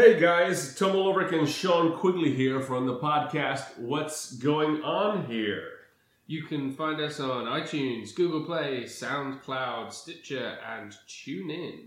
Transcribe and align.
Hey 0.00 0.20
guys, 0.20 0.76
Tom 0.76 0.92
Ulrich 0.92 1.32
and 1.32 1.48
Sean 1.48 1.96
Quigley 1.98 2.32
here 2.32 2.60
from 2.60 2.86
the 2.86 3.00
podcast 3.00 3.76
What's 3.80 4.30
Going 4.36 4.80
On 4.84 5.26
Here? 5.26 5.70
You 6.28 6.44
can 6.44 6.70
find 6.70 7.00
us 7.00 7.18
on 7.18 7.46
iTunes, 7.46 8.14
Google 8.14 8.44
Play, 8.44 8.84
SoundCloud, 8.84 9.92
Stitcher, 9.92 10.56
and 10.64 10.96
TuneIn. 11.08 11.86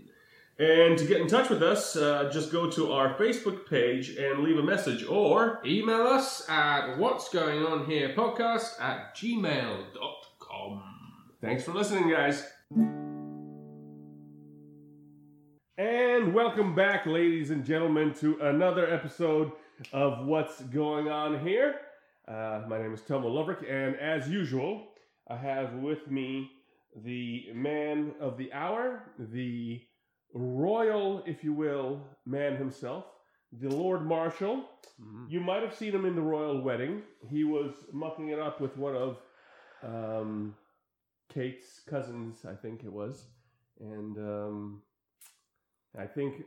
And 0.58 0.98
to 0.98 1.06
get 1.06 1.22
in 1.22 1.26
touch 1.26 1.48
with 1.48 1.62
us, 1.62 1.96
uh, 1.96 2.28
just 2.30 2.52
go 2.52 2.68
to 2.72 2.92
our 2.92 3.14
Facebook 3.14 3.66
page 3.66 4.10
and 4.10 4.40
leave 4.44 4.58
a 4.58 4.62
message 4.62 5.06
or 5.06 5.62
Email 5.64 6.02
us 6.02 6.46
at 6.50 6.98
what's 6.98 7.30
going 7.30 7.62
on 7.62 7.86
here 7.86 8.12
podcast 8.14 8.78
at 8.78 9.16
gmail.com. 9.16 10.82
thanks 11.40 11.64
for 11.64 11.72
listening, 11.72 12.10
guys. 12.10 12.44
And 16.22 16.32
welcome 16.32 16.72
back, 16.72 17.04
ladies 17.04 17.50
and 17.50 17.64
gentlemen, 17.64 18.14
to 18.20 18.38
another 18.42 18.88
episode 18.88 19.50
of 19.92 20.24
What's 20.24 20.60
Going 20.60 21.08
On 21.08 21.44
Here. 21.44 21.80
Uh, 22.28 22.62
my 22.68 22.78
name 22.78 22.94
is 22.94 23.00
Tom 23.00 23.24
Lovrick, 23.24 23.68
and 23.68 23.96
as 23.96 24.28
usual, 24.28 24.86
I 25.28 25.34
have 25.34 25.74
with 25.74 26.08
me 26.08 26.48
the 27.04 27.46
man 27.52 28.12
of 28.20 28.38
the 28.38 28.52
hour, 28.52 29.02
the 29.18 29.80
royal, 30.32 31.24
if 31.26 31.42
you 31.42 31.52
will, 31.52 32.00
man 32.24 32.56
himself, 32.56 33.04
the 33.60 33.70
Lord 33.70 34.06
Marshal. 34.06 34.62
You 35.28 35.40
might 35.40 35.64
have 35.64 35.74
seen 35.74 35.92
him 35.92 36.04
in 36.04 36.14
the 36.14 36.22
royal 36.22 36.60
wedding. 36.60 37.02
He 37.28 37.42
was 37.42 37.72
mucking 37.92 38.28
it 38.28 38.38
up 38.38 38.60
with 38.60 38.76
one 38.76 38.94
of 38.94 39.16
um, 39.82 40.54
Kate's 41.34 41.80
cousins, 41.80 42.44
I 42.48 42.54
think 42.54 42.84
it 42.84 42.92
was, 42.92 43.24
and 43.80 44.16
um, 44.18 44.82
I 45.98 46.06
think 46.06 46.44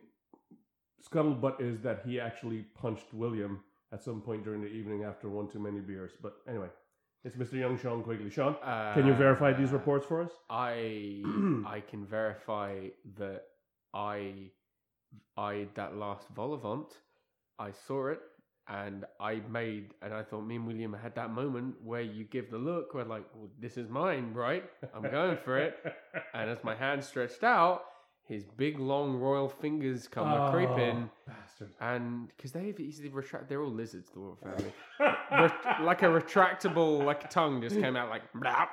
scuttlebutt 1.07 1.61
is 1.61 1.79
that 1.81 2.01
he 2.05 2.19
actually 2.19 2.63
punched 2.81 3.13
William 3.13 3.61
at 3.93 4.03
some 4.03 4.21
point 4.21 4.43
during 4.43 4.61
the 4.61 4.67
evening 4.67 5.03
after 5.03 5.29
one 5.29 5.47
too 5.47 5.59
many 5.59 5.79
beers. 5.79 6.11
But 6.21 6.33
anyway, 6.47 6.67
it's 7.23 7.35
Mr. 7.35 7.53
Young 7.53 7.77
Sean 7.77 8.03
Quigley. 8.03 8.29
Sean, 8.29 8.55
can 8.93 9.05
you 9.05 9.13
verify 9.13 9.53
these 9.53 9.71
Uh, 9.71 9.77
reports 9.77 10.05
for 10.05 10.21
us? 10.21 10.31
I 10.49 11.21
I 11.67 11.81
can 11.87 12.05
verify 12.05 12.87
that 13.17 13.43
I 13.93 14.51
I 15.37 15.67
that 15.75 15.95
last 15.95 16.27
vol-au-vent, 16.35 16.87
I 17.59 17.71
saw 17.71 18.07
it 18.07 18.19
and 18.67 19.05
I 19.19 19.41
made 19.49 19.93
and 20.01 20.11
I 20.13 20.23
thought 20.23 20.41
me 20.41 20.55
and 20.55 20.65
William 20.65 20.91
had 20.93 21.13
that 21.15 21.29
moment 21.31 21.75
where 21.83 22.01
you 22.01 22.23
give 22.23 22.49
the 22.49 22.57
look 22.57 22.93
where 22.95 23.05
like 23.05 23.25
well, 23.35 23.49
this 23.59 23.77
is 23.77 23.89
mine, 23.89 24.33
right? 24.33 24.63
I'm 24.93 25.03
going 25.03 25.37
for 25.37 25.57
it. 25.57 25.77
And 26.33 26.49
as 26.49 26.63
my 26.63 26.75
hand 26.75 27.03
stretched 27.03 27.43
out, 27.43 27.83
his 28.27 28.43
big 28.57 28.79
long 28.79 29.15
royal 29.15 29.47
fingers 29.49 30.07
come 30.07 30.27
a 30.31 30.51
creeping, 30.51 31.09
Oh, 31.27 31.31
bastard. 31.31 31.69
and 31.79 32.27
because 32.35 32.51
they've 32.51 32.79
easily 32.79 33.09
retract, 33.09 33.47
they're 33.49 33.61
all 33.61 33.71
lizards, 33.71 34.09
the 34.11 34.19
royal 34.19 34.35
family. 34.41 34.73
Ret- 35.31 35.83
like 35.83 36.01
a 36.01 36.07
retractable, 36.07 37.03
like 37.05 37.23
a 37.23 37.27
tongue 37.27 37.61
just 37.61 37.79
came 37.79 37.95
out, 37.95 38.09
like 38.09 38.23
blap, 38.33 38.69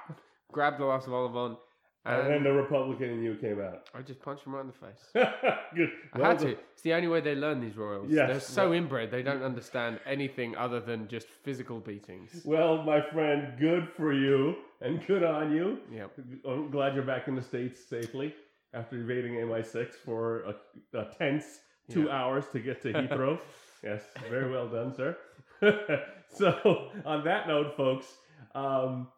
grabbed 0.50 0.78
the 0.80 0.84
last 0.86 1.04
of 1.06 1.10
vol-au-vent, 1.10 1.58
and 2.04 2.26
then 2.28 2.42
the 2.42 2.50
Republican 2.52 3.10
in 3.10 3.22
you 3.22 3.36
came 3.36 3.60
out. 3.60 3.88
I 3.94 4.02
just 4.02 4.20
punched 4.20 4.44
him 4.44 4.54
right 4.54 4.62
in 4.62 4.66
the 4.68 4.72
face. 4.72 5.02
Good. 5.76 5.90
I 6.14 6.18
Well 6.18 6.30
had 6.30 6.38
done. 6.38 6.46
to. 6.48 6.52
It's 6.72 6.82
the 6.82 6.94
only 6.94 7.06
way 7.08 7.20
they 7.20 7.34
learn 7.36 7.60
these 7.60 7.76
royals. 7.76 8.08
Yes, 8.10 8.28
They're 8.28 8.40
so 8.40 8.72
inbred; 8.74 9.10
they 9.12 9.22
don't 9.22 9.42
understand 9.42 10.00
anything 10.04 10.56
other 10.56 10.80
than 10.80 11.06
just 11.08 11.28
physical 11.44 11.78
beatings. 11.78 12.42
Well, 12.44 12.82
my 12.82 13.00
friend, 13.12 13.52
good 13.60 13.88
for 13.96 14.12
you 14.12 14.54
and 14.80 15.06
good 15.06 15.22
on 15.22 15.52
you. 15.52 15.78
Yep. 15.92 16.10
I'm 16.48 16.70
glad 16.72 16.94
you're 16.94 17.04
back 17.04 17.28
in 17.28 17.36
the 17.36 17.42
States 17.42 17.84
safely 17.88 18.34
after 18.74 18.96
evading 18.96 19.34
MI6 19.34 19.94
for 20.04 20.42
a, 20.44 20.98
a 20.98 21.04
tense 21.18 21.60
two 21.90 22.04
Yeah. 22.04 22.12
hours 22.22 22.44
to 22.52 22.60
get 22.60 22.80
to 22.82 22.92
Heathrow. 22.92 23.38
yes, 23.82 24.02
very 24.30 24.50
well 24.50 24.68
done, 24.68 24.94
sir. 24.94 25.16
so, 26.28 26.90
on 27.04 27.24
that 27.24 27.46
note, 27.48 27.76
folks, 27.76 28.06
um, 28.54 29.08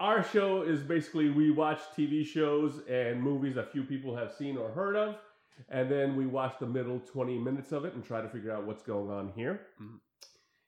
our 0.00 0.22
show 0.22 0.62
is 0.62 0.80
basically 0.82 1.30
we 1.30 1.50
watch 1.50 1.80
TV 1.96 2.24
shows 2.26 2.80
and 2.88 3.22
movies 3.22 3.54
that 3.54 3.72
few 3.72 3.82
people 3.84 4.14
have 4.16 4.32
seen 4.32 4.56
or 4.56 4.70
heard 4.70 4.96
of, 4.96 5.16
and 5.70 5.90
then 5.90 6.16
we 6.16 6.26
watch 6.26 6.54
the 6.60 6.66
middle 6.66 6.98
20 7.00 7.38
minutes 7.38 7.72
of 7.72 7.84
it 7.84 7.94
and 7.94 8.04
try 8.04 8.20
to 8.20 8.28
figure 8.28 8.52
out 8.52 8.66
what's 8.66 8.82
going 8.82 9.10
on 9.10 9.32
here. 9.34 9.60
Mhm. 9.80 9.98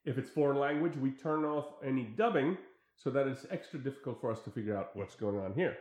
If 0.04 0.16
it's 0.16 0.30
foreign 0.30 0.58
language, 0.58 0.96
we 0.96 1.10
turn 1.10 1.44
off 1.44 1.66
any 1.84 2.04
dubbing 2.04 2.56
so 2.96 3.10
that 3.10 3.26
it's 3.26 3.44
extra 3.50 3.78
difficult 3.78 4.20
for 4.20 4.30
us 4.30 4.42
to 4.44 4.50
figure 4.50 4.74
out 4.76 4.96
what's 4.96 5.14
going 5.14 5.38
on 5.38 5.52
here. 5.52 5.76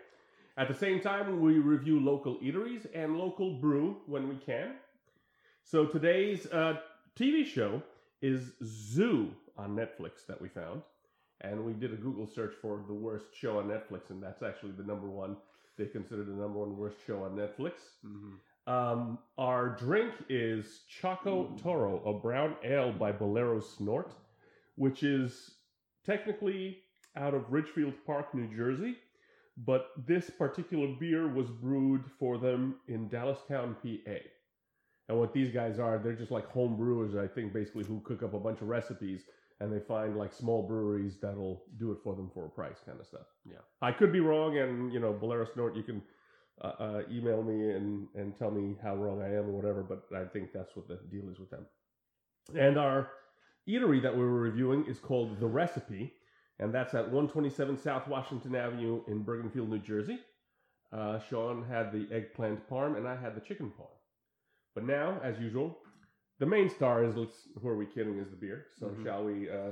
At 0.58 0.68
the 0.68 0.74
same 0.74 1.00
time, 1.00 1.40
we 1.40 1.60
review 1.60 2.00
local 2.00 2.38
eateries 2.40 2.88
and 2.96 3.18
local 3.18 3.54
brew 3.54 3.98
when 4.08 4.28
we 4.28 4.36
can. 4.38 4.72
So 5.64 5.86
today's 5.86 6.48
uh, 6.48 6.78
TV 7.16 7.46
show 7.46 7.84
is 8.24 8.54
Zoo 8.64 9.30
on 9.56 9.76
Netflix 9.76 10.26
that 10.28 10.42
we 10.42 10.50
found. 10.50 10.82
And 11.42 11.64
we 11.64 11.74
did 11.74 11.94
a 11.94 11.96
Google 11.96 12.26
search 12.26 12.56
for 12.60 12.84
the 12.88 12.94
worst 12.94 13.26
show 13.36 13.60
on 13.60 13.66
Netflix, 13.66 14.10
and 14.10 14.22
that's 14.22 14.42
actually 14.42 14.72
the 14.72 14.84
number 14.84 15.08
one. 15.08 15.38
They 15.78 15.86
consider 15.86 16.24
the 16.24 16.32
number 16.32 16.58
one 16.58 16.76
worst 16.76 16.98
show 17.06 17.24
on 17.24 17.36
Netflix. 17.36 17.74
Mhm. 18.04 18.40
Um, 18.66 19.20
our 19.38 19.70
drink 19.70 20.14
is 20.28 20.86
Choco 20.90 21.56
Toro, 21.62 22.04
a 22.04 22.20
brown 22.20 22.58
ale 22.64 22.92
by 22.92 23.12
Bolero 23.12 23.60
Snort, 23.60 24.16
which 24.76 25.04
is 25.04 25.52
technically 26.04 26.80
out 27.16 27.36
of 27.36 27.52
Ridgefield 27.54 27.94
Park, 28.06 28.34
New 28.34 28.48
Jersey, 28.54 28.98
but 29.66 29.88
this 30.06 30.30
particular 30.30 30.88
beer 31.00 31.28
was 31.28 31.50
brewed 31.50 32.04
for 32.20 32.38
them 32.38 32.76
in 32.88 33.10
Dallastown, 33.10 33.76
PA. 33.82 34.20
And 35.10 35.18
what 35.18 35.34
these 35.34 35.52
guys 35.52 35.80
are, 35.80 35.98
they're 35.98 36.14
just 36.14 36.32
like 36.32 36.48
home 36.50 36.76
brewers, 36.76 37.16
I 37.16 37.28
think, 37.28 37.54
basically, 37.54 37.86
who 37.86 38.02
cook 38.02 38.24
up 38.24 38.34
a 38.34 38.40
bunch 38.40 38.62
of 38.62 38.68
recipes 38.68 39.24
and 39.60 39.74
they 39.74 39.80
find 39.80 40.16
like 40.16 40.34
small 40.34 40.62
breweries 40.68 41.18
that'll 41.20 41.64
do 41.80 41.92
it 41.92 41.98
for 42.04 42.16
them 42.16 42.30
for 42.34 42.46
a 42.46 42.50
price, 42.50 42.78
kind 42.86 43.00
of 43.00 43.08
stuff. 43.08 43.26
Yeah. 43.46 43.58
I 43.82 43.92
could 43.92 44.12
be 44.12 44.20
wrong, 44.20 44.58
and 44.58 44.94
you 44.94 45.00
know, 45.00 45.14
Bolero 45.14 45.48
Snort, 45.52 45.76
you 45.76 45.84
can 45.84 46.02
uh, 46.62 46.74
uh, 46.80 47.02
email 47.12 47.42
me 47.42 47.72
and, 47.72 48.08
and 48.14 48.38
tell 48.38 48.52
me 48.52 48.76
how 48.84 48.96
wrong 48.96 49.22
I 49.22 49.30
am 49.30 49.48
or 49.48 49.52
whatever, 49.52 49.82
but 49.82 50.04
I 50.16 50.26
think 50.26 50.54
that's 50.54 50.76
what 50.76 50.88
the 50.88 51.00
deal 51.10 51.30
is 51.32 51.40
with 51.40 51.50
them. 51.50 51.66
And 52.56 52.78
our 52.78 53.10
eatery 53.68 54.02
that 54.04 54.16
we 54.16 54.24
were 54.24 54.40
reviewing 54.40 54.86
is 54.86 55.00
called 55.00 55.40
The 55.40 55.48
Recipe, 55.48 56.14
and 56.60 56.74
that's 56.74 56.94
at 56.94 57.06
127 57.06 57.78
South 57.78 58.08
Washington 58.08 58.56
Avenue 58.56 59.02
in 59.08 59.24
Bergenfield, 59.24 59.70
New 59.70 59.80
Jersey. 59.80 60.20
Uh, 60.92 61.20
Sean 61.30 61.64
had 61.66 61.92
the 61.92 62.08
eggplant 62.16 62.68
parm, 62.70 62.98
and 62.98 63.08
I 63.08 63.16
had 63.16 63.36
the 63.36 63.42
chicken 63.42 63.72
parm. 63.78 63.90
But 64.74 64.86
now, 64.86 65.20
as 65.24 65.38
usual, 65.40 65.78
the 66.40 66.46
main 66.46 66.70
star 66.70 67.04
is, 67.04 67.16
let's, 67.16 67.48
who 67.62 67.68
are 67.68 67.76
we 67.78 67.86
kidding, 67.86 68.18
is 68.20 68.30
the 68.30 68.36
beer. 68.38 68.66
So 68.80 68.88
Mhm. 68.88 69.04
shall 69.04 69.24
we 69.26 69.50
uh, 69.50 69.72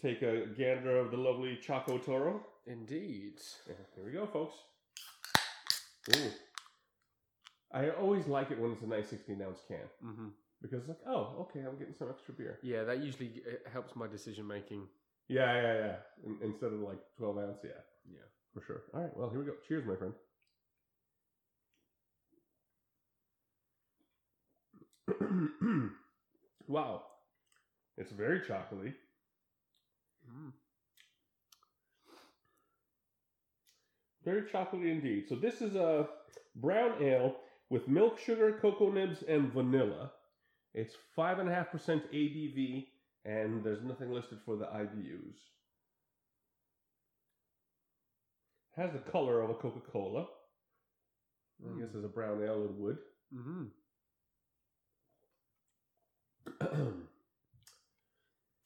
take 0.00 0.22
a 0.22 0.46
gander 0.46 0.96
of 0.98 1.10
the 1.10 1.16
lovely 1.16 1.56
Choco 1.56 1.98
Toro? 1.98 2.46
Indeed. 2.66 3.40
Yeah, 3.68 3.74
here 3.94 4.04
we 4.04 4.12
go, 4.12 4.26
folks. 4.26 4.54
Ooh. 6.16 6.30
I 7.72 7.90
always 7.90 8.26
like 8.26 8.50
it 8.50 8.58
when 8.58 8.72
it's 8.72 8.82
a 8.82 8.86
nice 8.86 9.08
16 9.10 9.40
ounce 9.42 9.60
can 9.68 9.78
hmm 10.02 10.28
because 10.62 10.80
it's 10.80 10.88
like, 10.88 10.98
oh, 11.06 11.36
okay, 11.48 11.60
I'm 11.60 11.78
getting 11.78 11.94
some 11.94 12.10
extra 12.10 12.34
beer. 12.34 12.58
Yeah, 12.62 12.84
that 12.84 12.98
usually 13.02 13.42
uh, 13.48 13.70
helps 13.70 13.96
my 13.96 14.06
decision 14.06 14.46
making. 14.46 14.86
Yeah, 15.30 15.54
yeah, 15.62 15.74
yeah. 15.78 15.96
In, 16.26 16.38
instead 16.42 16.72
of 16.74 16.80
like 16.80 16.98
12 17.18 17.38
ounce, 17.38 17.60
yeah, 17.64 17.70
Yeah. 18.10 18.26
for 18.54 18.62
sure. 18.66 18.82
All 18.94 19.02
right, 19.02 19.16
well, 19.16 19.30
here 19.30 19.40
we 19.40 19.46
go. 19.46 19.54
Cheers, 19.68 19.86
my 19.86 19.96
friend. 19.96 20.14
wow, 26.68 27.02
it's 27.98 28.12
very 28.12 28.40
chocolatey. 28.40 28.94
Mm. 30.28 30.52
Very 34.24 34.42
chocolatey 34.42 34.90
indeed. 34.92 35.28
So 35.28 35.34
this 35.36 35.60
is 35.62 35.76
a 35.76 36.08
brown 36.56 37.02
ale 37.02 37.36
with 37.70 37.88
milk, 37.88 38.18
sugar, 38.18 38.58
cocoa 38.60 38.90
nibs, 38.90 39.22
and 39.22 39.52
vanilla. 39.52 40.12
It's 40.74 40.94
five 41.16 41.38
and 41.40 41.48
a 41.48 41.54
half 41.54 41.70
percent 41.72 42.04
ABV, 42.12 42.88
and 43.24 43.62
there's 43.64 43.82
nothing 43.82 44.10
listed 44.12 44.38
for 44.44 44.56
the 44.56 44.64
IBUs. 44.66 45.36
Has 48.76 48.92
the 48.92 48.98
color 49.10 49.40
of 49.42 49.50
a 49.50 49.54
Coca 49.54 49.80
Cola. 49.92 50.26
I 51.62 51.78
guess 51.78 51.94
as 51.94 52.04
a 52.04 52.08
brown 52.08 52.42
ale 52.42 52.64
it 52.64 52.70
would. 52.72 52.98
hmm 53.34 53.64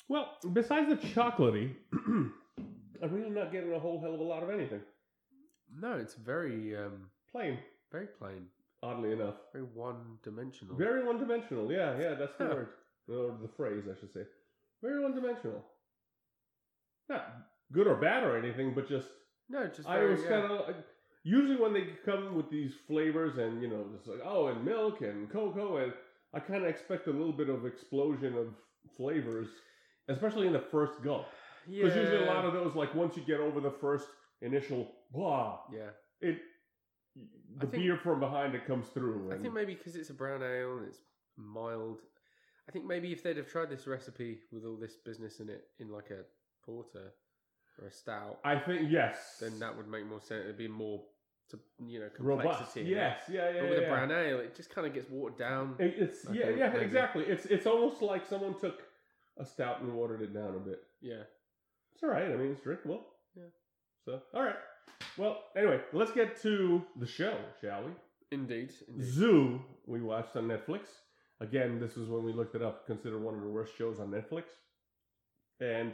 well, 0.08 0.36
besides 0.52 0.88
the 0.88 0.96
chocolatey, 0.96 1.74
I'm 1.92 2.32
really 3.02 3.30
not 3.30 3.52
getting 3.52 3.72
a 3.72 3.78
whole 3.78 4.00
hell 4.00 4.14
of 4.14 4.20
a 4.20 4.24
lot 4.24 4.42
of 4.42 4.50
anything. 4.50 4.80
No, 5.80 5.94
it's 5.94 6.14
very, 6.14 6.76
um, 6.76 7.10
Plain, 7.32 7.58
very 7.90 8.06
plain, 8.06 8.46
oddly 8.82 9.12
enough. 9.12 9.34
very 9.52 9.64
one-dimensional. 9.64 10.76
Very 10.76 11.04
one 11.04 11.18
dimensional. 11.18 11.70
Yeah, 11.72 11.98
yeah, 11.98 12.14
that's 12.14 12.36
the 12.36 12.46
Huh. 12.46 12.54
word. 12.54 12.68
Or 13.08 13.36
the 13.42 13.48
phrase, 13.48 13.84
I 13.90 13.98
should 13.98 14.12
say. 14.12 14.24
Very 14.84 15.02
one 15.02 15.14
dimensional. 15.14 15.64
Not 17.08 17.26
good 17.72 17.86
or 17.86 17.96
bad 17.96 18.22
or 18.22 18.36
anything, 18.36 18.74
but 18.74 18.86
just. 18.86 19.08
no, 19.48 19.66
just 19.66 19.88
I 19.88 19.98
very, 19.98 20.10
was 20.12 20.22
yeah. 20.22 20.28
kind 20.28 20.52
of. 20.52 20.74
Usually 21.22 21.56
when 21.56 21.72
they 21.72 21.86
come 22.04 22.34
with 22.34 22.50
these 22.50 22.74
flavors 22.86 23.38
and, 23.38 23.62
you 23.62 23.68
know, 23.68 23.86
just 23.96 24.06
like, 24.06 24.20
oh, 24.22 24.48
and 24.48 24.62
milk 24.62 25.00
and 25.00 25.30
cocoa, 25.30 25.78
and 25.78 25.92
I 26.34 26.40
kind 26.40 26.64
of 26.64 26.68
expect 26.68 27.06
a 27.06 27.10
little 27.10 27.32
bit 27.32 27.48
of 27.48 27.64
explosion 27.64 28.36
of 28.36 28.48
flavors, 28.94 29.48
especially 30.08 30.46
in 30.46 30.52
the 30.52 30.64
first 30.70 31.02
gulp. 31.02 31.24
Because 31.66 31.96
usually 31.96 32.24
a 32.24 32.26
lot 32.26 32.44
of 32.44 32.52
those, 32.52 32.74
like 32.74 32.94
once 32.94 33.16
you 33.16 33.22
get 33.22 33.40
over 33.40 33.58
the 33.58 33.70
first 33.70 34.06
initial 34.42 34.92
blah, 35.14 35.60
yeah. 35.72 35.88
it 36.20 36.40
the 37.58 37.66
think- 37.68 37.82
beer 37.82 37.96
from 37.96 38.20
behind 38.20 38.54
it 38.54 38.66
comes 38.66 38.88
through. 38.88 39.32
I 39.32 39.38
think 39.38 39.54
maybe 39.54 39.74
because 39.74 39.96
it's 39.96 40.10
a 40.10 40.14
brown 40.14 40.42
ale 40.42 40.76
and 40.76 40.88
it's 40.88 40.98
mild. 41.38 42.00
I 42.68 42.72
think 42.72 42.86
maybe 42.86 43.12
if 43.12 43.22
they'd 43.22 43.36
have 43.36 43.48
tried 43.48 43.70
this 43.70 43.86
recipe 43.86 44.38
with 44.52 44.64
all 44.64 44.76
this 44.76 44.96
business 44.96 45.40
in 45.40 45.48
it 45.50 45.64
in 45.78 45.90
like 45.90 46.10
a 46.10 46.22
porter 46.64 47.12
or 47.80 47.88
a 47.88 47.92
stout, 47.92 48.38
I 48.44 48.58
think 48.58 48.90
yes. 48.90 49.36
then 49.40 49.58
that 49.58 49.76
would 49.76 49.88
make 49.88 50.06
more 50.06 50.20
sense. 50.20 50.44
It'd 50.44 50.56
be 50.56 50.68
more, 50.68 51.02
to, 51.50 51.58
you 51.86 52.00
know, 52.00 52.08
robust. 52.18 52.46
complexity. 52.48 52.80
it. 52.92 52.96
Yes, 52.96 53.20
yeah, 53.30 53.50
yeah. 53.50 53.60
But 53.60 53.70
with 53.70 53.80
yeah, 53.80 53.86
a 53.86 53.90
brown 53.90 54.12
ale, 54.12 54.40
it 54.40 54.54
just 54.56 54.74
kind 54.74 54.86
of 54.86 54.94
gets 54.94 55.10
watered 55.10 55.38
down. 55.38 55.74
It- 55.78 55.94
It's 55.98 56.26
I 56.26 56.32
yeah, 56.32 56.46
think 56.46 56.58
yeah, 56.58 56.68
maybe. 56.70 56.84
exactly. 56.84 57.24
It's 57.24 57.46
it's 57.46 57.66
almost 57.66 58.00
like 58.00 58.24
someone 58.26 58.58
took 58.58 58.80
a 59.38 59.44
stout 59.44 59.82
and 59.82 59.92
watered 59.94 60.22
it 60.22 60.32
down 60.32 60.54
a 60.54 60.60
bit. 60.60 60.80
Yeah. 61.02 61.22
It's 61.94 62.02
all 62.02 62.08
right. 62.10 62.24
I 62.24 62.36
mean, 62.36 62.52
it's 62.52 62.60
drinkable. 62.62 63.04
Yeah. 63.36 63.42
So 64.06 64.20
all 64.32 64.42
right. 64.42 64.56
Well, 65.18 65.42
anyway, 65.56 65.80
let's 65.92 66.12
get 66.12 66.40
to 66.42 66.82
the 66.98 67.06
show, 67.06 67.36
shall 67.60 67.82
we? 67.84 67.90
Indeed. 68.32 68.72
Indeed. 68.88 69.04
Zoo 69.06 69.60
we 69.86 70.00
watched 70.00 70.34
on 70.36 70.48
Netflix. 70.48 70.80
Again, 71.40 71.80
this 71.80 71.96
was 71.96 72.08
when 72.08 72.24
we 72.24 72.32
looked 72.32 72.54
it 72.54 72.62
up, 72.62 72.86
considered 72.86 73.22
one 73.22 73.34
of 73.34 73.40
the 73.40 73.48
worst 73.48 73.76
shows 73.76 73.98
on 74.00 74.10
Netflix. 74.10 74.44
And 75.60 75.92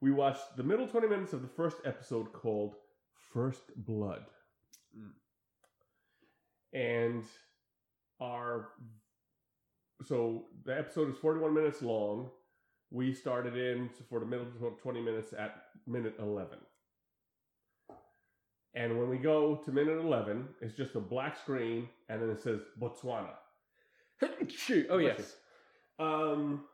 we 0.00 0.12
watched 0.12 0.56
the 0.56 0.62
middle 0.62 0.86
20 0.86 1.08
minutes 1.08 1.32
of 1.32 1.42
the 1.42 1.48
first 1.48 1.78
episode 1.84 2.32
called 2.32 2.74
First 3.32 3.62
Blood. 3.76 4.24
Mm. 4.96 5.12
And 6.72 7.24
our 8.20 8.68
so 10.04 10.44
the 10.64 10.78
episode 10.78 11.10
is 11.10 11.16
41 11.18 11.54
minutes 11.54 11.82
long. 11.82 12.30
We 12.90 13.14
started 13.14 13.56
in 13.56 13.90
for 14.08 14.20
the 14.20 14.26
middle 14.26 14.46
20 14.82 15.00
minutes 15.00 15.32
at 15.32 15.56
minute 15.86 16.14
11. 16.18 16.58
And 18.74 18.98
when 18.98 19.08
we 19.08 19.16
go 19.16 19.56
to 19.64 19.72
minute 19.72 19.98
11, 19.98 20.48
it's 20.60 20.76
just 20.76 20.94
a 20.94 21.00
black 21.00 21.36
screen 21.36 21.88
and 22.08 22.20
then 22.20 22.28
it 22.28 22.40
says 22.40 22.60
Botswana. 22.80 23.32
Shoot. 24.56 24.86
Oh 24.90 24.98
yes. 24.98 25.36
Um, 25.98 26.64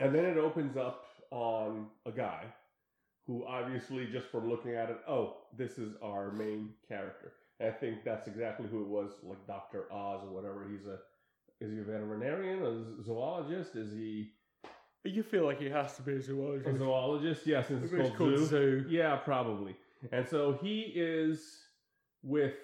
and 0.00 0.14
then 0.14 0.24
it 0.24 0.38
opens 0.38 0.76
up 0.76 1.04
on 1.30 1.86
a 2.06 2.10
guy 2.10 2.44
who 3.26 3.44
obviously, 3.46 4.06
just 4.10 4.26
from 4.28 4.48
looking 4.48 4.74
at 4.74 4.90
it, 4.90 4.98
oh, 5.08 5.36
this 5.56 5.78
is 5.78 5.94
our 6.02 6.32
main 6.32 6.70
character. 6.88 7.32
And 7.60 7.68
I 7.68 7.72
think 7.72 8.04
that's 8.04 8.26
exactly 8.26 8.66
who 8.68 8.80
it 8.82 8.88
was, 8.88 9.12
like 9.22 9.46
Dr. 9.46 9.84
Oz 9.92 10.22
or 10.24 10.30
whatever. 10.34 10.66
He's 10.68 10.86
a, 10.86 10.98
is 11.64 11.72
he 11.72 11.78
a 11.78 11.82
veterinarian, 11.82 12.62
a 12.64 13.04
zoologist? 13.04 13.76
Is 13.76 13.92
he 13.92 14.30
You 15.04 15.22
feel 15.22 15.44
like 15.44 15.60
he 15.60 15.68
has 15.68 15.94
to 15.96 16.02
be 16.02 16.14
a 16.14 16.22
zoologist. 16.22 16.68
a 16.68 16.78
zoologist. 16.78 17.44
zoologist? 17.44 17.46
Yeah, 17.46 17.62
since 17.62 17.84
it's 17.84 17.92
It's 17.92 18.16
called, 18.16 18.38
zoo. 18.48 18.84
Yeah, 18.88 19.16
probably. 19.16 19.76
And 20.10 20.26
so 20.26 20.58
he 20.62 20.92
is 20.96 21.58
with, 22.22 22.54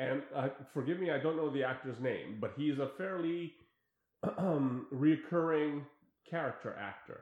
and 0.00 0.22
uh, 0.34 0.48
forgive 0.72 0.98
me, 0.98 1.10
I 1.10 1.18
don't 1.18 1.36
know 1.36 1.50
the 1.50 1.62
actor's 1.64 2.00
name, 2.00 2.38
but 2.40 2.52
he's 2.56 2.78
a 2.78 2.88
fairly 2.96 3.52
um, 4.38 4.86
reoccurring 4.92 5.82
character 6.28 6.76
actor. 6.80 7.20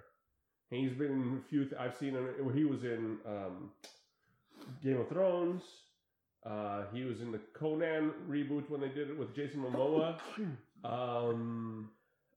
He's 0.71 0.93
been 0.93 1.11
in 1.13 1.41
a 1.45 1.49
few. 1.49 1.65
Th- 1.65 1.81
I've 1.81 1.97
seen 1.97 2.11
him. 2.11 2.29
He 2.55 2.65
was 2.65 2.85
in 2.85 3.17
um, 3.27 3.71
Game 4.83 5.01
of 5.01 5.09
Thrones. 5.09 5.63
Uh, 6.45 6.83
he 6.93 7.05
was 7.05 7.21
in 7.21 7.33
the 7.33 7.41
Conan 7.55 8.13
reboot 8.29 8.69
when 8.71 8.81
they 8.81 8.89
did 8.89 9.11
it 9.11 9.19
with 9.19 9.35
Jason 9.35 9.63
Momoa. 9.63 10.19
Um, 10.85 11.91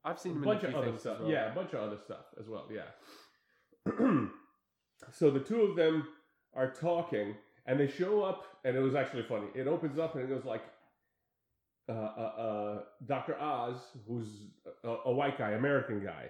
I've 0.03 0.19
seen 0.19 0.37
a 0.37 0.39
bunch 0.39 0.63
in 0.63 0.73
a 0.73 0.79
of 0.79 0.87
other 0.87 0.97
stuff. 0.97 1.19
well. 1.19 1.29
Yeah, 1.29 1.51
a 1.51 1.55
bunch 1.55 1.73
of 1.73 1.81
other 1.81 1.97
stuff 2.03 2.25
as 2.39 2.47
well. 2.47 2.67
Yeah. 2.71 2.89
so 5.11 5.29
the 5.29 5.39
two 5.39 5.61
of 5.61 5.75
them 5.75 6.07
are 6.55 6.71
talking, 6.71 7.35
and 7.65 7.79
they 7.79 7.87
show 7.87 8.21
up, 8.23 8.45
and 8.65 8.75
it 8.75 8.79
was 8.81 8.95
actually 8.95 9.23
funny. 9.23 9.47
It 9.55 9.67
opens 9.67 9.97
up, 9.99 10.15
and 10.15 10.23
it 10.23 10.29
goes 10.29 10.45
like, 10.45 10.63
uh, 11.89 11.93
uh, 11.93 11.95
uh, 11.95 12.81
Doctor 13.05 13.35
Oz, 13.39 13.77
who's 14.07 14.27
a, 14.83 14.95
a 15.05 15.11
white 15.11 15.37
guy, 15.37 15.51
American 15.51 16.03
guy, 16.03 16.27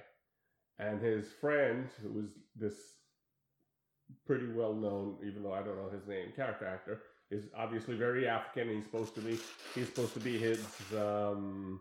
and 0.80 1.01
his 1.01 1.28
friend, 1.39 1.88
who 2.01 2.10
was 2.12 2.25
this 2.56 2.75
pretty 4.25 4.48
well 4.48 4.74
known, 4.74 5.18
even 5.25 5.44
though 5.44 5.54
I 5.54 5.62
don't 5.62 5.78
know 5.78 5.89
his 5.89 6.07
name, 6.07 6.33
character 6.36 6.66
actor, 6.66 7.01
is 7.30 7.45
obviously 7.56 7.95
very 7.95 8.27
African. 8.27 8.74
He's 8.74 8.84
supposed 8.84 9.16
to 9.16 9.22
be. 9.22 9.39
He's 9.75 9.88
supposed 9.88 10.13
to 10.16 10.19
be 10.19 10.38
his. 10.38 10.66
Um, 10.98 11.80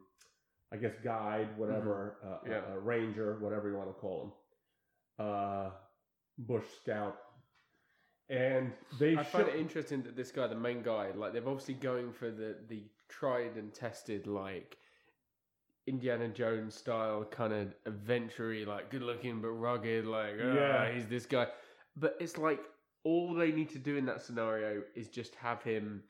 I 0.73 0.77
guess 0.77 0.93
guide, 1.03 1.49
whatever, 1.59 2.19
uh, 2.25 2.49
Yeah. 2.49 2.61
uh, 2.73 2.79
ranger, 2.79 3.37
whatever 3.41 3.69
you 3.69 3.75
want 3.77 3.89
to 3.89 3.95
call 3.95 4.23
him, 4.23 5.27
uh, 5.27 5.71
bush 6.39 6.65
scout, 6.81 7.19
and 8.31 8.73
they. 8.99 9.17
I 9.17 9.23
find 9.25 9.49
it 9.49 9.57
interesting 9.57 10.03
that 10.03 10.17
this 10.17 10.31
guy, 10.31 10.47
the 10.47 10.55
main 10.55 10.83
guy, 10.83 11.11
like 11.15 11.33
they're 11.33 11.47
obviously 11.47 11.75
going 11.75 12.13
for 12.13 12.31
the 12.31 12.57
the 12.69 12.83
tried 13.09 13.57
and 13.57 13.75
tested, 13.75 14.27
like 14.27 14.79
Indiana 15.87 16.29
Jones 16.29 16.75
style 16.75 17.25
kind 17.25 17.53
of 17.53 17.75
adventure 17.87 18.55
like 18.67 18.91
good 18.91 19.03
looking 19.03 19.41
but 19.41 19.51
rugged, 19.51 20.07
like 20.07 20.35
yeah, 20.39 20.55
Yeah. 20.55 20.93
he's 20.93 21.07
this 21.07 21.27
guy. 21.27 21.49
But 21.97 22.17
it's 22.21 22.39
like 22.39 22.61
all 23.05 23.35
they 23.35 23.51
need 23.51 23.71
to 23.71 23.79
do 23.79 23.97
in 23.97 24.07
that 24.07 24.23
scenario 24.23 24.83
is 24.95 25.09
just 25.09 25.35
have 25.35 25.63
him 25.63 26.03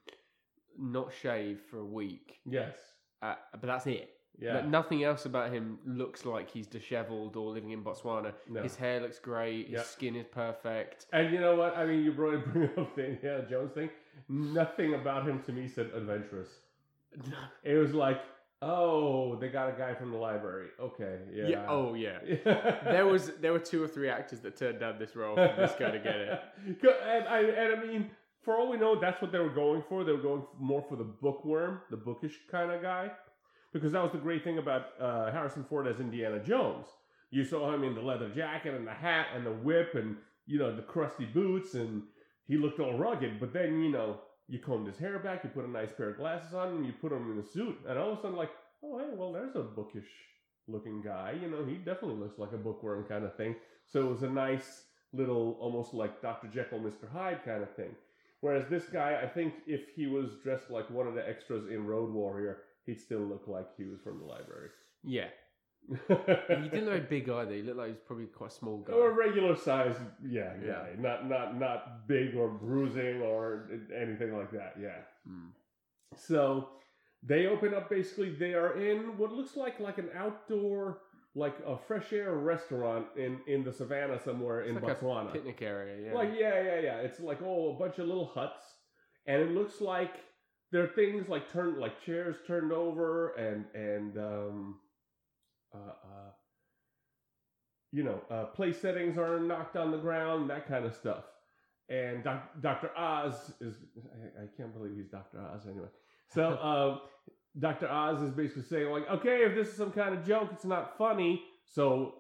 not 0.79 1.13
shave 1.13 1.61
for 1.71 1.79
a 1.79 1.85
week. 1.85 2.41
Yes. 2.45 2.77
Uh, 3.23 3.35
but 3.53 3.63
that's 3.63 3.87
it. 3.87 4.11
Yeah. 4.39 4.63
Nothing 4.63 5.05
else 5.05 5.27
about 5.27 5.53
him 5.53 5.79
looks 5.85 6.25
like 6.25 6.51
he's 6.51 6.67
dishevelled 6.67 7.37
or 7.37 7.53
living 7.53 7.73
in 7.73 7.83
Botswana. 7.83 8.33
No. 8.49 8.63
His 8.63 8.75
hair 8.75 9.01
looks 9.01 9.19
great. 9.19 9.69
His 9.69 9.85
skin 9.85 10.17
is 10.17 10.27
perfect. 10.31 11.07
And 11.13 11.33
you 11.33 11.41
know 11.41 11.57
what? 11.57 11.77
I 11.77 11.85
mean, 11.85 12.03
you 12.03 12.13
brought 12.13 12.45
bring 12.53 12.71
up 12.79 12.97
the 12.97 13.07
Indiana 13.07 13.47
Jones 13.49 13.73
thing. 13.73 13.91
Nothing 14.29 14.95
about 14.95 15.29
him 15.29 15.43
to 15.45 15.53
me 15.53 15.69
said 15.69 15.91
adventurous. 15.95 16.49
It 17.65 17.75
was 17.75 17.93
like, 17.93 18.21
oh, 18.63 19.37
they 19.37 19.49
got 19.49 19.69
a 19.69 19.73
guy 19.73 19.95
from 19.95 20.13
the 20.13 20.17
library. 20.17 20.69
Okay, 20.81 21.19
yeah. 21.33 21.49
yeah. 21.49 21.67
Oh 21.69 21.95
yeah. 21.95 22.19
there 22.23 22.81
there 22.85 23.07
was 23.07 23.33
there 23.41 23.53
were 23.53 23.59
two 23.59 23.83
or 23.83 23.89
three 23.89 24.09
actors 24.09 24.41
that 24.41 24.57
turned 24.57 24.81
down 24.81 24.99
this 24.99 25.17
role 25.17 25.35
for 25.35 25.55
this 25.59 25.73
guy 25.79 25.91
to 25.91 25.99
get 25.99 26.17
it. 26.17 26.41
And 26.67 27.29
I, 27.29 27.41
and 27.41 27.81
I 27.81 27.85
mean, 27.85 28.11
for 28.43 28.57
all 28.57 28.71
we 28.71 28.77
know, 28.77 28.99
that's 28.99 29.21
what 29.21 29.33
they 29.33 29.39
were 29.39 29.51
going 29.51 29.83
for. 29.89 30.05
They 30.05 30.13
were 30.13 30.19
going 30.23 30.45
more 30.59 30.85
for 30.89 30.97
the 30.97 31.05
bookworm, 31.05 31.81
the 31.91 31.97
bookish 31.97 32.39
kind 32.51 32.71
of 32.71 32.81
guy, 32.83 33.11
because 33.73 33.93
that 33.93 34.03
was 34.03 34.13
the 34.13 34.19
great 34.19 34.45
thing 34.45 34.59
about 34.59 34.87
uh, 35.01 35.31
Harrison 35.31 35.65
Ford 35.65 35.87
as 35.87 36.01
Indiana 36.01 36.39
Jones. 36.39 36.87
You 37.31 37.45
saw 37.45 37.73
him 37.73 37.85
in 37.85 37.95
the 37.95 38.03
leather 38.03 38.29
jacket 38.29 38.75
and 38.75 38.87
the 38.87 38.93
hat 38.93 39.29
and 39.35 39.47
the 39.47 39.53
whip 39.53 39.95
and 39.95 40.17
you 40.47 40.59
know 40.59 40.75
the 40.75 40.83
crusty 40.83 41.27
boots, 41.27 41.75
and 41.75 42.03
he 42.47 42.57
looked 42.57 42.81
all 42.81 42.99
rugged. 42.99 43.39
But 43.39 43.53
then 43.53 43.83
you 43.83 43.91
know 43.91 44.21
you 44.49 44.59
combed 44.59 44.89
his 44.89 44.99
hair 44.99 45.19
back, 45.21 45.45
you 45.45 45.51
put 45.51 45.65
a 45.65 45.71
nice 45.71 45.93
pair 45.97 46.11
of 46.11 46.17
glasses 46.17 46.55
on, 46.55 46.69
and 46.69 46.87
you 46.87 46.93
put 46.93 47.13
him 47.13 47.31
in 47.31 47.39
a 47.39 47.47
suit, 47.47 47.79
and 47.89 47.97
all 47.97 48.13
of 48.13 48.19
a 48.19 48.23
sudden, 48.23 48.37
like, 48.37 48.51
oh 48.83 48.99
hey, 48.99 49.11
well, 49.13 49.33
there's 49.33 49.55
a 49.55 49.63
bookish 49.63 50.09
looking 50.67 51.01
guy. 51.01 51.35
You 51.41 51.49
know, 51.49 51.65
he 51.65 51.75
definitely 51.75 52.17
looks 52.17 52.39
like 52.39 52.53
a 52.53 52.57
bookworm 52.57 53.05
kind 53.05 53.25
of 53.25 53.37
thing. 53.37 53.55
So 53.87 54.01
it 54.01 54.11
was 54.11 54.23
a 54.23 54.29
nice 54.29 54.85
little, 55.13 55.57
almost 55.61 55.95
like 55.95 56.21
Dr. 56.21 56.49
Jekyll, 56.49 56.81
Mr. 56.81 57.11
Hyde 57.13 57.45
kind 57.45 57.63
of 57.63 57.75
thing. 57.75 57.95
Whereas 58.41 58.67
this 58.69 58.85
guy, 58.85 59.21
I 59.23 59.27
think 59.27 59.55
if 59.67 59.83
he 59.95 60.07
was 60.07 60.31
dressed 60.43 60.71
like 60.71 60.91
one 60.91 61.07
of 61.07 61.15
the 61.15 61.29
extras 61.29 61.69
in 61.71 61.87
Road 61.87 62.11
Warrior, 62.13 62.59
he'd 62.87 63.01
still 63.01 63.21
look 63.21 63.45
like 63.47 63.67
he 63.77 63.85
was 63.85 64.01
from 64.01 64.19
the 64.19 64.25
library. 64.25 64.71
Yeah, 65.03 65.29
he 66.09 66.15
didn't 66.69 66.85
look 66.85 66.85
very 66.85 67.01
big 67.01 67.29
either. 67.29 67.55
He 67.55 67.63
looked 67.63 67.79
like 67.79 67.87
he 67.89 67.93
was 67.93 68.01
probably 68.07 68.27
quite 68.27 68.51
a 68.51 68.55
small 68.55 68.79
guy. 68.79 68.93
or 68.93 69.11
a 69.11 69.15
regular 69.15 69.57
size, 69.57 69.97
yeah, 70.27 70.53
Yeah. 70.65 70.87
Not 70.99 71.29
not 71.29 71.59
not 71.59 72.07
big 72.07 72.35
or 72.37 72.49
bruising 72.49 73.23
or 73.23 73.69
anything 73.97 74.37
like 74.37 74.51
that. 74.53 74.75
Yeah. 74.81 74.99
Hmm. 75.27 75.49
So 76.17 76.69
they 77.23 77.47
open 77.47 77.75
up. 77.75 77.89
Basically, 77.91 78.31
they 78.35 78.55
are 78.55 78.81
in 78.81 79.17
what 79.19 79.33
looks 79.33 79.57
like 79.57 79.79
like 79.81 79.99
an 79.99 80.11
outdoor, 80.17 80.99
like 81.35 81.55
a 81.67 81.77
fresh 81.79 82.13
air 82.13 82.35
restaurant 82.35 83.07
in 83.17 83.41
in 83.47 83.65
the 83.65 83.73
savannah 83.73 84.21
somewhere 84.21 84.63
in 84.63 84.75
like 84.77 85.01
Botswana. 85.01 85.33
picnic 85.33 85.63
area. 85.63 85.97
Yeah, 86.09 86.15
Like 86.15 86.31
yeah, 86.39 86.63
yeah, 86.63 86.81
yeah. 86.81 86.97
It's 86.99 87.21
like 87.21 87.41
oh, 87.43 87.75
a 87.75 87.79
bunch 87.79 87.99
of 87.99 88.07
little 88.07 88.27
huts, 88.27 88.63
and 89.27 89.41
it 89.43 89.51
looks 89.53 89.81
like 89.81 90.15
there 90.73 90.83
are 90.85 90.89
things 90.89 91.29
like 91.29 91.51
turned 91.53 91.79
like 91.79 92.01
chairs 92.05 92.37
turned 92.47 92.73
over 92.73 93.31
and 93.35 93.65
and 93.75 94.17
um, 94.19 94.77
uh, 95.75 95.79
uh, 95.79 96.31
you 97.93 98.05
know, 98.05 98.21
uh, 98.31 98.45
place 98.45 98.81
settings 98.81 99.19
are 99.19 99.41
knocked 99.41 99.77
on 99.77 99.91
the 99.91 99.99
ground, 99.99 100.49
that 100.51 100.69
kind 100.69 100.85
of 100.85 100.95
stuff. 100.95 101.25
And 101.89 102.23
doc- 102.23 102.53
Dr. 102.61 102.91
Oz 102.97 103.53
is 103.61 103.75
I, 104.39 104.45
I 104.45 104.47
can't 104.57 104.73
believe 104.73 104.93
he's 104.97 105.09
Dr. 105.09 105.41
Oz 105.41 105.67
anyway. 105.67 105.89
So 106.33 106.57
um, 106.63 107.01
Dr. 107.59 107.89
Oz 107.89 108.23
is 108.23 108.31
basically 108.31 108.63
saying 108.63 108.91
like, 108.91 109.09
okay, 109.11 109.45
if 109.45 109.55
this 109.57 109.69
is 109.69 109.77
some 109.77 109.91
kind 109.91 110.15
of 110.15 110.25
joke, 110.25 110.51
it's 110.53 110.65
not 110.65 110.97
funny. 110.97 111.43
So 111.65 112.15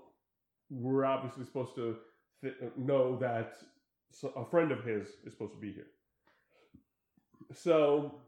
we're 0.70 1.04
obviously 1.04 1.44
supposed 1.44 1.76
to 1.76 1.96
th- 2.42 2.54
know 2.76 3.16
that 3.18 3.54
a 4.36 4.44
friend 4.44 4.72
of 4.72 4.84
his 4.84 5.06
is 5.24 5.32
supposed 5.32 5.52
to 5.52 5.60
be 5.60 5.72
here. 5.72 5.86
So 7.52 8.20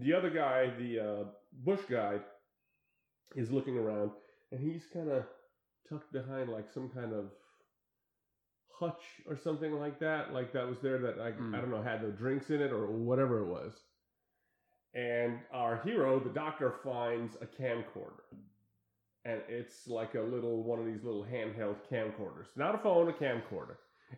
the 0.00 0.12
other 0.12 0.30
guy, 0.30 0.70
the 0.78 1.00
uh, 1.00 1.24
Bush 1.64 1.80
guy, 1.88 2.18
is 3.36 3.50
looking 3.50 3.76
around, 3.76 4.10
and 4.52 4.60
he's 4.60 4.84
kind 4.92 5.10
of 5.10 5.24
tucked 5.88 6.12
behind 6.12 6.50
like 6.50 6.70
some 6.72 6.88
kind 6.88 7.12
of 7.12 7.26
hutch 8.78 9.02
or 9.26 9.36
something 9.36 9.72
like 9.72 9.98
that, 9.98 10.32
like 10.32 10.52
that 10.52 10.68
was 10.68 10.80
there 10.80 10.98
that 10.98 11.20
I, 11.20 11.32
Mm. 11.32 11.54
I 11.54 11.60
don't 11.60 11.70
know 11.70 11.82
had 11.82 12.02
no 12.02 12.10
drinks 12.10 12.50
in 12.50 12.60
it 12.62 12.72
or 12.72 12.86
whatever 12.86 13.40
it 13.40 13.46
was. 13.46 13.72
And 14.94 15.40
our 15.52 15.80
hero, 15.84 16.18
the 16.18 16.30
doctor, 16.30 16.72
finds 16.82 17.36
a 17.36 17.46
camcorder, 17.46 18.24
and 19.24 19.42
it's 19.48 19.86
like 19.86 20.14
a 20.14 20.20
little 20.20 20.62
one 20.62 20.78
of 20.78 20.86
these 20.86 21.04
little 21.04 21.24
handheld 21.24 21.76
camcorders, 21.90 22.56
not 22.56 22.74
a 22.74 22.78
phone, 22.78 23.08
a 23.08 23.12
camcorder. 23.12 23.76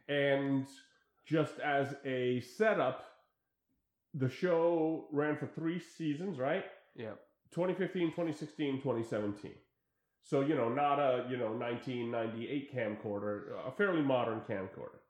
And 0.08 0.66
just 1.26 1.58
as 1.58 1.96
a 2.04 2.40
setup, 2.40 3.04
the 4.14 4.28
show 4.28 5.06
ran 5.12 5.36
for 5.36 5.46
three 5.46 5.78
seasons, 5.78 6.38
right? 6.38 6.64
Yeah. 6.96 7.14
2015, 7.52 8.08
2016, 8.10 8.76
2017. 8.78 9.52
So, 10.22 10.42
you 10.42 10.54
know, 10.54 10.68
not 10.68 10.98
a, 10.98 11.26
you 11.28 11.36
know, 11.36 11.52
1998 11.52 12.74
camcorder, 12.74 13.52
a 13.66 13.72
fairly 13.72 14.02
modern 14.02 14.40
camcorder. 14.48 15.00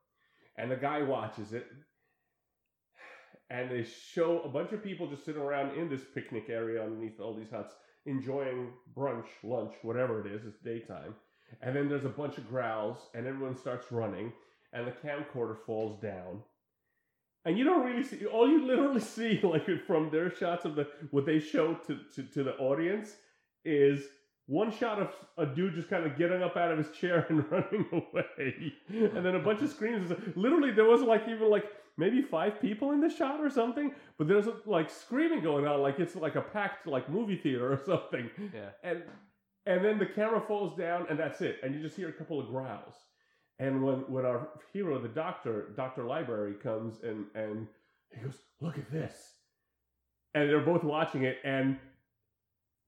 And 0.57 0.71
the 0.71 0.75
guy 0.75 1.01
watches 1.01 1.53
it, 1.53 1.67
and 3.49 3.69
they 3.69 3.83
show 3.83 4.41
a 4.41 4.49
bunch 4.49 4.71
of 4.71 4.83
people 4.83 5.07
just 5.07 5.25
sitting 5.25 5.41
around 5.41 5.77
in 5.77 5.89
this 5.89 6.01
picnic 6.13 6.45
area 6.49 6.83
underneath 6.83 7.19
all 7.19 7.35
these 7.35 7.51
huts, 7.51 7.73
enjoying 8.05 8.69
brunch, 8.95 9.27
lunch, 9.43 9.73
whatever 9.81 10.25
it 10.25 10.31
is, 10.31 10.45
it's 10.45 10.59
daytime. 10.59 11.15
And 11.61 11.75
then 11.75 11.89
there's 11.89 12.05
a 12.05 12.09
bunch 12.09 12.37
of 12.37 12.49
growls, 12.49 12.97
and 13.13 13.27
everyone 13.27 13.57
starts 13.57 13.91
running, 13.91 14.31
and 14.73 14.87
the 14.87 14.91
camcorder 14.91 15.57
falls 15.65 16.01
down. 16.01 16.41
And 17.45 17.57
you 17.57 17.63
don't 17.63 17.85
really 17.85 18.03
see, 18.03 18.25
all 18.25 18.47
you 18.47 18.65
literally 18.65 18.99
see, 19.15 19.39
like 19.43 19.67
from 19.85 20.09
their 20.11 20.33
shots 20.33 20.65
of 20.65 20.75
the, 20.75 20.87
what 21.11 21.25
they 21.25 21.39
show 21.39 21.75
to, 21.87 21.99
to, 22.15 22.23
to 22.23 22.43
the 22.43 22.55
audience, 22.57 23.15
is 23.65 24.03
one 24.47 24.71
shot 24.71 24.99
of 24.99 25.09
a 25.37 25.45
dude 25.45 25.73
just 25.75 25.89
kind 25.89 26.05
of 26.05 26.17
getting 26.17 26.43
up 26.43 26.57
out 26.57 26.71
of 26.71 26.77
his 26.77 26.89
chair 26.91 27.25
and 27.29 27.45
running 27.51 27.85
away. 27.91 28.73
And 28.89 29.25
then 29.25 29.35
a 29.35 29.39
bunch 29.39 29.61
of 29.61 29.69
screams. 29.75 30.11
Literally, 30.35 30.71
there 30.71 30.85
was 30.85 31.01
like 31.01 31.27
even 31.27 31.49
like 31.49 31.65
maybe 31.97 32.21
five 32.21 32.59
people 32.59 32.91
in 32.91 32.99
the 33.01 33.09
shot 33.09 33.39
or 33.39 33.49
something, 33.49 33.93
but 34.17 34.27
there's 34.27 34.47
like 34.65 34.89
screaming 34.89 35.41
going 35.41 35.65
on, 35.65 35.81
like 35.81 35.99
it's 35.99 36.15
like 36.15 36.35
a 36.35 36.41
packed 36.41 36.87
like 36.87 37.09
movie 37.09 37.37
theater 37.37 37.71
or 37.71 37.81
something. 37.85 38.29
Yeah. 38.53 38.69
And 38.83 39.03
and 39.65 39.85
then 39.85 39.99
the 39.99 40.07
camera 40.07 40.41
falls 40.41 40.75
down, 40.75 41.05
and 41.09 41.19
that's 41.19 41.41
it. 41.41 41.59
And 41.63 41.75
you 41.75 41.81
just 41.81 41.95
hear 41.95 42.09
a 42.09 42.13
couple 42.13 42.39
of 42.39 42.47
growls. 42.47 42.95
And 43.61 43.83
when 43.83 43.97
when 44.11 44.25
our 44.25 44.47
hero, 44.73 44.99
the 44.99 45.07
doctor, 45.07 45.67
Doctor 45.77 46.03
Library, 46.03 46.55
comes 46.55 46.95
and 47.03 47.25
and 47.35 47.67
he 48.09 48.19
goes, 48.23 48.39
"Look 48.59 48.79
at 48.79 48.91
this," 48.91 49.35
and 50.33 50.49
they're 50.49 50.65
both 50.65 50.83
watching 50.83 51.25
it, 51.25 51.37
and 51.43 51.77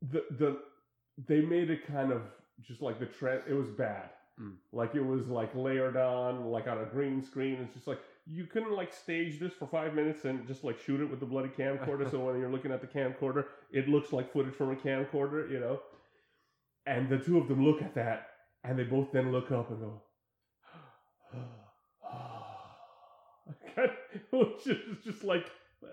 the 0.02 0.26
the 0.32 0.58
they 1.28 1.42
made 1.42 1.70
it 1.70 1.86
kind 1.86 2.12
of 2.12 2.24
just 2.60 2.82
like 2.82 3.00
the 3.00 3.06
trend. 3.06 3.44
It 3.48 3.54
was 3.54 3.70
bad. 3.70 4.10
Mm. 4.42 4.56
Like 4.72 4.96
it 4.96 5.06
was 5.06 5.28
like 5.28 5.54
layered 5.54 5.96
on, 5.96 6.46
like 6.46 6.68
on 6.68 6.80
a 6.80 6.86
green 6.86 7.22
screen. 7.22 7.60
It's 7.62 7.76
just 7.76 7.86
like 7.86 8.00
you 8.26 8.48
couldn't 8.48 8.72
like 8.72 8.92
stage 8.92 9.40
this 9.40 9.54
for 9.54 9.68
five 9.68 9.94
minutes 9.94 10.26
and 10.26 10.48
just 10.48 10.64
like 10.64 10.80
shoot 10.80 11.02
it 11.02 11.06
with 11.10 11.20
the 11.20 11.28
bloody 11.28 11.50
camcorder. 11.50 12.10
so 12.10 12.20
when 12.26 12.40
you're 12.40 12.50
looking 12.52 12.72
at 12.72 12.82
the 12.82 12.88
camcorder, 12.88 13.46
it 13.72 13.88
looks 13.88 14.12
like 14.12 14.34
footage 14.34 14.56
from 14.56 14.72
a 14.72 14.76
camcorder, 14.76 15.52
you 15.52 15.60
know. 15.60 15.82
And 16.88 17.10
the 17.10 17.20
two 17.20 17.38
of 17.38 17.48
them 17.48 17.64
look 17.64 17.84
at 17.84 17.94
that, 17.94 18.30
and 18.64 18.80
they 18.80 18.84
both 18.84 19.12
then 19.12 19.32
look 19.32 19.52
up 19.52 19.70
and 19.70 19.80
go, 19.80 20.02
which 24.32 24.68
is 24.68 24.78
just 25.04 25.24
like. 25.24 25.46
Uh, 25.84 25.88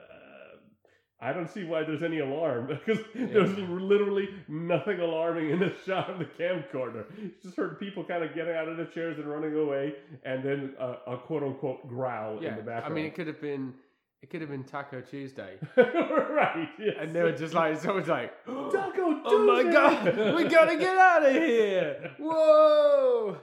I 1.22 1.34
don't 1.34 1.50
see 1.50 1.64
why 1.64 1.82
there's 1.82 2.02
any 2.02 2.20
alarm 2.20 2.66
because 2.68 2.98
there's 3.14 3.54
literally 3.58 4.28
nothing 4.48 5.00
alarming 5.00 5.50
in 5.50 5.58
the 5.58 5.72
shot 5.84 6.08
of 6.08 6.18
the 6.18 6.24
camcorder. 6.24 7.04
You 7.20 7.30
just 7.42 7.56
heard 7.56 7.78
people 7.78 8.04
kind 8.04 8.24
of 8.24 8.34
getting 8.34 8.54
out 8.54 8.68
of 8.68 8.78
the 8.78 8.86
chairs 8.86 9.18
and 9.18 9.26
running 9.26 9.54
away, 9.54 9.94
and 10.24 10.42
then 10.42 10.74
a, 10.78 10.94
a 11.12 11.18
quote 11.18 11.42
unquote 11.42 11.86
growl 11.88 12.38
in 12.38 12.44
the 12.56 12.62
background. 12.62 12.84
I 12.84 12.88
mean, 12.88 13.04
it 13.04 13.14
could 13.14 13.26
have 13.26 13.40
been, 13.40 13.74
it 14.22 14.30
could 14.30 14.40
have 14.40 14.48
been 14.50 14.64
Taco 14.64 15.02
Tuesday, 15.02 15.58
right? 15.76 16.68
Yes. 16.78 16.96
and 17.00 17.12
they 17.12 17.22
were 17.22 17.32
just 17.32 17.52
like, 17.52 17.76
so 17.76 17.82
someone's 17.84 18.08
like, 18.08 18.32
Taco 18.46 18.70
Tuesday! 18.70 19.22
Oh 19.26 19.46
my 19.46 19.70
god, 19.70 20.36
we 20.36 20.44
gotta 20.44 20.76
get 20.78 20.96
out 20.96 21.26
of 21.26 21.32
here! 21.34 22.12
Whoa! 22.18 23.36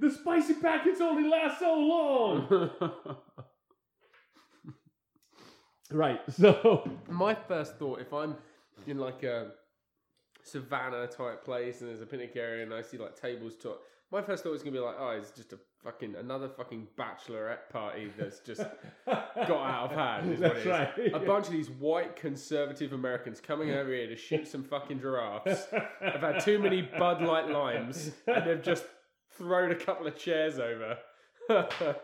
The 0.00 0.10
spicy 0.10 0.54
packets 0.54 1.00
only 1.00 1.28
last 1.28 1.58
so 1.60 1.74
long. 1.74 2.70
right. 5.90 6.20
So 6.30 6.88
My 7.08 7.34
first 7.34 7.78
thought, 7.78 8.00
if 8.00 8.12
I'm 8.12 8.36
in 8.86 8.98
like 8.98 9.22
a 9.22 9.52
savannah 10.42 11.06
type 11.06 11.44
place 11.44 11.80
and 11.80 11.90
there's 11.90 12.02
a 12.02 12.06
picnic 12.06 12.32
area 12.36 12.62
and 12.64 12.72
I 12.72 12.82
see 12.82 12.98
like 12.98 13.20
tables 13.20 13.56
to 13.56 13.74
my 14.12 14.22
first 14.22 14.44
thought 14.44 14.54
is 14.54 14.62
gonna 14.62 14.72
be 14.72 14.78
like, 14.78 14.94
oh, 14.98 15.10
it's 15.10 15.32
just 15.32 15.52
a 15.52 15.58
fucking 15.82 16.14
another 16.14 16.48
fucking 16.48 16.86
bachelorette 16.96 17.68
party 17.70 18.10
that's 18.16 18.38
just 18.40 18.62
got 19.06 19.50
out 19.50 19.90
of 19.90 19.96
hand. 19.96 20.32
Is 20.32 20.40
what 20.40 20.54
That's 20.54 20.96
it 20.98 21.06
is. 21.06 21.12
right. 21.12 21.22
A 21.22 21.26
bunch 21.26 21.46
of 21.46 21.52
these 21.52 21.70
white 21.70 22.14
conservative 22.14 22.92
Americans 22.92 23.40
coming 23.40 23.72
over 23.72 23.90
here 23.90 24.06
to 24.06 24.16
shoot 24.16 24.46
some 24.46 24.62
fucking 24.62 25.00
giraffes. 25.00 25.66
I've 26.00 26.20
had 26.20 26.38
too 26.40 26.60
many 26.60 26.82
Bud 26.82 27.20
Light 27.22 27.48
limes 27.50 28.12
and 28.28 28.48
they've 28.48 28.62
just 28.62 28.84
thrown 29.38 29.70
a 29.70 29.76
couple 29.76 30.06
of 30.06 30.16
chairs 30.16 30.58
over. 30.58 30.98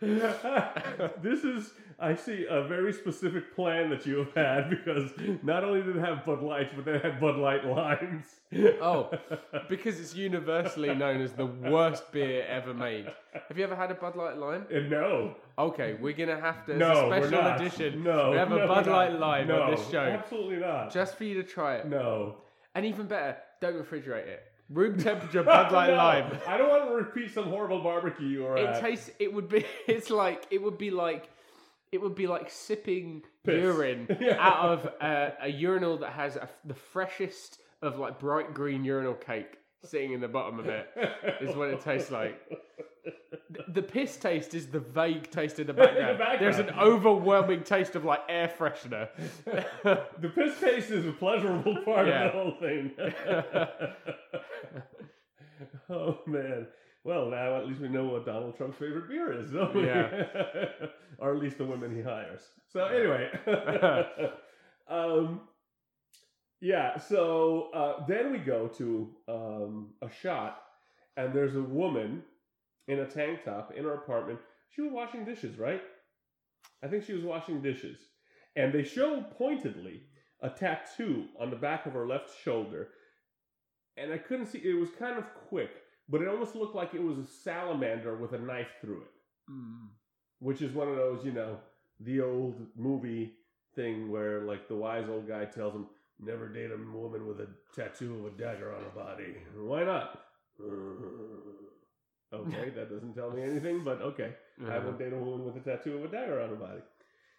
this 0.00 1.42
is, 1.44 1.72
I 1.98 2.14
see, 2.14 2.44
a 2.50 2.64
very 2.64 2.92
specific 2.92 3.54
plan 3.54 3.88
that 3.90 4.04
you 4.04 4.18
have 4.18 4.34
had 4.34 4.68
because 4.70 5.10
not 5.42 5.64
only 5.64 5.82
did 5.82 5.96
it 5.96 6.00
have 6.00 6.24
Bud 6.26 6.42
Lights, 6.42 6.72
but 6.76 6.84
they 6.84 6.98
had 6.98 7.18
Bud 7.20 7.36
Light 7.36 7.64
limes. 7.64 8.26
Oh, 8.82 9.10
because 9.68 9.98
it's 9.98 10.14
universally 10.14 10.94
known 10.94 11.22
as 11.22 11.32
the 11.32 11.46
worst 11.46 12.12
beer 12.12 12.44
ever 12.46 12.74
made. 12.74 13.10
Have 13.48 13.56
you 13.56 13.64
ever 13.64 13.76
had 13.76 13.90
a 13.90 13.94
Bud 13.94 14.16
Light 14.16 14.36
lime? 14.36 14.66
Uh, 14.74 14.80
no, 14.80 15.34
Okay, 15.58 15.96
we're 16.00 16.12
gonna 16.12 16.38
have 16.40 16.66
to. 16.66 16.74
As 16.74 16.78
no, 16.78 16.92
a 16.92 17.08
we're 17.08 17.22
special 17.22 17.42
not. 17.42 17.60
edition. 17.60 18.02
No, 18.02 18.32
we 18.32 18.36
have 18.36 18.52
a 18.52 18.56
no, 18.58 18.68
Bud 18.68 18.86
we're 18.86 18.92
Light 18.92 19.12
not. 19.12 19.20
lime 19.20 19.48
no, 19.48 19.62
on 19.62 19.70
this 19.70 19.88
show, 19.90 20.00
Absolutely 20.00 20.56
not. 20.56 20.92
just 20.92 21.16
for 21.16 21.24
you 21.24 21.34
to 21.42 21.42
try 21.48 21.76
it. 21.76 21.86
no. 21.88 22.36
And 22.74 22.84
even 22.84 23.06
better, 23.06 23.38
don't 23.62 23.74
refrigerate 23.74 24.26
it. 24.26 24.42
Room 24.68 24.98
temperature 24.98 25.42
Bud 25.44 25.72
Light 25.72 25.90
No, 25.90 25.96
lime. 25.96 26.38
I 26.46 26.56
don't 26.56 26.68
want 26.68 26.88
to 26.88 26.94
repeat 26.94 27.32
some 27.32 27.44
horrible 27.44 27.80
barbecue 27.82 28.26
you 28.26 28.42
were 28.42 28.56
It 28.56 28.66
at. 28.66 28.80
tastes. 28.82 29.10
It 29.18 29.32
would 29.32 29.48
be. 29.48 29.64
It's 29.86 30.10
like. 30.10 30.46
It 30.50 30.62
would 30.62 30.78
be 30.78 30.90
like. 30.90 31.28
It 31.92 32.00
would 32.02 32.14
be 32.16 32.26
like 32.26 32.50
sipping 32.50 33.22
Piss. 33.44 33.62
urine 33.62 34.08
Yeah. 34.20 34.36
out 34.40 34.58
of 34.70 34.86
a, 35.00 35.32
a 35.42 35.48
urinal 35.48 35.98
that 35.98 36.10
has 36.12 36.34
a, 36.36 36.48
the 36.64 36.74
freshest 36.74 37.60
of 37.80 37.98
like 37.98 38.18
bright 38.18 38.54
green 38.54 38.84
urinal 38.84 39.14
cake 39.14 39.56
sitting 39.84 40.12
in 40.12 40.20
the 40.20 40.28
bottom 40.28 40.58
of 40.58 40.66
it. 40.68 40.88
is 41.40 41.54
what 41.56 41.68
it 41.70 41.80
tastes 41.80 42.10
like. 42.10 42.40
The 43.68 43.82
piss 43.82 44.16
taste 44.16 44.54
is 44.54 44.66
the 44.66 44.80
vague 44.80 45.30
taste 45.30 45.60
in 45.60 45.68
the 45.68 45.72
background. 45.74 46.18
background. 46.18 46.40
There's 46.40 46.58
an 46.58 46.70
overwhelming 46.76 47.62
taste 47.62 47.94
of 47.94 48.04
like 48.04 48.20
air 48.28 48.52
freshener. 48.58 49.08
the 49.84 50.28
piss 50.34 50.58
taste 50.58 50.90
is 50.90 51.06
a 51.06 51.12
pleasurable 51.12 51.76
part 51.84 52.08
Yeah. 52.08 52.24
of 52.24 52.32
the 52.32 52.38
whole 52.38 52.56
thing. 52.58 52.90
oh 55.90 56.18
man. 56.26 56.66
Well, 57.04 57.30
now 57.30 57.56
at 57.56 57.68
least 57.68 57.80
we 57.80 57.88
know 57.88 58.06
what 58.06 58.26
Donald 58.26 58.56
Trump's 58.56 58.78
favorite 58.78 59.08
beer 59.08 59.32
is? 59.32 59.52
Yeah. 59.52 60.88
or 61.18 61.32
at 61.34 61.40
least 61.40 61.58
the 61.58 61.64
women 61.64 61.94
he 61.94 62.02
hires. 62.02 62.42
So 62.72 62.84
anyway, 62.86 63.30
um, 64.90 65.40
yeah. 66.60 66.98
So 66.98 67.70
uh, 67.74 68.06
then 68.06 68.32
we 68.32 68.38
go 68.38 68.68
to 68.68 69.10
um, 69.28 69.94
a 70.02 70.10
shot, 70.10 70.62
and 71.16 71.32
there's 71.34 71.56
a 71.56 71.62
woman 71.62 72.22
in 72.88 73.00
a 73.00 73.06
tank 73.06 73.44
top 73.44 73.72
in 73.76 73.84
her 73.84 73.94
apartment. 73.94 74.38
She 74.70 74.82
was 74.82 74.92
washing 74.92 75.24
dishes, 75.24 75.58
right? 75.58 75.82
I 76.82 76.88
think 76.88 77.04
she 77.04 77.12
was 77.14 77.24
washing 77.24 77.62
dishes, 77.62 77.98
and 78.56 78.72
they 78.72 78.82
show 78.84 79.22
pointedly 79.38 80.02
a 80.42 80.50
tattoo 80.50 81.26
on 81.40 81.50
the 81.50 81.56
back 81.56 81.86
of 81.86 81.92
her 81.94 82.06
left 82.06 82.30
shoulder, 82.42 82.88
and 83.96 84.12
I 84.12 84.18
couldn't 84.18 84.46
see. 84.46 84.58
It 84.58 84.74
was 84.78 84.90
kind 84.90 85.18
of 85.18 85.24
quick, 85.48 85.70
but 86.08 86.22
it 86.22 86.28
almost 86.28 86.54
looked 86.54 86.74
like 86.74 86.94
it 86.94 87.02
was 87.02 87.18
a 87.18 87.26
salamander 87.26 88.16
with 88.16 88.32
a 88.32 88.38
knife 88.38 88.70
through 88.80 89.02
it 89.02 89.10
Mm. 89.48 89.90
which 90.40 90.60
is 90.62 90.72
one 90.72 90.88
of 90.88 90.96
those, 90.96 91.24
you 91.24 91.32
know, 91.32 91.58
the 92.00 92.20
old 92.20 92.66
movie 92.76 93.34
thing 93.74 94.10
where 94.10 94.42
like 94.42 94.68
the 94.68 94.74
wise 94.74 95.08
old 95.08 95.28
guy 95.28 95.44
tells 95.44 95.74
him, 95.74 95.86
"Never 96.18 96.48
date 96.48 96.70
a 96.70 96.76
woman 96.76 97.26
with 97.26 97.40
a 97.40 97.48
tattoo 97.74 98.18
of 98.18 98.34
a 98.34 98.36
dagger 98.36 98.74
on 98.74 98.82
her 98.82 98.90
body." 98.90 99.36
Why 99.56 99.84
not? 99.84 100.22
okay, 102.32 102.70
that 102.70 102.90
doesn't 102.90 103.14
tell 103.14 103.30
me 103.30 103.42
anything, 103.42 103.84
but 103.84 104.00
okay. 104.00 104.34
I 104.62 104.68
uh-huh. 104.68 104.80
won't 104.86 104.98
date 104.98 105.12
a 105.12 105.16
woman 105.16 105.44
with 105.44 105.56
a 105.56 105.60
tattoo 105.60 105.98
of 105.98 106.04
a 106.04 106.08
dagger 106.08 106.40
on 106.40 106.50
her 106.50 106.56
body. 106.56 106.80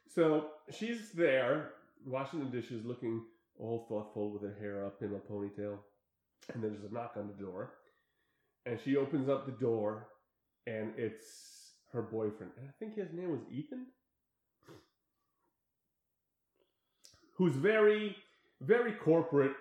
So 0.08 0.48
she's 0.72 1.12
there 1.12 1.72
washing 2.06 2.40
the 2.40 2.46
dishes, 2.46 2.86
looking 2.86 3.24
all 3.60 3.86
thoughtful 3.90 4.32
with 4.32 4.44
her 4.44 4.56
hair 4.60 4.86
up 4.86 5.02
in 5.02 5.14
a 5.14 5.32
ponytail. 5.32 5.80
And 6.54 6.64
then 6.64 6.72
there's 6.72 6.90
a 6.90 6.94
knock 6.94 7.14
on 7.18 7.28
the 7.28 7.44
door. 7.44 7.74
And 8.66 8.80
she 8.84 8.96
opens 8.98 9.30
up 9.30 9.46
the 9.46 9.54
door, 9.54 10.08
and 10.66 10.94
it's 10.98 11.72
her 11.94 12.02
boyfriend. 12.02 12.52
And 12.58 12.68
I 12.68 12.72
think 12.80 12.96
his 12.96 13.14
name 13.14 13.32
was 13.32 13.42
Ethan. 13.52 13.88
Who's 17.36 17.56
very, 17.56 18.16
very 18.62 18.94
corporate, 18.94 19.54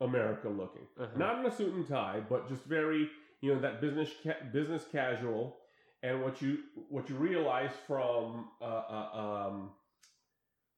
America 0.00 0.48
looking. 0.48 0.86
Uh-huh. 1.00 1.16
Not 1.16 1.40
in 1.40 1.46
a 1.46 1.54
suit 1.54 1.74
and 1.74 1.86
tie, 1.88 2.22
but 2.28 2.48
just 2.48 2.64
very, 2.64 3.08
you 3.40 3.54
know, 3.54 3.60
that 3.60 3.80
business 3.80 4.10
ca- 4.22 4.44
business 4.52 4.84
casual. 4.90 5.56
And 6.02 6.22
what 6.22 6.42
you 6.42 6.58
what 6.90 7.08
you 7.08 7.16
realize 7.16 7.70
from 7.86 8.48
uh, 8.60 8.64
uh, 8.64 9.48
um, 9.48 9.70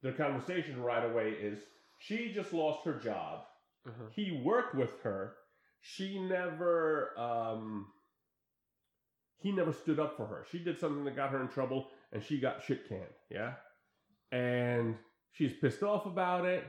their 0.02 0.12
conversation 0.12 0.80
right 0.80 1.04
away 1.04 1.30
is 1.30 1.58
she 1.98 2.32
just 2.32 2.52
lost 2.52 2.84
her 2.84 2.94
job. 2.94 3.40
Uh-huh. 3.88 4.04
He 4.14 4.40
worked 4.44 4.74
with 4.76 5.00
her. 5.02 5.34
She 5.80 6.20
never 6.20 7.18
um, 7.18 7.86
he 9.38 9.50
never 9.50 9.72
stood 9.72 9.98
up 9.98 10.16
for 10.16 10.26
her. 10.26 10.46
She 10.50 10.58
did 10.58 10.78
something 10.78 11.04
that 11.04 11.16
got 11.16 11.30
her 11.30 11.40
in 11.40 11.48
trouble, 11.48 11.88
and 12.12 12.22
she 12.22 12.38
got 12.38 12.62
shit 12.62 12.88
canned. 12.88 13.02
Yeah, 13.30 13.54
and 14.30 14.96
she's 15.32 15.52
pissed 15.60 15.82
off 15.82 16.06
about 16.06 16.44
it. 16.44 16.64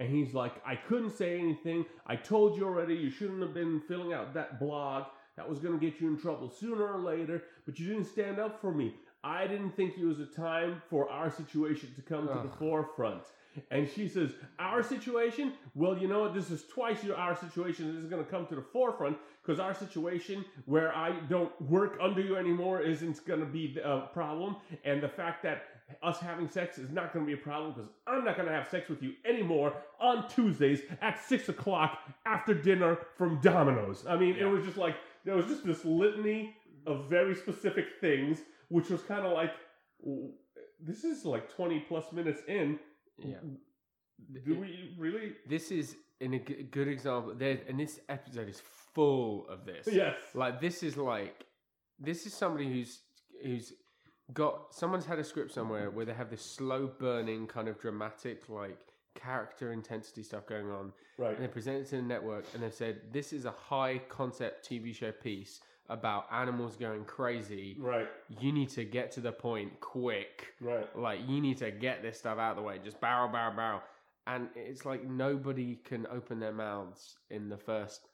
And 0.00 0.08
he's 0.08 0.32
like, 0.34 0.54
I 0.66 0.74
couldn't 0.74 1.10
say 1.10 1.38
anything. 1.38 1.84
I 2.06 2.16
told 2.16 2.56
you 2.56 2.64
already. 2.64 2.94
You 2.94 3.10
shouldn't 3.10 3.42
have 3.42 3.54
been 3.54 3.80
filling 3.86 4.14
out 4.14 4.34
that 4.34 4.58
blog. 4.58 5.04
That 5.36 5.48
was 5.48 5.58
going 5.58 5.78
to 5.78 5.90
get 5.90 6.00
you 6.00 6.08
in 6.08 6.18
trouble 6.18 6.50
sooner 6.50 6.86
or 6.86 6.98
later. 6.98 7.44
But 7.66 7.78
you 7.78 7.86
didn't 7.86 8.06
stand 8.06 8.38
up 8.38 8.60
for 8.60 8.72
me. 8.72 8.94
I 9.22 9.46
didn't 9.46 9.76
think 9.76 9.98
it 9.98 10.04
was 10.04 10.18
a 10.18 10.26
time 10.26 10.80
for 10.88 11.08
our 11.10 11.30
situation 11.30 11.92
to 11.94 12.02
come 12.02 12.26
to 12.26 12.48
the 12.48 12.56
forefront. 12.56 13.22
And 13.70 13.88
she 13.88 14.08
says, 14.08 14.32
Our 14.58 14.82
situation? 14.82 15.52
Well, 15.74 15.98
you 15.98 16.08
know 16.08 16.20
what? 16.20 16.34
This 16.34 16.50
is 16.50 16.64
twice 16.66 17.04
your 17.04 17.16
our 17.16 17.36
situation. 17.36 17.94
This 17.94 18.02
is 18.02 18.08
going 18.08 18.24
to 18.24 18.30
come 18.30 18.46
to 18.46 18.54
the 18.54 18.64
forefront 18.72 19.18
because 19.42 19.60
our 19.60 19.74
situation 19.74 20.44
where 20.66 20.94
I 20.94 21.18
don't 21.28 21.52
work 21.62 21.98
under 22.00 22.20
you 22.20 22.36
anymore 22.36 22.80
isn't 22.80 23.24
going 23.26 23.40
to 23.40 23.46
be 23.46 23.76
a 23.82 23.88
uh, 23.88 24.06
problem. 24.08 24.56
And 24.84 25.02
the 25.02 25.08
fact 25.08 25.42
that 25.42 25.64
us 26.02 26.18
having 26.18 26.48
sex 26.48 26.78
is 26.78 26.90
not 26.90 27.12
going 27.12 27.24
to 27.24 27.34
be 27.34 27.40
a 27.40 27.42
problem 27.42 27.72
because 27.72 27.90
I'm 28.06 28.24
not 28.24 28.36
going 28.36 28.48
to 28.48 28.54
have 28.54 28.68
sex 28.68 28.88
with 28.88 29.02
you 29.02 29.12
anymore 29.28 29.74
on 30.00 30.28
Tuesdays 30.28 30.80
at 31.00 31.22
six 31.22 31.48
o'clock 31.48 31.98
after 32.26 32.54
dinner 32.54 32.98
from 33.16 33.40
Domino's. 33.40 34.04
I 34.08 34.16
mean, 34.16 34.36
it 34.36 34.44
was 34.44 34.64
just 34.64 34.76
like, 34.76 34.96
there 35.24 35.36
was 35.36 35.46
just 35.46 35.64
this 35.64 35.84
litany 35.84 36.54
of 36.86 37.08
very 37.08 37.34
specific 37.34 37.84
things, 38.00 38.40
which 38.68 38.88
was 38.90 39.02
kind 39.02 39.26
of 39.26 39.32
like, 39.32 39.52
this 40.80 41.04
is 41.04 41.24
like 41.24 41.52
20 41.54 41.80
plus 41.88 42.12
minutes 42.12 42.42
in. 42.48 42.78
Yeah. 43.18 43.36
Do 44.44 44.58
we 44.58 44.94
really? 44.98 45.32
This 45.48 45.70
is 45.70 45.96
in 46.20 46.34
a 46.34 46.38
g- 46.38 46.66
good 46.70 46.88
example. 46.88 47.34
There, 47.34 47.58
and 47.68 47.80
this 47.80 48.00
episode 48.08 48.48
is 48.48 48.62
full 48.94 49.46
of 49.48 49.64
this. 49.64 49.88
Yes. 49.90 50.16
Like 50.34 50.60
this 50.60 50.82
is 50.82 50.96
like 50.96 51.44
this 51.98 52.26
is 52.26 52.34
somebody 52.34 52.66
who's 52.70 53.00
who's 53.42 53.72
got 54.34 54.74
someone's 54.74 55.06
had 55.06 55.18
a 55.18 55.24
script 55.24 55.52
somewhere 55.52 55.90
where 55.90 56.04
they 56.04 56.12
have 56.14 56.30
this 56.30 56.42
slow 56.44 56.86
burning 56.98 57.46
kind 57.46 57.68
of 57.68 57.80
dramatic 57.80 58.48
like 58.48 58.78
character 59.14 59.72
intensity 59.72 60.22
stuff 60.22 60.46
going 60.46 60.70
on 60.70 60.92
Right. 61.18 61.34
and 61.34 61.42
they 61.44 61.48
present 61.48 61.78
it 61.78 61.86
to 61.90 61.96
the 61.96 62.02
network 62.02 62.44
and 62.54 62.62
they've 62.62 62.72
said 62.72 63.00
this 63.12 63.32
is 63.32 63.44
a 63.44 63.50
high 63.50 63.98
concept 64.08 64.68
TV 64.68 64.94
show 64.94 65.10
piece 65.12 65.60
about 65.88 66.26
animals 66.32 66.76
going 66.76 67.04
crazy. 67.04 67.76
Right. 67.80 68.08
You 68.38 68.52
need 68.52 68.68
to 68.70 68.84
get 68.84 69.10
to 69.12 69.20
the 69.20 69.32
point 69.32 69.80
quick. 69.80 70.54
Right. 70.60 70.86
Like 70.96 71.20
you 71.26 71.40
need 71.40 71.58
to 71.58 71.70
get 71.72 72.00
this 72.02 72.18
stuff 72.18 72.38
out 72.38 72.52
of 72.52 72.56
the 72.56 72.62
way. 72.62 72.78
Just 72.82 73.00
barrel, 73.00 73.28
barrel, 73.28 73.56
barrel. 73.56 73.82
And 74.28 74.48
it's 74.54 74.84
like 74.84 75.04
nobody 75.04 75.74
can 75.84 76.06
open 76.06 76.38
their 76.38 76.52
mouths 76.52 77.16
in 77.30 77.48
the 77.48 77.56
first 77.58 78.06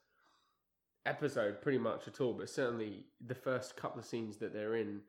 episode, 1.05 1.61
pretty 1.63 1.79
much 1.79 2.09
at 2.09 2.21
all. 2.21 2.33
But 2.33 2.49
certainly 2.49 3.05
the 3.25 3.35
first 3.35 3.77
couple 3.77 4.01
of 4.01 4.07
scenes 4.07 4.39
that 4.39 4.53
they're 4.53 4.77
in 4.77 5.01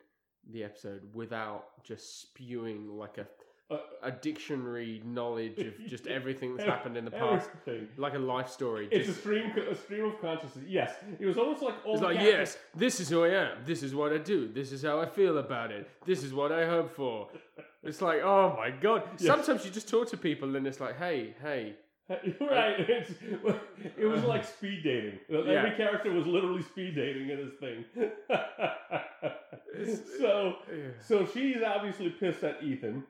the 0.52 0.64
episode 0.64 1.02
without 1.14 1.84
just 1.84 2.22
spewing 2.22 2.98
like 2.98 3.18
a 3.18 3.28
Uh, 3.70 3.80
a 4.02 4.12
dictionary 4.12 5.02
knowledge 5.04 5.60
of 5.60 5.74
just 5.94 6.08
everything 6.18 6.56
that's 6.56 6.70
happened 6.74 6.96
in 6.96 7.04
the 7.04 7.12
past, 7.12 7.50
Everything. 7.50 7.88
like 7.98 8.14
a 8.22 8.24
life 8.36 8.48
story. 8.60 8.88
It's 8.92 9.10
a 9.10 9.14
stream, 9.14 9.52
a 9.74 9.76
stream 9.76 10.06
of 10.06 10.16
consciousness. 10.22 10.64
Yes, 10.80 10.92
it 11.20 11.26
was 11.26 11.38
almost 11.38 11.62
like 11.62 11.76
all 11.86 11.96
it's 11.96 12.02
like 12.10 12.16
yes, 12.34 12.58
this 12.84 13.02
is 13.02 13.10
who 13.10 13.20
I 13.26 13.32
am. 13.46 13.54
This 13.66 13.84
is 13.84 13.92
what 13.94 14.14
I 14.14 14.20
do. 14.20 14.40
This 14.60 14.72
is 14.72 14.84
how 14.84 15.02
I 15.02 15.06
feel 15.20 15.38
about 15.40 15.70
it. 15.78 15.84
This 16.06 16.24
is 16.24 16.32
what 16.34 16.52
I 16.62 16.64
hope 16.76 16.90
for. 17.02 17.18
It's 17.90 18.02
like 18.02 18.22
oh 18.34 18.48
my 18.62 18.70
god. 18.86 19.02
Yes. 19.20 19.28
Sometimes 19.34 19.60
you 19.66 19.72
just 19.80 19.90
talk 19.96 20.06
to 20.14 20.18
people 20.30 20.56
and 20.58 20.64
it's 20.70 20.80
like 20.86 20.96
hey 21.06 21.20
hey 21.48 21.64
right. 22.42 22.76
It's, 22.80 23.12
it 23.98 24.06
was 24.06 24.24
like 24.24 24.46
speed 24.46 24.82
dating. 24.84 25.20
Every 25.30 25.72
character 25.72 26.12
was 26.12 26.26
literally 26.26 26.64
speed 26.64 26.96
dating 26.96 27.30
in 27.30 27.46
this 27.46 27.56
thing. 27.60 27.86
so, 30.20 30.56
so 31.02 31.26
she's 31.26 31.58
obviously 31.66 32.10
pissed 32.10 32.44
at 32.44 32.64
Ethan, 32.64 33.04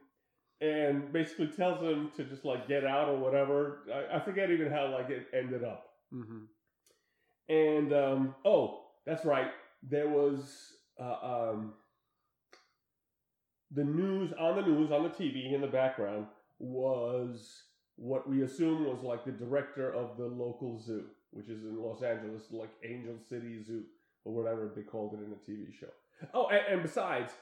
and 0.61 1.11
basically 1.13 1.47
tells 1.47 1.81
him 1.81 2.11
to 2.17 2.23
just 2.23 2.45
like 2.45 2.67
get 2.67 2.85
out 2.85 3.09
or 3.09 3.17
whatever. 3.17 3.79
I, 3.93 4.17
I 4.17 4.19
forget 4.19 4.49
even 4.51 4.71
how 4.71 4.91
like 4.91 5.09
it 5.09 5.27
ended 5.33 5.63
up. 5.63 5.85
hmm 6.11 6.45
And 7.49 7.93
um, 7.93 8.35
oh, 8.45 8.85
that's 9.05 9.25
right. 9.25 9.51
There 9.83 10.09
was 10.09 10.73
uh, 10.99 11.17
um, 11.51 11.73
the 13.71 13.83
news 13.83 14.33
on 14.39 14.55
the 14.55 14.61
news 14.61 14.91
on 14.91 15.03
the 15.03 15.09
TV 15.09 15.53
in 15.53 15.61
the 15.61 15.67
background 15.67 16.27
was 16.59 17.63
what 17.97 18.29
we 18.29 18.43
assume 18.43 18.85
was 18.85 19.01
like 19.03 19.25
the 19.25 19.31
director 19.31 19.93
of 19.93 20.17
the 20.17 20.25
local 20.25 20.79
zoo, 20.79 21.05
which 21.31 21.49
is 21.49 21.63
in 21.63 21.81
Los 21.81 22.01
Angeles, 22.03 22.43
like 22.51 22.69
Angel 22.83 23.15
City 23.27 23.61
Zoo 23.63 23.83
or 24.23 24.33
whatever 24.33 24.71
they 24.75 24.83
called 24.83 25.13
it 25.13 25.23
in 25.23 25.31
the 25.31 25.51
TV 25.51 25.77
show. 25.77 25.87
Oh, 26.33 26.47
and, 26.47 26.61
and 26.73 26.81
besides, 26.81 27.33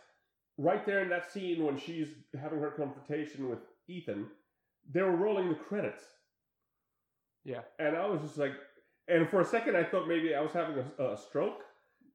right 0.57 0.85
there 0.85 1.01
in 1.01 1.09
that 1.09 1.31
scene 1.31 1.63
when 1.63 1.77
she's 1.77 2.07
having 2.41 2.59
her 2.59 2.71
confrontation 2.71 3.49
with 3.49 3.59
Ethan, 3.87 4.27
they 4.91 5.01
were 5.01 5.15
rolling 5.15 5.49
the 5.49 5.55
credits. 5.55 6.03
Yeah. 7.43 7.61
And 7.79 7.95
I 7.95 8.05
was 8.07 8.21
just 8.21 8.37
like, 8.37 8.53
and 9.07 9.29
for 9.29 9.41
a 9.41 9.45
second 9.45 9.75
I 9.75 9.83
thought 9.83 10.07
maybe 10.07 10.33
I 10.33 10.41
was 10.41 10.51
having 10.51 10.83
a, 10.97 11.03
a 11.03 11.17
stroke 11.17 11.61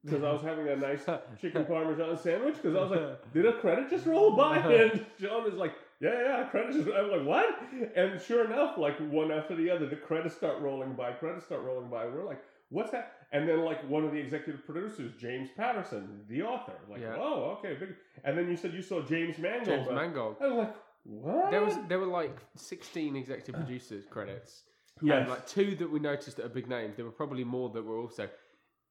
because 0.03 0.23
I 0.23 0.31
was 0.31 0.41
having 0.41 0.67
a 0.67 0.75
nice 0.75 1.05
chicken 1.41 1.65
parmesan 1.65 2.17
sandwich 2.17 2.55
because 2.55 2.75
I 2.75 2.81
was 2.81 2.91
like, 2.91 3.33
did 3.33 3.45
a 3.45 3.53
credit 3.59 3.89
just 3.89 4.05
roll 4.05 4.35
by? 4.35 4.57
And 4.57 5.05
John 5.19 5.47
is 5.47 5.55
like, 5.55 5.73
yeah, 6.01 6.21
yeah, 6.39 6.43
credits. 6.49 6.77
Just, 6.77 6.89
I'm 6.89 7.11
like, 7.11 7.25
what? 7.25 7.47
And 7.95 8.19
sure 8.21 8.45
enough, 8.45 8.77
like 8.77 8.97
one 9.09 9.31
after 9.31 9.55
the 9.55 9.69
other, 9.69 9.85
the 9.87 9.95
credits 9.95 10.35
start 10.35 10.59
rolling 10.61 10.93
by. 10.93 11.11
Credits 11.13 11.45
start 11.45 11.61
rolling 11.61 11.89
by. 11.89 12.05
We're 12.05 12.25
like, 12.25 12.41
what's 12.69 12.91
that? 12.91 13.13
And 13.31 13.47
then 13.47 13.63
like 13.63 13.87
one 13.89 14.03
of 14.03 14.11
the 14.11 14.17
executive 14.17 14.65
producers, 14.65 15.13
James 15.19 15.49
Patterson, 15.55 16.21
the 16.27 16.41
author, 16.41 16.73
like, 16.89 17.01
Yeah. 17.01 17.15
oh, 17.17 17.57
okay, 17.59 17.75
big. 17.79 17.95
And 18.25 18.37
then 18.37 18.49
you 18.49 18.57
said 18.57 18.73
you 18.73 18.81
saw 18.81 19.01
James 19.01 19.37
Mangold. 19.37 19.65
James 19.65 19.87
Mangold. 19.89 20.35
I 20.41 20.47
was 20.47 20.57
like, 20.57 20.75
what? 21.03 21.51
There 21.51 21.63
was 21.63 21.75
there 21.87 21.99
were 21.99 22.05
like 22.07 22.37
sixteen 22.55 23.15
executive 23.15 23.55
producers 23.63 24.05
credits. 24.09 24.63
yes, 25.01 25.21
And 25.21 25.29
like 25.29 25.47
two 25.47 25.75
that 25.75 25.89
we 25.91 25.99
noticed 25.99 26.37
that 26.37 26.45
are 26.45 26.49
big 26.49 26.67
names. 26.67 26.95
There 26.97 27.05
were 27.05 27.11
probably 27.11 27.43
more 27.43 27.69
that 27.69 27.83
were 27.83 27.97
also 27.97 28.27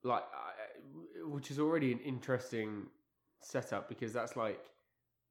like, 0.02 0.22
I- 0.22 1.28
which 1.28 1.50
is 1.50 1.58
already 1.60 1.92
an 1.92 1.98
interesting 2.00 2.86
setup 3.42 3.88
because 3.88 4.12
that's 4.12 4.34
like, 4.36 4.60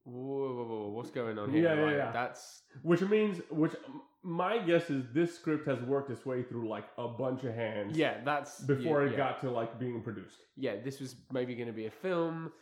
whoa, 0.04 0.54
whoa, 0.54 0.64
whoa, 0.64 0.88
what's 0.90 1.10
going 1.10 1.38
on 1.38 1.50
here? 1.52 1.62
Yeah, 1.64 1.74
yeah, 1.74 1.84
Like, 1.84 1.94
yeah. 1.96 2.12
That's 2.12 2.62
which 2.82 3.00
means, 3.02 3.40
which 3.50 3.72
my 4.22 4.58
guess 4.58 4.90
is 4.90 5.04
this 5.14 5.34
script 5.34 5.66
has 5.66 5.80
worked 5.80 6.10
its 6.10 6.26
way 6.26 6.42
through 6.42 6.68
like 6.68 6.84
a 6.98 7.08
bunch 7.08 7.44
of 7.44 7.54
hands. 7.54 7.96
yeah, 7.96 8.18
that's 8.24 8.60
Before 8.60 9.02
yeah, 9.02 9.08
it 9.08 9.12
yeah. 9.12 9.16
got 9.16 9.40
to 9.42 9.50
like 9.50 9.78
being 9.78 10.02
produced. 10.02 10.36
yeah. 10.56 10.76
This 10.82 11.00
was 11.00 11.16
maybe 11.32 11.54
going 11.54 11.68
to 11.68 11.72
be 11.72 11.86
a 11.86 11.90
film 11.90 12.52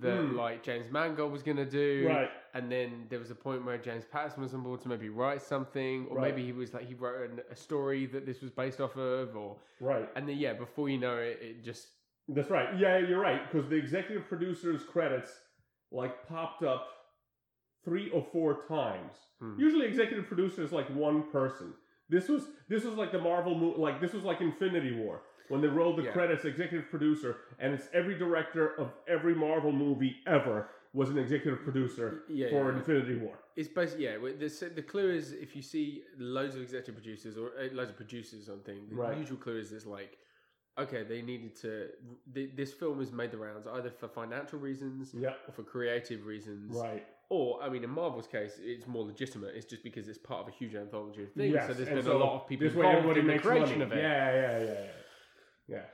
that 0.00 0.20
Mm. 0.20 0.36
like 0.36 0.62
James 0.62 0.90
Mangold 0.92 1.32
was 1.32 1.42
going 1.42 1.56
to 1.56 1.66
do, 1.66 2.06
Right. 2.08 2.30
And 2.54 2.70
then 2.70 3.06
there 3.10 3.18
was 3.18 3.30
a 3.30 3.34
point 3.34 3.64
where 3.64 3.78
James 3.78 4.04
Patterson 4.04 4.42
was 4.42 4.54
on 4.54 4.62
board 4.62 4.80
to 4.82 4.88
maybe 4.88 5.08
write 5.08 5.42
something, 5.42 6.06
or 6.08 6.18
Right. 6.18 6.30
maybe 6.34 6.44
he 6.46 6.52
was 6.52 6.72
like 6.72 6.86
he 6.86 6.94
wrote 6.94 7.30
an, 7.30 7.40
a 7.50 7.56
story 7.56 8.06
that 8.06 8.24
this 8.24 8.40
was 8.42 8.50
based 8.50 8.80
off 8.80 8.96
of, 8.96 9.34
or 9.34 9.56
Right. 9.80 10.08
and 10.14 10.28
then 10.28 10.36
yeah, 10.38 10.52
before 10.52 10.88
you 10.88 10.98
know 10.98 11.16
it, 11.16 11.38
it 11.42 11.64
just 11.64 11.88
That's 12.28 12.48
right. 12.50 12.78
Yeah, 12.78 12.98
you're 12.98 13.18
right. 13.20 13.50
Because 13.50 13.68
the 13.68 13.74
executive 13.76 14.28
producer's 14.28 14.84
credits 14.84 15.32
like 15.92 16.26
popped 16.28 16.62
up 16.62 16.88
three 17.84 18.10
or 18.10 18.24
four 18.32 18.64
times. 18.68 19.12
Hmm. 19.40 19.58
Usually, 19.58 19.86
executive 19.86 20.26
producer 20.26 20.62
is 20.62 20.72
like 20.72 20.88
one 20.94 21.30
person. 21.30 21.74
This 22.08 22.28
was 22.28 22.44
this 22.68 22.84
was 22.84 22.94
like 22.96 23.12
the 23.12 23.18
Marvel 23.20 23.54
movie. 23.58 23.78
Like 23.80 24.00
this 24.00 24.12
was 24.12 24.24
like 24.24 24.40
Infinity 24.40 24.92
War 24.96 25.22
when 25.48 25.60
they 25.60 25.68
rolled 25.68 25.98
the 25.98 26.04
Yeah. 26.04 26.12
credits, 26.12 26.44
executive 26.44 26.88
producer, 26.90 27.36
and 27.58 27.74
it's 27.74 27.88
every 27.92 28.16
director 28.16 28.74
of 28.80 28.92
every 29.08 29.34
Marvel 29.34 29.72
movie 29.72 30.16
ever 30.26 30.68
was 30.94 31.08
an 31.08 31.18
executive 31.18 31.62
producer 31.62 32.22
Yeah, 32.28 32.50
for 32.50 32.70
yeah. 32.70 32.78
Infinity 32.78 33.16
War. 33.16 33.38
It's 33.56 33.68
basically 33.68 34.04
yeah. 34.04 34.18
The, 34.18 34.72
the 34.74 34.82
clue 34.82 35.10
is 35.10 35.32
if 35.32 35.56
you 35.56 35.62
see 35.62 36.04
loads 36.18 36.54
of 36.54 36.62
executive 36.62 36.94
producers 36.96 37.36
or 37.38 37.48
uh, 37.58 37.68
loads 37.72 37.90
of 37.90 37.96
producers 37.96 38.48
on 38.48 38.60
things, 38.60 38.90
the 38.90 38.96
Right. 38.96 39.16
usual 39.16 39.38
clue 39.38 39.58
is 39.58 39.72
it's 39.72 39.86
like, 39.86 40.18
okay, 40.78 41.02
they 41.04 41.22
needed 41.22 41.56
to. 41.56 41.88
th 42.34 42.50
this 42.56 42.72
film 42.72 42.98
has 43.00 43.12
made 43.12 43.30
the 43.30 43.36
rounds 43.38 43.66
either 43.66 43.90
for 43.90 44.08
financial 44.08 44.58
reasons 44.58 45.14
Yeah. 45.14 45.34
or 45.46 45.52
for 45.52 45.62
creative 45.62 46.26
reasons, 46.26 46.74
Right. 46.76 47.06
or 47.28 47.62
I 47.62 47.68
mean, 47.68 47.84
in 47.84 47.90
Marvel's 47.90 48.26
case, 48.26 48.58
it's 48.62 48.86
more 48.86 49.04
legitimate. 49.04 49.54
It's 49.56 49.66
just 49.66 49.82
because 49.82 50.08
it's 50.08 50.18
part 50.18 50.40
of 50.42 50.48
a 50.48 50.50
huge 50.52 50.74
anthology 50.74 51.22
of 51.24 51.32
things. 51.32 51.52
Yes. 51.52 51.66
So 51.68 51.74
there's 51.74 51.88
and 51.88 51.96
been 51.96 52.04
so 52.06 52.16
a 52.16 52.22
lot 52.26 52.34
of 52.42 52.48
people 52.48 52.66
involved 52.66 52.96
everybody 52.98 53.20
in 53.20 53.26
the 53.26 53.32
makes 53.32 53.42
creation 53.44 53.78
money. 53.78 53.82
of 53.82 53.92
it. 53.92 54.02
Yeah, 54.02 54.34
yeah, 54.34 54.58
yeah, 54.58 54.72
yeah. 54.72 54.86
Yeah. 55.68 55.84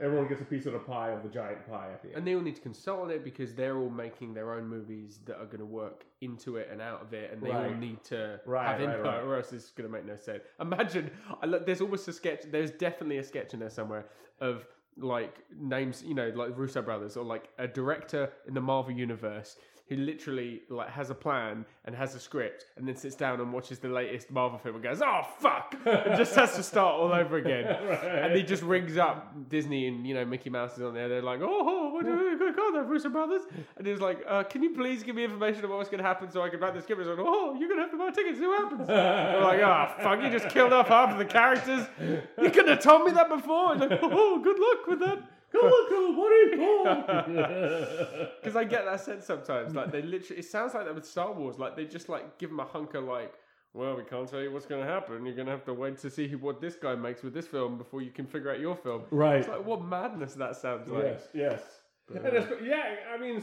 Everyone 0.00 0.28
gets 0.28 0.40
a 0.40 0.44
piece 0.44 0.66
of 0.66 0.72
the 0.72 0.78
pie 0.78 1.10
of 1.10 1.22
the 1.22 1.28
giant 1.28 1.68
pie 1.68 1.88
at 1.92 2.02
the 2.02 2.08
end. 2.08 2.18
And 2.18 2.26
they 2.26 2.34
all 2.34 2.40
need 2.40 2.56
to 2.56 2.60
consult 2.60 3.00
on 3.00 3.10
it 3.10 3.24
because 3.24 3.54
they're 3.54 3.78
all 3.78 3.90
making 3.90 4.34
their 4.34 4.52
own 4.54 4.66
movies 4.68 5.20
that 5.26 5.36
are 5.40 5.46
going 5.46 5.58
to 5.58 5.64
work 5.66 6.04
into 6.20 6.56
it 6.56 6.68
and 6.70 6.80
out 6.80 7.02
of 7.02 7.12
it, 7.12 7.32
and 7.32 7.42
they 7.42 7.50
all 7.50 7.70
need 7.70 8.02
to 8.04 8.40
Right, 8.46 8.66
have 8.68 8.80
right, 8.80 8.96
input, 8.96 9.04
right. 9.06 9.22
or 9.22 9.36
else 9.36 9.52
it's 9.52 9.70
going 9.70 9.88
to 9.88 9.92
make 9.92 10.06
no 10.06 10.16
sense. 10.16 10.42
Imagine, 10.60 11.10
I 11.42 11.46
look, 11.46 11.66
there's 11.66 11.80
almost 11.80 12.06
a 12.08 12.12
sketch. 12.12 12.42
There's 12.50 12.70
definitely 12.70 13.18
a 13.18 13.24
sketch 13.24 13.54
in 13.54 13.60
there 13.60 13.70
somewhere 13.70 14.06
of 14.40 14.66
like 14.96 15.36
names, 15.56 16.02
you 16.04 16.14
know, 16.14 16.32
like 16.34 16.56
Russo 16.56 16.82
brothers, 16.82 17.16
or 17.16 17.24
like 17.24 17.48
a 17.58 17.68
director 17.68 18.32
in 18.46 18.54
the 18.54 18.60
Marvel 18.60 18.92
universe 18.92 19.56
who 19.88 19.96
literally 19.96 20.60
like 20.68 20.90
has 20.90 21.08
a 21.08 21.14
plan 21.14 21.64
and 21.86 21.94
has 21.94 22.14
a 22.14 22.20
script, 22.20 22.66
and 22.76 22.86
then 22.86 22.94
sits 22.94 23.14
down 23.16 23.40
and 23.40 23.52
watches 23.52 23.78
the 23.78 23.88
latest 23.88 24.30
Marvel 24.30 24.58
film 24.58 24.74
and 24.74 24.84
goes, 24.84 25.00
"Oh 25.02 25.22
fuck," 25.38 25.74
and 25.86 26.16
just 26.16 26.34
has 26.34 26.54
to 26.56 26.62
start 26.62 26.94
all 26.94 27.12
over 27.12 27.38
again. 27.38 27.64
And 28.18 28.34
he 28.36 28.42
just 28.42 28.62
rings 28.62 28.96
up 28.96 29.48
Disney 29.48 29.88
and 29.88 30.06
you 30.06 30.14
know 30.14 30.24
Mickey 30.24 30.50
Mouse 30.50 30.76
is 30.76 30.82
on 30.82 30.92
there. 30.94 31.08
They're 31.08 31.22
like, 31.22 31.40
"Oh, 31.42 31.90
what 31.94 32.04
do 32.04 32.38
to 32.38 32.52
call 32.52 32.72
that, 32.72 32.86
Russo 32.86 33.08
brothers?" 33.08 33.42
And 33.76 33.86
he's 33.86 34.00
like, 34.00 34.18
uh, 34.28 34.42
"Can 34.44 34.62
you 34.62 34.70
please 34.74 35.02
give 35.02 35.16
me 35.16 35.24
information 35.24 35.64
about 35.64 35.78
what's 35.78 35.88
going 35.88 36.02
to 36.02 36.06
happen 36.06 36.30
so 36.30 36.42
I 36.42 36.50
can 36.50 36.60
write 36.60 36.74
the 36.74 36.82
script?" 36.82 37.00
He's 37.00 37.08
like, 37.08 37.18
"Oh, 37.20 37.54
you're 37.58 37.68
going 37.68 37.78
to 37.78 37.84
have 37.84 37.90
to 37.92 37.98
buy 37.98 38.10
tickets. 38.10 38.38
See 38.38 38.46
what 38.46 38.62
happens." 38.62 38.86
They're 38.86 39.40
like, 39.40 39.60
"Ah, 39.62 39.94
fuck! 40.00 40.22
You 40.22 40.30
just 40.30 40.48
killed 40.50 40.72
off 40.72 40.88
half 40.88 41.10
of 41.10 41.18
the 41.18 41.24
characters. 41.24 41.86
You 42.00 42.50
couldn't 42.50 42.68
have 42.68 42.80
told 42.82 43.04
me 43.04 43.12
that 43.12 43.28
before." 43.28 43.72
He's 43.74 43.80
like, 43.80 43.98
"Oh, 44.02 44.40
good 44.42 44.58
luck 44.58 44.86
with 44.86 45.00
that." 45.00 45.37
Go 45.52 45.60
on, 45.60 45.90
go, 45.90 46.20
what 46.20 46.32
are 46.32 46.42
you 46.44 46.56
called? 46.56 48.28
Because 48.40 48.56
I 48.56 48.64
get 48.64 48.84
that 48.84 49.00
sense 49.00 49.24
sometimes. 49.26 49.74
Like 49.74 49.90
they 49.92 50.02
literally, 50.02 50.40
it 50.40 50.44
sounds 50.44 50.74
like 50.74 50.84
that 50.84 50.94
with 50.94 51.06
Star 51.06 51.32
Wars. 51.32 51.58
Like 51.58 51.76
they 51.76 51.84
just 51.84 52.08
like 52.08 52.38
give 52.38 52.50
them 52.50 52.60
a 52.60 52.64
hunk 52.64 52.94
of 52.94 53.04
like, 53.04 53.32
well, 53.74 53.96
we 53.96 54.02
can't 54.04 54.28
tell 54.28 54.40
you 54.40 54.52
what's 54.52 54.66
going 54.66 54.84
to 54.84 54.90
happen. 54.90 55.24
You're 55.26 55.34
going 55.34 55.46
to 55.46 55.52
have 55.52 55.64
to 55.66 55.74
wait 55.74 55.98
to 55.98 56.10
see 56.10 56.34
what 56.34 56.60
this 56.60 56.74
guy 56.76 56.94
makes 56.94 57.22
with 57.22 57.34
this 57.34 57.46
film 57.46 57.78
before 57.78 58.02
you 58.02 58.10
can 58.10 58.26
figure 58.26 58.50
out 58.50 58.60
your 58.60 58.76
film. 58.76 59.02
right. 59.10 59.38
It's 59.40 59.48
like 59.48 59.64
what 59.64 59.82
madness 59.84 60.34
that 60.34 60.56
sounds 60.56 60.88
like. 60.88 61.04
Yes, 61.04 61.28
yes. 61.34 61.62
But, 62.08 62.16
And 62.24 62.26
it's- 62.36 62.50
uh, 62.52 62.56
yeah, 62.64 62.96
I 63.14 63.18
mean, 63.18 63.42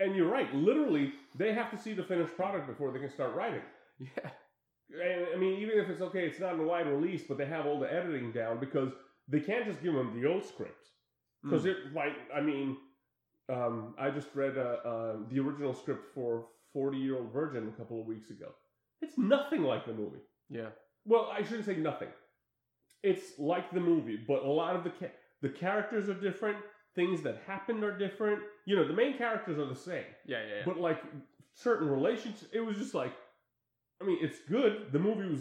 and 0.00 0.14
you're 0.16 0.30
right. 0.30 0.52
Literally, 0.54 1.12
they 1.36 1.52
have 1.54 1.70
to 1.70 1.78
see 1.78 1.92
the 1.94 2.02
finished 2.02 2.34
product 2.36 2.66
before 2.66 2.90
they 2.92 2.98
can 2.98 3.10
start 3.10 3.34
writing. 3.34 3.62
Yeah, 3.98 4.30
And 5.02 5.26
I 5.34 5.36
mean, 5.38 5.58
even 5.60 5.78
if 5.78 5.88
it's 5.90 6.00
okay, 6.00 6.24
it's 6.26 6.40
not 6.40 6.54
in 6.54 6.64
wide 6.64 6.86
release, 6.86 7.22
but 7.28 7.36
they 7.38 7.46
have 7.46 7.66
all 7.66 7.78
the 7.78 7.92
editing 7.92 8.32
down 8.32 8.58
because 8.60 8.90
they 9.28 9.40
can't 9.40 9.66
just 9.66 9.82
give 9.82 9.92
them 9.92 10.18
the 10.20 10.26
old 10.28 10.44
script. 10.44 10.86
Because 11.42 11.64
Mm. 11.64 11.70
it, 11.70 11.76
like, 11.94 12.14
I 12.34 12.40
mean, 12.40 12.76
um, 13.48 13.94
I 13.98 14.10
just 14.10 14.28
read 14.34 14.58
uh, 14.58 14.76
uh, 14.84 15.16
the 15.30 15.38
original 15.40 15.72
script 15.74 16.06
for 16.14 16.46
Forty 16.72 16.98
Year 16.98 17.16
Old 17.16 17.32
Virgin 17.32 17.68
a 17.68 17.72
couple 17.78 18.00
of 18.00 18.06
weeks 18.06 18.30
ago. 18.30 18.48
It's 19.00 19.16
nothing 19.16 19.62
like 19.62 19.86
the 19.86 19.94
movie. 19.94 20.18
yeah, 20.50 20.70
Well, 21.04 21.30
I 21.32 21.42
shouldn't 21.44 21.64
say 21.66 21.76
nothing. 21.76 22.08
It's 23.02 23.38
like 23.38 23.70
the 23.70 23.80
movie, 23.80 24.16
but 24.26 24.42
a 24.42 24.48
lot 24.50 24.74
of 24.76 24.82
the 24.84 24.90
ca- 24.90 25.14
the 25.40 25.48
characters 25.48 26.08
are 26.08 26.14
different. 26.14 26.58
Things 26.96 27.22
that 27.22 27.42
happened 27.46 27.84
are 27.84 27.96
different. 27.96 28.42
You 28.66 28.74
know, 28.76 28.86
the 28.86 28.92
main 28.94 29.16
characters 29.16 29.56
are 29.58 29.66
the 29.66 29.76
same, 29.76 30.04
yeah, 30.26 30.38
yeah. 30.40 30.54
yeah. 30.56 30.62
but 30.64 30.78
like 30.80 31.00
certain 31.54 31.88
relationships, 31.88 32.44
it 32.52 32.60
was 32.60 32.76
just 32.76 32.92
like, 32.94 33.12
I 34.02 34.04
mean, 34.04 34.18
it's 34.20 34.38
good. 34.48 34.90
The 34.92 34.98
movie 34.98 35.28
was 35.28 35.40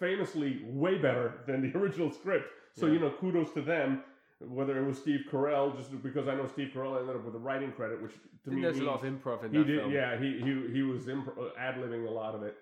famously 0.00 0.60
way 0.64 0.98
better 0.98 1.34
than 1.46 1.62
the 1.62 1.76
original 1.78 2.10
script. 2.10 2.46
So 2.76 2.86
Yeah. 2.86 2.92
you 2.94 2.98
know, 3.00 3.10
kudos 3.20 3.52
to 3.54 3.62
them. 3.62 4.02
Whether 4.40 4.78
it 4.82 4.84
was 4.86 4.98
Steve 4.98 5.20
Carell, 5.30 5.74
just 5.76 6.02
because 6.02 6.26
I 6.28 6.34
know 6.34 6.46
Steve 6.46 6.72
Carell 6.74 7.00
ended 7.00 7.16
up 7.16 7.24
with 7.24 7.34
a 7.36 7.38
writing 7.38 7.70
credit, 7.72 8.02
which 8.02 8.12
to 8.44 8.50
me 8.50 8.60
there's 8.62 8.78
a 8.78 8.82
lot 8.82 9.02
of 9.02 9.10
improv 9.10 9.44
in 9.44 9.52
he 9.52 9.58
that 9.58 9.64
did, 9.66 9.78
film. 9.80 9.92
yeah. 9.92 10.18
He 10.18 10.40
he 10.40 10.72
he 10.72 10.82
was 10.82 11.04
impro- 11.06 11.38
uh, 11.38 11.50
ad 11.58 11.76
libbing 11.76 12.06
a 12.06 12.10
lot 12.10 12.34
of 12.34 12.42
it. 12.42 12.56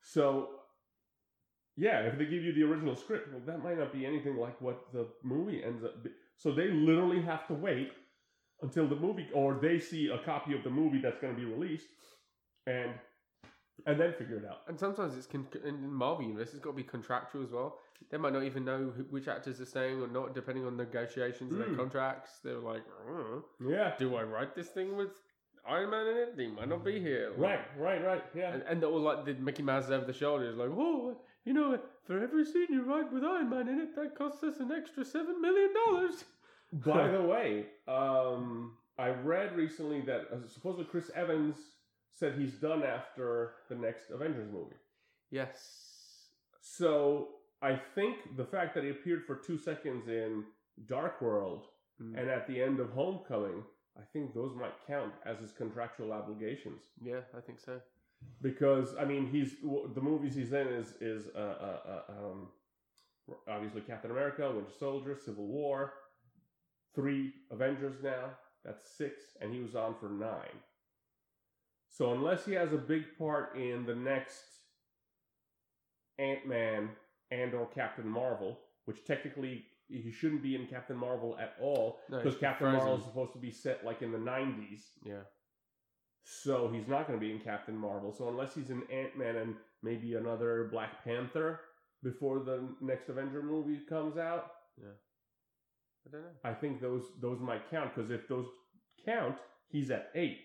So, 0.00 0.48
yeah, 1.76 2.00
if 2.00 2.18
they 2.18 2.24
give 2.24 2.42
you 2.42 2.52
the 2.54 2.62
original 2.64 2.96
script, 2.96 3.28
well, 3.30 3.42
that 3.46 3.62
might 3.62 3.78
not 3.78 3.92
be 3.92 4.04
anything 4.06 4.36
like 4.36 4.60
what 4.60 4.92
the 4.92 5.06
movie 5.22 5.62
ends 5.62 5.84
up. 5.84 6.02
Be. 6.02 6.10
So 6.38 6.50
they 6.52 6.68
literally 6.68 7.20
have 7.22 7.46
to 7.48 7.54
wait 7.54 7.92
until 8.62 8.88
the 8.88 8.96
movie, 8.96 9.28
or 9.34 9.58
they 9.60 9.78
see 9.78 10.08
a 10.08 10.18
copy 10.24 10.54
of 10.56 10.64
the 10.64 10.70
movie 10.70 11.00
that's 11.00 11.18
going 11.20 11.34
to 11.34 11.38
be 11.38 11.46
released, 11.46 11.86
and 12.66 12.90
and 13.86 13.98
then 13.98 14.12
figure 14.12 14.36
it 14.36 14.44
out. 14.44 14.60
And 14.68 14.78
sometimes 14.78 15.16
it's 15.16 15.26
con- 15.26 15.46
in 15.64 15.92
Marvel 15.92 16.24
universe. 16.24 16.50
It's 16.52 16.58
got 16.60 16.70
to 16.70 16.76
be 16.76 16.82
contractual 16.82 17.42
as 17.42 17.50
well. 17.50 17.78
They 18.10 18.16
might 18.18 18.32
not 18.32 18.42
even 18.44 18.64
know 18.64 18.92
who, 18.96 19.04
which 19.04 19.28
actors 19.28 19.60
are 19.60 19.64
staying 19.66 20.00
or 20.00 20.08
not, 20.08 20.34
depending 20.34 20.66
on 20.66 20.76
negotiations 20.76 21.52
and 21.52 21.62
Mm. 21.62 21.66
their 21.68 21.76
contracts. 21.76 22.38
They're 22.40 22.58
like, 22.58 22.82
"Uh, 23.08 23.40
Yeah. 23.60 23.94
"Do 23.98 24.16
I 24.16 24.22
write 24.24 24.54
this 24.54 24.68
thing 24.70 24.96
with 24.96 25.20
Iron 25.66 25.90
Man 25.90 26.06
in 26.08 26.16
it? 26.16 26.36
They 26.36 26.48
might 26.48 26.68
not 26.68 26.84
be 26.84 27.00
here." 27.00 27.32
Right. 27.36 27.60
Right. 27.78 28.04
Right. 28.04 28.24
Yeah. 28.34 28.52
And, 28.54 28.62
and 28.64 28.82
they're 28.82 28.90
all 28.90 29.00
like 29.00 29.24
the 29.24 29.34
Mickey 29.34 29.62
Mouse 29.62 29.88
over 29.90 30.04
the 30.04 30.12
shoulders, 30.12 30.56
like, 30.56 30.70
"Oh, 30.70 31.16
you 31.44 31.52
know, 31.52 31.78
for 32.04 32.18
every 32.18 32.44
scene 32.44 32.66
you 32.70 32.82
write 32.82 33.12
with 33.12 33.24
Iron 33.24 33.48
Man 33.50 33.68
in 33.68 33.80
it, 33.80 33.94
that 33.96 34.14
costs 34.16 34.42
us 34.44 34.58
an 34.60 34.70
extra 34.72 35.04
seven 35.04 35.40
million 35.40 35.72
dollars." 35.72 36.24
By 36.72 37.08
the 37.16 37.22
way, 37.22 37.66
um, 37.88 38.76
I 38.98 39.10
read 39.10 39.56
recently 39.56 40.00
that 40.02 40.28
uh, 40.32 40.46
supposedly 40.48 40.86
Chris 40.86 41.10
Evans 41.14 41.56
said 42.14 42.34
he's 42.38 42.54
done 42.54 42.82
after 42.82 43.54
the 43.68 43.74
next 43.74 44.10
Avengers 44.10 44.50
movie. 44.52 44.76
Yes. 45.30 46.28
So 46.60 47.28
I 47.62 47.76
think 47.94 48.36
the 48.36 48.44
fact 48.44 48.74
that 48.74 48.84
he 48.84 48.90
appeared 48.90 49.24
for 49.26 49.36
two 49.36 49.58
seconds 49.58 50.08
in 50.08 50.44
Dark 50.86 51.20
World 51.20 51.66
Mm. 52.00 52.18
and 52.18 52.30
at 52.30 52.46
the 52.46 52.60
end 52.60 52.80
of 52.80 52.90
Homecoming, 52.90 53.62
I 53.98 54.02
think 54.12 54.34
those 54.34 54.54
might 54.56 54.74
count 54.86 55.12
as 55.26 55.38
his 55.38 55.52
contractual 55.52 56.12
obligations. 56.12 56.82
Yeah, 57.00 57.20
I 57.36 57.40
think 57.40 57.60
so. 57.60 57.80
Because 58.40 58.94
I 58.96 59.04
mean, 59.04 59.26
he's 59.26 59.56
the 59.60 60.00
movies 60.00 60.34
he's 60.34 60.52
in 60.52 60.68
is 60.68 60.94
is 61.00 61.26
uh, 61.34 61.38
uh, 61.38 61.80
uh, 61.86 62.12
um, 62.12 62.48
obviously 63.48 63.82
Captain 63.82 64.10
America, 64.10 64.50
Winter 64.50 64.72
Soldier, 64.78 65.16
Civil 65.22 65.46
War, 65.46 65.92
three 66.94 67.32
Avengers 67.50 67.96
now. 68.02 68.30
That's 68.64 68.88
six, 68.96 69.36
and 69.40 69.52
he 69.52 69.60
was 69.60 69.74
on 69.74 69.94
for 70.00 70.08
nine. 70.08 70.56
So 71.92 72.12
unless 72.12 72.46
he 72.46 72.52
has 72.52 72.72
a 72.72 72.78
big 72.78 73.04
part 73.18 73.54
in 73.56 73.84
the 73.84 73.94
next 73.94 74.42
Ant 76.18 76.46
Man 76.46 76.88
and 77.30 77.52
or 77.54 77.66
Captain 77.66 78.08
Marvel, 78.08 78.58
which 78.86 79.04
technically 79.04 79.64
he 79.88 80.10
shouldn't 80.10 80.42
be 80.42 80.54
in 80.54 80.66
Captain 80.66 80.96
Marvel 80.96 81.36
at 81.38 81.54
all, 81.60 81.98
because 82.08 82.32
it's 82.32 82.40
Captain. 82.40 82.72
Marvel 82.72 82.96
is 82.96 83.04
supposed 83.04 83.34
to 83.34 83.38
be 83.38 83.50
set 83.50 83.84
like 83.84 84.00
in 84.00 84.10
the 84.10 84.18
'90s. 84.18 84.80
Yeah. 85.04 85.20
So 86.24 86.70
he's 86.72 86.88
not 86.88 87.06
going 87.06 87.18
to 87.18 87.24
be 87.24 87.32
in 87.32 87.40
Captain 87.40 87.76
Marvel. 87.76 88.12
So 88.12 88.28
unless 88.28 88.54
he's 88.54 88.70
in 88.70 88.82
Ant 88.90 89.18
Man 89.18 89.36
and 89.36 89.54
maybe 89.82 90.14
another 90.14 90.68
Black 90.72 91.04
Panther 91.04 91.60
before 92.02 92.40
the 92.40 92.68
next 92.80 93.08
Avenger 93.08 93.42
movie 93.42 93.80
comes 93.88 94.16
out, 94.16 94.52
Yeah. 94.78 94.94
I 96.06 96.10
don't 96.10 96.22
know. 96.22 96.28
I 96.44 96.54
think 96.54 96.80
those 96.80 97.02
those 97.20 97.38
might 97.40 97.70
count 97.70 97.94
because 97.94 98.10
if 98.10 98.26
those 98.28 98.46
count, 99.04 99.36
he's 99.68 99.90
at 99.90 100.10
eight, 100.14 100.38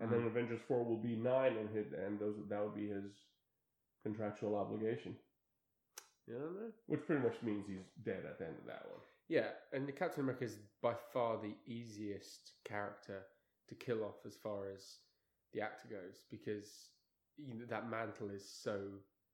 and 0.00 0.10
then 0.10 0.20
hmm. 0.22 0.26
Avengers 0.28 0.60
four 0.66 0.84
will 0.84 0.96
be 1.02 1.16
nine, 1.16 1.56
and 1.56 1.68
his, 1.74 1.92
and 1.92 2.18
those 2.18 2.34
that 2.48 2.62
would 2.62 2.74
be 2.74 2.88
his 2.88 3.12
contractual 4.02 4.56
obligation, 4.56 5.14
Yeah, 6.26 6.36
I 6.36 6.40
don't 6.40 6.54
know. 6.56 6.70
which 6.86 7.06
pretty 7.06 7.22
much 7.22 7.36
means 7.42 7.66
he's 7.66 7.86
dead 8.04 8.24
at 8.28 8.38
the 8.38 8.46
end 8.46 8.58
of 8.58 8.66
that 8.66 8.84
one. 8.90 9.00
Yeah, 9.28 9.48
and 9.72 9.86
the 9.86 9.92
Captain 9.92 10.22
America 10.24 10.44
is 10.44 10.58
by 10.82 10.94
far 11.12 11.38
the 11.40 11.54
easiest 11.66 12.52
character 12.64 13.22
to 13.68 13.74
kill 13.76 14.02
off 14.04 14.16
as 14.26 14.36
far 14.36 14.68
as 14.74 14.98
the 15.54 15.60
actor 15.60 15.86
goes 15.88 16.24
because 16.30 16.88
you 17.38 17.54
know, 17.54 17.64
that 17.68 17.88
mantle 17.88 18.30
is 18.30 18.44
so 18.48 18.80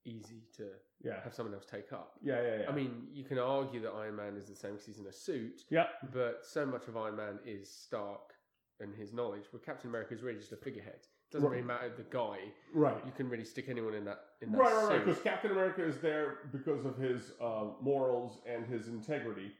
easy 0.04 0.42
to 0.56 0.64
Yeah, 1.02 1.22
have 1.24 1.34
someone 1.34 1.54
else 1.54 1.64
take 1.66 1.92
up. 1.92 2.12
yeah, 2.22 2.40
yeah. 2.42 2.56
yeah. 2.62 2.68
I 2.68 2.72
mean, 2.74 3.08
you 3.12 3.24
can 3.24 3.38
argue 3.38 3.80
that 3.82 3.90
Iron 3.90 4.16
Man 4.16 4.36
is 4.36 4.46
the 4.46 4.54
same 4.54 4.72
because 4.72 4.86
he's 4.86 4.98
in 4.98 5.06
a 5.06 5.12
suit, 5.12 5.62
yeah, 5.70 5.86
but 6.12 6.44
so 6.44 6.66
much 6.66 6.86
of 6.88 6.96
Iron 6.96 7.16
Man 7.16 7.38
is 7.44 7.70
Stark 7.72 8.34
and 8.80 8.94
his 8.94 9.12
knowledge. 9.12 9.44
Where 9.50 9.60
Captain 9.60 9.88
America 9.90 10.14
is 10.14 10.22
really 10.22 10.38
just 10.38 10.52
a 10.52 10.56
figurehead. 10.56 10.94
It 11.00 11.32
doesn't 11.32 11.46
Right. 11.48 11.56
really 11.56 11.66
matter 11.66 11.90
the 11.96 12.04
guy. 12.04 12.38
right. 12.72 13.04
You 13.04 13.12
can 13.12 13.28
really 13.28 13.44
stick 13.44 13.68
anyone 13.68 13.94
in 13.94 14.04
that 14.04 14.20
in 14.40 14.52
that 14.52 14.58
Right, 14.58 14.72
right, 14.72 14.88
right. 14.88 15.04
Because 15.04 15.20
Captain 15.22 15.50
America 15.50 15.84
is 15.84 15.98
there 16.00 16.38
because 16.52 16.84
of 16.84 16.96
his 16.96 17.32
uh, 17.40 17.66
morals 17.80 18.40
and 18.46 18.66
his 18.66 18.88
integrity, 18.88 19.52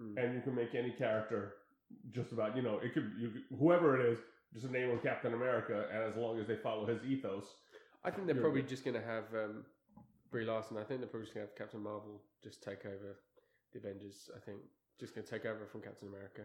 Mm. 0.00 0.16
and 0.18 0.34
you 0.34 0.40
can 0.40 0.54
make 0.56 0.74
any 0.74 0.90
character 0.90 1.54
just 2.10 2.32
about 2.32 2.56
you 2.56 2.62
know 2.62 2.78
it 2.80 2.92
could 2.92 3.12
you 3.16 3.30
could- 3.30 3.58
whoever 3.58 3.94
it 3.98 4.04
is 4.12 4.18
just 4.52 4.64
a 4.66 4.70
name 4.70 4.90
him 4.90 4.98
Captain 5.00 5.34
America, 5.34 5.88
and 5.92 6.02
as 6.02 6.16
long 6.16 6.38
as 6.40 6.46
they 6.48 6.56
follow 6.56 6.84
his 6.86 7.04
ethos, 7.04 7.56
I 8.02 8.10
think 8.10 8.26
they're 8.26 8.40
probably 8.40 8.62
good. 8.62 8.68
just 8.68 8.84
going 8.84 8.94
to 9.00 9.06
have 9.06 9.32
um, 9.34 9.64
Brie 10.30 10.44
Larson. 10.44 10.76
I 10.78 10.84
think 10.84 11.00
they're 11.00 11.08
probably 11.08 11.26
just 11.26 11.34
going 11.34 11.46
to 11.46 11.50
have 11.50 11.56
Captain 11.56 11.80
Marvel 11.80 12.22
just 12.42 12.60
take 12.62 12.84
over 12.86 13.20
the 13.72 13.78
Avengers. 13.78 14.30
I 14.36 14.40
think 14.40 14.60
just 14.98 15.14
going 15.14 15.24
to 15.24 15.30
take 15.30 15.44
over 15.46 15.64
from 15.66 15.80
Captain 15.80 16.08
America. 16.08 16.42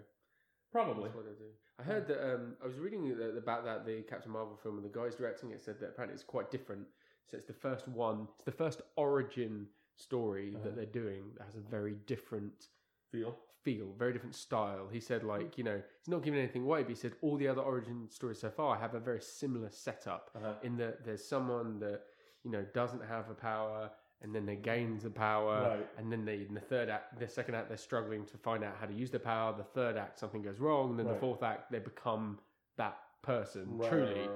Probably. 0.72 1.04
That's 1.06 1.16
what 1.16 1.26
they 1.26 1.32
do. 1.32 1.50
I 1.80 1.84
heard 1.84 2.08
that 2.08 2.34
um, 2.34 2.56
I 2.64 2.68
was 2.68 2.78
reading 2.78 3.16
about 3.38 3.64
that 3.66 3.86
the 3.86 4.02
Captain 4.10 4.32
Marvel 4.32 4.58
film 4.62 4.76
and 4.78 4.86
the 4.86 4.90
guys 4.90 5.16
directing 5.16 5.52
it 5.52 5.62
said 5.62 5.80
that 5.80 5.90
apparently 5.90 6.16
it's 6.16 6.24
quite 6.24 6.52
different. 6.52 6.86
So 7.30 7.38
it's 7.38 7.46
the 7.46 7.54
first 7.54 7.88
one. 7.88 8.28
It's 8.36 8.46
the 8.46 8.52
first 8.52 8.82
origin 8.96 9.68
story 9.96 10.54
Uh-huh. 10.56 10.64
that 10.66 10.76
they're 10.76 10.86
doing 11.04 11.24
that 11.38 11.44
has 11.46 11.56
a 11.56 11.60
very 11.60 11.96
different 12.06 12.68
Feel 13.12 13.36
feel, 13.64 13.88
very 13.98 14.14
different 14.14 14.36
style. 14.36 14.88
He 14.90 15.00
said, 15.02 15.24
like, 15.24 15.58
you 15.58 15.64
know, 15.66 15.82
he's 16.00 16.08
not 16.08 16.24
giving 16.24 16.40
anything 16.40 16.64
away, 16.64 16.82
but 16.84 16.90
he 16.90 16.96
said 16.96 17.14
all 17.22 17.36
the 17.38 17.48
other 17.48 17.62
origin 17.62 18.08
stories 18.10 18.40
so 18.40 18.50
far 18.50 18.78
have 18.78 18.94
a 18.94 19.00
very 19.00 19.20
similar 19.20 19.70
setup 19.70 20.30
uh-huh. 20.36 20.54
in 20.64 20.78
that 20.78 21.04
there's 21.04 21.26
someone 21.26 21.80
that, 21.80 22.04
you 22.44 22.52
know, 22.52 22.64
doesn't 22.74 23.04
have 23.04 23.30
a 23.30 23.34
power 23.34 23.92
and 24.22 24.34
then 24.36 24.46
they 24.46 24.56
gain 24.56 25.00
the 25.00 25.10
power, 25.10 25.70
Right. 25.78 25.90
and 25.98 26.12
then 26.12 26.26
they 26.26 26.46
in 26.48 26.54
the 26.54 26.60
third 26.60 26.90
act, 26.90 27.20
the 27.20 27.28
second 27.28 27.56
act, 27.56 27.70
they're 27.70 27.78
struggling 27.78 28.26
to 28.26 28.38
find 28.38 28.64
out 28.64 28.76
how 28.80 28.86
to 28.86 28.94
use 28.94 29.10
the 29.12 29.20
power. 29.20 29.54
The 29.56 29.64
third 29.64 29.96
act, 29.98 30.20
something 30.20 30.42
goes 30.42 30.60
wrong. 30.60 30.92
And 30.92 31.00
then 31.00 31.06
Right. 31.08 31.14
the 31.16 31.20
fourth 31.22 31.44
act, 31.44 31.72
they 31.72 31.80
become 31.80 32.40
that 32.78 32.98
person 33.22 33.78
Right, 33.78 33.90
truly. 33.90 34.30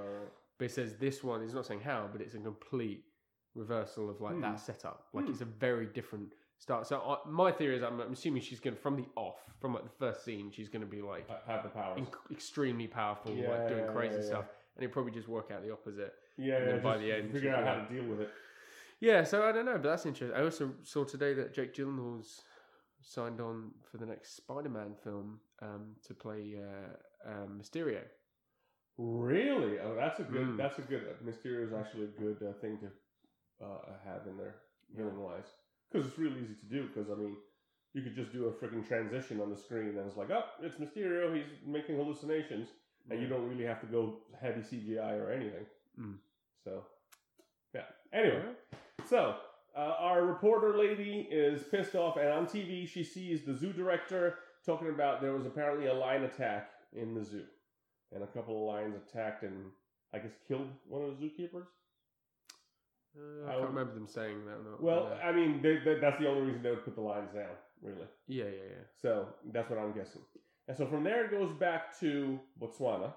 But 0.57 0.65
it 0.65 0.71
says 0.71 0.95
this 0.97 1.23
one 1.23 1.41
is 1.41 1.53
not 1.53 1.65
saying 1.65 1.81
how, 1.81 2.07
but 2.11 2.21
it's 2.21 2.33
a 2.35 2.39
complete 2.39 3.05
reversal 3.55 4.09
of 4.09 4.21
like 4.21 4.35
Hmm. 4.35 4.41
that 4.41 4.59
setup. 4.59 5.07
Like 5.13 5.25
Hmm. 5.25 5.31
it's 5.31 5.41
a 5.41 5.45
very 5.45 5.85
different 5.87 6.33
start. 6.59 6.87
So 6.87 6.99
uh, 7.01 7.19
my 7.27 7.51
theory 7.51 7.75
is, 7.75 7.83
I'm, 7.83 7.99
I'm 7.99 8.13
assuming 8.13 8.41
she's 8.41 8.59
going 8.61 8.75
to 8.75 8.81
from 8.81 8.95
the 8.95 9.05
off, 9.15 9.39
from 9.59 9.73
like 9.73 9.83
the 9.83 9.89
first 9.89 10.23
scene, 10.23 10.49
she's 10.49 10.69
going 10.69 10.81
to 10.81 10.87
be 10.87 11.01
like 11.01 11.27
Have 11.45 11.63
the 11.63 11.69
powers. 11.69 11.99
inc- 11.99 12.31
extremely 12.31 12.87
powerful, 12.87 13.33
Yeah, 13.33 13.49
like 13.49 13.67
doing 13.67 13.83
yeah, 13.85 13.91
crazy 13.91 14.15
yeah, 14.15 14.21
stuff, 14.27 14.45
and 14.77 14.85
it 14.85 14.91
probably 14.93 15.11
just 15.11 15.27
work 15.27 15.51
out 15.51 15.61
the 15.61 15.71
opposite. 15.71 16.15
yeah, 16.37 16.57
and 16.57 16.69
then 16.69 16.81
by 16.81 16.97
the 16.97 17.11
end, 17.11 17.31
figure 17.33 17.53
out 17.53 17.65
how 17.65 17.75
to 17.85 17.93
deal 17.93 18.05
with 18.09 18.21
it. 18.21 18.29
Yeah, 19.03 19.25
so 19.25 19.43
I 19.43 19.51
don't 19.51 19.65
know, 19.65 19.73
but 19.73 19.83
that's 19.83 20.05
interesting. 20.05 20.33
I 20.33 20.45
also 20.45 20.71
saw 20.83 21.03
today 21.03 21.33
that 21.33 21.53
Jake 21.53 21.75
Gyllenhaal's 21.75 22.43
signed 23.01 23.41
on 23.41 23.71
for 23.91 23.97
the 23.97 24.05
next 24.05 24.37
Spider-Man 24.37 24.95
film 25.03 25.41
um, 25.61 25.97
to 26.07 26.13
play 26.13 26.55
uh, 26.55 27.29
um, 27.29 27.59
Mysterio. 27.61 27.99
Really? 28.97 29.77
Oh, 29.83 29.93
that's 29.93 30.21
a 30.21 30.23
good. 30.23 30.47
Mm. 30.47 30.57
That's 30.57 30.79
a 30.79 30.83
good. 30.83 31.03
Mysterio 31.21 31.67
is 31.67 31.73
actually 31.73 32.05
a 32.05 32.17
good 32.17 32.37
uh, 32.47 32.53
thing 32.61 32.79
to 32.79 33.65
uh, 33.65 33.91
have 34.05 34.25
in 34.25 34.37
there, 34.37 34.55
villain 34.95 35.19
wise, 35.19 35.51
because 35.91 36.07
it's 36.07 36.17
really 36.17 36.39
easy 36.41 36.55
to 36.55 36.69
do. 36.73 36.87
Because 36.87 37.11
I 37.11 37.15
mean, 37.15 37.35
you 37.93 38.03
could 38.03 38.15
just 38.15 38.31
do 38.31 38.45
a 38.45 38.51
freaking 38.53 38.87
transition 38.87 39.41
on 39.41 39.49
the 39.49 39.57
screen, 39.57 39.97
and 39.97 40.07
it's 40.07 40.15
like, 40.15 40.29
oh, 40.31 40.45
it's 40.61 40.77
Mysterio. 40.77 41.35
He's 41.35 41.51
making 41.67 41.97
hallucinations, 41.97 42.69
and 43.09 43.21
you 43.21 43.27
don't 43.27 43.49
really 43.49 43.65
have 43.65 43.81
to 43.81 43.87
go 43.87 44.19
heavy 44.41 44.61
CGI 44.61 45.19
or 45.19 45.29
anything. 45.29 45.65
Mm. 45.99 46.15
So, 46.63 46.83
yeah. 47.75 47.81
Anyway, 48.13 48.43
so 49.07 49.35
uh, 49.75 49.79
our 49.99 50.23
reporter 50.25 50.77
lady 50.77 51.27
is 51.31 51.63
pissed 51.63 51.95
off, 51.95 52.17
and 52.17 52.29
on 52.29 52.45
TV 52.45 52.87
she 52.87 53.03
sees 53.03 53.43
the 53.43 53.55
zoo 53.55 53.73
director 53.73 54.39
talking 54.65 54.89
about 54.89 55.21
there 55.21 55.33
was 55.33 55.45
apparently 55.45 55.87
a 55.87 55.93
lion 55.93 56.23
attack 56.23 56.69
in 56.95 57.13
the 57.13 57.23
zoo, 57.23 57.43
and 58.13 58.23
a 58.23 58.27
couple 58.27 58.55
of 58.69 58.75
lions 58.75 58.95
attacked 58.95 59.43
and 59.43 59.65
I 60.13 60.19
guess 60.19 60.31
killed 60.47 60.67
one 60.87 61.03
of 61.03 61.19
the 61.19 61.25
zookeepers. 61.25 61.65
Uh, 63.17 63.45
I 63.45 63.49
I 63.49 63.51
can't 63.51 63.61
would- 63.61 63.69
remember 63.69 63.93
them 63.93 64.07
saying 64.07 64.45
that. 64.45 64.63
Not, 64.63 64.81
Well, 64.81 65.07
uh, 65.11 65.25
I 65.25 65.31
mean, 65.31 65.61
they, 65.61 65.77
they, 65.83 65.99
that's 65.99 66.19
the 66.19 66.27
only 66.27 66.41
reason 66.43 66.63
they 66.63 66.69
would 66.71 66.85
put 66.85 66.95
the 66.95 67.01
lions 67.01 67.31
down, 67.33 67.49
really. 67.81 68.07
yeah, 68.27 68.45
yeah, 68.45 68.49
yeah. 68.69 68.83
So 69.01 69.27
that's 69.51 69.69
what 69.69 69.79
I'm 69.79 69.91
guessing. 69.93 70.21
And 70.67 70.77
so 70.77 70.85
from 70.87 71.03
there 71.03 71.25
it 71.25 71.31
goes 71.31 71.51
back 71.59 71.99
to 71.99 72.39
Botswana, 72.61 73.13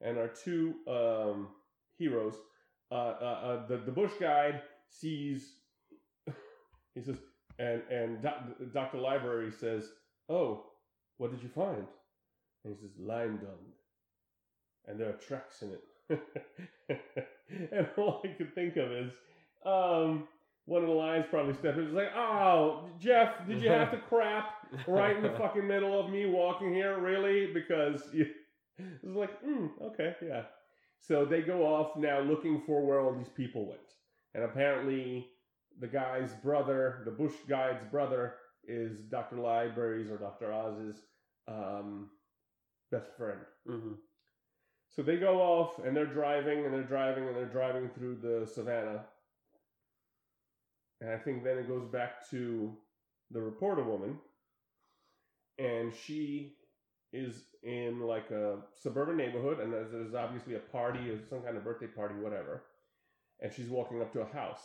and 0.00 0.18
our 0.18 0.28
two 0.28 0.74
um, 0.88 1.48
heroes. 1.96 2.34
Uh, 2.92 2.94
uh, 2.94 3.24
uh, 3.24 3.66
the 3.68 3.76
the 3.76 3.92
bush 3.92 4.10
guide 4.18 4.62
sees. 4.90 5.54
he 6.94 7.02
says, 7.02 7.16
and 7.58 7.82
and 7.90 8.22
doc, 8.22 8.44
Doctor 8.72 8.98
Library 8.98 9.52
says, 9.52 9.90
"Oh, 10.28 10.64
what 11.18 11.30
did 11.30 11.42
you 11.42 11.48
find?" 11.48 11.86
And 12.64 12.74
he 12.74 12.80
says, 12.80 12.90
"Lime 12.98 13.38
dung." 13.38 13.72
And 14.86 14.98
there 14.98 15.10
are 15.10 15.12
tracks 15.12 15.62
in 15.62 15.72
it. 15.72 16.20
and 17.72 17.86
all 17.96 18.22
I 18.24 18.28
could 18.28 18.54
think 18.54 18.76
of 18.76 18.90
is, 18.90 19.12
um, 19.64 20.26
one 20.64 20.82
of 20.82 20.88
the 20.88 20.94
lions 20.94 21.26
probably 21.30 21.54
stepped 21.54 21.78
in. 21.78 21.84
It's 21.84 21.94
like, 21.94 22.14
"Oh, 22.14 22.88
Jeff, 22.98 23.46
did 23.46 23.62
you 23.62 23.68
have 23.68 23.90
to 23.92 23.98
crap?" 24.08 24.60
right 24.86 25.16
in 25.16 25.22
the 25.22 25.30
fucking 25.30 25.66
middle 25.66 25.98
of 25.98 26.10
me 26.10 26.26
walking 26.26 26.72
here, 26.72 26.98
really? 26.98 27.52
Because 27.52 28.02
you, 28.12 28.26
it's 28.78 29.16
like, 29.16 29.42
mm, 29.42 29.70
okay, 29.82 30.14
yeah. 30.24 30.42
So 31.00 31.24
they 31.24 31.42
go 31.42 31.64
off 31.64 31.96
now 31.96 32.20
looking 32.20 32.62
for 32.66 32.84
where 32.84 33.00
all 33.00 33.14
these 33.14 33.28
people 33.28 33.66
went. 33.66 33.80
And 34.34 34.44
apparently, 34.44 35.28
the 35.80 35.88
guy's 35.88 36.34
brother, 36.34 37.02
the 37.04 37.10
bush 37.10 37.34
guide's 37.48 37.84
brother, 37.90 38.36
is 38.64 39.00
Dr. 39.00 39.36
Library's 39.36 40.10
or 40.10 40.18
Dr. 40.18 40.52
Oz's 40.52 41.02
um, 41.48 42.10
best 42.90 43.10
friend. 43.16 43.40
hmm 43.66 43.94
So 44.90 45.02
they 45.02 45.16
go 45.16 45.40
off 45.40 45.78
and 45.84 45.96
they're 45.96 46.06
driving 46.06 46.64
and 46.64 46.74
they're 46.74 46.82
driving 46.82 47.26
and 47.26 47.36
they're 47.36 47.46
driving 47.46 47.88
through 47.88 48.16
the 48.22 48.46
savannah. 48.46 49.04
And 51.00 51.10
I 51.10 51.16
think 51.18 51.42
then 51.44 51.58
it 51.58 51.68
goes 51.68 51.86
back 51.86 52.28
to 52.30 52.76
the 53.30 53.40
reporter 53.40 53.82
woman. 53.82 54.18
And 55.58 55.92
she 55.94 56.56
is 57.12 57.44
in 57.62 58.00
like 58.00 58.30
a 58.30 58.58
suburban 58.74 59.16
neighborhood 59.16 59.60
and 59.60 59.72
there's, 59.72 59.90
there's 59.90 60.14
obviously 60.14 60.54
a 60.54 60.60
party 60.60 61.10
or 61.10 61.18
some 61.28 61.42
kind 61.42 61.56
of 61.56 61.64
birthday 61.64 61.86
party, 61.88 62.14
whatever. 62.14 62.62
And 63.40 63.52
she's 63.52 63.68
walking 63.68 64.00
up 64.00 64.12
to 64.12 64.20
a 64.20 64.32
house. 64.32 64.60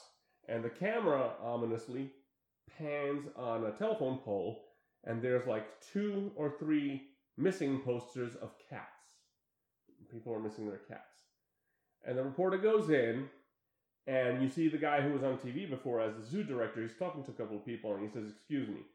And 0.48 0.64
the 0.64 0.70
camera 0.70 1.32
ominously 1.42 2.12
pans 2.78 3.26
on 3.36 3.66
a 3.66 3.72
telephone 3.72 4.18
pole 4.20 4.64
and 5.04 5.22
there's 5.22 5.48
like 5.48 5.66
two 5.94 6.32
or 6.36 6.54
three 6.60 7.04
missing 7.38 7.80
posters 7.82 8.36
of 8.36 8.52
cats 8.70 8.96
people 10.16 10.34
are 10.34 10.40
missing 10.40 10.68
their 10.68 10.80
cats. 10.88 11.24
And 12.04 12.18
the 12.18 12.24
reporter 12.24 12.58
goes 12.58 12.90
in, 12.90 13.30
and 14.08 14.42
you 14.42 14.50
see 14.50 14.68
the 14.68 14.78
guy 14.78 15.02
who 15.02 15.12
was 15.12 15.24
on 15.24 15.38
TV 15.38 15.70
before 15.70 16.02
as 16.02 16.16
the 16.16 16.24
zoo 16.24 16.44
director. 16.44 16.82
He's 16.82 16.98
talking 16.98 17.24
to 17.24 17.32
a 17.32 17.34
couple 17.34 17.58
of 17.58 17.66
people, 17.66 17.94
and 17.96 18.04
he 18.04 18.10
says, 18.10 18.32
"Excuse 18.32 18.68
me." 18.70 18.86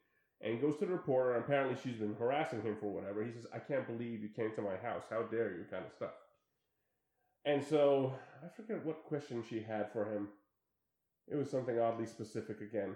And 0.40 0.61
goes 0.61 0.79
to 0.79 0.87
the 0.87 0.93
reporter, 0.93 1.35
and 1.35 1.45
apparently 1.45 1.77
she's 1.77 1.99
been 1.99 2.14
harassing 2.14 2.62
him 2.62 2.77
for 2.77 2.90
whatever. 2.90 3.25
He 3.25 3.33
says, 3.33 3.47
"I 3.53 3.59
can't 3.59 3.87
believe 3.87 4.23
you 4.23 4.29
came 4.29 4.55
to 4.55 4.62
my 4.62 4.77
house. 4.77 5.05
How 5.11 5.23
dare 5.25 5.57
you?" 5.57 5.64
Kind 5.64 5.85
of 5.85 5.93
stuff. 5.93 6.14
And 7.44 7.64
so 7.64 8.12
I 8.44 8.48
forget 8.48 8.85
what 8.85 9.05
question 9.05 9.42
she 9.48 9.61
had 9.61 9.90
for 9.92 10.05
him. 10.05 10.29
It 11.29 11.37
was 11.37 11.50
something 11.50 11.79
oddly 11.79 12.07
specific 12.07 12.61
again. 12.61 12.94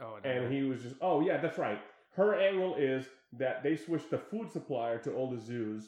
Oh, 0.00 0.18
don't 0.22 0.26
And 0.44 0.52
he 0.52 0.62
was 0.62 0.82
just, 0.82 0.96
oh 1.00 1.20
yeah, 1.20 1.36
that's 1.36 1.58
right. 1.58 1.78
Her 2.16 2.34
angle 2.38 2.74
is 2.76 3.06
that 3.38 3.62
they 3.62 3.76
switched 3.76 4.10
the 4.10 4.18
food 4.18 4.50
supplier 4.50 4.98
to 4.98 5.12
all 5.14 5.30
the 5.30 5.40
zoos, 5.40 5.84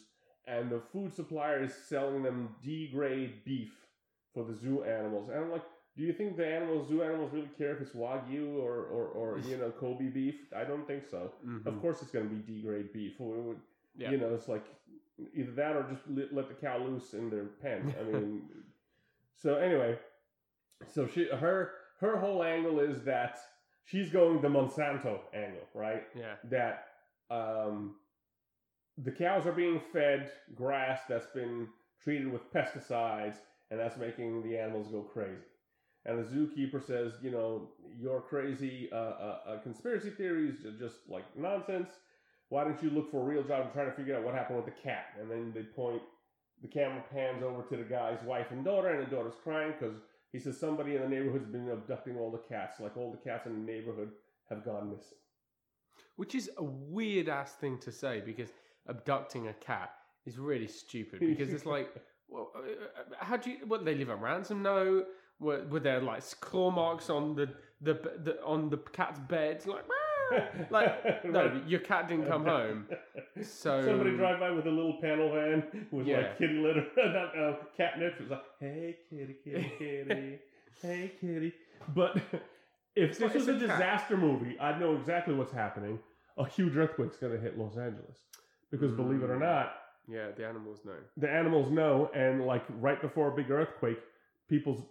and 0.46 0.70
the 0.70 0.80
food 0.92 1.12
supplier 1.14 1.62
is 1.62 1.72
selling 1.88 2.22
them 2.22 2.54
D 2.62 2.88
grade 2.92 3.44
beef 3.44 3.72
for 4.34 4.44
the 4.44 4.54
zoo 4.54 4.84
animals. 4.84 5.28
And 5.28 5.38
I'm 5.38 5.50
like, 5.50 5.64
do 5.96 6.02
you 6.02 6.12
think 6.12 6.36
the 6.36 6.46
animals, 6.46 6.88
zoo 6.88 7.02
animals, 7.02 7.32
really 7.32 7.50
care 7.56 7.74
if 7.74 7.80
it's 7.80 7.92
wagyu 7.92 8.56
or 8.58 8.84
or, 8.84 9.06
or 9.06 9.38
you 9.48 9.56
know 9.56 9.70
Kobe 9.70 10.08
beef? 10.08 10.34
I 10.54 10.64
don't 10.64 10.86
think 10.86 11.04
so. 11.08 11.32
Mhm. 11.46 11.66
Of 11.66 11.80
course, 11.80 12.02
it's 12.02 12.10
going 12.10 12.28
to 12.28 12.34
be 12.34 12.42
D 12.42 12.62
grade 12.62 12.92
beef. 12.92 13.14
Would- 13.18 13.60
Yeah. 13.96 14.10
You 14.10 14.18
know, 14.18 14.34
it's 14.34 14.48
like 14.48 14.66
either 15.34 15.52
that 15.52 15.76
or 15.76 15.86
just 15.90 16.02
let, 16.08 16.34
let 16.34 16.48
the 16.48 16.54
cow 16.54 16.78
loose 16.78 17.14
in 17.14 17.30
their 17.30 17.44
pen. 17.44 17.94
I 17.98 18.04
mean, 18.04 18.42
so 19.42 19.56
anyway, 19.56 19.98
so 20.92 21.06
she 21.06 21.28
her 21.28 21.72
her 22.00 22.16
whole 22.18 22.42
angle 22.42 22.80
is 22.80 23.02
that 23.04 23.38
she's 23.84 24.10
going 24.10 24.40
the 24.40 24.48
Monsanto 24.48 25.20
angle, 25.34 25.66
right? 25.74 26.04
yeah. 26.14 26.34
That 26.50 26.86
um, 27.30 27.96
the 28.98 29.10
cows 29.10 29.46
are 29.46 29.52
being 29.52 29.80
fed 29.92 30.30
grass 30.54 31.00
that's 31.08 31.26
been 31.26 31.68
treated 32.02 32.30
with 32.30 32.52
pesticides, 32.52 33.36
and 33.70 33.80
that's 33.80 33.96
making 33.96 34.42
the 34.42 34.58
animals 34.58 34.88
go 34.88 35.02
crazy. 35.02 35.42
And 36.04 36.18
the 36.18 36.28
zookeeper 36.28 36.86
says, 36.86 37.14
you 37.20 37.32
know, 37.32 37.70
your 37.98 38.20
crazy 38.20 38.88
uh, 38.92 38.96
uh, 38.96 39.38
uh, 39.46 39.58
conspiracy 39.58 40.10
theories 40.10 40.64
are 40.64 40.70
just 40.72 40.98
like 41.08 41.24
nonsense. 41.36 41.90
Why 42.48 42.64
don't 42.64 42.80
you 42.82 42.90
look 42.90 43.10
for 43.10 43.22
a 43.22 43.24
real 43.24 43.42
job 43.42 43.62
and 43.62 43.72
try 43.72 43.84
to 43.84 43.92
figure 43.92 44.16
out 44.16 44.22
what 44.22 44.34
happened 44.34 44.56
with 44.56 44.66
the 44.66 44.82
cat? 44.82 45.06
And 45.20 45.30
then 45.30 45.52
they 45.54 45.62
point, 45.62 46.02
the 46.62 46.68
camera 46.68 47.02
pans 47.12 47.42
over 47.42 47.62
to 47.62 47.76
the 47.76 47.88
guy's 47.88 48.22
wife 48.24 48.46
and 48.50 48.64
daughter, 48.64 48.88
and 48.88 49.06
the 49.06 49.10
daughter's 49.14 49.34
crying 49.42 49.74
because 49.78 49.96
he 50.32 50.38
says 50.38 50.58
somebody 50.58 50.94
in 50.96 51.02
the 51.02 51.08
neighborhood's 51.08 51.46
been 51.46 51.68
abducting 51.70 52.16
all 52.16 52.30
the 52.30 52.42
cats. 52.48 52.80
Like 52.80 52.96
all 52.96 53.10
the 53.10 53.30
cats 53.30 53.46
in 53.46 53.52
the 53.52 53.72
neighborhood 53.72 54.10
have 54.48 54.64
gone 54.64 54.90
missing. 54.90 55.18
Which 56.16 56.34
is 56.34 56.50
a 56.56 56.64
weird 56.64 57.28
ass 57.28 57.52
thing 57.52 57.78
to 57.78 57.92
say 57.92 58.22
because 58.24 58.50
abducting 58.88 59.48
a 59.48 59.52
cat 59.54 59.92
is 60.24 60.38
really 60.38 60.68
stupid 60.68 61.20
because 61.20 61.52
it's 61.52 61.66
like, 61.66 61.88
well, 62.28 62.52
uh, 62.56 63.24
how 63.24 63.36
do 63.36 63.50
you? 63.50 63.58
What 63.66 63.84
they 63.84 63.94
live 63.94 64.08
a 64.08 64.16
ransom 64.16 64.62
note? 64.62 65.06
Were, 65.38 65.66
were 65.68 65.80
there 65.80 66.00
like 66.00 66.22
claw 66.40 66.70
marks 66.70 67.10
on 67.10 67.34
the 67.34 67.48
the, 67.80 67.94
the 68.24 68.42
on 68.44 68.70
the 68.70 68.78
cat's 68.78 69.18
bed? 69.18 69.66
Like. 69.66 69.84
like 70.70 71.24
no, 71.24 71.46
Right. 71.46 71.66
your 71.68 71.80
cat 71.80 72.08
didn't 72.08 72.26
come 72.26 72.44
home. 72.44 72.86
So 73.42 73.84
Somebody 73.84 74.16
drive 74.16 74.40
by 74.40 74.50
with 74.50 74.66
a 74.66 74.70
little 74.70 74.98
panel 75.00 75.30
van 75.32 75.86
with 75.90 76.06
Yeah. 76.06 76.18
like 76.18 76.38
kitty 76.38 76.54
litter, 76.54 76.86
not 76.96 77.38
uh, 77.38 77.56
catnip. 77.76 78.14
It's 78.20 78.30
like, 78.30 78.42
hey 78.60 78.96
kitty, 79.10 79.36
kitty, 79.44 79.72
kitty, 79.78 80.38
hey 80.82 81.12
kitty. 81.20 81.52
But 81.94 82.16
if 82.16 83.10
It's 83.10 83.18
this 83.18 83.34
was 83.34 83.48
a 83.48 83.54
a 83.54 83.58
disaster 83.58 84.16
movie, 84.16 84.58
I'd 84.58 84.80
know 84.80 84.96
exactly 84.96 85.34
what's 85.34 85.52
happening. 85.52 85.98
A 86.38 86.46
huge 86.46 86.76
earthquake's 86.76 87.16
going 87.16 87.32
to 87.32 87.38
hit 87.40 87.58
Los 87.58 87.76
Angeles 87.78 88.18
because, 88.70 88.92
believe 88.92 89.22
it 89.22 89.30
or 89.30 89.36
Mm. 89.36 89.40
not, 89.40 89.72
Yeah, 90.08 90.30
the 90.36 90.46
animals 90.46 90.84
know. 90.84 90.96
the 91.16 91.30
animals 91.30 91.70
know, 91.70 92.10
and 92.14 92.44
like 92.46 92.64
right 92.80 93.00
before 93.00 93.28
a 93.32 93.34
big 93.36 93.50
earthquake, 93.50 93.98
people's 94.48 94.82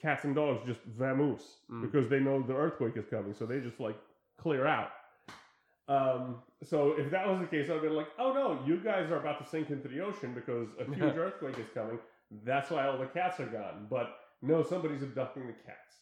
cats 0.00 0.24
and 0.24 0.34
dogs 0.34 0.60
just 0.66 0.80
vamoose 0.98 1.56
Mm. 1.70 1.82
because 1.82 2.08
they 2.08 2.20
know 2.20 2.40
the 2.42 2.54
earthquake 2.56 2.96
is 2.96 3.06
coming, 3.06 3.34
so 3.34 3.46
they 3.46 3.60
just 3.60 3.80
like 3.80 3.96
clear 4.40 4.66
out. 4.66 4.90
Um, 5.88 6.42
so 6.62 6.94
if 6.98 7.10
that 7.10 7.26
was 7.26 7.40
the 7.40 7.46
case, 7.46 7.70
I'd 7.70 7.82
be 7.82 7.88
like, 7.88 8.08
"Oh 8.18 8.32
no, 8.32 8.60
you 8.66 8.78
guys 8.78 9.10
are 9.10 9.20
about 9.20 9.42
to 9.42 9.48
sink 9.48 9.70
into 9.70 9.88
the 9.88 10.00
ocean 10.00 10.34
because 10.34 10.68
a 10.78 10.84
huge 10.84 11.16
earthquake 11.16 11.58
is 11.58 11.68
coming. 11.72 11.98
That's 12.44 12.70
why 12.70 12.86
all 12.86 12.98
the 12.98 13.06
cats 13.06 13.40
are 13.40 13.46
gone." 13.46 13.86
But 13.88 14.16
no, 14.42 14.62
somebody's 14.62 15.02
abducting 15.02 15.46
the 15.46 15.52
cats. 15.52 15.96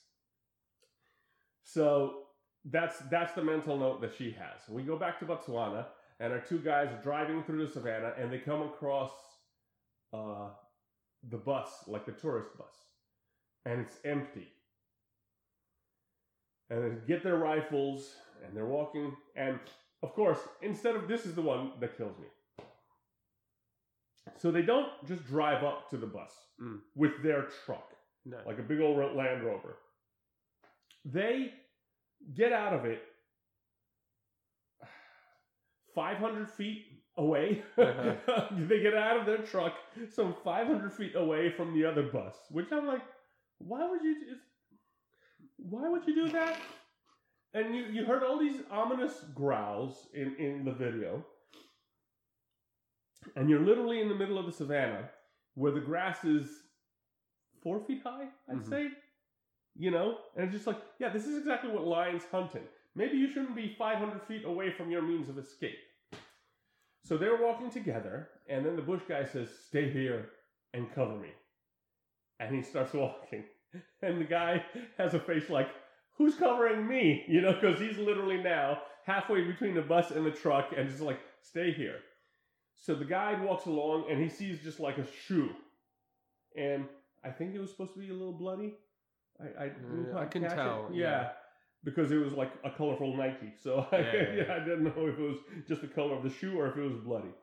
So 1.62 2.22
that's 2.64 2.98
that's 3.10 3.32
the 3.32 3.42
mental 3.42 3.76
note 3.78 4.00
that 4.00 4.14
she 4.16 4.32
has. 4.32 4.68
We 4.68 4.82
go 4.82 4.96
back 4.96 5.20
to 5.20 5.26
Botswana, 5.26 5.86
and 6.20 6.32
our 6.32 6.40
two 6.40 6.58
guys 6.58 6.88
are 6.88 7.02
driving 7.02 7.42
through 7.44 7.66
the 7.66 7.72
savannah, 7.72 8.12
and 8.18 8.32
they 8.32 8.38
come 8.38 8.62
across 8.62 9.12
uh, 10.12 10.48
the 11.30 11.36
bus, 11.36 11.68
like 11.86 12.06
the 12.06 12.12
tourist 12.12 12.50
bus, 12.58 12.74
and 13.64 13.80
it's 13.80 13.96
empty. 14.04 14.48
And 16.70 16.82
they 16.82 17.06
get 17.06 17.22
their 17.22 17.36
rifles, 17.36 18.16
and 18.44 18.56
they're 18.56 18.66
walking, 18.66 19.16
and 19.36 19.58
of 20.02 20.12
course, 20.14 20.38
instead 20.62 20.94
of 20.96 21.08
this 21.08 21.26
is 21.26 21.34
the 21.34 21.42
one 21.42 21.72
that 21.80 21.96
kills 21.96 22.16
me. 22.18 22.26
So 24.36 24.50
they 24.50 24.62
don't 24.62 24.88
just 25.06 25.24
drive 25.26 25.62
up 25.64 25.88
to 25.90 25.96
the 25.96 26.06
bus 26.06 26.32
Mm. 26.60 26.80
with 26.94 27.22
their 27.22 27.42
truck 27.64 27.92
No. 28.24 28.38
like 28.46 28.58
a 28.58 28.62
big 28.62 28.80
old 28.80 28.96
Land 29.14 29.44
Rover. 29.44 29.76
They 31.04 31.52
get 32.34 32.52
out 32.52 32.72
of 32.72 32.84
it 32.84 33.02
500 35.94 36.50
feet 36.50 36.84
away. 37.16 37.62
Uh-huh. 37.78 38.46
they 38.68 38.80
get 38.80 38.94
out 38.94 39.18
of 39.20 39.26
their 39.26 39.38
truck 39.38 39.74
some 40.10 40.34
500 40.44 40.92
feet 40.92 41.14
away 41.14 41.50
from 41.50 41.72
the 41.74 41.84
other 41.84 42.02
bus, 42.02 42.34
which 42.50 42.70
I'm 42.72 42.86
like, 42.86 43.02
why 43.58 43.88
would 43.88 44.02
you 44.02 44.26
just, 44.28 44.42
why 45.56 45.88
would 45.88 46.06
you 46.06 46.14
do 46.14 46.28
that? 46.32 46.58
And 47.54 47.74
you, 47.74 47.84
you 47.84 48.04
heard 48.04 48.22
all 48.22 48.38
these 48.38 48.60
ominous 48.70 49.24
growls 49.34 50.08
in, 50.14 50.34
in 50.38 50.64
the 50.64 50.72
video. 50.72 51.24
And 53.34 53.48
you're 53.48 53.60
literally 53.60 54.00
in 54.00 54.08
the 54.08 54.14
middle 54.14 54.38
of 54.38 54.46
the 54.46 54.52
savannah 54.52 55.08
where 55.54 55.72
the 55.72 55.80
grass 55.80 56.24
is 56.24 56.48
four 57.62 57.80
feet 57.80 58.02
high, 58.04 58.28
I'd 58.48 58.58
Mhm. 58.58 58.68
say. 58.68 58.90
You 59.74 59.90
know? 59.90 60.18
And 60.34 60.44
it's 60.44 60.54
just 60.54 60.66
like, 60.66 60.80
yeah, 60.98 61.08
this 61.08 61.26
is 61.26 61.36
exactly 61.36 61.70
what 61.70 61.84
lions 61.84 62.24
hunting. 62.30 62.66
Maybe 62.94 63.16
you 63.18 63.28
shouldn't 63.28 63.54
be 63.56 63.74
500 63.78 64.22
feet 64.22 64.44
away 64.44 64.70
from 64.72 64.90
your 64.90 65.02
means 65.02 65.28
of 65.28 65.38
escape. 65.38 65.78
So 67.04 67.16
they're 67.16 67.40
walking 67.42 67.70
together, 67.70 68.30
and 68.48 68.64
then 68.66 68.74
the 68.74 68.82
bush 68.82 69.02
guy 69.08 69.24
says, 69.24 69.48
Stay 69.68 69.90
here 69.90 70.30
and 70.72 70.92
cover 70.94 71.14
me. 71.14 71.28
And 72.40 72.54
he 72.54 72.62
starts 72.62 72.92
walking. 72.94 73.44
And 74.02 74.20
the 74.20 74.24
guy 74.24 74.64
has 74.98 75.14
a 75.14 75.20
face 75.20 75.50
like, 75.50 75.68
Who's 76.18 76.34
covering 76.34 76.86
me? 76.86 77.24
You 77.28 77.40
know, 77.42 77.52
because 77.52 77.78
he's 77.78 77.98
literally 77.98 78.38
now 78.42 78.80
halfway 79.04 79.42
between 79.44 79.74
the 79.74 79.82
bus 79.82 80.10
and 80.10 80.24
the 80.24 80.30
truck 80.30 80.70
and 80.76 80.88
just 80.88 81.02
like, 81.02 81.20
Stay 81.42 81.70
here. 81.72 82.00
So 82.74 82.94
the 82.94 83.04
guide 83.04 83.42
walks 83.42 83.66
along 83.66 84.06
and 84.10 84.20
he 84.20 84.28
sees 84.28 84.60
just 84.62 84.80
like 84.80 84.98
a 84.98 85.06
shoe. 85.26 85.50
And 86.56 86.86
I 87.24 87.30
think 87.30 87.54
it 87.54 87.60
was 87.60 87.70
supposed 87.70 87.92
to 87.94 88.00
be 88.00 88.08
a 88.08 88.12
little 88.12 88.32
bloody. 88.32 88.74
I, 89.40 89.62
I, 89.62 89.64
Yeah, 89.66 89.72
mm, 89.92 90.16
I 90.16 90.24
can 90.26 90.42
tell, 90.42 90.88
Yeah. 90.92 91.08
yeah. 91.10 91.28
Because 91.84 92.10
it 92.10 92.16
was 92.16 92.32
like 92.32 92.50
a 92.64 92.70
colorful 92.70 93.16
Nike. 93.16 93.52
So 93.62 93.86
I, 93.92 93.96
Yeah. 93.98 94.54
I 94.56 94.58
didn't 94.60 94.84
know 94.84 95.06
if 95.06 95.18
it 95.18 95.22
was 95.22 95.38
just 95.68 95.82
the 95.82 95.86
color 95.88 96.14
of 96.16 96.22
the 96.24 96.30
shoe 96.30 96.58
or 96.58 96.68
if 96.68 96.76
it 96.76 96.82
was 96.82 96.96
bloody. 96.96 97.34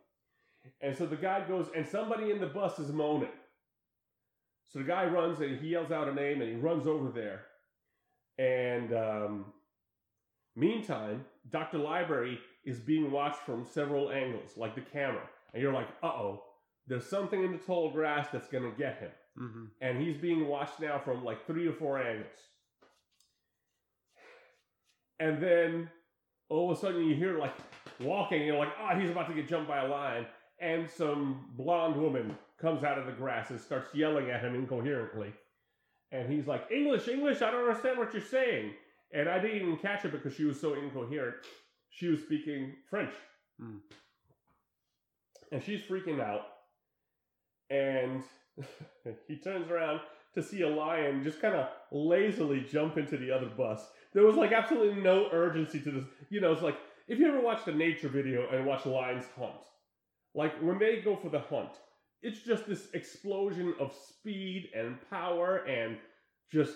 And 0.81 0.95
so 0.97 1.05
the 1.05 1.15
guy 1.17 1.45
goes, 1.47 1.67
and 1.75 1.87
somebody 1.87 2.31
in 2.31 2.39
the 2.39 2.47
bus 2.47 2.79
is 2.79 2.91
moaning. 2.91 3.29
So 4.67 4.79
the 4.79 4.85
guy 4.85 5.05
runs 5.05 5.39
and 5.39 5.59
he 5.59 5.69
yells 5.69 5.91
out 5.91 6.07
a 6.07 6.13
name 6.13 6.41
and 6.41 6.49
he 6.49 6.55
runs 6.57 6.87
over 6.87 7.09
there. 7.09 7.45
And 8.37 8.93
um, 8.93 9.45
meantime, 10.55 11.25
Dr. 11.51 11.77
Library 11.77 12.39
is 12.65 12.79
being 12.79 13.11
watched 13.11 13.41
from 13.41 13.65
several 13.65 14.11
angles, 14.11 14.51
like 14.57 14.75
the 14.75 14.81
camera. 14.81 15.23
And 15.53 15.61
you're 15.61 15.73
like, 15.73 15.87
uh 16.01 16.07
oh, 16.07 16.43
there's 16.87 17.05
something 17.05 17.43
in 17.43 17.51
the 17.51 17.57
tall 17.57 17.91
grass 17.91 18.27
that's 18.31 18.47
going 18.47 18.63
to 18.63 18.77
get 18.77 18.99
him. 18.99 19.11
hmm 19.37 19.65
And 19.81 20.01
he's 20.01 20.17
being 20.17 20.47
watched 20.47 20.79
now 20.79 20.99
from 20.99 21.23
like 21.23 21.45
three 21.45 21.65
to 21.65 21.73
four 21.73 22.01
angles. 22.01 22.37
And 25.19 25.41
then 25.41 25.89
all 26.49 26.71
of 26.71 26.77
a 26.77 26.81
sudden 26.81 27.03
you 27.05 27.15
hear 27.15 27.39
like 27.39 27.53
walking, 27.99 28.39
and 28.39 28.47
you're 28.47 28.57
like, 28.57 28.73
oh, 28.79 28.99
he's 28.99 29.09
about 29.09 29.27
to 29.27 29.33
get 29.33 29.47
jumped 29.47 29.67
by 29.67 29.83
a 29.83 29.87
lion. 29.87 30.25
And 30.59 30.89
some 30.89 31.45
blonde 31.55 31.95
woman 31.95 32.35
comes 32.59 32.83
out 32.83 32.97
of 32.97 33.05
the 33.05 33.11
grass 33.11 33.49
and 33.49 33.59
starts 33.59 33.93
yelling 33.93 34.29
at 34.29 34.41
him 34.41 34.55
incoherently. 34.55 35.33
And 36.13 36.31
he's 36.31 36.47
like, 36.47 36.71
English, 36.71 37.07
English, 37.07 37.41
I 37.41 37.49
don't 37.51 37.67
understand 37.67 37.97
what 37.97 38.13
you're 38.13 38.21
saying. 38.21 38.73
And 39.13 39.27
I 39.27 39.39
didn't 39.39 39.57
even 39.57 39.77
catch 39.77 40.05
it 40.05 40.11
because 40.11 40.35
she 40.35 40.45
was 40.45 40.61
so 40.61 40.75
incoherent. 40.75 41.35
She 41.89 42.07
was 42.07 42.21
speaking 42.21 42.73
French. 42.89 43.11
Hmm. 43.59 43.77
And 45.51 45.63
she's 45.63 45.81
freaking 45.81 46.21
out. 46.21 46.41
And 47.71 48.23
he 49.27 49.37
turns 49.37 49.69
around 49.69 50.01
to 50.35 50.43
see 50.43 50.61
a 50.61 50.69
lion 50.69 51.23
just 51.23 51.41
kind 51.41 51.55
of 51.55 51.67
lazily 51.91 52.65
jump 52.71 52.97
into 52.97 53.17
the 53.17 53.31
other 53.31 53.47
bus. 53.47 53.87
There 54.13 54.23
was 54.23 54.35
like 54.35 54.51
absolutely 54.51 55.01
no 55.01 55.29
urgency 55.31 55.79
to 55.81 55.91
this. 55.91 56.03
You 56.29 56.41
know, 56.41 56.53
it's 56.53 56.61
like 56.61 56.77
if 57.07 57.17
you 57.19 57.27
ever 57.27 57.41
watched 57.41 57.67
a 57.67 57.75
nature 57.75 58.09
video 58.09 58.47
and 58.51 58.65
watch 58.65 58.85
lions 58.85 59.25
hunt, 59.37 59.53
like 60.35 60.53
when 60.61 60.77
they 60.77 61.01
go 61.01 61.15
for 61.15 61.29
the 61.29 61.39
hunt, 61.39 61.71
it's 62.23 62.39
just 62.39 62.67
this 62.67 62.87
explosion 62.93 63.75
of 63.79 63.93
speed 63.93 64.69
and 64.75 64.97
power 65.09 65.57
and 65.65 65.97
just 66.51 66.73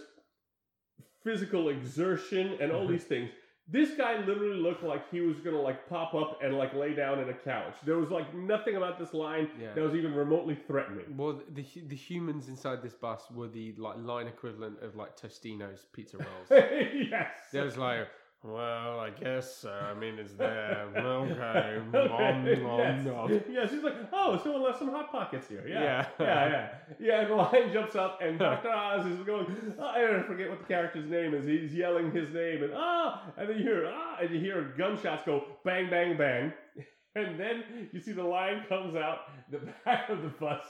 physical 1.23 1.69
exertion 1.69 2.57
and 2.61 2.71
all 2.71 2.85
Mhm. 2.85 2.89
these 2.91 3.03
things. 3.05 3.29
This 3.69 3.95
guy 3.95 4.17
literally 4.23 4.55
looked 4.61 4.81
like 4.83 5.09
he 5.09 5.19
was 5.19 5.39
gonna 5.41 5.59
like 5.61 5.89
pop 5.89 6.13
up 6.13 6.41
and 6.41 6.57
like 6.57 6.73
lay 6.73 6.93
down 6.93 7.19
in 7.19 7.27
a 7.27 7.33
couch. 7.33 7.75
There 7.83 7.97
was 7.97 8.09
like 8.09 8.33
nothing 8.33 8.77
about 8.77 8.97
this 8.97 9.13
line 9.13 9.51
Yeah. 9.59 9.73
that 9.73 9.81
was 9.83 9.93
even 9.93 10.15
remotely 10.15 10.55
threatening. 10.55 11.17
Well, 11.17 11.41
the 11.49 11.63
the 11.87 11.95
humans 11.95 12.47
inside 12.47 12.81
this 12.81 12.93
bus 12.93 13.29
were 13.29 13.49
the 13.49 13.73
like 13.73 13.97
line 13.97 14.27
equivalent 14.27 14.81
of 14.81 14.95
like 14.95 15.17
Tostino's 15.17 15.83
pizza 15.91 16.17
rolls. 16.17 16.47
yes. 17.11 17.49
There 17.51 17.65
was 17.65 17.77
like, 17.77 18.07
well, 18.47 18.99
I 18.99 19.09
guess 19.09 19.57
so. 19.57 19.69
I 19.71 19.93
mean, 19.93 20.17
it's 20.17 20.33
there. 20.37 20.87
okay. 20.95 21.79
Nom, 21.91 22.45
nom, 22.45 22.45
yes. 22.45 23.05
nom. 23.05 23.41
yes, 23.49 23.71
he's 23.71 23.83
like, 23.83 23.95
oh, 24.13 24.39
someone 24.41 24.63
left 24.63 24.79
some 24.79 24.89
hot 24.89 25.11
pockets 25.11 25.47
here. 25.49 25.65
Yeah, 25.67 25.81
Yeah. 25.81 26.05
yeah, 26.19 26.49
yeah. 26.49 26.69
Yeah, 26.99 27.21
and 27.21 27.31
the 27.31 27.35
lion 27.35 27.73
jumps 27.73 27.95
up, 27.95 28.19
and 28.21 28.39
Dr. 28.39 28.69
Oz 28.69 29.05
is 29.05 29.19
going, 29.25 29.45
oh, 29.79 29.85
I 29.85 30.23
forget 30.23 30.49
what 30.49 30.59
the 30.59 30.65
character's 30.65 31.09
name 31.09 31.33
is. 31.33 31.45
He's 31.45 31.73
yelling 31.73 32.11
his 32.11 32.33
name, 32.33 32.63
and 32.63 32.73
ah, 32.75 33.23
and 33.37 33.49
then 33.49 33.57
you 33.57 33.63
hear, 33.63 33.91
ah, 33.93 34.17
and 34.21 34.33
you 34.33 34.39
hear 34.39 34.73
gunshots 34.77 35.23
go 35.25 35.43
bang, 35.65 35.89
bang, 35.89 36.17
bang. 36.17 36.53
And 37.15 37.39
then 37.39 37.63
you 37.93 37.99
see 37.99 38.11
the 38.11 38.21
lion 38.21 38.63
comes 38.69 38.95
out 38.95 39.21
the 39.49 39.59
back 39.85 40.09
of 40.09 40.21
the 40.21 40.27
bus. 40.27 40.63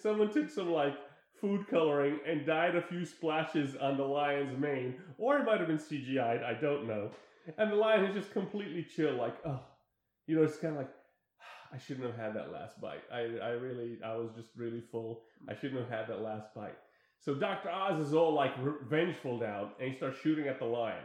Someone 0.00 0.32
took 0.32 0.48
some 0.48 0.70
like 0.70 0.94
food 1.40 1.66
coloring 1.68 2.18
and 2.26 2.46
dyed 2.46 2.76
a 2.76 2.82
few 2.82 3.04
splashes 3.04 3.76
on 3.76 3.96
the 3.96 4.04
lion's 4.04 4.58
mane, 4.58 4.96
or 5.18 5.38
it 5.38 5.44
might 5.44 5.58
have 5.58 5.68
been 5.68 5.78
CGI'd. 5.78 6.42
I 6.42 6.54
don't 6.60 6.86
know. 6.86 7.10
And 7.58 7.70
the 7.70 7.76
lion 7.76 8.04
is 8.04 8.14
just 8.14 8.32
completely 8.32 8.84
chill, 8.84 9.14
like, 9.16 9.36
oh, 9.44 9.60
you 10.26 10.36
know, 10.36 10.42
it's 10.42 10.58
kind 10.58 10.74
of 10.74 10.80
like, 10.80 10.90
I 11.72 11.78
shouldn't 11.78 12.06
have 12.06 12.16
had 12.16 12.34
that 12.34 12.52
last 12.52 12.80
bite. 12.80 13.04
I, 13.12 13.38
I 13.42 13.50
really, 13.50 13.98
I 14.04 14.16
was 14.16 14.30
just 14.36 14.48
really 14.56 14.82
full. 14.90 15.22
I 15.48 15.54
shouldn't 15.54 15.80
have 15.80 15.90
had 15.90 16.08
that 16.08 16.22
last 16.22 16.54
bite. 16.54 16.76
So 17.20 17.34
Dr. 17.34 17.70
Oz 17.70 18.00
is 18.00 18.14
all 18.14 18.32
like 18.32 18.52
vengeful 18.88 19.38
now, 19.38 19.70
and 19.80 19.90
he 19.90 19.96
starts 19.96 20.18
shooting 20.20 20.48
at 20.48 20.58
the 20.58 20.64
lion. 20.64 21.04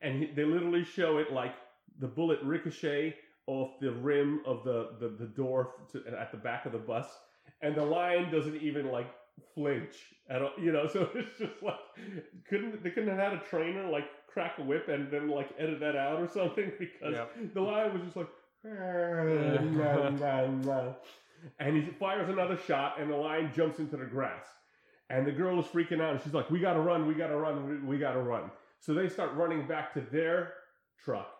And 0.00 0.22
he, 0.22 0.32
they 0.34 0.44
literally 0.44 0.84
show 0.84 1.18
it 1.18 1.32
like 1.32 1.54
the 2.00 2.06
bullet 2.06 2.38
ricochet 2.42 3.14
off 3.46 3.70
the 3.80 3.92
rim 3.92 4.42
of 4.46 4.62
the, 4.64 4.90
the, 5.00 5.08
the 5.08 5.26
door 5.26 5.74
to, 5.92 6.02
at 6.18 6.30
the 6.30 6.38
back 6.38 6.66
of 6.66 6.72
the 6.72 6.78
bus. 6.78 7.06
And 7.62 7.74
the 7.74 7.84
lion 7.84 8.30
doesn't 8.30 8.56
even 8.56 8.92
like 8.92 9.08
flinch 9.54 9.94
at 10.30 10.42
all, 10.42 10.52
you 10.60 10.72
know. 10.72 10.86
So 10.92 11.08
it's 11.14 11.38
just 11.38 11.62
like, 11.62 11.74
couldn't 12.48 12.82
they 12.82 12.90
couldn't 12.90 13.08
have 13.10 13.18
had 13.18 13.32
a 13.34 13.42
trainer 13.50 13.88
like 13.90 14.04
crack 14.32 14.58
a 14.58 14.62
whip 14.62 14.88
and 14.88 15.10
then 15.10 15.28
like 15.28 15.50
edit 15.58 15.80
that 15.80 15.96
out 15.96 16.20
or 16.20 16.28
something 16.28 16.70
because 16.78 17.14
Yep. 17.14 17.54
the 17.54 17.60
lion 17.60 17.92
was 17.94 18.02
just 18.02 18.16
like, 18.16 18.28
and 21.60 21.76
he 21.76 21.90
fires 21.92 22.28
another 22.28 22.58
shot, 22.66 23.00
and 23.00 23.10
the 23.10 23.16
lion 23.16 23.50
jumps 23.54 23.78
into 23.78 23.96
the 23.96 24.04
grass. 24.04 24.46
And 25.10 25.26
the 25.26 25.32
girl 25.32 25.58
is 25.60 25.66
freaking 25.66 26.02
out, 26.02 26.12
and 26.14 26.22
she's 26.22 26.34
like, 26.34 26.50
"We 26.50 26.60
gotta 26.60 26.80
run! 26.80 27.06
We 27.06 27.14
gotta 27.14 27.36
run! 27.36 27.86
We, 27.86 27.98
gotta 27.98 28.20
run!" 28.20 28.50
So 28.80 28.92
they 28.92 29.08
start 29.08 29.32
running 29.34 29.66
back 29.66 29.94
to 29.94 30.00
their 30.00 30.52
truck, 31.02 31.30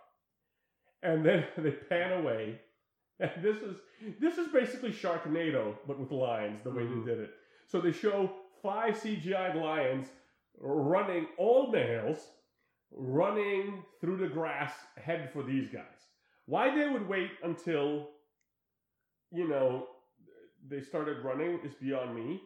and 1.03 1.25
then 1.27 1.45
they 1.59 1.73
pan 1.73 2.21
away. 2.21 2.61
And 3.21 3.31
this 3.43 3.57
is 3.59 3.77
this 4.21 4.39
is 4.39 4.49
basically 4.53 4.93
Sharknado, 4.93 5.75
but 5.87 5.99
with 5.99 6.13
lions. 6.13 6.63
The 6.63 6.71
way 6.71 6.85
Mhm. 6.85 7.05
they 7.05 7.11
did 7.11 7.21
it. 7.25 7.31
So 7.69 7.81
they 7.81 7.93
show 7.93 8.31
five 8.63 8.95
CGI 8.95 9.55
lions 9.55 10.09
running, 10.59 11.27
all 11.37 11.71
males, 11.71 12.19
running 12.91 13.85
through 14.01 14.17
the 14.17 14.27
grass, 14.29 14.73
head 14.97 15.31
for 15.33 15.43
these 15.43 15.69
guys. 15.69 16.07
Why 16.47 16.75
they 16.75 16.89
would 16.89 17.07
wait 17.07 17.31
until, 17.45 18.09
you 19.31 19.47
know, 19.47 19.87
they 20.67 20.81
started 20.81 21.23
running 21.23 21.61
is 21.65 21.75
beyond 21.75 22.15
me. 22.17 22.41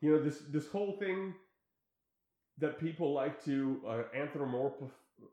You 0.00 0.12
know, 0.12 0.22
this 0.22 0.40
this 0.50 0.68
whole 0.68 0.96
thing 0.98 1.34
that 2.58 2.80
people 2.80 3.12
like 3.12 3.44
to 3.44 3.80
uh, 3.86 4.02
anthropomorph- 4.16 4.90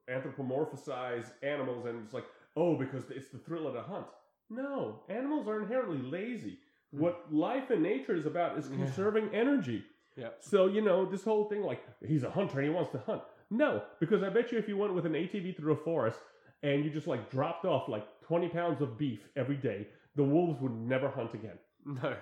anthropomorphize 0.09 1.31
animals 1.43 1.85
and 1.85 2.03
it's 2.03 2.13
like, 2.13 2.25
oh, 2.55 2.75
because 2.75 3.03
it's 3.09 3.29
the 3.29 3.37
thrill 3.39 3.67
of 3.67 3.73
the 3.73 3.81
hunt. 3.81 4.05
No, 4.49 5.01
animals 5.09 5.47
are 5.47 5.61
inherently 5.61 5.97
lazy. 5.97 6.59
Hmm. 6.93 6.99
What 7.01 7.33
life 7.33 7.69
and 7.71 7.81
nature 7.83 8.15
is 8.15 8.25
about 8.25 8.57
is 8.57 8.69
Yeah. 8.69 8.77
conserving 8.77 9.29
energy. 9.33 9.83
Yeah. 10.15 10.29
So, 10.39 10.67
you 10.67 10.81
know, 10.81 11.05
this 11.05 11.23
whole 11.23 11.45
thing 11.45 11.61
like 11.61 11.81
he's 12.05 12.23
a 12.23 12.29
hunter 12.31 12.59
and 12.59 12.67
he 12.69 12.73
wants 12.73 12.91
to 12.91 12.99
hunt. 12.99 13.21
No, 13.49 13.83
because 13.99 14.23
I 14.23 14.29
bet 14.29 14.51
you 14.51 14.57
if 14.57 14.67
you 14.67 14.77
went 14.77 14.93
with 14.93 15.05
an 15.05 15.13
ATV 15.13 15.55
through 15.57 15.73
a 15.73 15.77
forest 15.77 16.19
and 16.63 16.83
you 16.85 16.89
just 16.89 17.05
like 17.07 17.29
dropped 17.29 17.65
off 17.65 17.87
like 17.89 18.05
20 18.21 18.49
pounds 18.49 18.81
of 18.81 18.97
beef 18.97 19.27
every 19.35 19.57
day, 19.57 19.87
the 20.15 20.23
wolves 20.23 20.59
would 20.61 20.71
never 20.73 21.09
hunt 21.09 21.33
again. 21.33 21.59
No. 21.85 22.15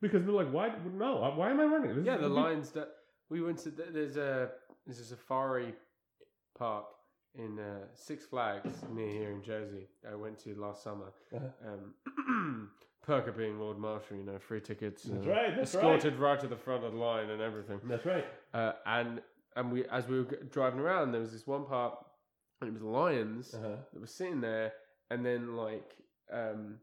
Because 0.00 0.24
they're 0.24 0.34
like, 0.34 0.50
why? 0.52 0.74
No, 0.94 1.16
why 1.36 1.50
am 1.50 1.60
I 1.60 1.64
running? 1.64 1.96
This 1.96 2.06
Yeah, 2.06 2.16
the 2.16 2.28
beef." 2.28 2.36
lions 2.36 2.70
that 2.72 2.88
we 3.28 3.40
went 3.42 3.58
to. 3.58 3.70
There's 3.70 4.16
a 4.16 4.50
there's 4.86 5.00
a 5.00 5.04
safari 5.04 5.74
park 6.58 6.86
in 7.34 7.58
uh, 7.58 7.86
Six 7.94 8.24
Flags 8.26 8.82
near 8.92 9.08
here 9.10 9.30
in 9.30 9.42
Jersey. 9.42 9.88
I 10.10 10.14
went 10.14 10.38
to 10.40 10.54
last 10.54 10.82
summer. 10.82 11.12
Uh-huh. 11.34 11.48
Um, 12.26 12.70
Perker 13.02 13.32
being 13.32 13.58
Lord 13.58 13.78
Marshal, 13.78 14.16
you 14.16 14.22
know, 14.24 14.38
free 14.38 14.60
tickets, 14.60 15.02
That's 15.04 15.26
uh, 15.26 15.30
right, 15.30 15.56
that's 15.56 15.74
escorted 15.74 16.18
right. 16.18 16.38
to 16.40 16.46
the 16.46 16.56
front 16.56 16.84
of 16.84 16.92
the 16.92 16.98
line 16.98 17.30
and 17.30 17.42
everything. 17.42 17.80
That's 17.84 18.06
right. 18.06 18.24
Uh, 18.54 18.72
and 18.86 19.20
and 19.56 19.72
we 19.72 19.84
as 19.86 20.06
we 20.08 20.18
were 20.20 20.24
driving 20.50 20.80
around, 20.80 21.12
there 21.12 21.20
was 21.20 21.32
this 21.32 21.46
one 21.46 21.64
part, 21.64 21.98
and 22.60 22.68
it 22.68 22.72
was 22.72 22.82
lions 22.82 23.54
Uh-huh. 23.54 23.76
that 23.92 24.00
were 24.00 24.06
sitting 24.06 24.40
there, 24.40 24.72
and 25.10 25.26
then 25.26 25.56
like 25.56 25.96
um, 26.32 26.76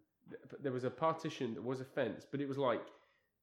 there 0.62 0.72
was 0.74 0.84
a 0.84 0.90
partition 0.90 1.54
that 1.56 1.64
was 1.64 1.80
a 1.82 1.86
fence, 1.86 2.26
but 2.30 2.40
it 2.42 2.48
was 2.48 2.58
like 2.58 2.82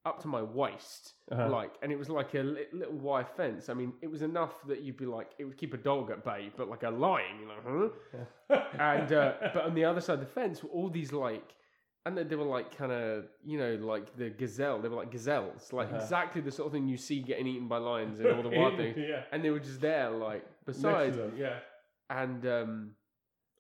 up 0.05 0.21
to 0.23 0.29
my 0.29 0.43
waist, 0.43 1.15
Uh-huh. 1.33 1.49
like, 1.49 1.73
and 1.83 1.91
it 1.91 1.99
was 1.99 2.09
like 2.09 2.35
a 2.35 2.43
li- 2.43 2.67
little 2.73 2.95
wire 2.95 3.25
fence. 3.25 3.69
I 3.69 3.75
mean, 3.75 3.93
it 4.03 4.07
was 4.09 4.23
enough 4.23 4.55
that 4.69 4.83
you'd 4.83 4.97
be 4.97 5.07
like, 5.07 5.31
it 5.39 5.45
would 5.45 5.57
keep 5.57 5.75
a 5.75 5.79
dog 5.79 6.11
at 6.13 6.25
bay, 6.25 6.51
but 6.57 6.69
like 6.69 6.85
a 6.85 6.91
lion, 6.91 7.41
you 7.41 7.47
know, 7.49 7.91
huh? 8.51 8.61
and 8.79 9.13
uh, 9.13 9.33
but 9.55 9.65
on 9.65 9.75
the 9.75 9.85
other 9.85 10.01
side 10.01 10.15
of 10.15 10.21
the 10.21 10.27
fence 10.27 10.63
were 10.63 10.69
all 10.71 10.91
these 10.91 11.13
like. 11.13 11.55
And 12.07 12.17
they- 12.17 12.23
they 12.31 12.37
were 12.37 12.45
like 12.59 12.69
kind 12.77 12.93
of, 12.93 13.27
you 13.45 13.59
know, 13.59 13.75
like 13.95 14.17
the 14.17 14.31
gazelle. 14.31 14.79
They 14.81 14.89
were 14.89 14.97
like 15.03 15.11
gazelles, 15.11 15.73
like 15.73 15.89
Uh-huh. 15.89 15.97
exactly 15.97 16.41
the 16.41 16.53
sort 16.53 16.67
of 16.69 16.73
thing 16.73 16.87
you 16.89 16.97
see 16.97 17.19
getting 17.21 17.47
eaten 17.49 17.67
by 17.69 17.79
lions 17.79 18.21
and 18.21 18.29
all 18.35 18.43
the 18.49 18.49
wild 18.61 18.77
things. 18.77 18.97
yeah. 18.97 19.23
And 19.33 19.45
they 19.45 19.51
were 19.51 19.59
just 19.71 19.81
there, 19.81 20.11
like 20.11 20.45
beside 20.65 21.15
them, 21.15 21.33
yeah. 21.37 21.59
and 22.09 22.47
um 22.47 22.73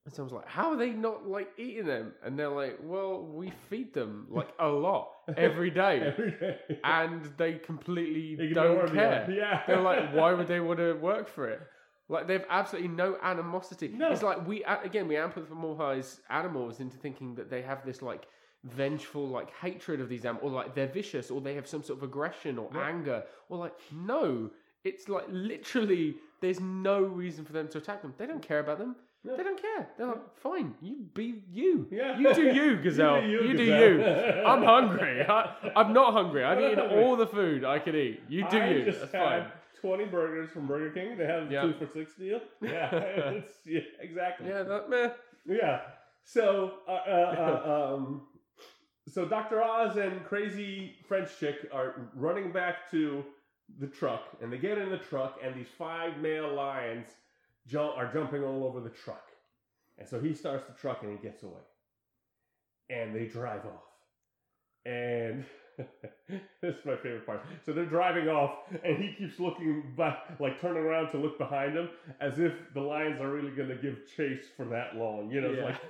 and 0.05 0.15
so 0.15 0.23
I 0.23 0.25
was 0.25 0.33
like, 0.33 0.47
how 0.47 0.71
are 0.71 0.77
they 0.77 0.91
not 0.91 1.27
like 1.37 1.49
eating 1.59 1.87
them? 1.87 2.07
And 2.23 2.39
they're 2.39 2.57
like, 2.63 2.79
well, 2.81 3.21
we 3.41 3.51
feed 3.69 3.93
them 3.93 4.29
like 4.31 4.51
a 4.61 4.69
lot 4.69 5.11
every 5.37 5.71
day, 5.85 5.97
Every 6.13 6.31
day. 6.31 6.57
and 6.85 7.25
they 7.37 7.55
completely 7.55 8.27
Ignore 8.47 8.87
don't 8.87 8.95
care. 8.95 9.27
Yeah. 9.29 9.63
They're 9.67 9.81
like, 9.93 10.15
why 10.15 10.33
would 10.33 10.47
they 10.47 10.61
want 10.61 10.79
to 10.79 10.93
work 11.11 11.27
for 11.37 11.49
it? 11.49 11.61
Like 12.09 12.29
they've 12.29 12.47
absolutely 12.49 12.87
no 13.05 13.19
animosity. 13.21 13.89
No. 13.89 14.13
It's 14.13 14.23
like 14.23 14.47
we 14.47 14.63
again 14.63 15.09
we 15.09 15.17
anthropomorphize 15.17 16.21
animals 16.31 16.79
into 16.79 16.97
thinking 16.99 17.35
that 17.35 17.51
they 17.51 17.63
have 17.63 17.85
this 17.85 18.01
like 18.01 18.23
vengeful 18.75 19.29
like 19.29 19.51
hatred 19.55 20.01
of 20.01 20.09
these 20.09 20.25
animals, 20.25 20.53
or 20.53 20.55
like 20.55 20.75
they're 20.75 20.87
vicious, 20.87 21.31
or 21.31 21.41
they 21.41 21.55
have 21.55 21.67
some 21.67 21.83
sort 21.83 21.99
of 21.99 22.03
aggression 22.03 22.59
or 22.59 22.71
Yeah. 22.75 22.89
anger, 22.89 23.25
or 23.49 23.59
like 23.59 23.75
no, 23.93 24.51
it's 24.85 25.09
like 25.09 25.25
literally 25.29 26.17
there's 26.41 26.61
no 26.61 27.01
reason 27.03 27.45
for 27.45 27.53
them 27.53 27.69
to 27.69 27.79
attack 27.79 28.03
them. 28.03 28.15
They 28.19 28.27
don't 28.27 28.43
care 28.43 28.61
about 28.61 28.79
them. 28.79 28.97
No. 29.25 29.37
They 29.37 29.43
don't 29.43 29.61
care. 29.61 29.89
They're 29.99 30.07
like, 30.07 30.37
fine, 30.37 30.75
you 30.81 30.99
be 31.15 31.43
you. 31.51 31.89
Yeah. 31.91 32.17
You 32.17 32.33
do 32.33 32.43
you, 32.55 32.77
Gazelle. 32.77 33.23
You 33.27 33.39
do 33.39 33.45
you, 33.45 33.51
You 33.51 33.57
do 33.57 33.65
you. 33.65 34.03
I'm 34.47 34.63
hungry. 34.63 35.23
I, 35.29 35.73
I'm 35.75 35.93
not 35.93 36.13
hungry. 36.13 36.45
I've 36.45 36.61
eaten 36.61 36.79
all 36.99 37.17
the 37.17 37.27
food 37.27 37.65
I 37.65 37.81
could 37.81 37.97
eat. 37.97 38.23
You 38.29 38.47
do 38.49 38.59
I 38.59 38.69
you. 38.69 38.85
just 38.85 39.01
That's 39.01 39.13
had 39.13 39.43
fine. 39.43 39.53
20 39.81 40.05
burgers 40.07 40.51
from 40.51 40.67
Burger 40.69 40.91
King. 40.91 41.17
They 41.19 41.27
have 41.27 41.51
Yeah. 41.51 41.63
two 41.63 41.73
for 41.75 41.87
six 41.93 42.15
deal. 42.15 42.41
Yeah, 42.63 42.95
it's, 42.95 43.55
yeah 43.67 43.81
exactly. 44.01 44.49
Yeah, 44.49 44.63
that 44.63 44.89
meh. 44.91 45.09
Yeah. 45.45 45.81
So, 46.25 46.75
uh, 46.87 46.93
uh, 46.93 47.63
uh, 47.67 47.95
um, 47.97 48.23
so 49.09 49.25
Dr. 49.25 49.63
Oz 49.63 49.97
and 49.97 50.25
crazy 50.25 50.97
French 51.09 51.31
chick 51.39 51.69
are 51.73 52.11
running 52.15 52.53
back 52.53 52.91
to 52.91 53.25
the 53.79 53.87
truck, 53.87 54.23
and 54.41 54.53
they 54.53 54.59
get 54.59 54.79
in 54.79 54.91
the 54.91 54.99
truck, 54.99 55.39
and 55.43 55.55
these 55.55 55.69
five 55.79 56.19
male 56.19 56.53
lions 56.53 57.07
jump, 57.67 57.97
are 57.97 58.13
jumping 58.13 58.43
all 58.43 58.65
over 58.65 58.81
the 58.81 58.91
truck. 58.91 59.25
And 59.99 60.09
so 60.09 60.21
he 60.21 60.35
starts 60.35 60.67
the 60.67 60.75
truck, 60.75 61.03
and 61.03 61.13
he 61.17 61.23
gets 61.23 61.43
away. 61.43 61.63
And 62.91 63.15
they 63.15 63.27
drive 63.27 63.65
off. 63.65 63.83
And 64.85 65.45
this 66.61 66.75
is 66.75 66.85
my 66.85 66.97
favorite 66.97 67.27
part. 67.27 67.43
So 67.65 67.73
they're 67.73 67.87
driving 67.87 68.29
off, 68.29 68.59
and 68.85 69.03
he 69.03 69.15
keeps 69.15 69.39
looking 69.41 69.95
back, 69.97 70.39
like 70.41 70.61
turning 70.61 70.83
around 70.83 71.11
to 71.13 71.19
look 71.19 71.39
behind 71.39 71.77
him, 71.77 71.91
as 72.21 72.39
if 72.39 72.53
the 72.75 72.81
lions 72.81 73.21
are 73.21 73.31
really 73.31 73.51
going 73.51 73.69
to 73.69 73.77
give 73.77 73.99
chase 74.17 74.45
for 74.57 74.65
that 74.67 74.97
long. 74.97 75.31
You 75.31 75.41
know, 75.41 75.51
it's 75.51 75.63
like 75.63 75.81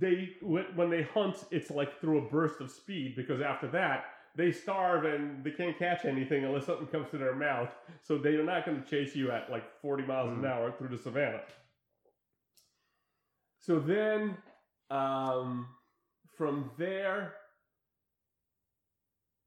they 0.00 0.30
when 0.42 0.64
when 0.74 0.90
they 0.90 1.02
hunt, 1.02 1.36
it's 1.50 1.70
like 1.70 2.00
through 2.00 2.26
a 2.26 2.30
burst 2.30 2.60
of 2.60 2.70
speed 2.70 3.14
because 3.16 3.40
after 3.40 3.68
that 3.68 4.04
they 4.36 4.52
starve 4.52 5.04
and 5.06 5.42
they 5.42 5.50
can't 5.50 5.78
catch 5.78 6.04
anything 6.04 6.44
unless 6.44 6.66
something 6.66 6.86
comes 6.88 7.08
to 7.10 7.16
their 7.18 7.34
mouth. 7.34 7.70
So 8.02 8.18
they 8.18 8.34
are 8.34 8.44
not 8.44 8.66
going 8.66 8.82
to 8.82 8.88
chase 8.88 9.14
you 9.16 9.30
at 9.30 9.50
like 9.50 9.64
forty 9.80 10.04
miles 10.04 10.30
an 10.30 10.42
Mm. 10.42 10.50
hour 10.50 10.72
through 10.72 10.88
the 10.88 10.98
savannah. 10.98 11.40
So 13.60 13.80
then, 13.80 14.36
um, 14.90 15.66
from 16.36 16.70
there, 16.78 17.34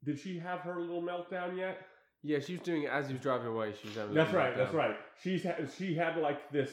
did 0.04 0.18
she 0.18 0.38
have 0.38 0.60
her 0.60 0.80
little 0.80 1.02
meltdown 1.02 1.56
yet? 1.56 1.86
Yeah, 2.22 2.38
she 2.40 2.54
was 2.54 2.62
doing 2.62 2.82
it 2.82 2.90
as 2.90 3.06
he 3.06 3.14
was 3.14 3.22
driving 3.22 3.46
away. 3.46 3.72
She 3.80 3.88
was 3.88 3.96
having. 3.96 4.14
That's 4.14 4.32
right. 4.32 4.56
That's 4.56 4.74
right. 4.74 4.96
She's 5.22 5.44
ha- 5.44 5.56
she 5.78 5.94
had 5.94 6.16
like 6.18 6.50
this. 6.50 6.70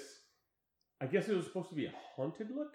I 0.99 1.05
guess 1.05 1.30
it 1.30 1.36
was 1.36 1.45
supposed 1.45 1.70
to 1.70 1.76
be 1.76 1.86
a 1.86 1.93
haunted 2.15 2.49
look, 2.53 2.74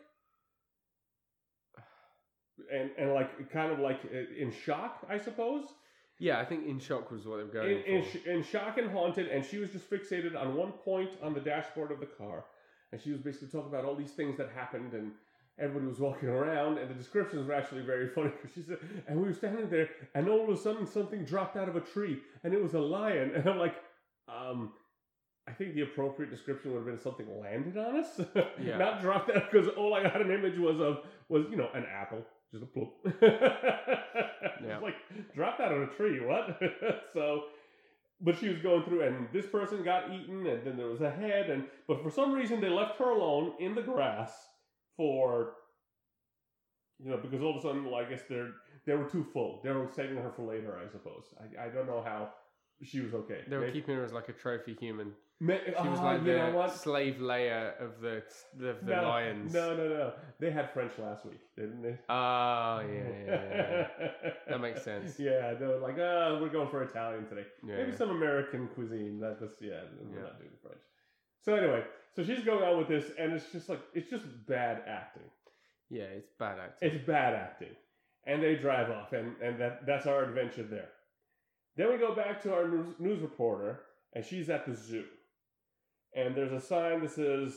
and 2.73 2.91
and 2.99 3.13
like 3.13 3.51
kind 3.53 3.73
of 3.73 3.79
like 3.79 4.01
uh, 4.07 4.43
in 4.43 4.51
shock, 4.65 5.07
I 5.09 5.19
suppose. 5.19 5.65
Yeah, 6.19 6.39
I 6.39 6.45
think 6.45 6.67
in 6.67 6.79
shock 6.79 7.11
was 7.11 7.27
what 7.27 7.39
they 7.39 7.43
were 7.45 7.49
going 7.51 7.71
In, 7.71 7.83
in, 7.97 8.03
for. 8.05 8.11
sh- 8.19 8.27
in 8.27 8.43
shock 8.45 8.79
and 8.79 8.91
haunted, 8.91 9.27
and 9.29 9.45
she 9.45 9.59
was 9.59 9.71
just 9.71 9.91
fixated 9.91 10.37
on 10.41 10.55
one 10.55 10.73
point 10.73 11.11
on 11.23 11.35
the 11.35 11.41
dashboard 11.41 11.91
of 11.91 11.99
the 12.01 12.07
car, 12.07 12.45
and 12.93 13.01
she 13.01 13.11
was 13.11 13.21
basically 13.21 13.49
talking 13.49 13.69
about 13.73 13.85
all 13.85 13.97
these 13.97 14.13
things 14.13 14.37
that 14.39 14.51
happened, 14.55 14.93
and 14.93 15.11
everybody 15.59 15.87
was 15.87 15.99
walking 15.99 16.29
around, 16.29 16.79
and 16.79 16.89
the 16.89 16.95
descriptions 16.95 17.47
were 17.49 17.55
actually 17.55 17.83
very 17.83 18.09
funny 18.15 18.31
because 18.31 18.55
she 18.55 18.63
said, 18.63 18.79
and 19.09 19.19
we 19.21 19.27
were 19.27 19.35
standing 19.35 19.69
there, 19.69 19.89
and 20.15 20.29
all 20.29 20.45
of 20.45 20.49
a 20.51 20.57
sudden 20.57 20.87
something 20.87 21.25
dropped 21.25 21.57
out 21.57 21.69
of 21.69 21.75
a 21.77 21.81
tree, 21.81 22.19
and 22.45 22.55
it 22.55 22.63
was 22.63 22.75
a 22.75 22.81
lion, 22.81 23.33
and 23.37 23.49
I'm 23.49 23.59
like, 23.59 23.75
um. 24.29 24.73
I 25.49 25.51
think 25.51 25.75
the 25.75 25.81
appropriate 25.81 26.31
description 26.31 26.71
would 26.71 26.79
have 26.79 26.87
been 26.87 27.01
something 27.01 27.27
landed 27.41 27.77
on 27.77 27.97
us, 27.97 28.21
Yeah. 28.65 28.79
not 28.79 29.01
dropped 29.03 29.29
out. 29.29 29.51
Because 29.51 29.67
all 29.77 29.93
I 29.93 30.05
got 30.05 30.21
an 30.21 30.31
image 30.31 30.57
was 30.57 30.79
of 30.81 30.99
was 31.29 31.47
you 31.51 31.57
know 31.57 31.69
an 31.75 31.85
apple, 31.93 32.25
just 32.53 32.65
a 32.65 32.67
plop. 32.67 32.93
Yeah. 34.65 34.79
Like 34.79 34.95
dropped 35.35 35.61
out 35.61 35.73
on 35.73 35.83
a 35.83 35.87
tree. 35.89 36.21
What? 36.25 36.61
so, 37.13 37.45
but 38.21 38.39
she 38.39 38.49
was 38.49 38.59
going 38.59 38.85
through, 38.85 39.03
and 39.03 39.29
this 39.33 39.47
person 39.47 39.83
got 39.83 40.13
eaten, 40.13 40.47
and 40.47 40.65
then 40.65 40.77
there 40.77 40.87
was 40.87 41.01
a 41.01 41.11
head, 41.11 41.51
and 41.51 41.65
but 41.89 42.03
for 42.03 42.11
some 42.11 42.33
reason 42.33 42.61
they 42.61 42.69
left 42.69 42.99
her 42.99 43.11
alone 43.11 43.55
in 43.59 43.75
the 43.75 43.83
grass 43.83 44.33
for 44.97 45.55
you 47.03 47.11
know 47.11 47.17
because 47.17 47.43
all 47.43 47.51
of 47.51 47.57
a 47.57 47.61
sudden, 47.61 47.85
well, 47.85 47.97
I 47.97 48.05
guess 48.05 48.23
they're 48.29 48.51
they 48.87 48.95
were 48.95 49.09
too 49.09 49.27
full. 49.33 49.61
They 49.65 49.71
were 49.71 49.89
saving 49.95 50.17
her 50.17 50.31
for 50.35 50.43
later, 50.47 50.79
I 50.79 50.91
suppose. 50.91 51.25
I, 51.41 51.67
I 51.67 51.69
don't 51.69 51.87
know 51.87 52.03
how 52.05 52.31
she 52.85 53.01
was 53.01 53.15
okay. 53.15 53.41
They 53.49 53.57
were 53.57 53.63
Maybe- 53.67 53.81
keeping 53.81 53.97
her 53.97 54.05
as 54.05 54.13
like 54.13 54.29
a 54.29 54.33
trophy 54.33 54.75
human. 54.79 55.13
She 55.41 55.47
was 55.49 55.99
Ah, 55.99 56.03
like 56.05 56.25
the 56.25 56.69
slave 56.69 57.21
layer 57.21 57.75
of 57.81 58.01
the 58.01 58.23
the, 58.57 58.77
the 58.81 58.95
no, 58.95 59.03
lions. 59.03 59.53
No, 59.53 59.77
no, 59.77 59.89
no. 59.89 60.13
They 60.39 60.53
had 60.53 60.71
French 60.73 60.93
last 60.99 61.25
week, 61.27 61.41
didn't 61.57 61.83
they? 61.83 61.99
Ah, 62.09 62.81
yeah, 62.83 62.87
yeah, 62.93 63.27
yeah, 63.27 63.87
yeah. 64.01 64.31
That 64.49 64.61
makes 64.61 64.83
sense. 64.91 65.19
Yeah, 65.19 65.55
they 65.55 65.67
were 65.67 65.79
like, 65.79 65.99
oh, 65.99 66.39
we're 66.41 66.49
going 66.49 66.69
for 66.69 66.85
Italian 66.85 67.27
today. 67.27 67.47
Yeah, 67.67 67.79
Maybe 67.79 67.97
some 67.97 68.11
American 68.11 68.69
cuisine. 68.69 69.19
That, 69.19 69.41
that's 69.41 69.61
yeah, 69.61 69.81
we're 70.01 70.23
not 70.23 70.39
doing 70.39 70.51
French. 70.63 70.79
So 71.45 71.57
anyway, 71.57 71.83
so 72.15 72.23
she's 72.23 72.45
going 72.45 72.63
on 72.63 72.79
with 72.79 72.87
this, 72.87 73.11
and 73.19 73.33
it's 73.33 73.51
just 73.51 73.69
like 73.69 73.81
it's 73.95 74.09
just 74.11 74.25
bad 74.47 74.83
acting. 74.87 75.29
Yeah, 75.91 76.05
it's 76.05 76.31
bad 76.39 76.59
acting. 76.61 76.89
It's 76.89 77.05
bad 77.05 77.35
acting, 77.35 77.75
and 78.29 78.41
they 78.41 78.55
drive 78.55 78.91
off, 78.91 79.13
and 79.13 79.35
and 79.43 79.61
that 79.61 79.87
that's 79.87 80.07
our 80.07 80.23
adventure 80.23 80.63
there. 80.63 80.91
Then 81.77 81.91
we 81.91 81.99
go 81.99 82.15
back 82.15 82.43
to 82.43 82.55
our 82.55 82.69
news, 82.69 82.95
news 82.99 83.21
reporter, 83.21 83.81
and 84.15 84.25
she's 84.25 84.51
at 84.51 84.67
the 84.67 84.75
zoo, 84.75 85.05
and 86.15 86.35
there's 86.35 86.53
a 86.53 86.61
sign 86.61 87.01
that 87.01 87.11
says 87.13 87.55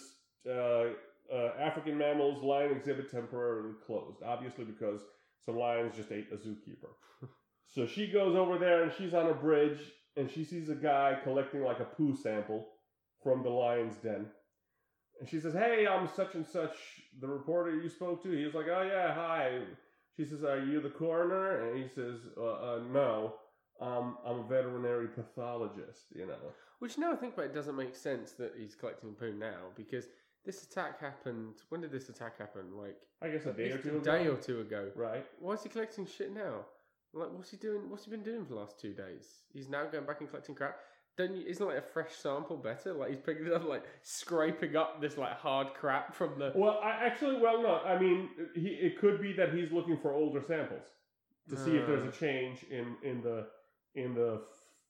uh, 0.49 0.86
uh, 1.34 1.51
African 1.59 1.97
mammals 1.97 2.43
lion 2.43 2.72
exhibit 2.72 3.11
temporarily 3.11 3.74
closed, 3.86 4.24
obviously 4.26 4.63
because 4.63 5.01
some 5.45 5.57
lions 5.57 5.95
just 5.95 6.11
ate 6.11 6.28
a 6.32 6.38
zookeeper. 6.38 6.91
so 7.68 7.86
she 7.86 8.11
goes 8.11 8.36
over 8.36 8.57
there, 8.57 8.84
and 8.84 8.91
she's 8.97 9.13
on 9.13 9.28
a 9.28 9.34
bridge, 9.34 9.80
and 10.16 10.32
she 10.32 10.43
sees 10.45 10.70
a 10.70 10.76
guy 10.76 11.18
collecting 11.24 11.63
like 11.63 11.80
a 11.80 11.86
poo 11.86 12.16
sample 12.16 12.68
from 13.22 13.43
the 13.43 13.49
lion's 13.49 13.97
den. 13.97 14.28
And 15.20 15.30
she 15.30 15.39
says, 15.39 15.53
Hey, 15.53 15.88
I'm 15.88 16.07
such 16.07 16.36
and 16.36 16.45
such, 16.45 16.76
the 17.20 17.28
reporter 17.28 17.76
you 17.76 17.89
spoke 17.89 18.22
to. 18.24 18.32
He 18.32 18.45
was 18.45 18.53
like, 18.53 18.68
Oh, 18.70 18.82
yeah, 18.84 19.13
hi. 19.13 19.59
She 20.18 20.26
says, 20.26 20.43
Are 20.43 20.59
you 20.59 20.82
the 20.82 20.89
coroner? 20.89 21.68
And 21.68 21.82
he 21.82 21.88
says, 21.88 22.20
uh, 22.38 22.43
uh, 22.43 22.80
No, 22.91 23.36
um, 23.82 24.17
I'm 24.26 24.39
a 24.39 24.43
veterinary 24.43 25.07
pathologist, 25.07 26.05
you 26.13 26.26
know. 26.26 26.38
Which 26.80 26.97
now 26.97 27.11
I 27.13 27.15
think 27.15 27.34
about 27.34 27.47
it 27.47 27.53
doesn't 27.55 27.76
make 27.76 27.95
sense 27.95 28.32
that 28.34 28.53
he's 28.57 28.76
collecting 28.76 29.13
poo 29.13 29.34
now 29.34 29.69
because 29.76 30.05
this 30.45 30.63
attack 30.63 30.99
happened. 30.99 31.55
When 31.69 31.82
did 31.82 31.91
this 31.91 32.09
attack 32.09 32.38
happen? 32.38 32.63
Like 32.78 32.97
I 33.21 33.30
guess 33.30 33.45
a 33.45 33.53
day 33.53 33.71
or 33.71 33.78
two 33.78 33.95
a 33.95 33.97
ago. 33.97 34.11
day 34.17 34.28
or 34.28 34.36
two 34.36 34.61
ago. 34.61 34.91
Right. 34.95 35.26
Why 35.39 35.53
is 35.53 35.63
he 35.63 35.69
collecting 35.69 36.05
shit 36.05 36.34
now? 36.34 36.65
Like, 37.13 37.30
what's 37.32 37.49
he 37.51 37.57
doing? 37.57 37.89
What's 37.89 38.03
he 38.05 38.11
been 38.11 38.23
doing 38.23 38.43
for 38.45 38.53
the 38.55 38.59
last 38.59 38.80
two 38.80 38.93
days? 38.93 39.39
He's 39.53 39.69
now 39.69 39.86
going 39.86 40.05
back 40.05 40.19
and 40.19 40.30
collecting 40.30 40.53
crap. 40.55 40.76
Don't 41.17 41.34
you, 41.34 41.45
isn't 41.47 41.65
like 41.65 41.78
a 41.78 41.82
fresh 41.82 42.11
sample 42.11 42.57
better? 42.57 42.93
Like 42.93 43.09
he's 43.11 43.21
picking 43.21 43.45
it 43.45 43.53
up, 43.53 43.63
like 43.65 43.86
scraping 44.01 44.76
up 44.76 44.99
this 44.99 45.17
like 45.17 45.38
hard 45.39 45.73
crap 45.73 46.13
from 46.13 46.38
the. 46.38 46.51
Well, 46.53 46.80
I 46.84 46.91
actually, 47.05 47.38
well, 47.41 47.61
no. 47.63 47.76
I 47.86 47.97
mean, 47.97 48.30
he, 48.53 48.67
it 48.67 48.99
could 48.99 49.21
be 49.21 49.32
that 49.34 49.53
he's 49.53 49.71
looking 49.71 49.97
for 49.97 50.11
older 50.13 50.41
samples 50.45 50.84
to 51.49 51.55
see 51.55 51.78
if 51.78 51.88
there's 51.88 52.03
Ah. 52.03 52.09
a 52.09 52.11
change 52.11 52.63
in 52.69 52.97
in 53.01 53.21
the 53.21 53.47
in 53.96 54.14
the 54.14 54.41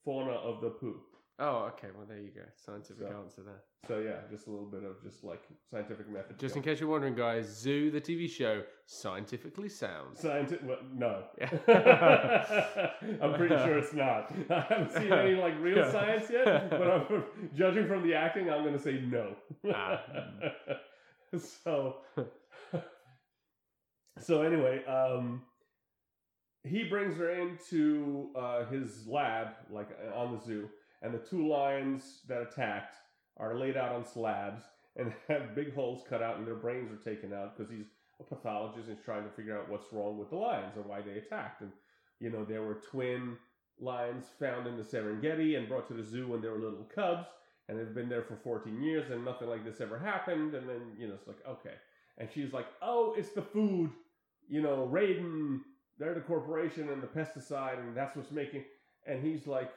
fauna 0.04 0.32
of 0.34 0.62
the 0.62 0.70
poo. 0.70 1.00
Oh, 1.38 1.70
okay. 1.74 1.88
Well, 1.96 2.06
there 2.08 2.20
you 2.20 2.32
go. 2.34 2.42
Scientific 2.56 3.08
So- 3.10 3.18
answer 3.24 3.42
there. 3.44 3.62
So 3.88 4.00
yeah, 4.00 4.22
just 4.32 4.48
a 4.48 4.50
little 4.50 4.66
bit 4.66 4.84
of 4.84 5.04
just 5.04 5.24
like 5.24 5.44
scientific 5.70 6.10
method. 6.10 6.40
Just 6.40 6.56
in 6.56 6.64
case 6.64 6.80
you're 6.80 6.90
wondering, 6.90 7.14
guys, 7.14 7.46
Zoo, 7.48 7.92
the 7.92 8.02
TV 8.02 8.28
show, 8.28 8.64
scientifically 8.88 9.70
sound. 9.70 10.18
Scientific? 10.18 10.68
Well, 10.68 10.78
no. 10.92 11.24
Yeah. 11.38 12.92
I'm 13.22 13.36
pretty 13.36 13.56
sure 13.58 13.78
it's 13.78 13.94
not. 13.94 14.32
I 14.50 14.62
haven't 14.70 14.92
seen 14.92 15.14
any 15.14 15.36
like 15.36 15.54
real 15.60 15.78
Yeah. 15.78 15.92
science 15.92 16.26
yet, 16.32 16.70
but 16.72 16.82
I'm, 16.90 17.24
judging 17.56 17.88
from 17.88 18.02
the 18.02 18.16
acting, 18.16 18.50
I'm 18.50 18.64
going 18.64 18.74
to 18.74 18.80
say 18.82 19.04
no. 19.06 19.36
Ah. 19.72 20.02
so, 21.38 21.98
so 24.20 24.42
anyway, 24.42 24.84
um, 24.86 25.44
he 26.66 26.84
brings 26.84 27.18
her 27.18 27.30
into 27.30 28.30
uh, 28.36 28.66
his 28.66 29.08
lab, 29.08 29.50
like 29.70 29.90
uh, 29.92 30.18
on 30.18 30.36
the 30.36 30.44
zoo, 30.44 30.70
and 31.02 31.14
the 31.14 31.20
two 31.20 31.48
lions 31.48 32.22
that 32.28 32.42
attacked 32.42 32.96
are 33.38 33.56
laid 33.56 33.78
out 33.78 33.92
on 33.92 34.06
slabs 34.06 34.64
and 34.96 35.14
have 35.28 35.56
big 35.56 35.74
holes 35.74 36.04
cut 36.10 36.22
out, 36.22 36.38
and 36.38 36.48
their 36.48 36.56
brains 36.56 36.92
are 36.92 37.10
taken 37.10 37.34
out 37.34 37.56
because 37.56 37.72
he's 37.72 37.88
a 38.20 38.24
pathologist 38.24 38.88
and 38.88 38.98
trying 39.04 39.24
to 39.24 39.30
figure 39.30 39.58
out 39.58 39.70
what's 39.70 39.92
wrong 39.92 40.18
with 40.18 40.30
the 40.30 40.36
lions 40.36 40.74
and 40.76 40.86
why 40.86 41.02
they 41.02 41.18
attacked. 41.18 41.62
And 41.62 41.72
you 42.20 42.30
know, 42.30 42.46
there 42.46 42.64
were 42.64 42.76
twin 42.76 43.38
lions 43.80 44.26
found 44.40 44.68
in 44.68 44.78
the 44.78 44.84
Serengeti 44.84 45.58
and 45.58 45.68
brought 45.68 45.88
to 45.90 45.94
the 45.94 46.04
zoo 46.04 46.30
when 46.30 46.42
they 46.42 46.48
were 46.48 46.60
little 46.60 46.90
cubs, 46.94 47.28
and 47.68 47.78
they've 47.78 47.94
been 47.94 48.10
there 48.10 48.24
for 48.24 48.38
14 48.38 48.82
years, 48.82 49.12
and 49.12 49.26
nothing 49.26 49.50
like 49.50 49.66
this 49.66 49.82
ever 49.82 50.00
happened. 50.00 50.56
And 50.56 50.68
then 50.68 50.82
you 50.98 51.08
know, 51.08 51.16
it's 51.16 51.28
like 51.28 51.46
okay, 51.48 51.76
and 52.18 52.30
she's 52.34 52.54
like, 52.54 52.68
oh, 52.82 53.14
it's 53.18 53.32
the 53.32 53.42
food, 53.42 53.92
you 54.48 54.62
know, 54.62 54.86
Reiden. 54.86 55.62
They're 56.00 56.14
the 56.14 56.22
corporation 56.22 56.90
and 56.90 57.02
the 57.02 57.08
pesticide, 57.08 57.80
and 57.80 57.96
that's 57.96 58.16
what's 58.16 58.32
making. 58.32 58.64
And 59.08 59.24
he's 59.24 59.48
like, 59.48 59.72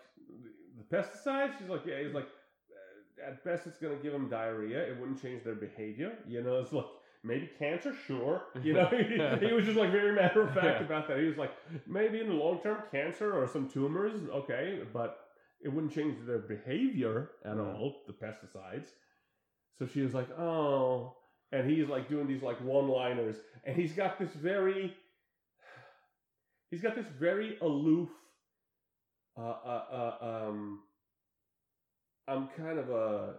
the 0.76 0.96
pesticide? 0.96 1.56
She's 1.58 1.68
like, 1.68 1.86
yeah. 1.86 2.02
He's 2.02 2.14
like, 2.14 2.26
"Uh, 2.26 3.28
at 3.30 3.44
best, 3.44 3.66
it's 3.66 3.78
going 3.78 3.96
to 3.96 4.02
give 4.02 4.12
them 4.12 4.28
diarrhea. 4.28 4.80
It 4.90 4.98
wouldn't 4.98 5.20
change 5.22 5.44
their 5.44 5.54
behavior. 5.54 6.12
You 6.26 6.42
know, 6.42 6.58
it's 6.60 6.72
like 6.72 6.86
maybe 7.22 7.48
cancer, 7.58 7.94
sure. 8.06 8.42
You 8.62 8.72
know, 8.74 8.86
he, 8.86 9.46
he 9.46 9.52
was 9.52 9.64
just 9.64 9.76
like 9.76 9.92
very 9.92 10.12
matter 10.14 10.42
of 10.42 10.54
fact 10.54 10.80
Yeah. 10.80 10.86
about 10.86 11.08
that. 11.08 11.18
He 11.18 11.24
was 11.26 11.36
like, 11.36 11.52
maybe 11.86 12.20
in 12.20 12.28
the 12.28 12.34
long 12.34 12.60
term, 12.62 12.78
cancer 12.90 13.32
or 13.34 13.46
some 13.46 13.68
tumors, 13.68 14.20
okay, 14.32 14.80
but 14.92 15.18
it 15.60 15.68
wouldn't 15.68 15.92
change 15.92 16.16
their 16.26 16.38
behavior 16.38 17.30
at 17.44 17.56
Mm. 17.56 17.74
all. 17.74 17.96
The 18.06 18.12
pesticides. 18.12 18.88
So 19.78 19.86
she 19.86 20.00
was 20.02 20.14
like, 20.14 20.30
oh, 20.38 21.16
and 21.52 21.68
he's 21.70 21.88
like 21.88 22.08
doing 22.08 22.26
these 22.26 22.42
like 22.42 22.60
one 22.62 22.88
liners, 22.88 23.36
and 23.64 23.76
he's 23.76 23.92
got 23.92 24.18
this 24.18 24.30
very, 24.32 24.94
he's 26.70 26.82
got 26.82 26.94
this 26.94 27.06
very 27.18 27.58
aloof, 27.60 28.10
uh, 29.36 29.42
uh, 29.42 29.84
uh 30.22 30.48
um. 30.48 30.80
I'm 32.26 32.48
kind 32.48 32.78
of 32.78 32.90
a 32.90 32.94
uh, 32.94 33.32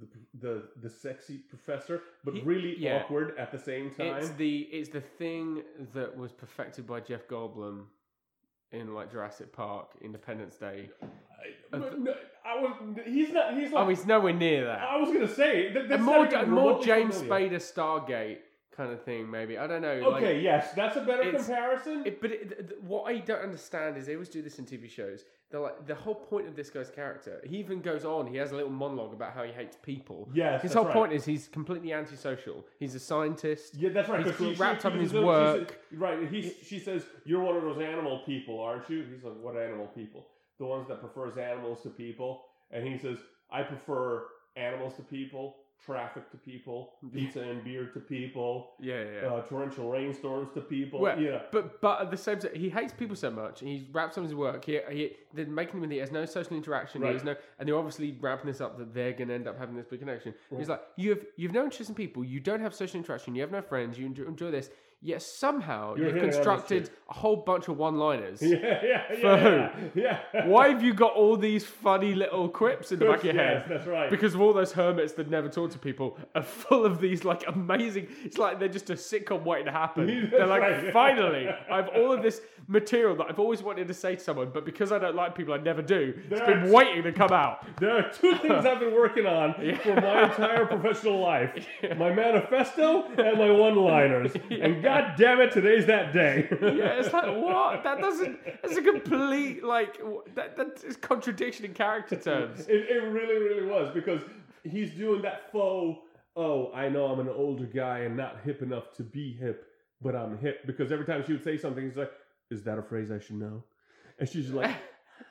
the, 0.00 0.08
the 0.40 0.62
the 0.82 0.90
sexy 0.90 1.38
professor, 1.38 2.02
but 2.24 2.34
He- 2.34 2.40
really 2.40 2.76
yeah. 2.76 2.96
awkward 2.96 3.38
at 3.38 3.52
the 3.52 3.58
same 3.58 3.90
time. 3.94 4.16
It's 4.16 4.30
the 4.30 4.62
it's 4.72 4.88
the 4.88 5.00
thing 5.00 5.62
that 5.94 6.16
was 6.16 6.32
perfected 6.32 6.84
by 6.84 6.98
Jeff 6.98 7.28
Goldblum 7.28 7.84
in 8.72 8.92
like 8.92 9.12
Jurassic 9.12 9.52
Park, 9.52 9.90
Independence 10.02 10.56
Day. 10.56 10.90
I, 11.00 11.06
but 11.70 11.98
no, 12.00 12.14
I 12.44 12.60
was. 12.60 12.74
He's 13.04 13.30
not. 13.32 13.56
He's 13.56 13.70
like. 13.70 13.84
Oh, 13.84 13.88
he's 13.88 14.04
nowhere 14.04 14.32
near 14.32 14.64
that. 14.66 14.80
I 14.80 14.96
was 14.96 15.12
gonna 15.12 15.32
say 15.32 15.72
that, 15.72 16.00
more 16.00 16.28
more 16.46 16.82
James 16.82 17.18
familiar. 17.18 17.50
Spader 17.50 17.72
Stargate 17.72 18.38
kind 18.78 18.92
of 18.92 19.02
thing, 19.02 19.28
maybe. 19.30 19.58
I 19.58 19.66
don't 19.66 19.82
know. 19.82 20.08
like- 20.08 20.22
Okay, 20.22 20.40
yes, 20.40 20.72
that's 20.72 20.96
a 20.96 21.00
better 21.02 21.30
comparison. 21.32 22.02
It, 22.06 22.20
but 22.22 22.30
it, 22.30 22.48
th- 22.48 22.68
th- 22.68 22.80
what 22.80 23.02
I 23.12 23.18
don't 23.18 23.42
understand 23.42 23.96
is 23.98 24.06
they 24.06 24.14
always 24.14 24.28
do 24.30 24.40
this 24.40 24.58
in 24.60 24.64
TV 24.64 24.88
shows. 24.88 25.24
They're 25.50 25.60
like 25.60 25.86
the 25.86 25.94
whole 25.96 26.14
point 26.14 26.46
of 26.46 26.54
this 26.54 26.70
guy's 26.70 26.88
character. 26.90 27.40
He 27.44 27.56
even 27.58 27.80
goes 27.80 28.04
on. 28.04 28.26
He 28.26 28.36
has 28.36 28.52
a 28.52 28.54
little 28.56 28.70
monologue 28.70 29.12
about 29.12 29.32
how 29.34 29.42
he 29.42 29.52
hates 29.52 29.76
people. 29.82 30.28
yes, 30.32 30.62
His 30.62 30.72
whole 30.74 30.84
right. 30.84 30.92
point 30.94 31.12
is 31.12 31.24
he's 31.24 31.48
completely 31.48 31.92
antisocial. 31.92 32.64
He's 32.78 32.94
a 32.94 33.00
scientist. 33.00 33.74
Yeah, 33.76 33.88
that's 33.90 34.08
right. 34.08 34.24
he's 34.24 34.36
she- 34.36 34.54
wrapped 34.54 34.82
she 34.82 34.88
up 34.88 34.94
in 34.94 35.00
his 35.00 35.10
accuses 35.10 35.12
him- 35.12 35.22
she 35.22 35.26
work. 35.26 35.68
says- 35.90 35.98
right. 35.98 36.28
He, 36.30 36.40
she 36.62 36.78
says, 36.78 37.02
"You're 37.24 37.42
one 37.42 37.56
of 37.56 37.62
those 37.62 37.80
animal 37.82 38.22
people, 38.24 38.60
aren't 38.60 38.88
you?" 38.88 39.02
He's 39.12 39.24
like, 39.24 39.34
"What 39.42 39.56
animal 39.56 39.86
people? 39.88 40.28
The 40.60 40.66
ones 40.66 40.86
that 40.88 41.00
prefers 41.00 41.36
animals 41.36 41.82
to 41.82 41.88
people." 41.90 42.44
And 42.70 42.86
he 42.86 42.96
says, 42.98 43.18
"I 43.50 43.62
prefer 43.64 44.24
animals 44.56 44.94
to 44.96 45.02
people, 45.02 45.56
traffic 45.84 46.30
to 46.30 46.36
people, 46.36 46.94
pizza 47.12 47.40
and 47.40 47.62
beer 47.64 47.86
to 47.86 48.00
people, 48.00 48.72
Yeah, 48.80 49.02
yeah. 49.02 49.10
yeah. 49.22 49.28
uh, 49.28 49.42
torrential 49.42 49.88
rainstorms 49.90 50.48
to 50.54 50.60
people." 50.60 51.00
Well, 51.00 51.20
yeah. 51.20 51.42
But 51.52 51.80
but 51.80 52.00
at 52.02 52.10
the 52.10 52.16
same 52.16 52.38
time, 52.38 52.54
he 52.54 52.68
hates 52.68 52.92
people 52.92 53.16
so 53.16 53.30
much. 53.30 53.60
He's 53.60 53.84
wrapped 53.92 54.16
up 54.18 54.24
his 54.24 54.34
work. 54.34 54.64
He, 54.64 54.80
he 54.90 55.12
they're 55.32 55.46
making 55.46 55.82
him. 55.82 55.90
He 55.90 55.98
has 55.98 56.10
no 56.12 56.24
social 56.24 56.56
interaction. 56.56 57.02
He 57.02 57.06
Right. 57.06 57.14
has 57.14 57.24
no, 57.24 57.36
and 57.58 57.68
they're 57.68 57.76
obviously 57.76 58.16
wrapping 58.20 58.46
this 58.46 58.60
up 58.60 58.78
that 58.78 58.92
they're 58.94 59.12
going 59.12 59.28
to 59.28 59.34
end 59.34 59.46
up 59.48 59.58
having 59.58 59.76
this 59.76 59.86
big 59.86 60.00
connection. 60.00 60.34
Right. 60.50 60.58
He's 60.58 60.68
like, 60.68 60.82
you 60.96 61.10
have 61.10 61.24
you've 61.36 61.52
no 61.52 61.64
interest 61.64 61.88
in 61.88 61.94
people. 61.94 62.24
You 62.24 62.40
don't 62.40 62.60
have 62.60 62.74
social 62.74 62.98
interaction. 62.98 63.34
You 63.34 63.42
have 63.42 63.52
no 63.52 63.62
friends. 63.62 63.98
You 63.98 64.06
enjoy, 64.06 64.24
enjoy 64.24 64.50
this. 64.50 64.70
Yet 65.00 65.22
somehow 65.22 65.94
you've 65.94 66.16
constructed 66.18 66.90
a 67.08 67.14
whole 67.14 67.36
bunch 67.36 67.68
of 67.68 67.76
one-liners. 67.76 68.42
Yeah, 68.42 68.56
yeah, 68.82 69.02
yeah, 69.12 69.20
For 69.20 69.90
yeah, 69.94 70.18
yeah. 70.34 70.46
Why 70.46 70.70
have 70.70 70.82
you 70.82 70.92
got 70.92 71.12
all 71.14 71.36
these 71.36 71.64
funny 71.64 72.14
little 72.14 72.48
quips 72.48 72.90
in 72.90 72.98
the 72.98 73.04
back 73.04 73.18
of 73.18 73.24
your 73.26 73.34
Yes, 73.36 73.62
head? 73.62 73.64
that's 73.70 73.86
right. 73.86 74.10
Because 74.10 74.34
of 74.34 74.40
all 74.40 74.52
those 74.52 74.72
hermits 74.72 75.12
that 75.12 75.30
never 75.30 75.48
talk 75.48 75.70
to 75.70 75.78
people 75.78 76.18
are 76.34 76.42
full 76.42 76.84
of 76.84 77.00
these 77.00 77.24
like 77.24 77.44
amazing. 77.46 78.08
It's 78.24 78.38
like 78.38 78.58
they're 78.58 78.68
just 78.68 78.90
a 78.90 78.94
sitcom 78.94 79.44
waiting 79.44 79.66
to 79.66 79.72
happen. 79.72 80.06
They're 80.32 80.46
like, 80.46 80.62
right. 80.62 80.92
finally, 80.92 81.48
I 81.48 81.76
have 81.76 81.88
all 81.94 82.10
of 82.12 82.22
this 82.22 82.40
material 82.68 83.16
that 83.16 83.26
I've 83.30 83.38
always 83.38 83.62
wanted 83.62 83.88
to 83.88 83.94
say 83.94 84.14
to 84.16 84.22
someone, 84.22 84.50
but 84.52 84.64
because 84.66 84.92
I 84.92 84.98
don't 84.98 85.16
like 85.16 85.34
people, 85.34 85.54
I 85.54 85.56
never 85.56 85.80
do. 85.82 86.14
It's 86.30 86.40
been 86.40 86.68
are- 86.68 86.70
waiting 86.70 87.02
to 87.04 87.12
come 87.12 87.32
out. 87.32 87.66
There 87.80 87.96
are 87.96 88.10
two 88.12 88.36
things 88.36 88.66
I've 88.66 88.80
been 88.80 88.92
working 88.94 89.24
on 89.24 89.54
for 89.82 89.94
my 89.94 90.24
entire 90.24 90.66
professional 90.66 91.20
life: 91.20 91.66
my 91.96 92.12
manifesto 92.12 93.04
and 93.16 93.38
my 93.38 93.50
one-liners. 93.50 94.32
And 94.50 94.82
god 94.82 95.14
damn 95.16 95.40
it, 95.40 95.52
today's 95.52 95.86
that 95.86 96.12
day. 96.12 96.48
Yeah, 96.60 96.98
it's 96.98 97.12
like 97.12 97.24
what? 97.36 97.82
That 97.84 98.00
doesn't. 98.00 98.38
It's 98.64 98.76
a 98.76 98.82
complete 98.82 99.64
like 99.64 99.98
that. 100.34 100.56
That 100.56 100.82
is 100.84 100.96
contradiction 100.96 101.64
in 101.64 101.72
character 101.72 102.16
terms. 102.16 102.66
It, 102.68 102.86
it 102.90 103.02
really, 103.02 103.38
really 103.42 103.66
was 103.66 103.90
because 103.94 104.20
he's 104.64 104.90
doing 104.90 105.22
that 105.22 105.50
faux. 105.52 106.00
Oh, 106.36 106.70
I 106.72 106.88
know 106.88 107.06
I'm 107.06 107.20
an 107.20 107.28
older 107.28 107.66
guy 107.66 108.00
and 108.00 108.16
not 108.16 108.40
hip 108.44 108.62
enough 108.62 108.92
to 108.96 109.02
be 109.02 109.32
hip, 109.40 109.66
but 110.02 110.14
I'm 110.14 110.36
hip 110.38 110.66
because 110.66 110.92
every 110.92 111.06
time 111.06 111.24
she 111.26 111.32
would 111.32 111.42
say 111.44 111.56
something, 111.56 111.84
he's 111.84 111.96
like, 111.96 112.10
"Is 112.50 112.62
that 112.64 112.78
a 112.78 112.82
phrase 112.82 113.10
I 113.10 113.18
should 113.18 113.36
know?" 113.36 113.64
And 114.18 114.28
she's 114.28 114.50
like. 114.50 114.76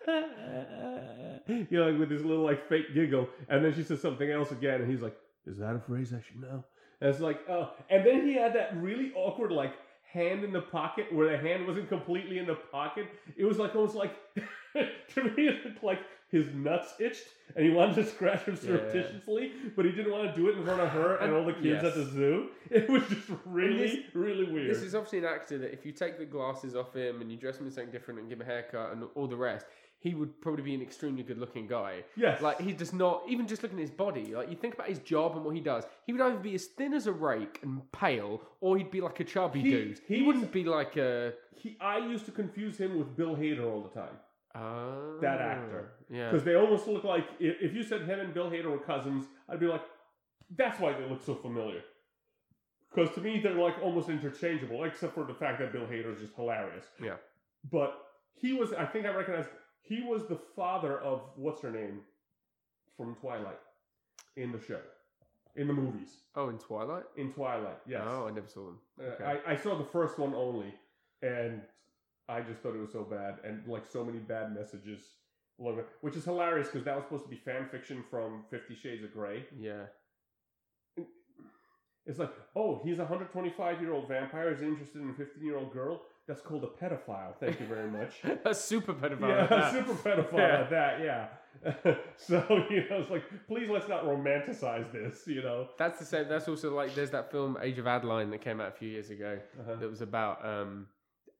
you 0.07 1.67
know, 1.71 1.89
like 1.89 1.99
with 1.99 2.09
this 2.09 2.23
little 2.23 2.43
like 2.43 2.67
fake 2.67 2.93
giggle, 2.93 3.27
and 3.49 3.63
then 3.63 3.73
she 3.73 3.83
says 3.83 4.01
something 4.01 4.29
else 4.29 4.51
again, 4.51 4.81
and 4.81 4.89
he's 4.89 5.01
like, 5.01 5.15
"Is 5.45 5.57
that 5.57 5.75
a 5.75 5.79
phrase 5.79 6.13
I 6.13 6.21
should 6.21 6.41
know?" 6.41 6.63
And 6.99 7.09
it's 7.09 7.19
like, 7.19 7.39
oh, 7.49 7.71
and 7.89 8.05
then 8.05 8.25
he 8.25 8.33
had 8.33 8.53
that 8.55 8.75
really 8.77 9.11
awkward 9.15 9.51
like 9.51 9.73
hand 10.11 10.43
in 10.43 10.51
the 10.51 10.61
pocket 10.61 11.13
where 11.13 11.29
the 11.29 11.37
hand 11.37 11.67
wasn't 11.67 11.89
completely 11.89 12.39
in 12.39 12.47
the 12.47 12.55
pocket. 12.71 13.07
It 13.35 13.45
was 13.45 13.57
like 13.57 13.75
almost 13.75 13.95
like 13.95 14.15
to 14.73 15.23
me 15.23 15.47
it 15.47 15.65
looked 15.65 15.83
like 15.83 15.99
his 16.29 16.47
nuts 16.53 16.93
itched, 16.99 17.23
and 17.55 17.65
he 17.65 17.71
wanted 17.71 17.95
to 17.95 18.05
scratch 18.05 18.45
them 18.45 18.55
Yeah. 18.55 18.61
surreptitiously, 18.67 19.51
but 19.75 19.85
he 19.85 19.91
didn't 19.91 20.11
want 20.11 20.29
to 20.29 20.35
do 20.39 20.49
it 20.49 20.57
in 20.57 20.63
front 20.65 20.81
of 20.81 20.89
her 20.89 21.15
and 21.17 21.31
And- 21.31 21.35
all 21.35 21.45
the 21.45 21.53
kids 21.53 21.65
yes. 21.81 21.85
at 21.85 21.95
the 21.95 22.03
zoo. 22.05 22.49
It 22.69 22.89
was 22.89 23.07
just 23.07 23.29
really, 23.45 23.77
this- 23.77 24.15
really 24.15 24.43
weird. 24.51 24.69
This 24.69 24.83
is 24.83 24.93
obviously 24.93 25.19
an 25.19 25.25
actor 25.25 25.57
that 25.59 25.71
if 25.71 25.85
you 25.85 25.91
take 25.93 26.17
the 26.17 26.25
glasses 26.25 26.75
off 26.75 26.93
him 26.93 27.21
and 27.21 27.31
you 27.31 27.37
dress 27.37 27.59
him 27.59 27.65
in 27.65 27.71
something 27.71 27.91
different 27.91 28.19
and 28.19 28.27
give 28.29 28.39
him 28.41 28.47
a 28.47 28.49
haircut 28.49 28.91
and 28.91 29.05
all 29.15 29.27
the 29.27 29.37
rest, 29.37 29.65
he 29.99 30.13
would 30.13 30.39
probably 30.41 30.61
be 30.63 30.75
an 30.75 30.81
extremely 30.81 31.23
good 31.23 31.39
looking 31.39 31.65
guy. 31.65 32.03
yes, 32.15 32.41
Like 32.41 32.59
he 32.61 32.71
does 32.73 32.93
not 32.93 33.23
even 33.27 33.47
just 33.47 33.63
looking 33.63 33.79
at 33.79 33.81
his 33.81 33.89
body. 33.91 34.35
Like 34.35 34.49
you 34.49 34.55
think 34.55 34.73
about 34.75 34.87
his 34.89 34.99
job 34.99 35.35
and 35.37 35.43
what 35.45 35.55
he 35.55 35.61
does, 35.61 35.85
he 36.05 36.11
would 36.13 36.21
either 36.21 36.37
be 36.37 36.53
as 36.55 36.65
thin 36.67 36.93
as 36.93 37.07
a 37.07 37.11
rake 37.13 37.59
and 37.63 37.89
pale, 37.93 38.41
or 38.61 38.77
he'd 38.77 38.91
be 38.91 39.01
like 39.01 39.19
a 39.21 39.23
chubby 39.23 39.61
He- 39.61 39.71
dude. 39.71 39.99
He, 40.07 40.21
wouldn't 40.23 40.51
be 40.51 40.65
like 40.65 40.97
a 40.97 41.33
he, 41.55 41.77
I 41.81 41.97
used 41.97 42.25
to 42.25 42.31
confuse 42.31 42.77
him 42.77 42.99
with 42.99 43.15
Bill 43.17 43.35
Hader 43.35 43.65
all 43.65 43.81
the 43.81 43.89
time. 43.99 44.13
Uh, 44.55 45.19
That 45.21 45.41
actor. 45.41 45.91
Yeah, 46.09 46.29
because 46.31 46.43
they 46.45 46.55
almost 46.55 46.87
look 46.87 47.03
like 47.03 47.25
if 47.39 47.73
you 47.73 47.83
said 47.83 48.03
him 48.03 48.19
and 48.19 48.33
Bill 48.33 48.49
Hader 48.49 48.71
were 48.71 48.79
cousins, 48.79 49.25
I'd 49.49 49.59
be 49.59 49.67
like, 49.67 49.83
that's 50.55 50.79
why 50.79 50.93
they 50.93 51.07
look 51.07 51.23
so 51.25 51.35
familiar. 51.35 51.81
Because 52.93 53.13
to 53.15 53.21
me, 53.21 53.39
they're 53.41 53.53
like 53.53 53.75
almost 53.83 54.09
interchangeable, 54.09 54.83
except 54.85 55.13
for 55.13 55.25
the 55.25 55.33
fact 55.33 55.59
that 55.59 55.71
Bill 55.73 55.85
Hader 55.85 56.13
is 56.15 56.21
just 56.21 56.35
hilarious. 56.35 56.85
Yeah. 57.03 57.15
But 57.71 57.93
he 58.33 58.53
was, 58.53 58.71
I 58.73 58.85
think 58.85 59.05
I 59.05 59.13
recognize, 59.13 59.45
he 59.81 60.01
was 60.01 60.27
the 60.27 60.39
father 60.55 60.99
of 60.99 61.21
what's 61.35 61.61
her 61.61 61.71
name 61.71 61.99
from 62.95 63.15
Twilight 63.15 63.59
in 64.37 64.51
the 64.51 64.59
show, 64.61 64.79
in 65.55 65.67
the 65.67 65.73
movies, 65.73 66.17
oh, 66.35 66.49
in 66.49 66.57
Twilight. 66.57 67.03
in 67.17 67.31
Twilight. 67.33 67.77
Yes. 67.87 68.03
Oh, 68.05 68.27
I 68.27 68.31
never 68.31 68.47
saw 68.47 68.65
them. 68.67 68.79
Uh, 68.99 69.23
I, 69.23 69.51
I 69.53 69.55
saw 69.55 69.77
the 69.77 69.85
first 69.85 70.17
one 70.17 70.33
only, 70.33 70.73
and 71.21 71.61
I 72.29 72.41
just 72.41 72.61
thought 72.61 72.75
it 72.75 72.81
was 72.81 72.91
so 72.91 73.03
bad, 73.03 73.35
and 73.43 73.65
like 73.67 73.85
so 73.89 74.03
many 74.03 74.19
bad 74.19 74.53
messages 74.53 75.01
along 75.59 75.81
which 76.01 76.15
is 76.15 76.23
hilarious 76.25 76.67
because 76.67 76.83
that 76.85 76.95
was 76.95 77.03
supposed 77.05 77.23
to 77.23 77.29
be 77.29 77.37
fan 77.37 77.67
fiction 77.71 78.03
from 78.11 78.43
Fifty 78.51 78.75
Shades 78.75 79.03
of 79.03 79.11
Grey. 79.13 79.45
Yeah. 79.59 79.83
It's 82.05 82.19
like, 82.19 82.31
oh, 82.55 82.79
he's 82.85 82.99
a 82.99 83.01
125 83.01 83.81
year 83.81 83.91
old 83.91 84.07
vampire 84.07 84.49
is 84.53 84.61
interested 84.61 85.01
in 85.01 85.09
a 85.09 85.13
15 85.13 85.43
year 85.43 85.57
old 85.57 85.73
girl. 85.73 86.03
That's 86.25 86.39
called 86.41 86.63
a 86.63 86.67
pedophile. 86.67 87.35
Thank 87.39 87.59
you 87.59 87.65
very 87.65 87.89
much. 87.89 88.21
a 88.45 88.53
super 88.55 88.93
pedophile. 88.93 89.27
yeah, 89.29 89.47
that. 89.47 89.73
super 89.73 89.93
pedophile 90.09 90.37
Yeah. 90.37 90.61
at 90.61 90.69
that. 90.69 91.01
Yeah. 91.01 91.27
so 92.17 92.45
you 92.69 92.87
know, 92.89 93.01
it's 93.01 93.09
like, 93.09 93.23
please 93.47 93.69
let's 93.69 93.89
not 93.89 94.05
romanticize 94.05 94.89
this. 94.93 95.23
You 95.27 95.41
know. 95.41 95.67
That's 95.77 95.99
the 95.99 96.05
same. 96.05 96.29
That's 96.29 96.47
also 96.47 96.73
like 96.73 96.95
there's 96.95 97.11
that 97.11 97.29
film 97.31 97.57
Age 97.61 97.77
of 97.79 97.87
Adaline 97.87 98.29
that 98.29 98.39
came 98.41 98.61
out 98.61 98.69
a 98.69 98.77
few 98.77 98.89
years 98.89 99.09
ago 99.09 99.39
Uh-huh. 99.59 99.75
that 99.75 99.89
was 99.89 100.01
about. 100.01 100.45
um 100.45 100.87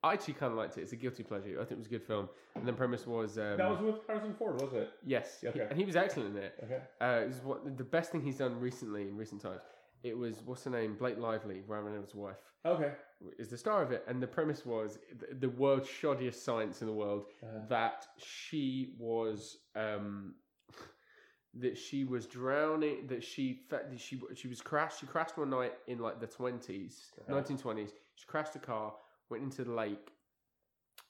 I 0.04 0.14
actually 0.14 0.36
kind 0.36 0.52
of 0.52 0.58
liked 0.58 0.78
it. 0.78 0.82
It's 0.82 0.94
a 0.94 0.96
guilty 0.96 1.24
pleasure. 1.24 1.56
I 1.60 1.64
think 1.66 1.72
it 1.72 1.78
was 1.80 1.88
a 1.88 1.90
good 1.90 2.04
film. 2.04 2.30
And 2.56 2.68
the 2.68 2.74
premise 2.74 3.08
was. 3.08 3.38
Um, 3.38 3.58
That 3.58 3.70
was 3.70 3.82
with 3.82 3.96
Harrison 4.08 4.34
Ford, 4.36 4.62
wasn't 4.62 4.84
it? 4.84 4.92
yes, 5.04 5.44
Okay. 5.46 5.68
and 5.70 5.78
he 5.78 5.86
was 5.86 5.96
excellent 5.96 6.38
in 6.38 6.44
it. 6.44 6.54
Okay. 6.64 6.82
Uh, 7.02 7.22
it 7.24 7.28
was 7.28 7.42
what 7.44 7.78
the 7.78 7.84
best 7.84 8.12
thing 8.12 8.22
he's 8.22 8.38
done 8.38 8.60
recently 8.60 9.04
in 9.04 9.18
recent 9.18 9.42
times. 9.42 9.62
It 10.04 10.16
was 10.18 10.42
what's 10.46 10.64
her 10.66 10.70
name, 10.72 10.96
Blake 10.96 11.18
Lively, 11.18 11.64
Ryan 11.68 11.86
Reynolds' 11.86 12.14
wife, 12.14 12.38
Okay. 12.66 12.92
is 13.40 13.50
the 13.50 13.58
star 13.58 13.82
of 13.82 13.92
it, 13.92 14.04
and 14.08 14.22
the 14.22 14.28
premise 14.28 14.66
was 14.66 15.00
the, 15.20 15.34
the 15.34 15.50
world's 15.50 15.88
shoddiest 15.90 16.44
science 16.46 16.82
in 16.82 16.88
the 16.88 16.94
world 16.94 17.26
Uh-huh. 17.44 17.66
that 17.70 18.06
she 18.18 18.94
was 19.00 19.58
um 19.76 20.36
that 21.56 21.78
she 21.78 22.04
was 22.04 22.28
drowning 22.28 23.08
that 23.08 23.24
she 23.24 23.64
that 23.70 23.90
she 23.98 24.22
she 24.36 24.48
was 24.48 24.62
crashed 24.62 25.00
she 25.00 25.08
crashed 25.08 25.38
one 25.38 25.50
night 25.50 25.74
in 25.88 25.98
like 25.98 26.20
the 26.20 26.28
20s 26.28 27.12
Uh-huh. 27.28 27.34
1920s 27.42 27.90
she 28.16 28.26
crashed 28.28 28.56
a 28.56 28.60
car 28.60 28.94
went 29.30 29.44
into 29.44 29.64
the 29.64 29.72
lake 29.72 30.12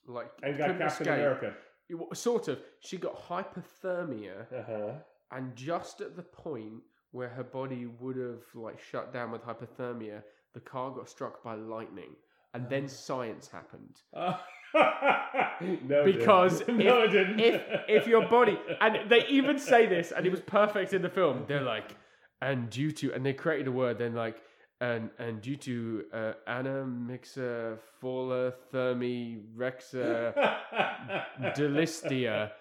like 0.08 0.32
And 0.44 0.58
got 0.58 0.68
couldn't 0.68 0.80
Captain 0.88 1.08
escape. 1.08 1.20
America. 1.20 1.54
It 1.90 1.96
wa- 1.96 2.14
sort 2.14 2.48
of 2.48 2.60
she 2.82 2.98
got 2.98 3.16
hypothermia 3.28 4.46
Uh 4.54 4.64
huh. 4.68 4.92
and 5.32 5.56
just 5.56 6.02
at 6.02 6.16
the 6.16 6.24
point 6.24 6.82
where 7.12 7.30
her 7.30 7.44
body 7.44 7.86
would 8.00 8.18
have 8.18 8.44
like 8.54 8.80
shut 8.80 9.14
down 9.14 9.32
with 9.32 9.42
hypothermia 9.44 10.22
the 10.54 10.60
car 10.60 10.92
got 10.92 11.10
struck 11.10 11.44
by 11.44 11.56
lightning 11.56 12.12
and 12.54 12.70
then 12.70 12.88
science 12.88 13.48
happened 13.50 13.98
no, 14.14 16.02
it 16.02 16.06
Because 16.06 16.60
didn't. 16.60 16.78
no, 16.86 17.04
it 17.04 17.10
didn't. 17.10 17.40
if 17.40 17.62
if 17.88 18.08
your 18.08 18.28
body 18.28 18.60
and 18.82 18.98
they 19.10 19.26
even 19.28 19.58
say 19.60 19.86
this 19.86 20.12
and 20.12 20.26
it 20.26 20.30
was 20.32 20.42
perfect 20.42 20.94
in 20.94 21.02
the 21.02 21.10
film 21.10 21.44
they're 21.48 21.62
like 21.62 21.96
and 22.42 22.70
due 22.70 22.92
to 22.92 23.14
and 23.14 23.26
they 23.26 23.34
created 23.34 23.68
a 23.68 23.72
word 23.72 23.98
then 23.98 24.14
like 24.14 24.42
and 24.80 25.10
and 25.18 25.42
due 25.42 25.56
to 25.56 26.04
uh, 26.14 26.34
anamixa 26.48 27.78
fola 28.02 28.54
thermi 28.72 29.42
rexa 29.56 30.34
delistia 31.56 32.52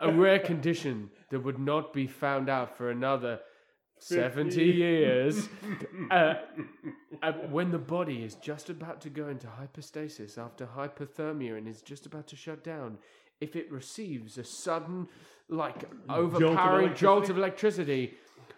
a 0.00 0.12
rare 0.12 0.38
condition 0.38 1.10
that 1.30 1.40
would 1.40 1.58
not 1.58 1.92
be 1.92 2.06
found 2.06 2.48
out 2.48 2.76
for 2.76 2.90
another 2.90 3.38
70 3.98 4.62
years 4.62 5.48
uh, 6.10 6.34
uh, 7.22 7.32
when 7.50 7.70
the 7.70 7.78
body 7.78 8.22
is 8.22 8.34
just 8.34 8.68
about 8.68 9.00
to 9.00 9.10
go 9.10 9.28
into 9.28 9.46
hypostasis 9.46 10.36
after 10.38 10.66
hypothermia 10.66 11.56
and 11.56 11.66
is 11.66 11.82
just 11.82 12.06
about 12.06 12.26
to 12.28 12.36
shut 12.36 12.62
down, 12.62 12.98
if 13.40 13.56
it 13.56 13.70
receives 13.72 14.38
a 14.38 14.44
sudden, 14.44 15.08
like, 15.48 15.88
overpowering 16.08 16.94
jolt 16.94 17.30
of 17.30 17.38
electricity, 17.38 18.14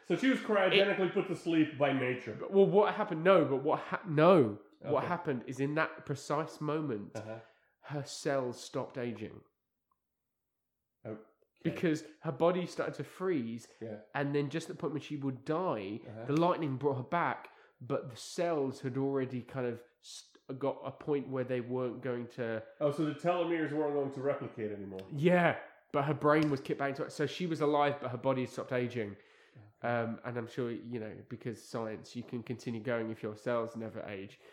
So 0.06 0.16
she 0.16 0.28
was 0.30 0.38
cryogenically 0.40 1.12
put 1.12 1.28
to 1.28 1.36
sleep 1.36 1.76
by 1.78 1.92
nature. 1.92 2.36
well, 2.50 2.66
what 2.66 2.94
happened? 2.94 3.22
No, 3.24 3.44
but 3.44 3.62
what 3.62 3.80
ha- 3.80 4.00
no, 4.08 4.58
what 4.82 5.04
happened 5.04 5.42
is 5.46 5.60
in 5.60 5.74
that 5.74 6.06
precise 6.06 6.60
moment, 6.60 7.10
Uh-huh. 7.14 7.40
her 7.82 8.04
cells 8.04 8.58
stopped 8.62 8.96
aging 8.98 9.40
Okay. 11.06 11.18
because 11.62 12.04
her 12.22 12.32
body 12.32 12.66
started 12.66 12.94
to 12.94 13.04
freeze, 13.04 13.68
Yeah. 13.80 13.96
and 14.14 14.34
then 14.34 14.48
just 14.50 14.70
at 14.70 14.76
the 14.76 14.80
point 14.80 14.92
when 14.94 15.02
she 15.02 15.16
would 15.16 15.44
die, 15.44 16.00
Uh-huh. 16.06 16.24
the 16.26 16.32
lightning 16.40 16.76
brought 16.76 16.96
her 16.96 17.02
back, 17.02 17.50
but 17.80 18.10
the 18.10 18.16
cells 18.16 18.80
had 18.80 18.96
already 18.96 19.42
kind 19.42 19.66
of 19.66 19.82
st- 20.00 20.58
got 20.58 20.78
a 20.84 20.90
point 20.90 21.28
where 21.28 21.44
they 21.44 21.60
weren't 21.60 22.00
going 22.00 22.26
to. 22.28 22.62
Oh, 22.80 22.90
so 22.90 23.04
the 23.04 23.12
telomeres 23.14 23.72
weren't 23.72 23.94
going 23.94 24.12
to 24.12 24.20
replicate 24.22 24.72
anymore. 24.72 25.00
Yeah, 25.12 25.56
but 25.92 26.04
her 26.04 26.14
brain 26.14 26.50
was 26.50 26.60
kicked 26.60 26.78
back 26.78 26.90
into 26.90 27.02
it, 27.04 27.12
so 27.12 27.26
she 27.26 27.46
was 27.46 27.60
alive, 27.60 27.96
but 28.00 28.10
her 28.10 28.16
body 28.18 28.42
had 28.42 28.50
stopped 28.50 28.72
aging. 28.72 29.16
Um, 29.82 30.18
and 30.24 30.36
I'm 30.36 30.48
sure 30.48 30.70
you 30.72 30.98
know 31.00 31.10
because 31.28 31.62
science, 31.62 32.16
you 32.16 32.22
can 32.22 32.42
continue 32.42 32.80
going 32.82 33.10
if 33.10 33.22
your 33.22 33.36
cells 33.36 33.76
never 33.76 34.02
age. 34.08 34.38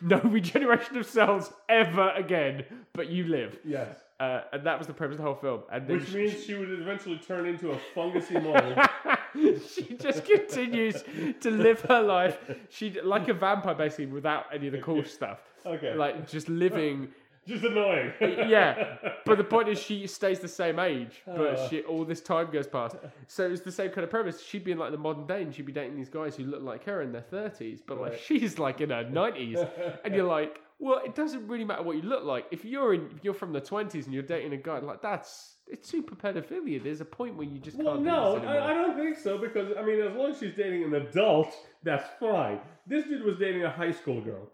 No 0.00 0.18
regeneration 0.24 0.96
of 0.96 1.04
cells 1.04 1.52
ever 1.68 2.10
again, 2.16 2.64
but 2.94 3.10
you 3.10 3.24
live. 3.24 3.58
Yes. 3.64 3.98
Uh, 4.18 4.40
and 4.52 4.64
that 4.64 4.78
was 4.78 4.86
the 4.86 4.94
premise 4.94 5.14
of 5.14 5.18
the 5.18 5.24
whole 5.24 5.34
film. 5.34 5.60
And 5.70 5.86
Which 5.86 6.08
she- 6.08 6.16
means 6.16 6.44
she 6.44 6.54
would 6.54 6.70
eventually 6.70 7.18
turn 7.18 7.44
into 7.44 7.72
a 7.72 7.78
fungusy 7.94 8.42
mold. 8.42 9.60
she 9.74 9.94
just 9.96 10.24
continues 10.24 11.04
to 11.40 11.50
live 11.50 11.82
her 11.82 12.00
life. 12.00 12.38
She 12.70 12.98
like 13.02 13.28
a 13.28 13.34
vampire, 13.34 13.74
basically, 13.74 14.06
without 14.06 14.46
any 14.54 14.68
of 14.68 14.72
the 14.72 14.80
cool 14.80 15.04
stuff. 15.04 15.40
Okay. 15.66 15.94
Like 15.94 16.26
just 16.30 16.48
living. 16.48 17.08
Just 17.48 17.64
annoying. 17.64 18.12
Yeah, 18.20 18.96
but 19.24 19.38
the 19.38 19.44
point 19.44 19.68
is, 19.68 19.78
she 19.78 20.06
stays 20.06 20.38
the 20.38 20.48
same 20.48 20.78
age, 20.78 21.22
but 21.26 21.40
Uh. 21.54 21.68
she 21.68 21.82
all 21.82 22.04
this 22.04 22.20
time 22.20 22.50
goes 22.52 22.66
past. 22.66 22.96
So 23.26 23.50
it's 23.50 23.62
the 23.62 23.72
same 23.72 23.90
kind 23.90 24.04
of 24.04 24.10
premise. 24.10 24.42
She'd 24.42 24.64
be 24.64 24.72
in 24.72 24.78
like 24.78 24.92
the 24.92 24.98
modern 24.98 25.26
day, 25.26 25.42
and 25.42 25.54
she'd 25.54 25.66
be 25.66 25.72
dating 25.72 25.96
these 25.96 26.10
guys 26.10 26.36
who 26.36 26.44
look 26.44 26.62
like 26.62 26.84
her 26.84 27.00
in 27.02 27.10
their 27.12 27.22
thirties, 27.22 27.80
but 27.84 28.00
like 28.00 28.12
Right. 28.12 28.20
she's 28.20 28.58
like 28.58 28.80
in 28.82 28.90
her 28.90 29.02
nineties, 29.08 29.58
and 30.04 30.14
you're 30.14 30.26
like, 30.26 30.60
well, 30.78 31.00
it 31.04 31.14
doesn't 31.14 31.48
really 31.48 31.64
matter 31.64 31.82
what 31.82 31.96
you 31.96 32.02
look 32.02 32.24
like. 32.24 32.46
If 32.50 32.64
you're 32.64 32.94
in, 32.94 33.10
if 33.16 33.24
you're 33.24 33.34
from 33.34 33.52
the 33.52 33.60
twenties 33.60 34.04
and 34.04 34.14
you're 34.14 34.22
dating 34.22 34.52
a 34.52 34.56
guy 34.58 34.78
like 34.80 35.00
that's 35.02 35.54
it's 35.66 35.88
super 35.88 36.14
pedophilia. 36.14 36.82
There's 36.82 37.00
a 37.00 37.04
point 37.04 37.36
where 37.36 37.46
you 37.46 37.58
just 37.58 37.76
Well, 37.76 37.94
can't 37.94 38.02
no, 38.04 38.34
do 38.36 38.40
this 38.40 38.48
anymore. 38.48 38.62
I, 38.68 38.70
I 38.70 38.74
don't 38.74 38.96
think 38.96 39.18
so 39.18 39.38
because 39.38 39.76
I 39.76 39.82
mean, 39.82 40.00
as 40.00 40.14
long 40.14 40.30
as 40.32 40.38
she's 40.38 40.54
dating 40.54 40.84
an 40.84 40.94
adult, 40.94 41.54
that's 41.82 42.08
fine. 42.20 42.60
This 42.86 43.04
dude 43.04 43.24
was 43.24 43.36
dating 43.38 43.64
a 43.64 43.70
high 43.70 43.92
school 43.92 44.20
girl, 44.20 44.50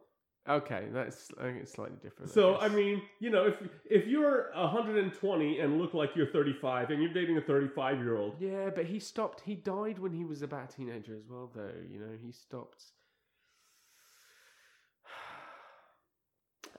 Okay, 0.46 0.88
that's 0.92 1.30
I 1.38 1.44
think 1.44 1.62
it's 1.62 1.72
slightly 1.72 1.96
different. 2.02 2.30
so 2.30 2.56
I 2.56 2.68
guess. 2.68 2.76
mean, 2.76 3.02
you 3.18 3.30
know, 3.30 3.46
if 3.46 3.56
if 3.86 4.06
you're 4.06 4.50
120 4.54 5.60
and 5.60 5.80
look 5.80 5.94
like 5.94 6.10
you're 6.14 6.26
35 6.26 6.90
and 6.90 7.02
you're 7.02 7.14
dating 7.14 7.38
a 7.38 7.40
35 7.40 7.98
year 7.98 8.16
old, 8.16 8.34
yeah, 8.38 8.68
but 8.68 8.84
he 8.84 8.98
stopped. 8.98 9.40
He 9.40 9.54
died 9.54 9.98
when 9.98 10.12
he 10.12 10.24
was 10.24 10.42
about 10.42 10.70
a 10.72 10.76
teenager 10.76 11.16
as 11.16 11.28
well, 11.30 11.50
though. 11.54 11.72
You 11.90 11.98
know, 11.98 12.12
he 12.22 12.30
stopped. 12.30 12.84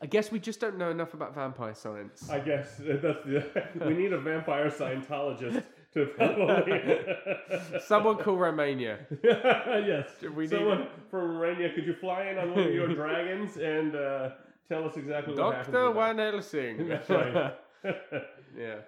I 0.01 0.07
guess 0.07 0.31
we 0.31 0.39
just 0.39 0.59
don't 0.59 0.77
know 0.77 0.91
enough 0.91 1.13
about 1.13 1.33
vampire 1.33 1.73
science. 1.73 2.29
I 2.29 2.39
guess 2.39 2.75
that's 2.79 3.23
the, 3.25 3.45
we 3.85 3.93
need 3.93 4.13
a 4.13 4.19
vampire 4.19 4.69
Scientologist 4.69 5.63
to. 5.95 7.79
Someone 7.87 8.17
call 8.17 8.37
Romania. 8.37 8.99
yes, 9.23 10.07
We 10.35 10.43
need- 10.43 10.49
someone 10.49 10.87
from 11.09 11.37
Romania. 11.37 11.73
Could 11.73 11.85
you 11.87 11.95
fly 11.95 12.25
in 12.29 12.37
on 12.37 12.51
one 12.51 12.59
of 12.67 12.73
your 12.73 12.87
dragons 13.01 13.57
and 13.57 13.95
uh, 13.95 14.29
tell 14.69 14.85
us 14.85 14.97
exactly 14.97 15.33
what 15.33 15.55
happened? 15.55 15.73
Doctor? 15.73 15.93
Van 15.99 16.17
Helsing. 16.17 16.87
That's 16.87 17.09
right. 17.09 17.53
yeah. 18.57 18.79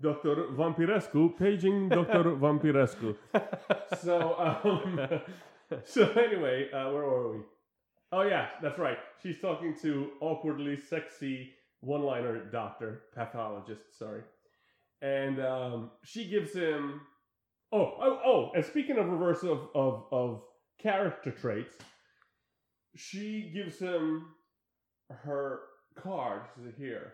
Dr. 0.00 0.34
Vampirescu, 0.56 1.36
paging 1.38 1.88
Dr. 1.88 2.22
Vampirescu. 2.36 3.16
So, 4.00 4.36
um, 4.38 5.20
so 5.84 6.08
anyway, 6.12 6.70
uh, 6.72 6.90
where 6.92 7.02
were 7.04 7.32
we? 7.36 7.42
Oh 8.12 8.22
yeah, 8.22 8.46
that's 8.62 8.78
right. 8.78 8.98
She's 9.22 9.40
talking 9.40 9.74
to 9.82 10.10
awkwardly 10.20 10.76
sexy 10.78 11.50
one-liner 11.80 12.44
doctor, 12.52 13.02
pathologist. 13.14 13.98
Sorry, 13.98 14.22
and 15.02 15.40
um, 15.40 15.90
she 16.04 16.28
gives 16.28 16.52
him. 16.52 17.00
Oh, 17.70 17.94
oh, 18.00 18.20
oh! 18.24 18.50
And 18.54 18.64
speaking 18.64 18.98
of 18.98 19.06
reverse 19.06 19.42
of 19.42 19.68
of 19.74 20.04
of 20.10 20.42
character 20.80 21.30
traits, 21.30 21.74
she 22.96 23.50
gives 23.54 23.78
him 23.78 24.26
her 25.10 25.60
card. 25.96 26.42
She 26.56 26.64
says, 26.64 26.74
Here, 26.78 27.12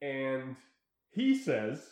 and 0.00 0.56
he 1.10 1.36
says, 1.36 1.82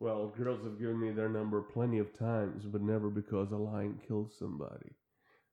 Well, 0.00 0.32
girls 0.36 0.64
have 0.64 0.78
given 0.78 1.00
me 1.00 1.10
their 1.10 1.28
number 1.28 1.60
plenty 1.60 1.98
of 1.98 2.16
times, 2.18 2.64
but 2.64 2.82
never 2.82 3.10
because 3.10 3.52
a 3.52 3.56
lion 3.56 4.00
killed 4.06 4.32
somebody. 4.32 4.92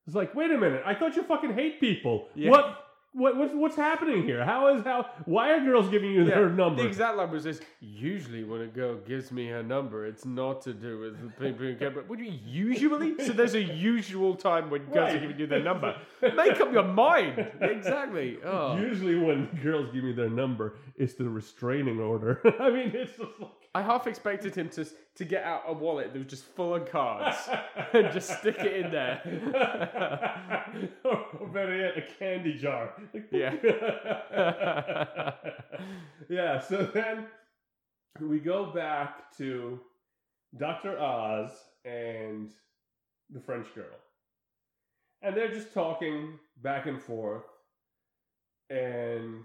It's 0.06 0.16
like, 0.16 0.34
wait 0.34 0.50
a 0.50 0.58
minute, 0.58 0.82
I 0.84 0.94
thought 0.94 1.16
you 1.16 1.22
fucking 1.22 1.54
hate 1.54 1.78
people. 1.80 2.28
Yeah. 2.34 2.50
What? 2.50 2.79
What, 3.12 3.36
what's, 3.36 3.52
what's 3.54 3.76
happening 3.76 4.22
here? 4.22 4.44
How 4.44 4.72
is 4.74 4.84
how? 4.84 5.06
Why 5.24 5.50
are 5.50 5.64
girls 5.64 5.88
giving 5.88 6.12
you 6.12 6.24
their 6.24 6.48
number? 6.48 6.82
The 6.82 6.88
exact 6.88 7.16
line 7.16 7.30
was 7.32 7.42
this: 7.42 7.60
Usually, 7.80 8.44
when 8.44 8.60
a 8.60 8.66
girl 8.68 8.98
gives 8.98 9.32
me 9.32 9.48
her 9.48 9.64
number, 9.64 10.06
it's 10.06 10.24
not 10.24 10.62
to 10.62 10.72
do 10.72 11.00
with 11.00 11.20
the 11.20 11.28
people 11.30 11.66
who 11.66 11.74
get. 11.74 11.92
But 11.94 12.08
would 12.08 12.20
you 12.20 12.32
usually? 12.46 13.16
So 13.26 13.32
there's 13.32 13.54
a 13.54 13.62
usual 13.62 14.36
time 14.36 14.70
when 14.70 14.84
girls 14.86 14.96
are 14.96 15.00
Right. 15.14 15.20
giving 15.22 15.38
you 15.40 15.48
their 15.48 15.62
number. 15.62 15.96
Make 16.22 16.60
up 16.60 16.72
your 16.72 16.84
mind. 16.84 17.50
Exactly. 17.60 18.38
Oh. 18.44 18.76
Usually, 18.76 19.16
when 19.18 19.46
girls 19.60 19.88
give 19.92 20.04
me 20.04 20.12
their 20.12 20.30
number, 20.30 20.74
it's 20.96 21.14
the 21.14 21.28
restraining 21.28 21.98
order. 21.98 22.40
I 22.60 22.70
mean, 22.70 22.92
it's 22.94 23.16
just 23.18 23.40
like 23.40 23.50
I 23.74 23.82
half 23.82 24.06
expected 24.06 24.54
him 24.54 24.68
to 24.70 24.84
to 25.20 25.26
get 25.26 25.44
out 25.44 25.64
a 25.66 25.72
wallet 25.74 26.14
that 26.14 26.18
was 26.18 26.28
just 26.28 26.44
full 26.44 26.74
of 26.74 26.90
cards 26.90 27.36
and 27.92 28.10
just 28.10 28.38
stick 28.38 28.56
it 28.58 28.86
in 28.86 28.90
there. 28.90 29.20
or 31.04 31.46
better 31.48 31.76
yet, 31.76 31.98
a 31.98 32.02
candy 32.18 32.54
jar. 32.56 32.94
Yeah. 33.30 33.54
yeah, 36.30 36.58
so 36.58 36.84
then 36.94 37.26
we 38.18 38.38
go 38.38 38.72
back 38.72 39.36
to 39.36 39.78
Dr. 40.56 40.98
Oz 40.98 41.50
and 41.84 42.50
the 43.28 43.40
French 43.40 43.66
girl. 43.74 43.84
And 45.20 45.36
they're 45.36 45.52
just 45.52 45.74
talking 45.74 46.38
back 46.62 46.86
and 46.86 47.02
forth. 47.02 47.44
And 48.70 49.44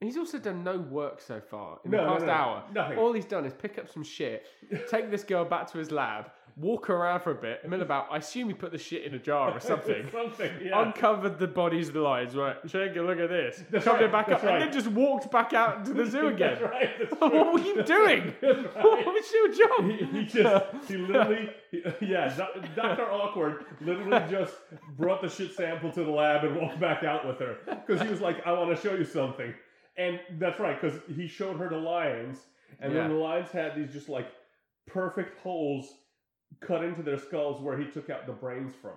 He's 0.00 0.16
also 0.16 0.38
done 0.38 0.62
no 0.62 0.78
work 0.78 1.20
so 1.20 1.40
far 1.40 1.80
in 1.84 1.90
No, 1.90 2.04
the 2.04 2.12
past 2.12 2.26
no, 2.26 2.32
hour. 2.32 2.62
nothing. 2.72 2.98
All 2.98 3.12
he's 3.12 3.24
done 3.24 3.44
is 3.44 3.52
pick 3.52 3.78
up 3.78 3.88
some 3.92 4.04
shit, 4.04 4.46
take 4.90 5.10
this 5.10 5.24
girl 5.24 5.44
back 5.44 5.68
to 5.72 5.78
his 5.78 5.90
lab, 5.90 6.26
walk 6.56 6.88
around 6.88 7.20
for 7.20 7.32
a 7.32 7.34
bit, 7.34 7.68
mill 7.68 7.82
about. 7.82 8.06
I 8.10 8.18
assume 8.18 8.46
he 8.48 8.54
put 8.54 8.70
the 8.70 8.78
shit 8.78 9.02
in 9.04 9.14
a 9.14 9.18
jar 9.18 9.50
or 9.56 9.58
something. 9.72 10.08
something, 10.12 10.52
yeah. 10.64 10.80
Uncovered 10.82 11.40
the 11.40 11.48
bodies 11.48 11.88
of 11.88 11.94
the 11.94 12.00
lions, 12.00 12.36
right? 12.36 12.56
Take 12.68 12.94
a 12.94 13.00
look 13.02 13.18
at 13.18 13.28
this. 13.28 13.64
That's 13.70 13.84
Covered 13.84 13.96
right, 13.96 14.04
it 14.04 14.12
back 14.12 14.28
up, 14.28 14.42
right. 14.44 14.54
and 14.54 14.62
then 14.62 14.72
just 14.72 14.86
walked 14.86 15.32
back 15.32 15.52
out 15.52 15.78
into 15.78 15.94
the 15.94 16.06
zoo 16.10 16.28
again. 16.28 16.58
That's 16.60 16.62
right. 16.62 16.90
That's 17.00 17.20
what 17.20 17.52
were 17.52 17.58
you 17.60 17.82
doing? 17.82 18.34
what 18.40 19.04
was 19.06 19.32
your 19.32 19.52
job? 19.52 19.84
he, 19.90 20.04
he 20.20 20.24
just 20.26 20.64
he 20.86 20.96
literally 20.96 21.50
he, 21.72 21.82
yeah 22.02 22.28
dr 22.74 23.02
awkward 23.12 23.64
literally 23.80 24.22
just 24.30 24.54
brought 24.96 25.20
the 25.22 25.28
shit 25.28 25.54
sample 25.54 25.90
to 25.92 26.02
the 26.04 26.10
lab 26.10 26.44
and 26.44 26.56
walked 26.56 26.80
back 26.80 27.02
out 27.04 27.26
with 27.26 27.38
her 27.38 27.56
because 27.86 28.00
he 28.00 28.08
was 28.08 28.20
like 28.22 28.44
i 28.46 28.52
want 28.52 28.74
to 28.74 28.80
show 28.88 28.94
you 28.94 29.04
something 29.04 29.52
and 29.98 30.18
that's 30.38 30.58
right 30.60 30.80
because 30.80 30.98
he 31.14 31.26
showed 31.26 31.58
her 31.58 31.68
the 31.68 31.76
lions 31.76 32.38
and 32.80 32.94
then 32.94 33.08
the 33.10 33.14
lions 33.14 33.50
had 33.50 33.74
these 33.76 33.92
just 33.92 34.08
like 34.08 34.28
perfect 34.86 35.38
holes 35.40 35.92
cut 36.60 36.82
into 36.84 37.02
their 37.02 37.18
skulls 37.18 37.60
where 37.60 37.76
he 37.76 37.84
took 37.86 38.08
out 38.08 38.26
the 38.26 38.32
brains 38.32 38.72
from 38.80 38.92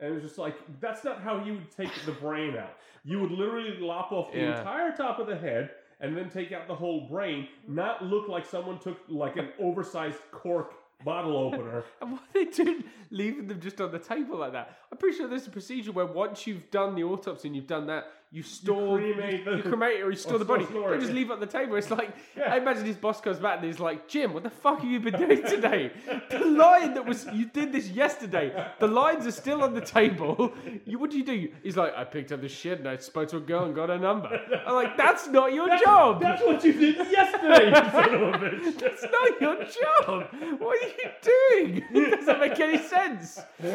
and 0.00 0.14
it's 0.14 0.24
just 0.24 0.38
like 0.38 0.54
that's 0.80 1.02
not 1.04 1.20
how 1.20 1.42
you 1.44 1.54
would 1.54 1.70
take 1.76 1.90
the 2.06 2.12
brain 2.12 2.56
out 2.56 2.74
you 3.04 3.18
would 3.20 3.30
literally 3.32 3.76
lop 3.78 4.12
off 4.12 4.30
the 4.32 4.38
Yeah. 4.38 4.58
entire 4.58 4.92
top 4.96 5.18
of 5.18 5.26
the 5.26 5.36
head 5.36 5.70
and 6.00 6.16
then 6.16 6.30
take 6.30 6.52
out 6.52 6.68
the 6.68 6.74
whole 6.74 7.08
brain, 7.08 7.48
not 7.66 8.04
look 8.04 8.28
like 8.28 8.46
someone 8.46 8.78
took 8.78 8.98
like 9.08 9.36
an 9.36 9.48
oversized 9.58 10.20
cork 10.30 10.72
bottle 11.04 11.36
opener. 11.36 11.82
And 12.00 12.12
what 12.12 12.20
are 12.20 12.26
they 12.34 12.44
doing, 12.44 12.84
leaving 13.10 13.48
them 13.48 13.60
just 13.60 13.80
on 13.80 13.90
the 13.90 13.98
table 13.98 14.38
like 14.38 14.52
that? 14.52 14.78
I'm 14.92 14.98
pretty 14.98 15.16
sure 15.16 15.26
there's 15.26 15.48
a 15.48 15.50
procedure 15.50 15.90
where 15.90 16.06
once 16.06 16.46
you've 16.46 16.70
done 16.70 16.94
the 16.94 17.02
autopsy 17.02 17.48
and 17.48 17.56
you've 17.56 17.66
done 17.66 17.86
that, 17.88 18.04
you 18.30 18.42
store, 18.42 18.98
cremate 18.98 19.38
you, 19.38 19.44
the- 19.44 19.56
you 19.56 19.62
cremate 19.62 20.00
or 20.02 20.10
you 20.10 20.16
store 20.24 20.34
or 20.34 20.38
the 20.38 20.44
body. 20.44 20.64
store- 20.66 20.90
Don't 20.90 21.00
just 21.00 21.12
leave 21.12 21.30
it 21.30 21.32
on 21.32 21.40
the 21.40 21.46
table. 21.46 21.76
It's 21.76 21.90
like 21.90 22.10
Yeah. 22.36 22.52
I 22.52 22.58
imagine 22.58 22.84
his 22.84 22.96
boss 22.96 23.20
comes 23.22 23.38
back 23.38 23.56
and 23.58 23.66
he's 23.66 23.80
like, 23.80 24.06
Jim, 24.06 24.34
what 24.34 24.42
the 24.42 24.50
fuck 24.50 24.80
have 24.80 24.90
you 24.90 25.00
been 25.00 25.14
doing 25.18 25.42
today? 25.44 25.90
the 26.30 26.40
lion 26.44 26.92
that 26.94 27.06
was 27.06 27.26
you 27.32 27.46
did 27.46 27.72
this 27.72 27.88
yesterday. 27.88 28.52
The 28.80 28.86
lines 28.86 29.26
are 29.26 29.30
still 29.32 29.62
on 29.62 29.72
the 29.74 29.80
table. 29.80 30.52
You 30.84 30.98
what 30.98 31.10
do 31.10 31.16
you 31.18 31.24
do? 31.24 31.48
He's 31.62 31.76
like, 31.78 31.94
I 31.96 32.04
picked 32.04 32.30
up 32.32 32.40
the 32.42 32.48
shit 32.48 32.80
and 32.80 32.88
I 32.88 32.96
spoke 32.98 33.28
to 33.30 33.38
a 33.38 33.40
girl 33.40 33.64
and 33.64 33.74
got 33.74 33.88
her 33.88 33.98
number. 33.98 34.28
I'm 34.66 34.74
like, 34.74 34.96
that's 34.98 35.26
not 35.28 35.54
your 35.54 35.68
job. 35.78 36.20
That's 36.20 36.42
what 36.42 36.62
you 36.64 36.72
did 36.74 36.96
yesterday, 37.10 37.68
you 37.68 37.74
son 37.74 38.14
of 38.14 38.22
a 38.22 38.32
bitch. 38.44 38.82
It's 38.82 39.02
not 39.04 39.40
your 39.40 39.56
job. 39.64 40.26
What 40.60 40.82
are 40.82 40.86
you 40.86 41.10
doing? 41.22 41.84
It 42.08 42.20
doesn't 42.20 42.40
make 42.40 42.58
any 42.60 42.78
sense. 42.78 43.40
you 43.58 43.68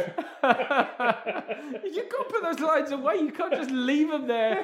got 2.10 2.24
to 2.24 2.30
put 2.30 2.42
those 2.44 2.60
lines 2.60 2.92
away. 2.92 3.16
You 3.18 3.32
can't 3.32 3.54
just 3.54 3.72
leave 3.72 4.10
them 4.10 4.28
there. 4.28 4.43
Yeah, 4.44 4.64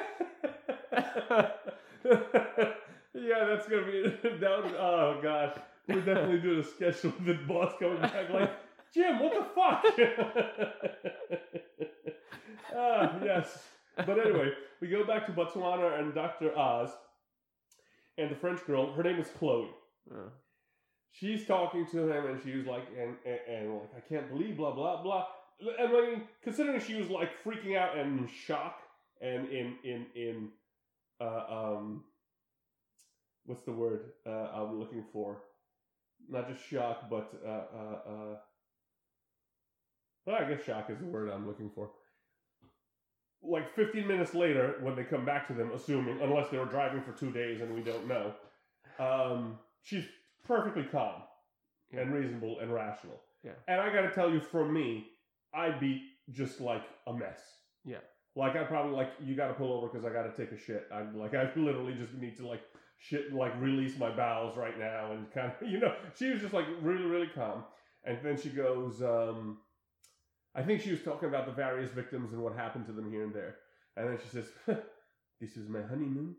yeah, 3.14 3.44
that's 3.44 3.68
gonna 3.68 3.86
be 3.86 4.02
that. 4.22 4.64
would- 4.64 4.74
Oh 4.78 5.18
gosh, 5.22 5.56
we're 5.88 6.00
definitely 6.00 6.40
doing 6.40 6.60
a 6.60 6.64
sketch 6.64 7.02
with 7.02 7.24
the 7.24 7.34
boss 7.34 7.72
coming 7.78 8.00
back 8.00 8.30
like, 8.30 8.50
Jim, 8.94 9.18
what 9.20 9.32
the 9.34 9.44
fuck? 9.54 9.84
ah, 12.76 13.18
yes. 13.24 13.58
But 13.96 14.18
anyway, 14.18 14.50
we 14.80 14.88
go 14.88 15.04
back 15.04 15.26
to 15.26 15.32
Botswana 15.32 15.98
and 16.00 16.14
Dr. 16.14 16.56
Oz 16.56 16.90
and 18.18 18.30
the 18.30 18.36
French 18.36 18.64
girl. 18.66 18.92
Her 18.92 19.02
name 19.02 19.18
is 19.20 19.28
Chloe. 19.38 19.68
She's 21.12 21.46
talking 21.46 21.86
to 21.92 22.10
him, 22.10 22.26
and 22.26 22.40
she 22.42 22.56
was 22.56 22.66
like, 22.66 22.84
and, 22.98 23.14
and, 23.26 23.40
and 23.48 23.74
like, 23.74 23.90
I 23.96 24.00
can't 24.08 24.30
believe, 24.30 24.56
blah 24.56 24.72
blah 24.74 25.02
blah. 25.02 25.26
And 25.60 25.70
I 25.96 26.00
mean, 26.00 26.22
considering 26.42 26.80
she 26.80 26.94
was 26.94 27.10
like 27.10 27.30
freaking 27.44 27.76
out 27.76 27.96
and 27.98 28.20
in 28.20 28.28
shock, 28.28 28.79
and 29.20 29.48
in 29.48 29.76
in 29.84 30.06
in 30.14 30.48
uh, 31.20 31.44
um, 31.48 32.04
what's 33.46 33.64
the 33.64 33.72
word 33.72 34.12
uh, 34.26 34.48
I'm 34.54 34.78
looking 34.78 35.04
for? 35.12 35.42
Not 36.28 36.48
just 36.48 36.66
shock, 36.68 37.08
but 37.10 37.32
uh, 37.44 37.48
uh, 37.48 38.10
uh, 38.10 38.36
well, 40.26 40.36
I 40.36 40.48
guess 40.48 40.64
shock 40.64 40.90
is 40.90 40.98
the 40.98 41.06
word 41.06 41.30
I'm 41.30 41.46
looking 41.46 41.70
for. 41.74 41.90
Like 43.42 43.74
15 43.74 44.06
minutes 44.06 44.34
later, 44.34 44.76
when 44.82 44.94
they 44.94 45.04
come 45.04 45.24
back 45.24 45.46
to 45.48 45.54
them, 45.54 45.72
assuming 45.74 46.20
unless 46.20 46.50
they 46.50 46.58
were 46.58 46.66
driving 46.66 47.02
for 47.02 47.12
two 47.12 47.30
days 47.30 47.62
and 47.62 47.74
we 47.74 47.80
don't 47.80 48.06
know, 48.06 48.34
um, 48.98 49.58
she's 49.82 50.04
perfectly 50.46 50.84
calm 50.84 51.22
and 51.92 52.12
reasonable 52.12 52.60
and 52.60 52.72
rational. 52.72 53.18
Yeah. 53.42 53.52
And 53.66 53.80
I 53.80 53.92
got 53.92 54.02
to 54.02 54.10
tell 54.10 54.30
you, 54.30 54.40
for 54.40 54.70
me, 54.70 55.06
I'd 55.54 55.80
be 55.80 56.02
just 56.30 56.60
like 56.60 56.82
a 57.06 57.12
mess. 57.14 57.40
Yeah. 57.84 57.98
Like 58.36 58.56
I'd 58.56 58.68
probably 58.68 58.92
like 58.92 59.10
you 59.22 59.34
got 59.34 59.48
to 59.48 59.54
pull 59.54 59.72
over 59.72 59.88
because 59.88 60.04
I 60.04 60.12
got 60.12 60.22
to 60.22 60.36
take 60.36 60.52
a 60.52 60.58
shit. 60.58 60.86
I'm 60.92 61.18
like 61.18 61.34
I 61.34 61.50
literally 61.56 61.94
just 61.94 62.14
need 62.14 62.36
to 62.36 62.46
like 62.46 62.62
shit 63.00 63.32
like 63.32 63.58
release 63.60 63.98
my 63.98 64.14
bowels 64.14 64.56
right 64.56 64.78
now 64.78 65.12
and 65.12 65.30
kind 65.32 65.50
of 65.50 65.68
you 65.68 65.78
know 65.78 65.94
she 66.16 66.30
was 66.30 66.40
just 66.40 66.52
like 66.52 66.66
really 66.82 67.04
really 67.04 67.28
calm 67.34 67.64
and 68.04 68.18
then 68.22 68.38
she 68.40 68.50
goes 68.50 69.02
um 69.02 69.58
I 70.54 70.62
think 70.62 70.82
she 70.82 70.90
was 70.90 71.02
talking 71.02 71.28
about 71.28 71.46
the 71.46 71.52
various 71.52 71.90
victims 71.90 72.32
and 72.32 72.42
what 72.42 72.54
happened 72.54 72.86
to 72.86 72.92
them 72.92 73.10
here 73.10 73.24
and 73.24 73.34
there 73.34 73.56
and 73.96 74.08
then 74.08 74.18
she 74.22 74.28
says 74.28 74.46
this 75.40 75.56
is 75.56 75.68
my 75.68 75.80
honeymoon 75.80 76.36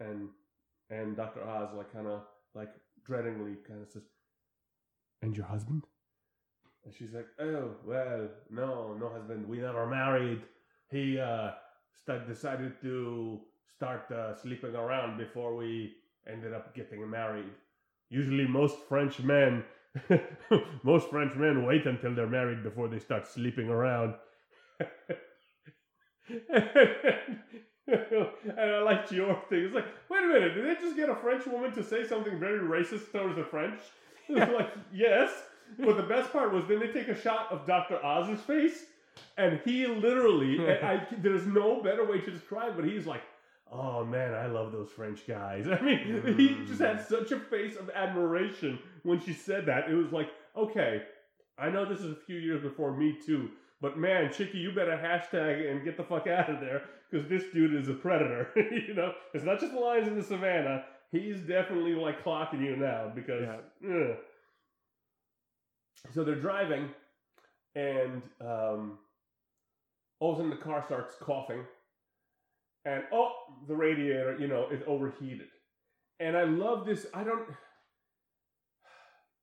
and 0.00 0.28
and 0.90 1.16
Dr. 1.16 1.44
Oz 1.44 1.68
like 1.76 1.92
kind 1.92 2.08
of 2.08 2.22
like 2.54 2.70
dreadingly 3.08 3.56
kind 3.66 3.82
of 3.82 3.88
says 3.88 4.02
and 5.22 5.36
your 5.36 5.46
husband 5.46 5.84
and 6.84 6.94
she's 6.94 7.12
like, 7.12 7.26
"Oh 7.40 7.72
well, 7.84 8.28
no, 8.50 8.94
no 8.94 9.08
husband. 9.08 9.46
We 9.48 9.58
never 9.58 9.86
married. 9.86 10.42
He 10.90 11.18
uh, 11.18 11.50
st- 12.04 12.26
decided 12.26 12.80
to 12.82 13.40
start 13.76 14.10
uh, 14.10 14.34
sleeping 14.34 14.74
around 14.74 15.18
before 15.18 15.56
we 15.56 15.92
ended 16.30 16.52
up 16.52 16.74
getting 16.74 17.08
married. 17.08 17.52
Usually, 18.08 18.46
most 18.46 18.76
French 18.88 19.20
men, 19.20 19.64
most 20.82 21.08
French 21.10 21.34
men 21.36 21.64
wait 21.66 21.86
until 21.86 22.14
they're 22.14 22.26
married 22.26 22.62
before 22.62 22.88
they 22.88 22.98
start 22.98 23.26
sleeping 23.26 23.68
around." 23.68 24.14
and 27.88 28.60
I 28.60 28.82
liked 28.82 29.12
your 29.12 29.34
thing. 29.48 29.64
It's 29.64 29.74
like, 29.74 29.86
wait 30.08 30.22
a 30.24 30.26
minute, 30.26 30.54
did 30.54 30.64
they 30.64 30.80
just 30.80 30.96
get 30.96 31.08
a 31.08 31.14
French 31.14 31.46
woman 31.46 31.72
to 31.72 31.82
say 31.82 32.06
something 32.06 32.38
very 32.38 32.58
racist 32.60 33.12
towards 33.12 33.36
the 33.36 33.44
French? 33.44 33.80
It's 34.32 34.52
like, 34.52 34.70
yes. 34.92 35.30
But 35.78 35.96
the 35.96 36.02
best 36.02 36.32
part 36.32 36.52
was 36.52 36.64
then 36.66 36.80
they 36.80 36.88
take 36.88 37.08
a 37.08 37.20
shot 37.20 37.50
of 37.50 37.66
Dr. 37.66 38.04
Oz's 38.04 38.40
face, 38.40 38.84
and 39.36 39.60
he 39.64 39.86
literally, 39.86 40.58
and 40.68 40.84
I, 40.84 41.06
there's 41.18 41.46
no 41.46 41.82
better 41.82 42.04
way 42.04 42.20
to 42.20 42.30
describe 42.30 42.70
it, 42.70 42.76
but 42.76 42.84
he's 42.84 43.06
like, 43.06 43.22
oh 43.72 44.04
man, 44.04 44.34
I 44.34 44.46
love 44.46 44.72
those 44.72 44.90
French 44.90 45.26
guys. 45.26 45.66
I 45.70 45.80
mean, 45.80 46.22
he 46.36 46.48
mm. 46.50 46.66
just 46.66 46.80
had 46.80 47.06
such 47.06 47.32
a 47.32 47.38
face 47.38 47.76
of 47.76 47.90
admiration 47.90 48.78
when 49.02 49.20
she 49.20 49.32
said 49.32 49.66
that. 49.66 49.90
It 49.90 49.94
was 49.94 50.12
like, 50.12 50.28
okay, 50.56 51.02
I 51.58 51.68
know 51.70 51.84
this 51.84 52.00
is 52.00 52.12
a 52.12 52.20
few 52.26 52.38
years 52.38 52.62
before 52.62 52.96
Me 52.96 53.16
Too, 53.24 53.50
but 53.80 53.98
man, 53.98 54.32
Chicky, 54.32 54.58
you 54.58 54.72
better 54.72 54.96
hashtag 54.96 55.70
and 55.70 55.84
get 55.84 55.96
the 55.96 56.04
fuck 56.04 56.26
out 56.26 56.50
of 56.50 56.60
there 56.60 56.82
because 57.10 57.28
this 57.28 57.44
dude 57.52 57.74
is 57.74 57.88
a 57.88 57.94
predator. 57.94 58.48
you 58.56 58.94
know, 58.94 59.12
it's 59.34 59.44
not 59.44 59.60
just 59.60 59.72
the 59.72 59.80
lions 59.80 60.08
in 60.08 60.16
the 60.16 60.22
savannah. 60.22 60.84
He's 61.12 61.40
definitely 61.40 61.94
like 61.94 62.22
clocking 62.24 62.62
you 62.64 62.76
now 62.76 63.10
because. 63.14 63.42
ugh. 63.84 64.16
So 66.12 66.24
they're 66.24 66.34
driving, 66.34 66.88
and 67.74 68.22
um, 68.40 68.98
all 70.18 70.32
of 70.32 70.38
a 70.38 70.42
sudden 70.42 70.50
the 70.50 70.56
car 70.56 70.82
starts 70.86 71.14
coughing, 71.20 71.64
and 72.84 73.04
oh, 73.12 73.32
the 73.68 73.74
radiator, 73.74 74.36
you 74.38 74.48
know, 74.48 74.68
is 74.70 74.82
overheated. 74.86 75.48
And 76.18 76.36
I 76.36 76.44
love 76.44 76.86
this. 76.86 77.06
I 77.14 77.24
don't. 77.24 77.48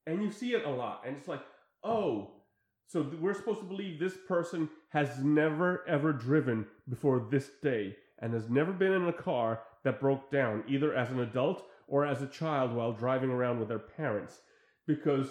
And 0.06 0.24
you 0.24 0.32
see 0.32 0.54
it 0.54 0.66
a 0.66 0.70
lot, 0.70 1.04
and 1.06 1.16
it's 1.18 1.28
like, 1.28 1.42
oh, 1.84 2.32
so 2.88 3.12
we're 3.20 3.34
supposed 3.34 3.60
to 3.60 3.66
believe 3.66 4.00
this 4.00 4.18
person 4.28 4.70
has 4.90 5.20
never 5.20 5.88
ever 5.88 6.14
driven 6.14 6.66
before 6.90 7.28
this 7.30 7.50
day 7.62 7.96
and 8.20 8.34
has 8.34 8.50
never 8.50 8.72
been 8.72 8.94
in 8.94 9.08
a 9.08 9.14
car 9.14 9.62
that 9.84 10.00
broke 10.00 10.32
down, 10.32 10.64
either 10.68 10.94
as 10.94 11.10
an 11.12 11.20
adult 11.20 11.66
or 11.88 12.06
as 12.06 12.22
a 12.22 12.28
child 12.28 12.74
while 12.74 12.92
driving 12.94 13.30
around 13.30 13.60
with 13.60 13.68
their 13.68 13.80
parents. 13.80 14.40
Because 14.88 15.28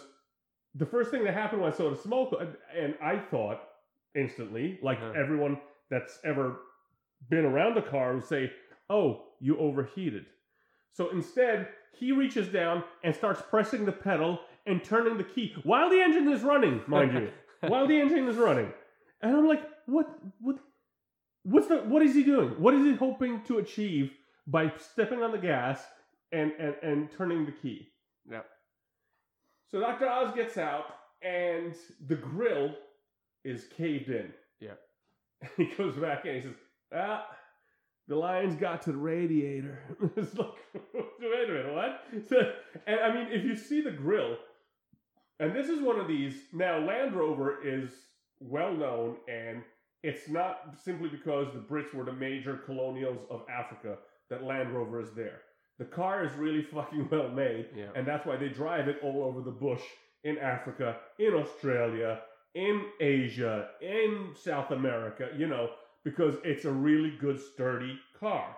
the 0.77 0.87
first 0.87 1.11
thing 1.11 1.25
that 1.25 1.35
happened 1.35 1.63
when 1.63 1.73
I 1.73 1.75
saw 1.75 1.91
the 1.91 1.97
smoke, 1.97 2.35
and 2.77 2.95
I 3.03 3.19
thought 3.19 3.61
instantly, 4.15 4.79
like 4.83 4.99
Uh-huh. 4.99 5.13
everyone 5.17 5.61
that's 5.91 6.19
ever 6.25 6.61
been 7.29 7.45
around 7.45 7.77
a 7.79 7.83
car 7.83 8.15
would 8.15 8.25
say, 8.25 8.53
oh, 8.91 9.23
you 9.41 9.59
overheated. 9.59 10.27
So 10.93 11.11
instead, 11.11 11.69
he 11.93 12.13
reaches 12.13 12.49
down 12.49 12.85
and 13.05 13.15
starts 13.15 13.43
pressing 13.51 13.85
the 13.85 13.93
pedal 13.93 14.41
and 14.67 14.83
turning 14.83 15.17
the 15.17 15.25
key 15.25 15.55
while 15.65 15.89
the 15.91 16.01
engine 16.01 16.29
is 16.29 16.43
running, 16.43 16.83
mind 16.87 17.13
you. 17.15 17.31
while 17.69 17.87
the 17.87 17.99
engine 18.01 18.29
is 18.29 18.37
running. 18.37 18.73
And 19.23 19.37
I'm 19.37 19.47
like, 19.47 19.63
what 19.87 20.09
what 20.41 20.59
what's 21.45 21.69
the 21.69 21.77
what 21.79 22.03
is 22.03 22.15
he 22.15 22.23
doing? 22.25 22.51
What 22.61 22.75
is 22.75 22.85
he 22.85 22.95
hoping 22.95 23.43
to 23.45 23.59
achieve 23.59 24.13
by 24.47 24.73
stepping 24.79 25.23
on 25.23 25.33
the 25.33 25.39
gas 25.39 25.83
and 26.33 26.53
and, 26.59 26.75
and 26.83 27.11
turning 27.11 27.47
the 27.47 27.53
key? 27.53 27.89
Yep. 28.31 28.47
So 29.69 29.81
Dr. 29.81 30.09
Oz 30.09 30.35
gets 30.35 30.57
out 30.57 30.85
and 31.23 31.75
the 32.07 32.17
grill 32.17 32.75
is 33.45 33.67
caved 33.77 34.11
in. 34.11 34.33
Yep. 34.61 34.81
He 35.57 35.67
goes 35.77 35.97
back 35.97 36.25
in. 36.25 36.37
He 36.37 36.41
says, 36.41 36.55
"Ah, 36.95 37.27
the 38.09 38.17
line's 38.17 38.57
got 38.57 38.83
to 38.83 38.93
the 38.93 38.99
radiator." 38.99 39.81
it's 40.17 40.35
like, 40.35 40.49
wait 40.95 41.05
a 41.21 41.53
minute, 41.53 41.75
what? 41.75 42.03
So, 42.29 42.53
and 42.87 43.01
I 43.01 43.15
mean, 43.15 43.29
if 43.31 43.45
you 43.45 43.55
see 43.55 43.83
the 43.83 43.91
grill, 43.91 44.37
and 45.39 45.55
this 45.55 45.69
is 45.69 45.83
one 45.83 46.01
of 46.01 46.09
these. 46.09 46.35
Now, 46.53 46.79
Land 46.79 47.15
Rover 47.15 47.59
is 47.63 47.91
well 48.41 48.73
known, 48.73 49.17
and 49.29 49.63
it's 50.03 50.29
not 50.29 50.77
simply 50.83 51.09
because 51.09 51.53
the 51.53 51.59
Brits 51.59 51.93
were 51.95 52.05
the 52.05 52.13
major 52.13 52.57
colonials 52.57 53.27
of 53.31 53.43
Africa 53.51 53.99
that 54.31 54.45
Land 54.45 54.73
Rover 54.73 55.01
is 55.01 55.13
there. 55.15 55.41
The 55.79 55.85
car 55.85 56.25
is 56.25 56.33
really 56.35 56.63
fucking 56.75 57.09
well 57.11 57.29
made, 57.29 57.67
Yeah. 57.75 57.91
and 57.95 58.07
that's 58.07 58.27
why 58.27 58.37
they 58.37 58.49
drive 58.49 58.89
it 58.89 58.99
all 59.03 59.23
over 59.25 59.41
the 59.43 59.51
bush 59.51 59.83
in 60.25 60.39
Africa, 60.39 60.97
in 61.19 61.35
Australia, 61.35 62.21
in 62.55 62.85
Asia, 63.01 63.69
in 63.81 64.33
South 64.35 64.71
America, 64.71 65.29
you 65.37 65.47
know, 65.47 65.71
because 66.05 66.37
it's 66.45 66.65
a 66.65 66.71
really 66.73 67.17
good, 67.21 67.39
sturdy 67.39 67.99
car. 68.19 68.57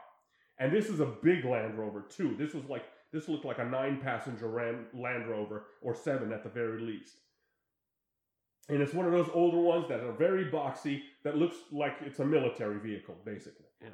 And 0.58 0.72
this 0.72 0.88
is 0.88 1.00
a 1.00 1.06
big 1.06 1.44
Land 1.44 1.78
Rover, 1.78 2.02
too. 2.08 2.34
This 2.38 2.54
was 2.54 2.64
like, 2.68 2.84
this 3.12 3.28
looked 3.28 3.44
like 3.44 3.58
a 3.58 3.64
nine 3.64 4.00
passenger 4.02 4.48
Ram- 4.48 4.86
Land 4.94 5.28
Rover, 5.28 5.64
or 5.82 5.94
seven 5.94 6.32
at 6.32 6.42
the 6.42 6.48
very 6.48 6.80
least. 6.80 7.14
And 8.68 8.82
it's 8.82 8.92
one 8.92 9.06
of 9.06 9.12
those 9.12 9.30
older 9.32 9.58
ones 9.58 9.86
that 9.88 10.00
are 10.00 10.12
very 10.12 10.50
boxy, 10.50 11.00
that 11.24 11.36
looks 11.36 11.56
like 11.72 11.94
it's 12.04 12.18
a 12.18 12.24
military 12.24 12.78
vehicle, 12.78 13.16
basically. 13.24 13.66
Yeah. 13.80 13.88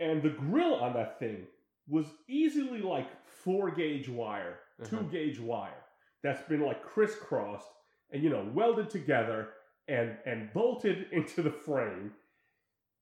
And 0.00 0.22
the 0.22 0.30
grill 0.30 0.74
on 0.76 0.94
that 0.94 1.18
thing 1.18 1.46
was 1.88 2.06
easily 2.28 2.80
like 2.80 3.08
four 3.26 3.70
gauge 3.70 4.08
wire, 4.08 4.58
two 4.84 4.96
Uh-huh. 4.98 5.08
gauge 5.10 5.38
wire 5.40 5.82
that's 6.22 6.42
been 6.48 6.60
like 6.62 6.82
crisscrossed 6.82 7.68
and 8.10 8.22
you 8.22 8.30
know 8.30 8.50
welded 8.54 8.88
together 8.90 9.48
and 9.88 10.16
and 10.26 10.52
bolted 10.52 11.06
into 11.12 11.42
the 11.42 11.50
frame. 11.50 12.12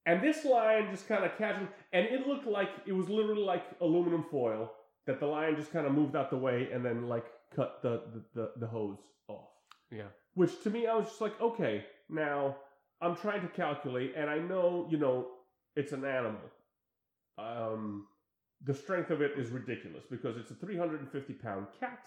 And 0.05 0.21
this 0.21 0.45
line 0.45 0.91
just 0.91 1.07
kind 1.07 1.25
of 1.25 1.37
casual, 1.39 1.69
and 1.93 2.07
it 2.07 2.27
looked 2.27 2.47
like 2.47 2.71
it 2.87 2.93
was 2.93 3.09
literally 3.09 3.45
like 3.45 3.65
aluminum 3.81 4.25
foil 4.25 4.73
that 5.07 5.21
the 5.21 5.27
line 5.27 5.55
just 5.55 5.73
kind 5.73 5.87
of 5.87 5.93
moved 5.93 6.17
out 6.17 6.29
the 6.31 6.37
way 6.37 6.69
and 6.73 6.85
then 6.85 7.09
like 7.09 7.27
cut 7.55 7.81
the 7.83 8.03
the, 8.13 8.23
the, 8.35 8.51
the 8.57 8.67
hose 8.67 8.99
off. 9.29 9.51
Yeah. 9.93 10.09
Which 10.35 10.61
to 10.65 10.71
me, 10.71 10.87
I 10.89 10.95
was 10.97 11.07
just 11.07 11.21
like, 11.21 11.41
okay, 11.41 11.85
now 12.09 12.57
I'm 13.01 13.15
trying 13.15 13.43
to 13.43 13.49
calculate, 13.49 14.15
and 14.17 14.29
I 14.31 14.39
know, 14.39 14.89
you 14.91 14.97
know, 14.99 15.27
it's 15.77 15.93
an 15.93 16.05
animal. 16.05 16.41
Um, 17.39 18.07
the 18.65 18.75
strength 18.75 19.11
of 19.11 19.21
it 19.23 19.33
is 19.37 19.51
ridiculous 19.51 20.05
because 20.11 20.37
it's 20.37 20.51
a 20.51 20.55
350 20.55 21.33
pound 21.35 21.67
cat 21.81 22.07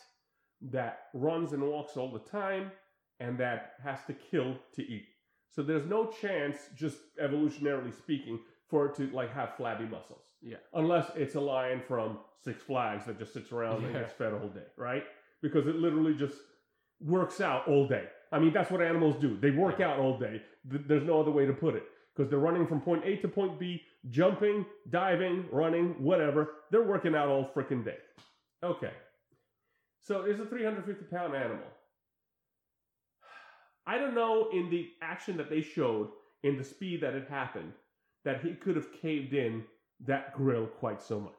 that 0.61 1.07
runs 1.13 1.53
and 1.53 1.61
walks 1.63 1.97
all 1.97 2.11
the 2.11 2.19
time 2.19 2.71
and 3.19 3.37
that 3.37 3.73
has 3.83 3.99
to 4.07 4.13
kill 4.13 4.55
to 4.75 4.81
eat. 4.83 5.05
So 5.51 5.61
there's 5.63 5.85
no 5.85 6.07
chance, 6.21 6.57
just 6.75 6.97
evolutionarily 7.21 7.93
speaking, 7.95 8.39
for 8.69 8.87
it 8.87 8.95
to 8.95 9.07
like 9.11 9.31
have 9.33 9.55
flabby 9.55 9.85
muscles. 9.85 10.23
Yeah. 10.41 10.57
Unless 10.73 11.11
it's 11.15 11.35
a 11.35 11.39
lion 11.41 11.81
from 11.87 12.19
Six 12.43 12.61
Flags 12.63 13.05
that 13.05 13.17
just 13.19 13.33
sits 13.33 13.51
around 13.51 13.83
and 13.83 13.93
gets 13.93 14.13
fed 14.13 14.33
all 14.33 14.49
day, 14.49 14.65
right? 14.77 15.03
Because 15.41 15.67
it 15.67 15.75
literally 15.75 16.13
just 16.13 16.35
works 16.99 17.41
out 17.41 17.67
all 17.67 17.87
day. 17.87 18.05
I 18.31 18.39
mean, 18.39 18.53
that's 18.53 18.69
what 18.71 18.81
animals 18.81 19.15
do. 19.21 19.37
They 19.37 19.51
work 19.51 19.79
Yeah. 19.79 19.91
out 19.91 19.99
all 19.99 20.17
day. 20.17 20.41
Th- 20.69 20.81
There's 20.87 21.03
no 21.03 21.19
other 21.21 21.31
way 21.31 21.45
to 21.45 21.53
put 21.53 21.75
it. 21.75 21.83
Because 22.15 22.29
they're 22.29 22.39
running 22.39 22.65
from 22.65 22.81
point 22.81 23.03
A 23.05 23.17
to 23.17 23.27
point 23.27 23.59
B, 23.59 23.81
jumping, 24.09 24.65
diving, 24.89 25.45
running, 25.51 25.95
whatever. 25.99 26.49
They're 26.71 26.83
working 26.83 27.15
out 27.15 27.27
all 27.27 27.49
freaking 27.55 27.83
day. 27.83 27.97
Okay. 28.63 28.91
So 30.01 30.21
it's 30.21 30.39
a 30.39 30.45
350 30.45 31.05
pound 31.05 31.35
animal. 31.35 31.65
I 33.87 33.97
don't 33.97 34.15
know 34.15 34.49
in 34.51 34.69
the 34.69 34.89
action 35.01 35.37
that 35.37 35.49
they 35.49 35.61
showed, 35.61 36.09
in 36.43 36.57
the 36.57 36.63
speed 36.63 37.01
that 37.01 37.15
it 37.15 37.27
happened, 37.29 37.73
that 38.23 38.41
he 38.41 38.53
could 38.53 38.75
have 38.75 38.91
caved 39.01 39.33
in 39.33 39.63
that 40.05 40.35
grill 40.35 40.67
quite 40.67 41.01
so 41.01 41.19
much. 41.19 41.33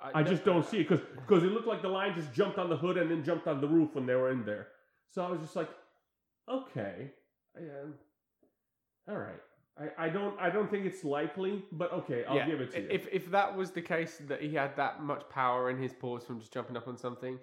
I 0.00 0.22
no- 0.22 0.28
just 0.28 0.44
don't 0.44 0.64
see 0.64 0.80
it 0.80 0.88
because 0.88 1.04
because 1.14 1.44
it 1.44 1.52
looked 1.52 1.68
like 1.68 1.82
the 1.82 1.88
line 1.88 2.14
just 2.14 2.32
jumped 2.32 2.58
on 2.58 2.68
the 2.68 2.76
hood 2.76 2.98
and 2.98 3.10
then 3.10 3.24
jumped 3.24 3.46
on 3.46 3.60
the 3.60 3.68
roof 3.68 3.94
when 3.94 4.06
they 4.06 4.14
were 4.14 4.30
in 4.30 4.44
there. 4.44 4.68
So 5.10 5.24
I 5.24 5.30
was 5.30 5.40
just 5.40 5.56
like, 5.56 5.70
okay, 6.48 7.10
yeah, 7.56 7.84
all 9.08 9.16
right. 9.16 9.40
I, 9.78 10.06
I 10.06 10.08
don't 10.08 10.38
I 10.40 10.50
don't 10.50 10.70
think 10.70 10.86
it's 10.86 11.02
likely, 11.04 11.62
but 11.72 11.92
okay, 11.92 12.24
I'll 12.24 12.36
Yeah, 12.36 12.46
give 12.46 12.60
it 12.60 12.72
to 12.72 12.80
you. 12.80 12.88
If 12.90 13.08
if 13.12 13.30
that 13.30 13.56
was 13.56 13.72
the 13.72 13.82
case 13.82 14.18
that 14.28 14.40
he 14.40 14.54
had 14.54 14.76
that 14.76 15.02
much 15.02 15.28
power 15.28 15.70
in 15.70 15.78
his 15.78 15.92
paws 15.92 16.24
from 16.24 16.38
just 16.38 16.52
jumping 16.52 16.76
up 16.76 16.86
on 16.86 16.96
something, 16.96 17.38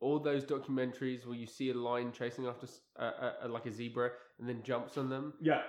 all 0.00 0.20
those 0.20 0.44
documentaries 0.44 1.26
where 1.26 1.36
you 1.36 1.46
see 1.46 1.70
a 1.70 1.74
lion 1.74 2.12
chasing 2.12 2.46
after 2.46 2.68
uh, 2.98 3.02
uh, 3.02 3.32
uh, 3.44 3.48
like 3.48 3.66
a 3.66 3.72
zebra 3.72 4.10
and 4.38 4.48
then 4.48 4.62
jumps 4.62 4.96
on 4.96 5.08
them, 5.08 5.34
yeah, 5.40 5.62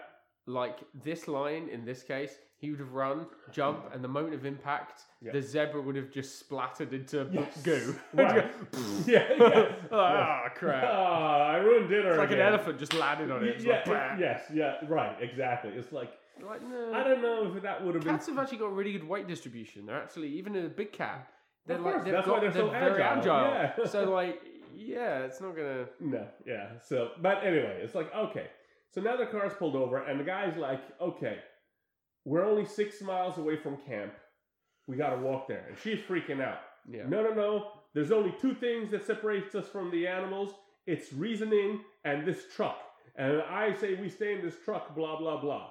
like 0.45 0.79
this 1.03 1.27
lion 1.27 1.67
in 1.69 1.83
this 1.83 2.03
case, 2.03 2.37
he 2.63 2.71
would 2.71 2.79
have 2.79 2.93
run, 2.93 3.25
jump, 3.51 3.83
and 3.93 4.01
the 4.01 4.07
moment 4.07 4.33
of 4.33 4.45
impact, 4.45 5.01
Yeah. 5.21 5.33
the 5.33 5.41
zebra 5.41 5.81
would 5.81 5.97
have 5.97 6.09
just 6.09 6.39
splattered 6.39 6.93
into 6.93 7.27
Yes. 7.29 7.61
goo. 7.61 7.93
Yeah, 8.13 8.47
yeah. 9.05 9.75
Ah, 9.91 10.47
crap. 10.55 10.85
Ah, 10.87 11.47
I 11.49 11.57
ruined 11.57 11.89
dinner. 11.89 12.11
It's 12.11 12.17
like 12.19 12.31
an 12.31 12.39
elephant 12.39 12.79
just 12.79 12.93
landed 12.93 13.29
on 13.31 13.43
it. 13.43 13.49
It's 13.55 13.65
Yeah, 13.65 13.73
like, 13.75 13.85
"Bah." 13.85 14.15
yes, 14.17 14.43
yeah, 14.53 14.75
right, 14.87 15.17
exactly. 15.21 15.71
It's 15.71 15.91
like 15.91 16.11
Like, 16.41 16.61
no. 16.63 16.93
I 16.93 17.03
don't 17.03 17.21
know 17.21 17.53
if 17.53 17.61
that 17.63 17.83
would 17.83 17.95
have 17.95 18.03
been 18.05 18.13
Cats 18.15 18.27
have 18.27 18.39
actually 18.39 18.59
got 18.59 18.73
really 18.73 18.93
good 18.93 19.07
weight 19.07 19.27
distribution. 19.27 19.85
They're 19.85 20.01
actually 20.01 20.29
even 20.29 20.55
in 20.55 20.65
a 20.65 20.69
big 20.69 20.93
cat. 20.93 21.27
They're 21.67 21.77
Of 21.77 21.83
like 21.83 21.93
course, 21.95 22.05
they've 22.05 22.13
that's 22.13 22.25
got 22.27 22.33
why 22.35 22.39
they're 22.39 22.53
so 22.53 22.69
very 22.69 23.03
agile, 23.03 23.35
agile. 23.35 23.73
yeah. 23.77 23.85
so 23.95 24.09
like 24.09 24.39
yeah, 24.75 25.19
it's 25.27 25.41
not 25.41 25.53
gonna. 25.57 25.85
No, 25.99 26.25
yeah. 26.45 26.79
So, 26.81 27.09
but 27.21 27.43
anyway, 27.43 27.81
it's 27.83 27.93
like 27.93 28.09
okay. 28.15 28.47
So 28.93 29.01
now 29.01 29.15
the 29.17 29.25
car's 29.25 29.53
pulled 29.53 29.75
over, 29.75 29.97
and 29.97 30.19
the 30.19 30.23
guy's 30.23 30.55
like, 30.57 30.81
"Okay, 31.01 31.37
we're 32.25 32.45
only 32.45 32.65
six 32.65 33.01
miles 33.01 33.37
away 33.37 33.57
from 33.57 33.77
camp. 33.77 34.13
We 34.87 34.95
got 34.97 35.11
to 35.11 35.17
walk 35.17 35.47
there." 35.47 35.65
And 35.67 35.77
she's 35.77 35.99
freaking 35.99 36.41
out. 36.41 36.59
Yeah. 36.89 37.03
No, 37.07 37.23
no, 37.23 37.33
no. 37.33 37.71
There's 37.93 38.11
only 38.11 38.33
two 38.41 38.53
things 38.55 38.91
that 38.91 39.05
separates 39.05 39.55
us 39.55 39.67
from 39.67 39.91
the 39.91 40.07
animals. 40.07 40.53
It's 40.87 41.13
reasoning 41.13 41.81
and 42.03 42.25
this 42.25 42.45
truck. 42.55 42.77
And 43.15 43.41
I 43.43 43.73
say 43.73 43.93
we 43.95 44.09
stay 44.09 44.33
in 44.33 44.41
this 44.41 44.55
truck. 44.65 44.95
Blah 44.95 45.17
blah 45.19 45.39
blah. 45.39 45.69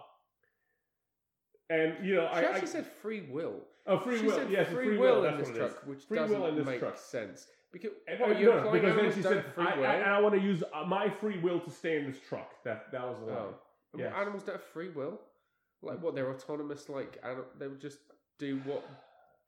And 1.70 2.06
you 2.06 2.14
know, 2.16 2.28
She 2.32 2.38
I, 2.38 2.42
actually 2.42 2.62
I 2.62 2.64
said 2.72 2.86
free 2.86 3.22
will. 3.30 3.54
oh, 3.86 3.98
free 3.98 4.18
she 4.18 4.26
will. 4.26 4.34
said 4.36 4.50
yes, 4.50 4.68
free, 4.68 4.86
free 4.88 4.98
will, 4.98 5.22
That's 5.22 5.34
in 5.34 5.38
this 5.40 5.48
what 5.48 5.56
it 5.56 5.62
is. 5.64 5.72
truck, 5.72 5.86
which 5.86 6.02
Free 6.04 6.18
will 6.18 6.28
doesn't 6.28 6.44
in 6.48 6.56
this 6.56 6.66
make 6.66 6.78
truck. 6.80 6.96
sense. 6.98 7.46
Because 7.72 7.92
And- 8.06 8.38
you 8.38 8.46
no, 8.46 8.58
implying 8.58 8.72
because 8.82 8.96
then 8.96 9.12
she 9.14 9.22
said, 9.22 9.44
free 9.54 9.64
I, 9.66 9.76
will? 9.78 9.86
I, 9.86 9.96
I 10.00 10.20
want 10.20 10.34
to 10.34 10.40
use 10.40 10.62
uh, 10.74 10.84
my 10.84 11.08
free 11.08 11.38
will 11.38 11.58
to 11.60 11.70
stay 11.70 11.96
in 11.98 12.06
this 12.06 12.20
truck. 12.28 12.50
That 12.64 12.92
that 12.92 13.02
was 13.08 13.18
the 13.20 13.26
line. 13.26 13.36
Oh. 13.38 13.54
Yes. 13.96 14.12
Animals 14.16 14.42
don't 14.44 14.56
have 14.56 14.64
free 14.64 14.90
will. 14.90 15.18
Like 15.82 16.00
what? 16.02 16.14
They're 16.14 16.30
autonomous. 16.30 16.88
Like 16.88 17.18
ani- 17.24 17.42
they 17.58 17.68
would 17.68 17.80
just 17.80 17.98
do 18.38 18.58
what 18.64 18.84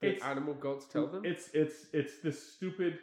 the 0.01 0.09
It's- 0.09 0.23
animal 0.23 0.55
gods 0.55 0.87
tell 0.87 1.07
them. 1.07 1.25
It's 1.25 1.49
it's 1.55 1.87
it's 1.93 2.19
this 2.21 2.41
stupid, 2.55 2.99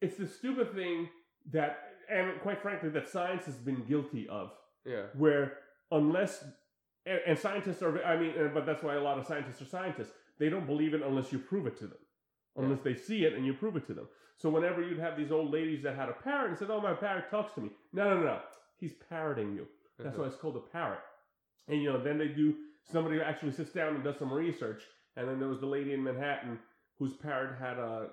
it's 0.00 0.16
the 0.16 0.26
stupid 0.26 0.72
thing 0.74 1.08
that, 1.52 1.94
and 2.08 2.40
quite 2.40 2.60
frankly, 2.60 2.88
that 2.90 3.08
science 3.08 3.44
has 3.46 3.56
been 3.56 3.84
guilty 3.84 4.28
of. 4.28 4.52
yeah. 4.84 5.06
Where 5.14 5.58
unless, 5.90 6.42
and, 7.06 7.20
and 7.26 7.38
scientists 7.38 7.82
are, 7.82 8.02
I 8.04 8.18
mean, 8.18 8.30
and- 8.36 8.54
but 8.54 8.64
that's 8.66 8.82
why 8.82 8.94
a 8.94 9.00
lot 9.00 9.18
of 9.18 9.26
scientists 9.26 9.60
are 9.62 9.66
scientists. 9.66 10.12
They 10.38 10.48
don't 10.48 10.66
believe 10.66 10.94
it 10.94 11.02
unless 11.02 11.32
you 11.32 11.38
prove 11.38 11.66
it 11.66 11.76
to 11.78 11.86
them, 11.86 11.98
unless 12.56 12.80
they 12.80 12.94
see 12.94 13.24
it 13.24 13.32
and 13.34 13.44
you 13.44 13.52
prove 13.54 13.76
it 13.76 13.86
to 13.88 13.94
them. 13.94 14.08
So 14.36 14.48
whenever 14.50 14.80
you'd 14.82 14.98
have 15.00 15.16
these 15.16 15.32
old 15.32 15.50
ladies 15.50 15.82
that 15.82 15.96
had 15.96 16.08
a 16.08 16.12
parrot 16.12 16.50
and 16.50 16.58
said, 16.58 16.70
"Oh, 16.70 16.80
my 16.80 16.94
parrot 16.94 17.28
talks 17.30 17.52
to 17.54 17.60
me," 17.60 17.70
no, 17.92 18.04
no, 18.14 18.22
no, 18.22 18.40
he's 18.78 18.94
parroting 18.94 19.52
you. 19.54 19.66
That's 19.98 20.10
Uh-huh. 20.14 20.22
why 20.22 20.26
it's 20.28 20.36
called 20.36 20.56
a 20.56 20.60
parrot. 20.60 21.00
And 21.68 21.82
you 21.82 21.92
know, 21.92 22.02
then 22.02 22.18
they 22.18 22.28
do 22.28 22.54
somebody 22.90 23.20
actually 23.20 23.52
sits 23.52 23.72
down 23.72 23.94
and 23.94 24.04
does 24.04 24.18
some 24.18 24.32
research. 24.32 24.82
And 25.16 25.28
then 25.28 25.38
there 25.38 25.48
was 25.48 25.60
the 25.60 25.66
lady 25.66 25.92
in 25.92 26.02
Manhattan 26.02 26.58
whose 26.98 27.12
parrot 27.14 27.58
had 27.58 27.78
a, 27.78 27.82
uh 27.82 28.08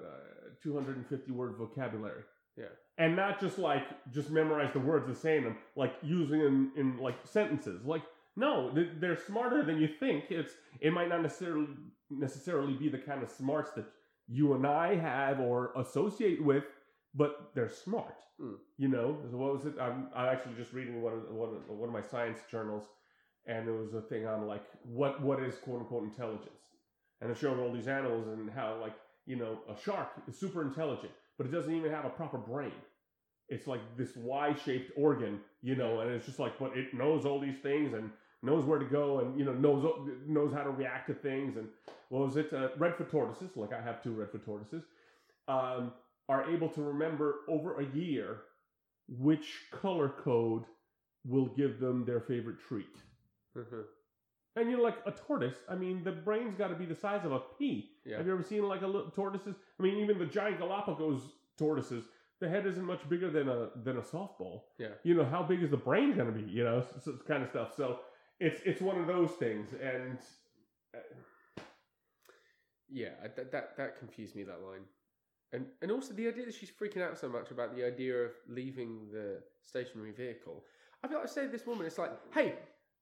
250 0.63 1.31
word 1.31 1.55
vocabulary. 1.57 2.23
Yeah. 2.57 2.65
And 2.97 3.15
not 3.15 3.39
just 3.39 3.57
like 3.59 3.83
just 4.13 4.29
memorize 4.31 4.71
the 4.73 4.79
words 4.79 5.07
and 5.07 5.17
saying 5.17 5.43
them, 5.43 5.57
like 5.75 5.93
using 6.01 6.39
them 6.39 6.71
in 6.77 6.97
like 6.97 7.15
sentences. 7.25 7.83
Like 7.85 8.03
no, 8.37 8.73
they- 8.73 8.91
they're 8.99 9.17
smarter 9.17 9.63
than 9.63 9.79
you 9.79 9.87
think. 9.87 10.25
It's 10.29 10.53
it 10.79 10.91
might 10.93 11.09
not 11.09 11.21
necessarily 11.21 11.67
necessarily 12.09 12.73
be 12.73 12.89
the 12.89 12.97
kind 12.97 13.23
of 13.23 13.29
smarts 13.29 13.71
that 13.71 13.85
you 14.27 14.53
and 14.53 14.65
I 14.65 14.95
have 14.95 15.39
or 15.39 15.71
associate 15.75 16.43
with, 16.43 16.63
but 17.13 17.51
they're 17.53 17.69
smart. 17.69 18.15
Hmm. 18.39 18.55
You 18.77 18.89
know, 18.89 19.17
so 19.31 19.37
what 19.37 19.53
was 19.53 19.65
it? 19.65 19.75
I'm, 19.79 20.09
I'm 20.15 20.27
actually 20.29 20.55
just 20.55 20.73
reading 20.73 21.01
one 21.01 21.13
of 21.13 21.29
one 21.31 21.49
of, 21.49 21.69
one 21.69 21.89
of 21.89 21.93
my 21.93 22.01
science 22.01 22.39
journals, 22.49 22.83
and 23.47 23.67
there 23.67 23.73
was 23.75 23.93
a 23.93 24.01
thing 24.01 24.25
on 24.25 24.47
like 24.47 24.63
what 24.83 25.21
what 25.21 25.41
is 25.41 25.55
quote 25.55 25.81
unquote 25.81 26.03
intelligence, 26.03 26.61
and 27.21 27.29
they're 27.29 27.37
showing 27.37 27.59
all 27.59 27.71
these 27.71 27.87
animals 27.87 28.27
and 28.27 28.49
how 28.49 28.77
like 28.81 28.95
you 29.25 29.35
know 29.35 29.59
a 29.69 29.79
shark 29.81 30.09
is 30.27 30.37
super 30.37 30.61
intelligent, 30.61 31.11
but 31.37 31.47
it 31.47 31.51
doesn't 31.51 31.73
even 31.73 31.91
have 31.91 32.05
a 32.05 32.09
proper 32.09 32.37
brain. 32.37 32.71
It's 33.47 33.67
like 33.67 33.81
this 33.95 34.15
Y-shaped 34.15 34.91
organ, 34.97 35.39
you 35.61 35.75
know, 35.75 35.99
and 35.99 36.11
it's 36.11 36.25
just 36.25 36.39
like, 36.39 36.57
but 36.57 36.75
it 36.75 36.95
knows 36.95 37.25
all 37.25 37.39
these 37.39 37.59
things 37.59 37.93
and 37.93 38.09
knows 38.41 38.65
where 38.65 38.79
to 38.79 38.85
go 38.85 39.19
and 39.19 39.37
you 39.37 39.45
know 39.45 39.53
knows 39.53 40.09
knows 40.27 40.53
how 40.53 40.63
to 40.63 40.71
react 40.71 41.07
to 41.07 41.13
things 41.13 41.57
and 41.57 41.67
what 42.09 42.25
was 42.25 42.37
it? 42.37 42.53
Uh, 42.53 42.69
redfoot 42.77 43.09
tortoises, 43.09 43.55
like 43.55 43.73
I 43.73 43.81
have 43.81 44.01
two 44.03 44.11
red 44.11 44.31
redfoot 44.31 44.45
tortoises, 44.45 44.83
um, 45.47 45.91
are 46.29 46.49
able 46.51 46.69
to 46.69 46.81
remember 46.81 47.35
over 47.47 47.79
a 47.79 47.85
year 47.95 48.41
which 49.07 49.61
color 49.71 50.09
code 50.09 50.63
will 51.25 51.47
give 51.47 51.79
them 51.79 52.05
their 52.05 52.19
favorite 52.21 52.57
treat. 52.67 52.85
Mhm. 53.55 53.85
And 54.57 54.69
you 54.69 54.77
know, 54.77 54.83
like 54.83 54.97
a 55.05 55.11
tortoise. 55.11 55.57
I 55.69 55.75
mean, 55.75 56.03
the 56.03 56.11
brain's 56.11 56.55
got 56.55 56.69
to 56.69 56.75
be 56.75 56.85
the 56.85 56.95
size 56.95 57.25
of 57.25 57.31
a 57.31 57.39
pea. 57.39 57.91
Yeah. 58.05 58.17
Have 58.17 58.25
you 58.27 58.33
ever 58.33 58.43
seen 58.43 58.67
like 58.67 58.81
a 58.83 58.87
little 58.87 59.11
tortoises? 59.11 59.55
I 59.79 59.83
mean, 59.83 59.97
even 59.97 60.17
the 60.17 60.25
giant 60.25 60.59
Galapagos 60.59 61.21
tortoises, 61.57 62.05
the 62.39 62.47
head 62.47 62.65
isn't 62.65 62.85
much 62.85 63.07
bigger 63.09 63.29
than 63.29 63.49
a 63.49 63.69
than 63.83 63.97
a 63.97 64.01
softball. 64.01 64.63
Yeah. 64.77 64.89
You 65.03 65.15
know, 65.15 65.25
how 65.25 65.43
big 65.43 65.61
is 65.61 65.71
the 65.71 65.77
brain 65.77 66.15
going 66.15 66.33
to 66.33 66.39
be? 66.39 66.49
You 66.49 66.63
know, 66.63 66.81
so, 66.81 66.99
so 66.99 67.11
kind 67.27 67.43
of 67.43 67.49
stuff. 67.49 67.75
So 67.75 67.99
it's 68.39 68.61
it's 68.65 68.81
one 68.81 68.99
of 68.99 69.07
those 69.07 69.31
things, 69.31 69.73
and 69.73 70.17
uh, 70.95 70.99
Yeah, 72.89 73.09
that, 73.35 73.51
that 73.51 73.75
that 73.77 73.97
confused 73.99 74.35
me 74.35 74.43
that 74.43 74.61
line, 74.61 74.83
and 75.51 75.65
and 75.81 75.91
also 75.91 76.13
the 76.13 76.27
idea 76.27 76.45
that 76.45 76.53
she's 76.53 76.71
freaking 76.71 77.01
out 77.01 77.17
so 77.17 77.27
much 77.27 77.51
about 77.51 77.75
the 77.75 77.83
idea 77.85 78.15
of 78.15 78.31
leaving 78.47 79.09
the 79.11 79.41
stationary 79.63 80.11
vehicle. 80.11 80.63
I 81.03 81.07
feel 81.07 81.17
like 81.17 81.27
I 81.27 81.31
say 81.31 81.41
to 81.45 81.51
this 81.51 81.65
woman, 81.65 81.85
it's 81.85 81.97
like, 81.97 82.11
hey, 82.33 82.55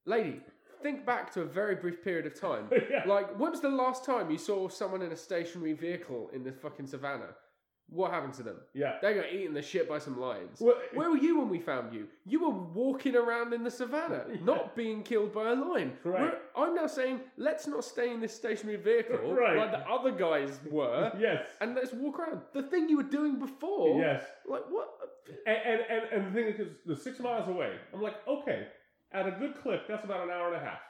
lady, 0.06 0.40
think 0.82 1.06
back 1.06 1.32
to 1.34 1.42
a 1.42 1.44
very 1.46 1.74
brief 1.76 2.02
period 2.04 2.26
of 2.26 2.38
time. 2.38 2.68
yeah. 2.90 3.04
Like, 3.06 3.38
when 3.38 3.50
was 3.52 3.60
the 3.60 3.68
last 3.68 4.04
time 4.04 4.30
you 4.30 4.38
saw 4.38 4.68
someone 4.68 5.02
in 5.02 5.12
a 5.12 5.16
stationary 5.16 5.72
vehicle 5.72 6.30
in 6.34 6.44
the 6.44 6.52
fucking 6.52 6.86
savannah? 6.86 7.34
What 7.90 8.12
happened 8.12 8.32
to 8.34 8.42
them? 8.42 8.56
yeah. 8.72 8.96
They 9.02 9.12
got 9.12 9.30
eaten 9.30 9.52
the 9.52 9.60
shit 9.60 9.86
by 9.86 9.98
some 9.98 10.18
lions. 10.18 10.58
Well, 10.58 10.76
Where 10.94 11.10
were 11.10 11.18
you 11.18 11.38
when 11.38 11.50
we 11.50 11.58
found 11.58 11.92
you? 11.92 12.06
You 12.24 12.40
were 12.40 12.48
walking 12.50 13.14
around 13.14 13.52
in 13.52 13.62
the 13.62 13.70
savannah, 13.70 14.24
Yeah. 14.30 14.36
not 14.42 14.74
being 14.74 15.02
killed 15.02 15.34
by 15.34 15.50
a 15.50 15.54
lion. 15.54 15.92
Right. 16.02 16.22
We're- 16.22 16.32
I'm 16.56 16.74
now 16.74 16.86
saying, 16.86 17.20
let's 17.36 17.66
not 17.66 17.84
stay 17.84 18.10
in 18.10 18.20
this 18.20 18.34
stationary 18.34 18.78
vehicle 18.78 19.34
Right. 19.34 19.58
like 19.58 19.70
the 19.72 19.86
other 19.86 20.12
guys 20.12 20.58
were, 20.70 21.12
yes. 21.18 21.44
and 21.60 21.74
let's 21.74 21.92
walk 21.92 22.18
around. 22.20 22.40
The 22.54 22.62
thing 22.62 22.88
you 22.88 22.96
were 22.96 23.02
doing 23.02 23.38
before, 23.38 24.00
Yes. 24.00 24.22
like 24.48 24.62
what? 24.70 24.88
And, 25.46 25.56
and, 25.56 25.80
and, 25.90 26.02
and 26.12 26.26
the 26.28 26.32
thing 26.40 26.46
is, 26.54 26.68
the 26.86 26.96
six 26.96 27.18
miles 27.20 27.48
away, 27.48 27.72
I'm 27.92 28.00
like, 28.00 28.16
okay, 28.26 28.66
at 29.14 29.26
a 29.26 29.30
good 29.30 29.54
clip, 29.62 29.86
that's 29.88 30.04
about 30.04 30.24
an 30.24 30.30
hour 30.30 30.48
and 30.52 30.56
a 30.56 30.64
half. 30.64 30.80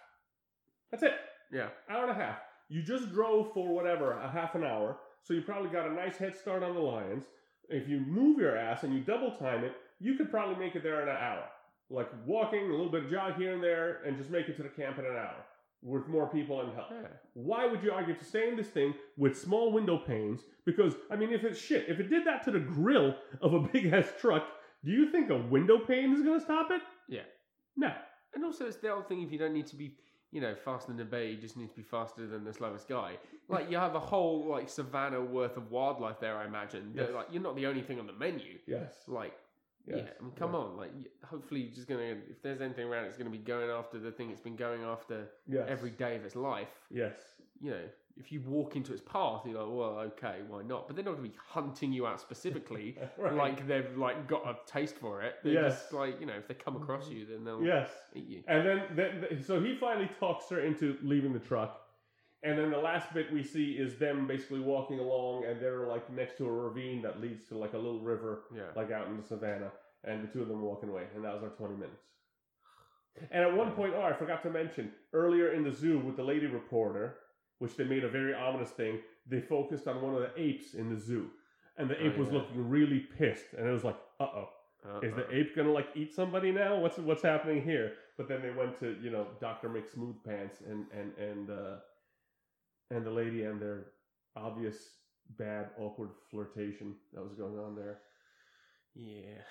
That's 0.91 1.03
it. 1.03 1.14
Yeah, 1.53 1.68
Hour 1.89 2.03
and 2.09 2.11
a 2.11 2.14
half. 2.14 2.39
You 2.68 2.83
just 2.83 3.12
drove 3.12 3.53
for 3.53 3.68
whatever, 3.68 4.12
a 4.12 4.31
half 4.31 4.55
an 4.55 4.64
hour, 4.64 4.97
so 5.22 5.35
you 5.35 5.43
probably 5.43 5.70
got 5.70 5.87
a 5.87 5.93
nice 5.93 6.16
head 6.16 6.37
start 6.37 6.62
on 6.62 6.75
the 6.75 6.81
Lions. 6.81 7.25
If 7.68 7.89
you 7.89 8.01
move 8.01 8.39
your 8.39 8.57
ass 8.57 8.83
and 8.83 8.95
you 8.95 9.01
double 9.01 9.37
time 9.37 9.64
it, 9.64 9.72
you 10.01 10.16
could 10.16 10.31
probably 10.31 10.57
make 10.57 10.75
it 10.75 10.83
there 10.83 11.03
in 11.03 11.09
an 11.09 11.16
hour. 11.16 11.45
Like 11.91 12.09
walking, 12.27 12.61
a 12.68 12.70
little 12.70 12.91
bit 12.91 13.05
of 13.05 13.11
jog 13.11 13.37
here 13.37 13.53
and 13.53 13.62
there, 13.62 14.03
and 14.07 14.16
just 14.16 14.31
make 14.31 14.49
it 14.49 14.57
to 14.57 14.62
the 14.62 14.68
camp 14.70 14.99
in 14.99 15.05
an 15.05 15.16
hour 15.16 15.45
with 15.83 16.09
more 16.09 16.27
people 16.29 16.62
and 16.62 16.72
help. 16.75 16.87
yeah. 16.91 17.09
Why 17.35 17.66
would 17.66 17.83
you 17.83 17.93
argue 17.93 18.16
to 18.16 18.25
stay 18.25 18.49
in 18.49 18.57
this 18.57 18.68
thing 18.68 18.95
with 19.18 19.39
small 19.39 19.70
window 19.70 19.99
panes? 19.99 20.41
Because 20.64 20.95
I 21.11 21.16
mean, 21.16 21.31
if 21.33 21.45
it's 21.45 21.61
shit, 21.61 21.85
if 21.89 22.01
it 22.01 22.09
did 22.09 22.27
that 22.27 22.43
to 22.45 22.51
the 22.51 22.59
grill 22.59 23.14
of 23.43 23.53
a 23.53 23.61
big 23.72 23.93
ass 23.93 24.09
truck, 24.18 24.45
do 24.85 24.91
you 24.91 25.11
think 25.11 25.31
a 25.31 25.37
window 25.37 25.79
pane 25.79 26.14
is 26.14 26.22
going 26.22 26.39
to 26.39 26.45
stop 26.45 26.70
it? 26.70 26.81
Yeah. 27.09 27.22
No. 27.77 27.93
And 28.35 28.45
also, 28.45 28.66
it's 28.66 28.76
the 28.76 28.91
old 28.93 29.09
thing: 29.09 29.22
if 29.22 29.30
you 29.32 29.39
don't 29.39 29.53
need 29.55 29.66
to 29.68 29.76
be, 29.76 29.95
you 30.32 30.41
know, 30.41 30.55
faster 30.55 30.93
than 30.93 31.01
a 31.01 31.05
bee, 31.05 31.30
you 31.30 31.37
just 31.37 31.57
need 31.57 31.70
to 31.70 31.76
be 31.76 31.82
faster 31.82 32.26
than 32.26 32.45
the 32.45 32.53
slowest 32.53 32.89
guy. 32.89 33.16
Like 33.49 33.70
you 33.70 33.76
have 33.76 33.95
a 33.95 34.01
whole 34.01 34.47
like 34.47 34.68
savannah 34.68 35.20
worth 35.20 35.57
of 35.57 35.70
wildlife 35.70 36.18
there. 36.20 36.37
I 36.37 36.47
imagine. 36.47 36.93
Yes. 36.95 37.11
Like 37.14 37.26
you're 37.30 37.43
not 37.43 37.57
the 37.57 37.66
only 37.66 37.82
thing 37.82 37.99
on 38.01 38.07
the 38.07 38.12
menu. 38.12 38.59
Yes. 38.66 38.95
Like, 39.07 39.35
Yes. 39.87 39.99
yeah, 39.99 40.11
I 40.18 40.22
mean, 40.22 40.32
come 40.35 40.55
on. 40.55 40.76
Like, 40.78 40.93
hopefully, 41.24 41.61
you're 41.61 41.74
just 41.74 41.89
gonna. 41.89 42.03
If 42.30 42.41
there's 42.43 42.61
anything 42.62 42.87
around, 42.89 43.05
it's 43.05 43.18
gonna 43.18 43.30
be 43.30 43.39
going 43.39 43.70
after 43.70 43.99
the 43.99 44.11
thing 44.11 44.30
it's 44.30 44.41
been 44.41 44.57
going 44.57 44.82
after 44.82 45.28
Yes. 45.47 45.66
every 45.68 45.91
day 45.91 46.16
of 46.16 46.24
its 46.24 46.37
life. 46.37 46.68
Yes. 46.91 47.16
You 47.61 47.70
know, 47.70 47.82
if 48.17 48.31
you 48.31 48.41
walk 48.47 48.77
into 48.77 48.93
its 48.93 49.03
path, 49.03 49.43
you're 49.45 49.59
like, 49.61 49.69
well, 49.77 49.99
okay, 50.12 50.41
why 50.49 50.62
not? 50.62 50.87
But 50.87 50.95
they're 50.97 51.05
not 51.05 51.17
gonna 51.17 51.29
be 51.29 51.35
hunting 51.49 51.93
you 51.93 52.07
out 52.07 52.21
specifically. 52.21 52.97
Right. 53.19 53.35
Like 53.35 53.67
they've 53.67 53.97
like 53.97 54.29
got 54.29 54.47
a 54.47 54.57
taste 54.71 54.97
for 54.97 55.23
it. 55.23 55.35
They're 55.43 55.55
Yes. 55.55 55.81
just 55.81 55.93
like 55.93 56.21
you 56.21 56.27
know, 56.27 56.35
if 56.35 56.47
they 56.49 56.55
come 56.55 56.77
across 56.77 57.09
you, 57.09 57.27
then 57.27 57.45
they'll 57.45 57.62
Yes. 57.62 57.91
eat 58.15 58.27
you. 58.27 58.43
And 58.47 58.67
then, 58.67 58.83
then, 58.95 59.43
so 59.45 59.61
he 59.61 59.77
finally 59.77 60.11
talks 60.21 60.49
her 60.51 60.61
into 60.61 60.97
leaving 61.03 61.33
the 61.33 61.39
truck. 61.41 61.81
And 62.43 62.59
then 62.59 62.71
the 62.71 62.79
last 62.79 63.12
bit 63.15 63.33
we 63.33 63.43
see 63.43 63.73
is 63.73 63.99
them 63.99 64.27
basically 64.27 64.61
walking 64.61 64.99
along, 64.99 65.47
and 65.47 65.61
they're 65.61 65.87
like 65.89 66.11
next 66.12 66.37
to 66.39 66.47
a 66.47 66.53
ravine 66.53 67.01
that 67.03 67.21
leads 67.21 67.49
to 67.49 67.57
like 67.57 67.73
a 67.73 67.79
little 67.79 68.01
river, 68.01 68.45
Yeah. 68.55 68.65
like 68.77 68.91
out 68.91 69.07
in 69.09 69.17
the 69.17 69.23
savannah. 69.23 69.73
And 70.05 70.23
the 70.23 70.31
two 70.31 70.43
of 70.43 70.49
them 70.49 70.59
are 70.59 70.65
walking 70.65 70.91
away, 70.91 71.05
and 71.15 71.25
that 71.25 71.33
was 71.33 71.43
our 71.43 71.49
20 71.49 71.75
minutes. 71.77 72.03
And 73.31 73.43
at 73.45 73.57
one 73.57 73.71
point, 73.73 73.95
oh, 73.97 74.03
I 74.03 74.12
forgot 74.12 74.43
to 74.43 74.51
mention 74.51 74.93
earlier 75.12 75.53
in 75.53 75.62
the 75.65 75.73
zoo 75.73 75.99
with 76.01 76.17
the 76.17 76.25
lady 76.25 76.47
reporter, 76.47 77.17
which 77.59 77.77
they 77.77 77.85
made 77.85 78.05
a 78.05 78.09
very 78.09 78.35
ominous 78.35 78.71
thing. 78.71 79.01
They 79.27 79.41
focused 79.41 79.87
on 79.89 80.03
one 80.03 80.15
of 80.15 80.21
the 80.21 80.31
apes 80.41 80.75
in 80.75 80.89
the 80.91 80.97
zoo, 81.01 81.31
and 81.77 81.89
the 81.89 82.01
Oh, 82.01 82.05
ape 82.07 82.19
was 82.19 82.31
yeah. 82.31 82.33
looking 82.33 82.69
really 82.69 83.01
pissed, 83.01 83.53
and 83.57 83.67
it 83.67 83.73
was 83.73 83.85
like, 83.85 83.97
uh 84.21 84.25
oh, 84.25 84.49
is 85.03 85.15
the 85.15 85.27
ape 85.35 85.55
gonna 85.57 85.73
like 85.73 85.89
eat 85.95 86.13
somebody 86.15 86.53
now? 86.53 86.79
What's 86.79 86.99
what's 86.99 87.23
happening 87.23 87.63
here? 87.63 87.95
But 88.17 88.29
then 88.29 88.43
they 88.43 88.51
went 88.51 88.79
to 88.81 88.97
you 89.03 89.11
know 89.11 89.27
Doctor 89.41 89.69
McSmoothpants 89.69 90.61
and 90.69 90.87
and 90.93 91.13
and 91.19 91.51
uh, 91.51 91.77
and 92.91 93.05
the 93.05 93.11
lady 93.11 93.45
and 93.45 93.61
their 93.61 93.87
obvious 94.37 94.77
bad 95.39 95.71
awkward 95.79 96.11
flirtation 96.31 96.95
that 97.13 97.23
was 97.23 97.35
going 97.35 97.59
on 97.59 97.75
there. 97.75 97.99
Yeah. 98.95 99.43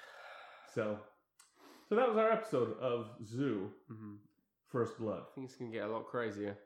So 0.73 0.99
so 1.87 1.95
that 1.95 2.07
was 2.07 2.17
our 2.17 2.31
episode 2.31 2.77
of 2.79 3.07
Zoo 3.25 3.71
hmm 3.87 4.15
First 4.69 4.97
Blood. 4.97 5.23
I 5.31 5.35
think 5.35 5.47
it's 5.49 5.55
gonna 5.55 5.71
get 5.71 5.85
a 5.85 5.91
lot 5.91 6.07
crazier. 6.07 6.57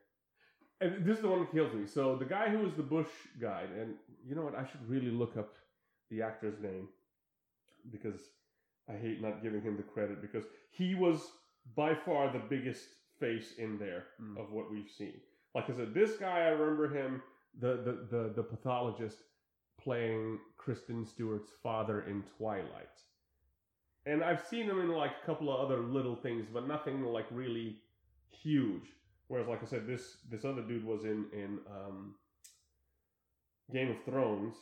And 0.80 1.04
this 1.06 1.18
is 1.18 1.22
the 1.24 1.30
one 1.30 1.40
that 1.40 1.52
kills 1.52 1.74
me. 1.74 1.88
So 1.88 2.16
the 2.16 2.26
guy 2.26 2.50
who 2.50 2.60
was 2.60 2.74
the 2.76 2.84
bush 2.84 3.08
guide, 3.42 3.70
and 3.80 3.96
you 4.28 4.36
know 4.36 4.44
what? 4.44 4.56
I 4.56 4.66
should 4.66 4.88
really 4.88 5.10
look 5.12 5.36
up 5.38 5.56
the 6.12 6.22
actor's 6.22 6.60
name 6.62 6.88
because 7.92 8.20
I 8.90 8.94
hate 8.94 9.22
not 9.22 9.42
giving 9.42 9.62
him 9.62 9.76
the 9.76 9.84
credit 9.84 10.22
because 10.22 10.46
he 10.72 10.94
was 10.96 11.20
by 11.76 11.96
far 11.96 12.32
the 12.32 12.40
biggest 12.40 12.88
face 13.20 13.54
in 13.58 13.78
there 13.80 14.06
Mm. 14.22 14.38
of 14.38 14.52
what 14.52 14.72
we've 14.72 14.90
seen. 14.90 15.20
Like 15.56 15.70
I 15.70 15.74
said, 15.76 15.94
this 15.94 16.18
guy 16.18 16.42
I 16.42 16.50
remember 16.50 16.88
him, 16.88 17.22
the 17.60 17.78
the 17.78 17.94
the, 18.12 18.34
the 18.36 18.44
pathologist 18.44 19.18
playing 19.82 20.40
Kristen 20.58 21.06
Stewart's 21.06 21.52
father 21.64 22.02
in 22.02 22.24
Twilight. 22.38 22.98
And 24.06 24.24
I've 24.24 24.46
seen 24.46 24.66
him 24.66 24.80
in 24.80 24.90
like 24.90 25.12
a 25.22 25.26
couple 25.26 25.52
of 25.54 25.60
other 25.60 25.80
little 25.82 26.16
things, 26.16 26.46
but 26.54 26.68
nothing 26.68 27.04
like 27.04 27.26
really 27.32 27.78
huge. 28.30 28.86
Whereas, 29.28 29.48
like 29.48 29.62
I 29.64 29.66
said, 29.66 29.88
this 29.88 30.18
this 30.30 30.46
other 30.46 30.62
dude 30.62 30.86
was 30.86 31.04
in 31.06 31.26
in 31.34 31.60
um, 31.70 32.16
Game 33.72 33.92
of 33.92 34.04
Thrones. 34.04 34.56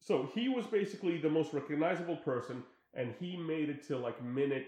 So 0.00 0.28
he 0.34 0.48
was 0.48 0.66
basically 0.66 1.18
the 1.18 1.30
most 1.30 1.52
recognizable 1.52 2.16
person, 2.16 2.64
and 2.94 3.14
he 3.20 3.36
made 3.36 3.68
it 3.68 3.86
to 3.88 3.96
like 3.98 4.22
minute 4.22 4.66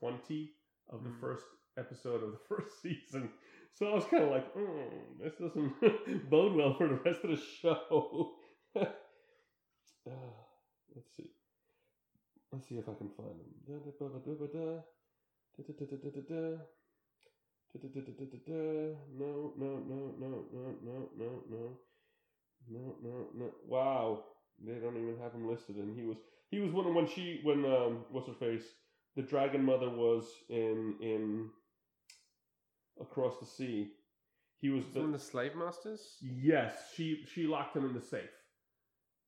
twenty 0.00 0.52
of 0.90 1.02
the 1.04 1.10
Mm. 1.10 1.20
first 1.20 1.44
episode 1.76 2.22
of 2.22 2.32
the 2.32 2.38
first 2.48 2.80
season. 2.82 3.30
So 3.74 3.86
I 3.90 3.94
was 3.94 4.04
kind 4.06 4.24
of 4.24 4.30
like, 4.30 4.54
mm, 4.54 5.18
this 5.22 5.34
doesn't 5.36 5.74
bode 6.30 6.54
well 6.56 6.74
for 6.74 6.88
the 6.88 6.94
rest 6.96 7.22
of 7.24 7.30
the 7.30 7.36
show. 7.36 8.34
Uh, 8.74 8.84
let's 10.94 11.08
see. 11.16 11.30
Let's 12.52 12.68
see 12.68 12.76
if 12.76 12.88
I 12.88 12.94
can 12.94 13.08
find 13.10 13.38
them. 13.40 13.54
Da, 13.66 13.74
da, 13.78 14.08
da, 14.46 14.80
No, 19.18 19.52
no, 19.56 19.82
no, 19.88 20.14
no, 20.18 20.44
no, 20.52 20.78
no, 20.84 21.08
no, 21.16 21.42
no. 21.50 21.78
No, 22.68 22.96
no, 23.02 23.26
no. 23.34 23.50
Wow. 23.66 24.24
They 24.64 24.74
don't 24.74 24.96
even 24.96 25.18
have 25.22 25.32
him 25.32 25.48
listed 25.48 25.76
and 25.76 25.96
he 25.96 26.04
was 26.04 26.18
he 26.50 26.58
was 26.58 26.72
one 26.72 26.94
when 26.94 27.06
she 27.06 27.40
when 27.44 27.64
um 27.64 28.04
what's 28.10 28.26
her 28.28 28.34
face? 28.34 28.64
The 29.16 29.22
dragon 29.22 29.64
mother 29.64 29.88
was 29.88 30.24
in 30.48 30.96
in 31.00 31.50
across 33.00 33.38
the 33.38 33.46
sea. 33.46 33.92
He 34.60 34.70
was 34.70 34.84
the 34.86 35.06
the 35.06 35.18
slave 35.18 35.54
masters. 35.54 36.16
Yes, 36.20 36.92
she 36.94 37.24
she 37.32 37.46
locked 37.46 37.76
him 37.76 37.84
in 37.84 37.94
the 37.94 38.00
safe 38.00 38.30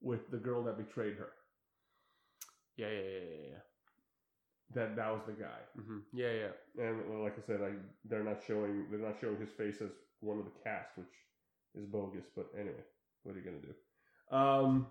with 0.00 0.30
the 0.30 0.38
girl 0.38 0.64
that 0.64 0.76
betrayed 0.78 1.16
her. 1.16 1.30
Yeah, 2.76 2.88
yeah, 2.88 3.00
yeah, 3.00 3.48
yeah. 3.50 3.69
That 4.74 4.94
that 4.96 5.10
was 5.12 5.22
the 5.26 5.32
guy. 5.32 5.60
hmm 5.76 5.98
Yeah, 6.12 6.32
yeah. 6.32 6.84
And 6.84 7.22
like 7.22 7.36
I 7.38 7.42
said, 7.46 7.60
I 7.62 7.72
they're 8.04 8.24
not 8.24 8.40
showing 8.46 8.86
they're 8.90 9.00
not 9.00 9.16
showing 9.20 9.38
his 9.38 9.50
face 9.50 9.80
as 9.80 9.90
one 10.20 10.38
of 10.38 10.44
the 10.44 10.52
cast, 10.62 10.96
which 10.96 11.14
is 11.74 11.86
bogus. 11.86 12.26
But 12.34 12.46
anyway, 12.54 12.84
what 13.22 13.34
are 13.34 13.38
you 13.38 13.44
gonna 13.44 13.58
do? 13.58 14.36
Um. 14.36 14.86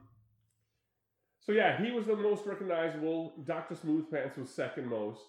So 1.40 1.54
yeah, 1.54 1.82
he 1.82 1.92
was 1.92 2.06
the 2.06 2.16
most 2.16 2.46
recognizable. 2.46 3.34
Doctor 3.46 3.76
Smoothpants 3.76 4.38
was 4.38 4.50
second 4.50 4.88
most. 4.88 5.22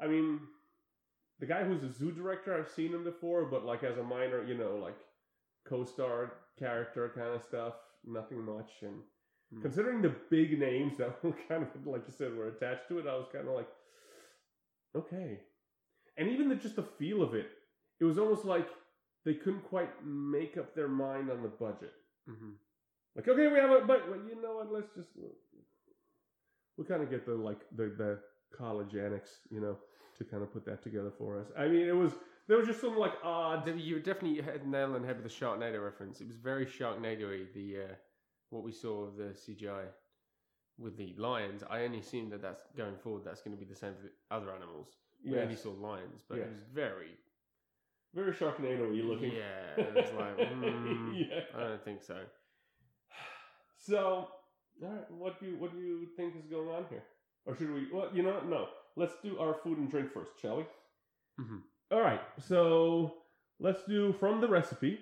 I 0.00 0.06
mean, 0.06 0.40
the 1.40 1.46
guy 1.46 1.64
who's 1.64 1.82
a 1.82 1.92
zoo 1.92 2.12
director. 2.12 2.56
I've 2.56 2.70
seen 2.70 2.92
him 2.92 3.04
before, 3.04 3.46
but 3.46 3.64
like 3.64 3.82
as 3.84 3.96
a 3.96 4.02
minor, 4.02 4.44
you 4.44 4.54
know, 4.56 4.76
like 4.76 4.96
co-star 5.66 6.32
character 6.58 7.10
kind 7.14 7.34
of 7.34 7.42
stuff. 7.42 7.74
Nothing 8.04 8.44
much. 8.44 8.70
And 8.82 8.96
Hmm. 9.50 9.62
considering 9.62 10.02
the 10.02 10.14
big 10.28 10.58
names 10.58 10.98
that 10.98 11.24
were 11.24 11.32
kind 11.48 11.62
of 11.62 11.86
like 11.86 12.02
you 12.06 12.12
said 12.14 12.36
were 12.36 12.48
attached 12.48 12.86
to 12.88 12.98
it, 12.98 13.06
I 13.06 13.16
was 13.16 13.28
kind 13.32 13.48
of 13.48 13.54
like, 13.54 13.68
okay. 14.96 15.40
And 16.16 16.28
even 16.28 16.48
the 16.48 16.56
just 16.56 16.76
the 16.76 16.82
feel 16.82 17.22
of 17.22 17.34
it, 17.34 17.48
it 18.00 18.04
was 18.04 18.18
almost 18.18 18.44
like 18.44 18.68
they 19.24 19.34
couldn't 19.34 19.62
quite 19.62 19.90
make 20.04 20.56
up 20.56 20.74
their 20.74 20.88
mind 20.88 21.30
on 21.30 21.42
the 21.42 21.48
budget. 21.48 21.92
hmm 22.26 22.52
Like, 23.14 23.28
okay, 23.28 23.46
we 23.48 23.58
have 23.58 23.70
a, 23.70 23.80
but 23.86 24.08
well, 24.08 24.20
you 24.28 24.40
know 24.40 24.56
what? 24.56 24.72
Let's 24.72 24.94
just 24.94 25.10
we 26.76 26.84
kind 26.84 27.02
of 27.02 27.10
get 27.10 27.26
the 27.26 27.34
like 27.34 27.60
the 27.76 27.92
the 27.96 28.18
college 28.56 28.94
annex, 28.94 29.30
you 29.50 29.60
know, 29.60 29.76
to 30.16 30.24
kind 30.24 30.42
of 30.42 30.52
put 30.52 30.64
that 30.66 30.82
together 30.82 31.12
for 31.18 31.40
us. 31.40 31.46
I 31.56 31.68
mean, 31.68 31.86
it 31.86 31.96
was 31.96 32.12
there 32.46 32.56
was 32.56 32.66
just 32.66 32.80
some 32.80 32.96
like 32.96 33.12
odd. 33.22 33.68
You 33.78 33.96
were 33.96 34.00
definitely 34.00 34.40
had 34.40 34.66
nail 34.66 34.94
on 34.94 35.04
head 35.04 35.22
with 35.22 35.30
the 35.30 35.44
Sharknado 35.46 35.84
reference. 35.84 36.20
It 36.20 36.26
was 36.26 36.36
very 36.36 36.66
Sharknado-y, 36.66 37.46
the 37.54 37.76
uh, 37.76 37.94
what 38.50 38.62
we 38.62 38.72
saw 38.72 39.04
of 39.04 39.16
the 39.16 39.34
CGI 39.34 39.84
with 40.78 40.96
the 40.96 41.14
lions. 41.18 41.62
I 41.68 41.82
only 41.82 41.98
assume 41.98 42.30
that 42.30 42.40
that's 42.42 42.62
going 42.76 42.96
forward. 43.02 43.22
That's 43.24 43.42
going 43.42 43.56
to 43.56 43.60
be 43.62 43.68
the 43.68 43.74
same 43.78 43.94
for 43.94 44.02
the 44.02 44.34
other 44.34 44.50
animals. 44.52 44.88
We 45.24 45.38
only 45.38 45.56
saw 45.56 45.70
lions, 45.72 46.22
but 46.28 46.38
Yes. 46.38 46.46
it 46.46 46.50
was 46.52 46.62
very 46.72 47.10
very 48.14 48.32
Sharknado-y 48.32 49.02
looking. 49.02 49.32
Yeah, 49.32 49.84
it 49.84 49.94
was 49.94 50.12
like 50.18 50.38
mm, 50.50 51.28
yeah. 51.28 51.40
I 51.56 51.60
don't 51.60 51.84
think 51.84 52.02
so. 52.02 52.16
So, 53.78 54.28
all 54.82 54.88
right, 54.88 55.10
what 55.10 55.40
do 55.40 55.46
you 55.46 55.56
what 55.58 55.72
do 55.72 55.78
you 55.80 56.06
think 56.16 56.34
is 56.36 56.46
going 56.46 56.68
on 56.68 56.84
here? 56.90 57.02
Or 57.46 57.56
should 57.56 57.72
we? 57.72 57.86
Well, 57.92 58.08
you 58.14 58.22
know, 58.22 58.32
what? 58.34 58.48
no. 58.48 58.68
Let's 58.96 59.14
do 59.22 59.38
our 59.38 59.54
food 59.62 59.78
and 59.78 59.90
drink 59.90 60.12
first, 60.12 60.32
shall 60.40 60.56
we? 60.58 60.64
Mhm. 61.40 61.60
All 61.92 62.00
right. 62.00 62.20
So 62.40 63.14
let's 63.60 63.84
do 63.84 64.12
from 64.14 64.40
the 64.40 64.48
recipe 64.48 64.98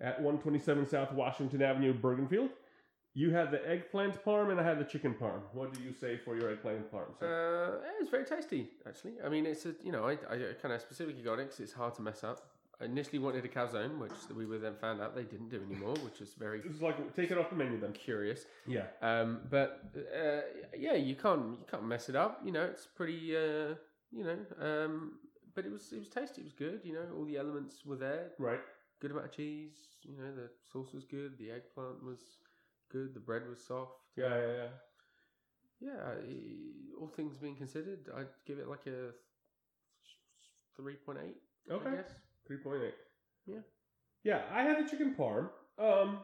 at 0.00 0.18
127 0.20 0.86
South 0.86 1.12
Washington 1.12 1.60
Avenue, 1.62 1.92
Bergenfield. 1.92 2.50
You 3.14 3.30
had 3.32 3.50
the 3.50 3.68
eggplant 3.68 4.24
parm, 4.24 4.50
and 4.50 4.60
I 4.60 4.62
had 4.62 4.78
the 4.78 4.84
chicken 4.84 5.14
parm. 5.20 5.40
What 5.52 5.72
do 5.74 5.82
you 5.82 5.92
say 5.92 6.18
for 6.24 6.36
your 6.36 6.50
eggplant 6.50 6.92
parm? 6.92 7.18
sir? 7.18 7.80
Uh, 7.82 7.88
it's 8.00 8.10
very 8.10 8.24
tasty, 8.24 8.70
actually. 8.86 9.14
I 9.24 9.28
mean, 9.28 9.44
it's 9.46 9.66
a 9.66 9.74
you 9.82 9.90
know, 9.92 10.04
I, 10.04 10.12
I 10.12 10.52
kind 10.60 10.72
of 10.74 10.80
specifically 10.80 11.22
got 11.22 11.38
it 11.40 11.46
because 11.46 11.60
it's 11.60 11.72
hard 11.72 11.94
to 11.96 12.02
mess 12.02 12.22
up. 12.22 12.50
I 12.80 12.84
initially 12.84 13.18
wanted 13.18 13.44
a 13.44 13.48
calzone, 13.48 13.98
which 13.98 14.12
we 14.36 14.46
were 14.46 14.58
then 14.58 14.74
found 14.80 15.00
out 15.02 15.16
they 15.16 15.24
didn't 15.24 15.48
do 15.48 15.60
anymore, 15.68 15.94
which 16.04 16.20
was 16.20 16.34
very 16.34 16.60
it's 16.64 16.80
like 16.80 17.14
take 17.16 17.32
it 17.32 17.38
off 17.38 17.50
the 17.50 17.56
menu 17.56 17.80
then. 17.80 17.92
curious. 17.92 18.44
Yeah. 18.68 18.84
Um, 19.02 19.40
but 19.50 19.82
uh, 19.96 20.42
yeah, 20.76 20.94
you 20.94 21.16
can't 21.16 21.58
you 21.58 21.66
can't 21.68 21.84
mess 21.84 22.08
it 22.08 22.14
up. 22.14 22.40
You 22.44 22.52
know, 22.52 22.62
it's 22.64 22.86
pretty. 22.86 23.36
Uh, 23.36 23.74
you 24.10 24.24
know, 24.24 24.38
um, 24.60 25.12
but 25.54 25.66
it 25.66 25.72
was 25.72 25.92
it 25.92 25.98
was 25.98 26.08
tasty. 26.08 26.42
It 26.42 26.44
was 26.44 26.52
good. 26.52 26.80
You 26.84 26.94
know, 26.94 27.06
all 27.16 27.24
the 27.24 27.36
elements 27.36 27.84
were 27.84 27.96
there. 27.96 28.30
Right. 28.38 28.60
Good 29.00 29.10
amount 29.10 29.26
of 29.26 29.32
cheese. 29.32 29.74
You 30.02 30.16
know, 30.16 30.32
the 30.34 30.48
sauce 30.72 30.92
was 30.92 31.04
good. 31.04 31.36
The 31.38 31.50
eggplant 31.50 32.02
was 32.04 32.20
good. 32.90 33.14
The 33.14 33.20
bread 33.20 33.42
was 33.48 33.64
soft. 33.66 33.92
Yeah, 34.16 34.28
yeah, 34.28 34.52
yeah. 34.56 34.68
Yeah, 35.80 36.14
all 37.00 37.08
things 37.14 37.36
being 37.36 37.54
considered, 37.54 38.08
I'd 38.16 38.26
give 38.46 38.58
it 38.58 38.68
like 38.68 38.86
a 38.86 39.12
three 40.76 40.96
point 40.96 41.18
eight. 41.24 41.36
Okay. 41.70 41.90
I 41.90 41.94
guess. 41.96 42.10
Three 42.46 42.56
point 42.56 42.82
eight. 42.84 42.94
Yeah. 43.46 43.60
Yeah, 44.24 44.42
I 44.52 44.62
had 44.62 44.84
the 44.84 44.90
chicken 44.90 45.14
parm. 45.16 45.50
Um, 45.78 46.18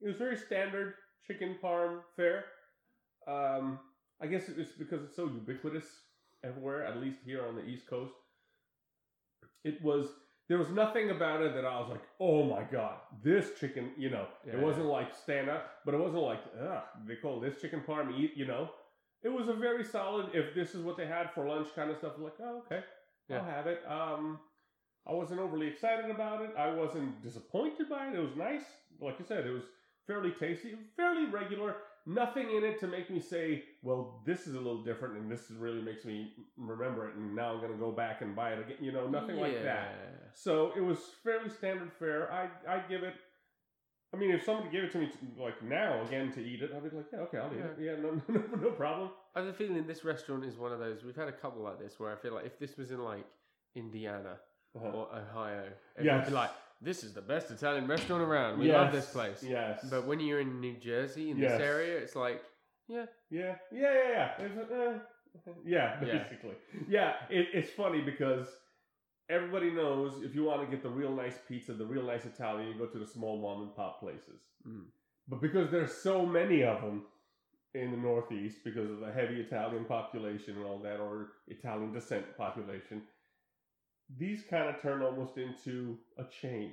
it 0.00 0.06
was 0.06 0.16
very 0.16 0.36
standard 0.36 0.94
chicken 1.26 1.56
parm 1.62 2.00
fare. 2.16 2.44
Um, 3.26 3.80
I 4.22 4.26
guess 4.26 4.48
it's 4.48 4.72
because 4.78 5.02
it's 5.02 5.16
so 5.16 5.24
ubiquitous 5.24 5.84
everywhere, 6.44 6.84
at 6.84 7.00
least 7.00 7.18
here 7.24 7.44
on 7.46 7.56
the 7.56 7.64
East 7.64 7.88
Coast. 7.88 8.14
It 9.64 9.82
was 9.82 10.08
there 10.48 10.58
was 10.58 10.70
nothing 10.70 11.10
about 11.10 11.42
it 11.42 11.54
that 11.54 11.64
I 11.64 11.78
was 11.78 11.90
like, 11.90 12.02
oh 12.20 12.44
my 12.44 12.62
god, 12.62 12.96
this 13.22 13.50
chicken. 13.60 13.90
You 13.98 14.10
know, 14.10 14.26
it 14.46 14.58
wasn't 14.58 14.86
like 14.86 15.14
stand 15.14 15.50
up, 15.50 15.70
but 15.84 15.94
it 15.94 16.00
wasn't 16.00 16.22
like, 16.22 16.40
ugh, 16.60 16.82
they 17.06 17.16
call 17.16 17.40
this 17.40 17.60
chicken 17.60 17.82
parm 17.86 18.18
eat. 18.18 18.32
You 18.34 18.46
know, 18.46 18.70
it 19.22 19.28
was 19.28 19.48
a 19.48 19.52
very 19.52 19.84
solid. 19.84 20.30
If 20.32 20.54
this 20.54 20.74
is 20.74 20.82
what 20.82 20.96
they 20.96 21.06
had 21.06 21.30
for 21.34 21.46
lunch, 21.46 21.68
kind 21.76 21.90
of 21.90 21.98
stuff. 21.98 22.12
Like, 22.18 22.34
oh 22.42 22.62
okay, 22.66 22.82
Yeah. 23.28 23.38
I'll 23.38 23.44
have 23.44 23.66
it. 23.66 23.82
Um, 23.88 24.38
I 25.06 25.12
wasn't 25.12 25.40
overly 25.40 25.66
excited 25.66 26.10
about 26.10 26.42
it. 26.42 26.50
I 26.58 26.74
wasn't 26.74 27.22
disappointed 27.22 27.88
by 27.88 28.08
it. 28.08 28.14
It 28.14 28.20
was 28.20 28.36
nice. 28.36 28.64
Like 29.00 29.18
you 29.18 29.24
said, 29.26 29.46
it 29.46 29.50
was 29.52 29.64
fairly 30.06 30.32
tasty, 30.38 30.74
fairly 30.96 31.26
regular. 31.26 31.76
Nothing 32.10 32.50
in 32.56 32.64
it 32.64 32.80
to 32.80 32.86
make 32.86 33.10
me 33.10 33.20
say, 33.20 33.64
well, 33.82 34.22
this 34.24 34.46
is 34.46 34.54
a 34.54 34.56
little 34.56 34.82
different 34.82 35.18
and 35.18 35.30
this 35.30 35.50
really 35.50 35.82
makes 35.82 36.06
me 36.06 36.32
remember 36.56 37.06
it 37.08 37.14
and 37.16 37.36
now 37.36 37.52
I'm 37.52 37.60
going 37.60 37.70
to 37.70 37.76
go 37.78 37.92
back 37.92 38.22
and 38.22 38.34
buy 38.34 38.52
it 38.54 38.60
again. 38.60 38.78
You 38.80 38.92
know, 38.92 39.06
nothing 39.06 39.36
like 39.36 39.62
that. 39.62 39.94
So 40.32 40.72
it 40.74 40.80
was 40.80 40.98
fairly 41.22 41.50
standard 41.50 41.92
fare. 41.98 42.32
I 42.32 42.48
I 42.76 42.78
give 42.88 43.02
it. 43.02 43.12
I 44.14 44.16
mean, 44.16 44.30
if 44.30 44.42
somebody 44.42 44.70
gave 44.70 44.84
it 44.84 44.92
to 44.92 44.98
me 44.98 45.08
to, 45.08 45.42
like 45.42 45.62
now 45.62 46.00
again 46.06 46.32
to 46.32 46.40
eat 46.42 46.62
it, 46.62 46.70
I'd 46.74 46.82
be 46.90 46.96
like, 46.96 47.06
yeah, 47.12 47.18
okay, 47.20 47.38
I'll 47.38 47.52
eat 47.52 47.58
it. 47.58 47.76
Yeah, 47.78 47.96
no, 48.02 48.22
no, 48.26 48.42
no 48.56 48.70
problem. 48.70 49.10
I 49.36 49.40
have 49.40 49.48
a 49.48 49.52
feeling 49.52 49.86
this 49.86 50.02
restaurant 50.02 50.46
is 50.46 50.56
one 50.56 50.72
of 50.72 50.78
those. 50.78 51.04
We've 51.04 51.14
had 51.14 51.28
a 51.28 51.32
couple 51.32 51.62
like 51.62 51.78
this 51.78 52.00
where 52.00 52.10
I 52.10 52.16
feel 52.16 52.32
like 52.34 52.46
if 52.46 52.58
this 52.58 52.78
was 52.78 52.90
in 52.90 53.04
like 53.04 53.26
Indiana 53.74 54.38
Uh-huh. 54.74 54.86
or 54.96 55.08
Ohio, 55.14 55.64
Yes. 56.02 56.26
be 56.28 56.32
like, 56.34 56.50
"This 56.80 57.02
is 57.04 57.12
the 57.14 57.22
best 57.22 57.50
Italian 57.50 57.86
restaurant 57.86 58.22
around. 58.22 58.58
We 58.58 58.70
love 58.72 58.92
this 58.92 59.10
place." 59.10 59.42
Yes, 59.42 59.86
But 59.90 60.06
when 60.06 60.20
you're 60.20 60.40
in 60.40 60.60
New 60.60 60.76
Jersey 60.78 61.30
in 61.30 61.38
Yes. 61.38 61.52
this 61.52 61.60
area, 61.60 61.98
it's 61.98 62.16
like, 62.16 62.42
yeah, 62.88 63.06
Yeah, 63.30 63.56
yeah, 63.70 63.92
yeah, 63.92 64.32
yeah. 64.40 64.46
Uh, 64.46 64.98
yeah, 65.64 66.04
Yeah. 66.04 66.18
basically. 66.18 66.56
Yeah, 66.88 67.14
it, 67.30 67.48
it's 67.52 67.70
funny 67.70 68.00
because 68.00 68.48
everybody 69.28 69.70
knows 69.70 70.22
if 70.22 70.34
you 70.34 70.44
want 70.44 70.62
to 70.62 70.66
get 70.74 70.82
the 70.82 70.88
real 70.88 71.14
nice 71.14 71.38
pizza, 71.46 71.74
the 71.74 71.84
real 71.84 72.02
nice 72.04 72.24
Italian, 72.24 72.68
you 72.68 72.78
go 72.78 72.86
to 72.86 72.98
the 72.98 73.06
small 73.06 73.40
mom 73.40 73.62
and 73.62 73.76
pop 73.76 74.00
places. 74.00 74.40
Mm. 74.66 74.86
But 75.28 75.42
because 75.42 75.70
there's 75.70 75.92
so 75.92 76.24
many 76.24 76.62
of 76.64 76.80
them 76.80 77.04
in 77.74 77.90
the 77.90 77.96
Northeast, 77.98 78.64
because 78.64 78.90
of 78.90 79.00
the 79.00 79.12
heavy 79.12 79.40
Italian 79.40 79.84
population 79.84 80.56
and 80.56 80.64
all 80.64 80.78
that, 80.78 80.98
or 80.98 81.32
Italian 81.48 81.92
descent 81.92 82.24
population, 82.38 83.02
these 84.16 84.42
kind 84.48 84.68
of 84.74 84.80
turn 84.80 85.02
almost 85.02 85.36
into 85.38 85.98
a 86.16 86.24
chain. 86.24 86.72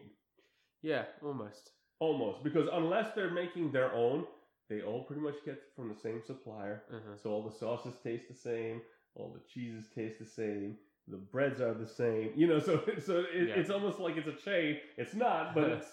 yeah, 0.82 1.04
almost. 1.24 1.72
Almost. 2.00 2.44
Because 2.44 2.68
unless 2.72 3.14
they're 3.16 3.32
making 3.32 3.72
their 3.72 3.92
own, 3.94 4.26
they 4.70 4.82
all 4.82 5.04
pretty 5.04 5.22
much 5.22 5.36
get 5.46 5.62
from 5.76 5.90
the 5.90 5.96
same 5.96 6.22
supplier. 6.26 6.84
Uh-huh. 6.92 7.16
So 7.22 7.30
all 7.32 7.44
the 7.44 7.56
sauces 7.56 7.94
taste 8.04 8.28
the 8.28 8.36
same, 8.36 8.82
all 9.16 9.34
the 9.34 9.42
cheeses 9.54 9.86
taste 9.96 10.20
the 10.20 10.26
same, 10.26 10.78
the 11.08 11.18
breads 11.18 11.62
are 11.62 11.74
the 11.74 11.88
same. 11.88 12.32
You 12.36 12.48
know, 12.48 12.60
so 12.70 12.84
so 13.02 13.20
it, 13.34 13.48
Yeah. 13.50 13.56
it's 13.56 13.70
almost 13.70 14.00
like 14.00 14.18
it's 14.18 14.28
a 14.28 14.34
chain. 14.50 14.78
It's 14.98 15.14
not, 15.16 15.56
but 15.56 15.70
it's 15.78 15.88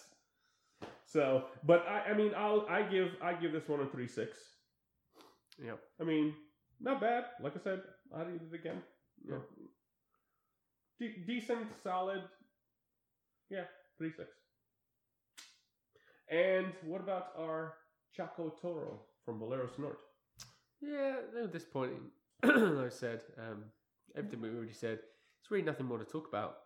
so. 1.06 1.44
But 1.64 1.86
I, 1.88 2.10
I 2.10 2.14
mean, 2.14 2.32
I'll 2.36 2.66
I 2.68 2.82
give 2.82 3.10
I 3.22 3.34
give 3.34 3.52
this 3.52 3.68
one 3.68 3.80
a 3.80 3.86
three 3.86 4.08
six. 4.08 4.38
Yep. 5.64 5.78
I 6.00 6.04
mean, 6.04 6.34
not 6.80 7.00
bad. 7.00 7.24
Like 7.40 7.54
I 7.56 7.60
said, 7.62 7.82
I'd 8.16 8.26
eat 8.34 8.40
it 8.50 8.54
again. 8.54 8.82
Yeah. 9.28 9.36
De- 11.02 11.18
decent, 11.26 11.66
solid. 11.82 12.22
Yeah, 13.50 13.64
three 13.98 14.12
six. 14.12 14.28
And 16.30 16.72
what 16.86 17.00
about 17.00 17.32
our 17.36 17.74
Choco 18.12 18.50
Toro 18.50 19.00
from 19.24 19.40
Bolero 19.40 19.66
Snort? 19.66 19.98
Yeah, 20.80 21.16
they 21.34 21.40
were 21.40 21.48
disappointing. 21.48 22.12
like 22.44 22.86
I 22.86 22.88
said, 22.88 23.22
um, 23.36 23.64
everything 24.16 24.40
we 24.40 24.50
already 24.50 24.72
said. 24.72 25.00
It's 25.40 25.50
really 25.50 25.64
nothing 25.64 25.86
more 25.86 25.98
to 25.98 26.04
talk 26.04 26.28
about. 26.28 26.58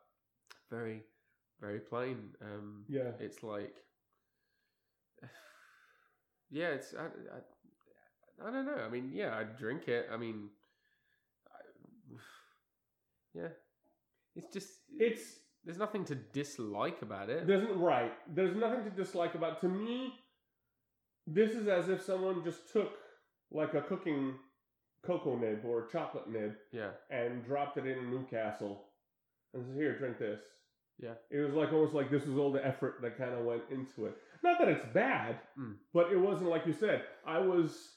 Very, 0.70 1.00
very 1.58 1.80
plain. 1.80 2.34
Um, 2.42 2.84
Yeah. 2.88 3.12
it's 3.18 3.42
like, 3.42 3.74
yeah, 6.50 6.68
it's 6.68 6.94
I, 6.94 7.06
I, 7.06 8.48
I 8.48 8.50
don't 8.50 8.66
know. 8.66 8.82
I 8.84 8.90
mean, 8.90 9.12
yeah, 9.14 9.34
I'd 9.38 9.56
drink 9.56 9.88
it. 9.88 10.08
I 10.12 10.18
mean, 10.18 10.50
I, 11.48 12.14
yeah, 13.34 13.48
it's 14.36 14.52
just 14.52 14.68
It's 14.98 15.40
there's 15.64 15.78
nothing 15.78 16.04
to 16.04 16.14
dislike 16.14 17.02
about 17.02 17.28
it. 17.28 17.46
There's 17.46 17.66
right. 17.70 18.12
There's 18.32 18.56
nothing 18.56 18.84
to 18.84 18.90
dislike 18.90 19.34
about. 19.34 19.60
To 19.62 19.68
me, 19.68 20.14
this 21.26 21.50
is 21.52 21.66
as 21.66 21.88
if 21.88 22.02
someone 22.02 22.44
just 22.44 22.70
took 22.72 22.92
like 23.50 23.74
a 23.74 23.82
cooking 23.82 24.34
cocoa 25.04 25.36
nib 25.36 25.64
or 25.64 25.86
chocolate 25.86 26.28
nib 26.28 26.54
yeah, 26.72 26.90
and 27.10 27.44
dropped 27.44 27.76
it 27.78 27.86
in 27.86 28.10
Newcastle 28.10 28.84
and 29.54 29.64
said, 29.64 29.74
"Here, 29.76 29.98
drink 29.98 30.18
this." 30.18 30.40
Yeah. 30.98 31.14
It 31.30 31.40
was 31.40 31.52
like 31.54 31.72
almost 31.72 31.94
like 31.94 32.10
this 32.10 32.24
was 32.24 32.38
all 32.38 32.50
the 32.52 32.64
effort 32.64 33.02
that 33.02 33.18
kind 33.18 33.34
of 33.34 33.44
went 33.44 33.62
into 33.70 34.06
it. 34.06 34.16
Not 34.42 34.58
that 34.58 34.68
it's 34.68 34.84
bad, 34.94 35.36
Mm. 35.58 35.76
but 35.92 36.10
it 36.12 36.16
wasn't 36.16 36.48
like 36.50 36.64
you 36.66 36.72
said. 36.72 37.04
I 37.26 37.38
was, 37.38 37.96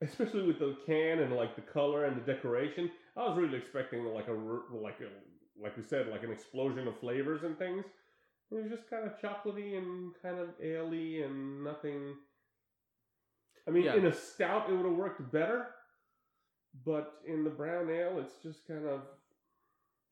especially 0.00 0.42
with 0.46 0.58
the 0.58 0.76
can 0.86 1.20
and 1.20 1.34
like 1.36 1.54
the 1.54 1.62
color 1.62 2.06
and 2.06 2.16
the 2.16 2.32
decoration. 2.32 2.90
I 3.16 3.28
was 3.28 3.38
really 3.38 3.58
expecting 3.58 4.04
like 4.06 4.28
a 4.28 4.32
like 4.32 5.00
a 5.00 5.10
like 5.62 5.76
we 5.76 5.82
said 5.82 6.08
like 6.08 6.22
an 6.24 6.32
explosion 6.32 6.86
of 6.88 6.98
flavors 6.98 7.42
and 7.44 7.58
things. 7.58 7.84
It 8.50 8.54
was 8.54 8.70
just 8.70 8.88
kind 8.90 9.04
of 9.06 9.18
chocolatey 9.20 9.76
and 9.78 10.12
kind 10.22 10.38
of 10.38 10.50
ale-y 10.62 11.22
and 11.24 11.64
nothing. 11.64 12.14
I 13.66 13.70
mean, 13.70 13.84
Yeah. 13.84 13.94
in 13.94 14.06
a 14.06 14.12
stout, 14.12 14.68
it 14.68 14.72
would 14.74 14.84
have 14.84 14.94
worked 14.96 15.32
better, 15.32 15.68
but 16.84 17.20
in 17.26 17.42
the 17.44 17.50
brown 17.50 17.90
ale, 17.90 18.18
it's 18.20 18.36
just 18.42 18.66
kind 18.66 18.86
of, 18.86 19.00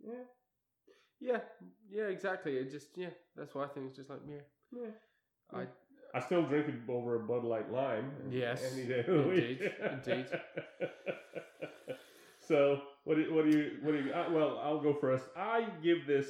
yeah, 0.05 0.25
Yeah, 1.21 1.41
yeah, 1.89 2.05
exactly. 2.07 2.57
It 2.57 2.71
just 2.71 2.97
yeah, 2.97 3.11
that's 3.37 3.55
why 3.55 3.65
I 3.65 3.69
think 3.69 3.87
it's 3.89 3.97
just 3.97 4.11
like 4.11 4.21
yeah. 4.27 4.43
Yeah. 4.73 4.91
I 5.53 5.67
I 6.15 6.21
still 6.21 6.43
drink 6.45 6.67
it 6.69 6.75
over 6.91 7.17
a 7.17 7.21
Bud 7.21 7.45
Light 7.45 7.71
Lime. 7.71 8.11
Uh, 8.27 8.31
yes, 8.31 8.63
any 8.73 8.87
day 8.87 9.01
of 9.01 9.07
the 9.07 9.29
week. 9.29 9.61
indeed, 9.61 10.27
indeed. 10.27 10.27
so 12.47 12.83
what 13.05 13.17
do 13.17 13.23
you, 13.23 13.35
what 13.35 13.45
do 13.45 13.51
you 13.51 13.71
what 13.83 13.93
do 13.93 13.99
you? 13.99 14.13
Uh, 14.13 14.27
well, 14.31 14.61
I'll 14.63 14.81
go 14.81 14.95
first. 14.95 15.25
I 15.37 15.67
give 15.83 16.07
this. 16.07 16.27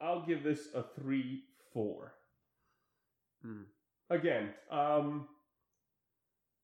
I'll 0.00 0.24
give 0.24 0.42
this 0.42 0.68
a 0.74 0.82
three 0.82 1.42
four. 1.72 2.14
Hmm. 3.42 3.62
Again, 4.10 4.50
um, 4.70 5.28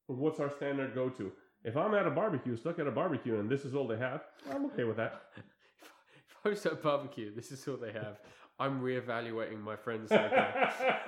what's 0.07 0.41
our 0.41 0.51
standard 0.51 0.95
go 0.95 1.09
to? 1.11 1.31
If 1.63 1.77
I'm 1.77 1.95
at 1.95 2.07
a 2.07 2.11
barbecue, 2.11 2.57
stuck 2.57 2.79
at 2.79 2.87
a 2.87 2.91
barbecue, 2.91 3.39
and 3.39 3.49
this 3.49 3.65
is 3.65 3.75
all 3.75 3.87
they 3.87 3.97
have, 3.97 4.23
I'm 4.51 4.67
okay 4.67 4.85
with 4.85 4.97
that. 4.99 5.23
if 5.37 6.37
I 6.45 6.51
was 6.51 6.67
at 6.67 6.73
a 6.73 6.77
barbecue, 6.77 7.35
this 7.35 7.53
is 7.53 7.67
all 7.67 7.77
they 7.77 7.93
have. 7.93 8.19
I'm 8.59 8.81
reevaluating 8.81 9.61
my 9.61 9.77
friends 9.77 10.11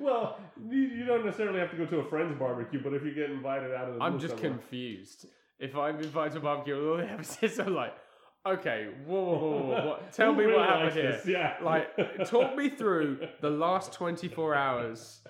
well, 0.00 0.38
you, 0.68 1.04
don't 1.06 1.24
necessarily 1.24 1.60
have 1.60 1.70
to 1.70 1.76
go 1.76 1.86
to 1.86 1.98
a 1.98 2.08
friend's 2.08 2.36
barbecue, 2.38 2.82
but 2.82 2.92
if 2.92 3.04
you 3.04 3.14
get 3.14 3.30
invited 3.30 3.72
out 3.74 3.88
of 3.88 3.94
the 3.96 4.02
I'm 4.02 4.18
just 4.18 4.34
somewhere- 4.34 4.50
confused. 4.58 5.26
If 5.60 5.76
I'm 5.76 5.96
invited 5.98 6.32
to 6.32 6.38
a 6.38 6.42
barbecue, 6.42 6.90
all 6.90 6.96
they 6.98 7.06
have 7.06 7.20
is. 7.42 7.58
I'm 7.58 7.74
like, 7.74 7.94
okay, 8.46 8.88
whoa, 9.06 9.22
whoa, 9.24 9.38
whoa, 9.38 9.66
whoa, 9.66 9.86
what? 9.88 10.12
Tell 10.12 10.32
me 10.32 10.44
really 10.44 10.56
what 10.58 10.68
happened 10.68 10.92
here. 10.92 11.12
this? 11.12 11.26
Yeah, 11.26 11.56
Like, 11.62 12.26
talk 12.26 12.56
me 12.56 12.68
through 12.70 13.26
the 13.40 13.50
last 13.50 13.92
24 13.92 14.54
hours 14.54 15.20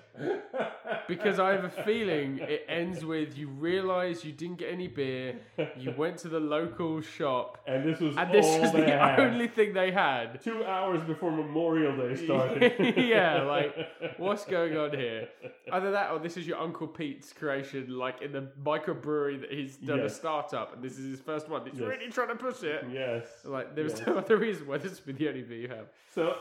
because 1.07 1.39
I 1.39 1.51
have 1.51 1.63
a 1.63 1.69
feeling 1.69 2.39
it 2.39 2.65
ends 2.67 3.03
with 3.05 3.37
you 3.37 3.47
realize 3.47 4.23
you 4.23 4.31
didn't 4.31 4.57
get 4.57 4.71
any 4.71 4.87
beer, 4.87 5.39
you 5.77 5.91
went 5.97 6.17
to 6.19 6.27
the 6.29 6.39
local 6.39 7.01
shop, 7.01 7.57
and 7.67 7.83
this 7.87 7.99
was 7.99 8.15
and 8.17 8.31
this 8.33 8.45
they 8.71 8.81
the 8.81 8.91
had. 8.91 9.19
only 9.19 9.47
thing 9.47 9.73
they 9.73 9.91
had. 9.91 10.41
two 10.43 10.63
hours 10.65 11.03
before 11.03 11.31
Memorial 11.31 11.95
Day 11.97 12.15
started. 12.25 12.97
Yeah, 12.97 13.41
like, 13.43 13.75
What's 14.17 14.45
going 14.45 14.77
on 14.77 14.91
here? 14.91 15.29
Either 15.71 15.91
that 15.91 16.11
or 16.11 16.19
this 16.19 16.37
is 16.37 16.45
your 16.47 16.57
Uncle 16.59 16.87
Pete's 16.87 17.31
creation, 17.33 17.97
like 17.97 18.21
in 18.21 18.31
the 18.31 18.47
microbrewery 18.63 19.41
that 19.41 19.51
he's 19.51 19.77
done 19.77 19.99
a 20.01 20.09
startup, 20.09 20.73
and 20.73 20.83
this 20.83 20.97
is 20.97 21.05
his 21.11 21.19
first 21.19 21.49
one. 21.49 21.65
He's 21.65 21.79
Yes. 21.79 21.89
really 21.89 22.11
trying 22.11 22.29
to 22.29 22.35
push 22.35 22.63
it. 22.63 22.85
Yes. 22.91 23.27
Like, 23.45 23.75
there's 23.75 23.97
Yes. 23.99 24.07
no 24.07 24.17
other 24.17 24.37
reason 24.37 24.67
why 24.67 24.77
this 24.77 25.03
would 25.05 25.17
be 25.17 25.23
the 25.25 25.29
only 25.29 25.41
beer 25.43 25.57
you 25.59 25.67
have. 25.69 25.87
So 26.13 26.35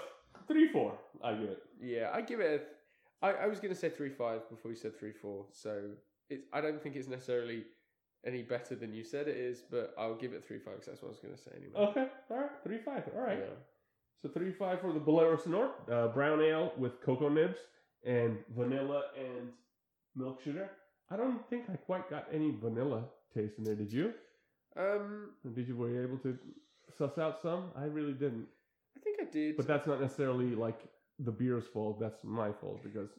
three 0.47 0.69
four, 0.69 0.99
I 1.23 1.35
give 1.35 1.51
it. 1.51 1.63
Yeah, 1.83 2.11
I 2.13 2.21
give 2.23 2.41
it. 2.41 2.61
A, 2.63 2.78
I, 3.23 3.33
I 3.33 3.47
was 3.47 3.59
going 3.61 3.75
to 3.75 3.79
say 3.81 3.89
three 3.91 4.11
five 4.11 4.49
before 4.49 4.71
you 4.71 4.77
said 4.77 4.99
three 4.99 5.13
four, 5.13 5.47
so 5.53 5.83
it's. 6.31 6.47
I 6.53 6.61
don't 6.61 6.83
think 6.83 6.97
it's 6.97 7.09
necessarily 7.09 7.65
any 8.27 8.43
better 8.43 8.75
than 8.75 8.93
you 8.93 9.05
said 9.05 9.29
it 9.29 9.37
is, 9.37 9.63
but 9.71 9.95
I'll 9.99 10.15
give 10.17 10.33
it 10.33 10.45
three 10.45 10.59
five 10.59 10.75
because 10.75 10.87
that's 10.87 11.03
what 11.03 11.09
I 11.09 11.11
was 11.11 11.21
going 11.21 11.35
to 11.35 11.41
say 11.41 11.51
anyway. 11.57 11.91
Okay, 11.91 12.07
all 12.31 12.37
right, 12.39 12.51
three 12.63 12.79
five. 12.79 13.05
All 13.17 13.23
right. 13.23 13.39
Yeah. 13.39 13.55
So 14.23 14.29
three 14.29 14.53
five 14.53 14.81
for 14.81 14.93
the 14.93 15.01
Bolero 15.01 15.37
Snort, 15.37 15.71
uh, 15.91 16.09
brown 16.09 16.41
ale 16.41 16.73
with 16.77 17.01
cocoa 17.03 17.29
nibs 17.29 17.59
and 18.05 18.39
vanilla 18.57 19.03
and 19.17 19.49
milk 20.17 20.43
sugar. 20.43 20.71
I 21.11 21.17
don't 21.17 21.49
think 21.49 21.65
I 21.73 21.77
quite 21.77 22.11
got 22.11 22.27
any 22.33 22.51
vanilla 22.51 23.05
taste 23.35 23.55
in 23.59 23.65
there. 23.65 23.75
Did 23.77 23.93
you? 23.93 24.13
Um, 24.77 25.31
Or 25.45 25.51
Did 25.51 25.69
you 25.69 25.77
were 25.77 25.91
you 25.91 26.03
able 26.03 26.19
to 26.19 26.37
suss 26.97 27.19
out 27.19 27.41
some? 27.41 27.71
I 27.77 27.85
really 27.85 28.13
didn't. 28.13 28.47
I 28.97 29.01
think 29.01 29.19
I 29.21 29.25
did. 29.31 29.57
But 29.57 29.67
that's 29.67 29.87
not 29.87 30.01
necessarily 30.01 30.55
like 30.55 30.81
the 31.19 31.33
beer's 31.33 31.67
fault. 31.67 31.99
That's 32.01 32.23
my 32.25 32.53
fault 32.53 32.83
because 32.83 33.11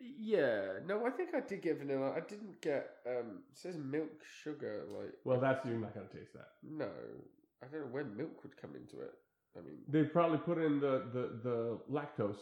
yeah, 0.00 0.78
no, 0.86 1.06
I 1.06 1.10
think 1.10 1.34
I 1.34 1.40
did 1.40 1.62
get 1.62 1.78
vanilla. 1.78 2.12
I 2.16 2.20
didn't 2.20 2.60
get. 2.60 2.90
Um, 3.06 3.42
it 3.50 3.58
says 3.58 3.76
milk 3.76 4.22
sugar. 4.42 4.84
Like, 4.96 5.14
well, 5.24 5.40
that's 5.40 5.66
you're 5.66 5.76
not 5.78 5.94
gonna 5.94 6.06
taste 6.06 6.32
that. 6.34 6.48
no, 6.62 6.88
I 7.62 7.66
don't 7.70 7.82
know 7.82 7.92
where 7.92 8.04
milk 8.04 8.42
would 8.42 8.56
come 8.56 8.74
into 8.74 9.02
it. 9.02 9.14
I 9.56 9.60
mean, 9.60 9.78
They 9.88 10.04
probably 10.04 10.38
put 10.38 10.58
in 10.58 10.80
the 10.80 11.04
the, 11.12 11.40
the 11.42 11.78
lactose 11.90 12.38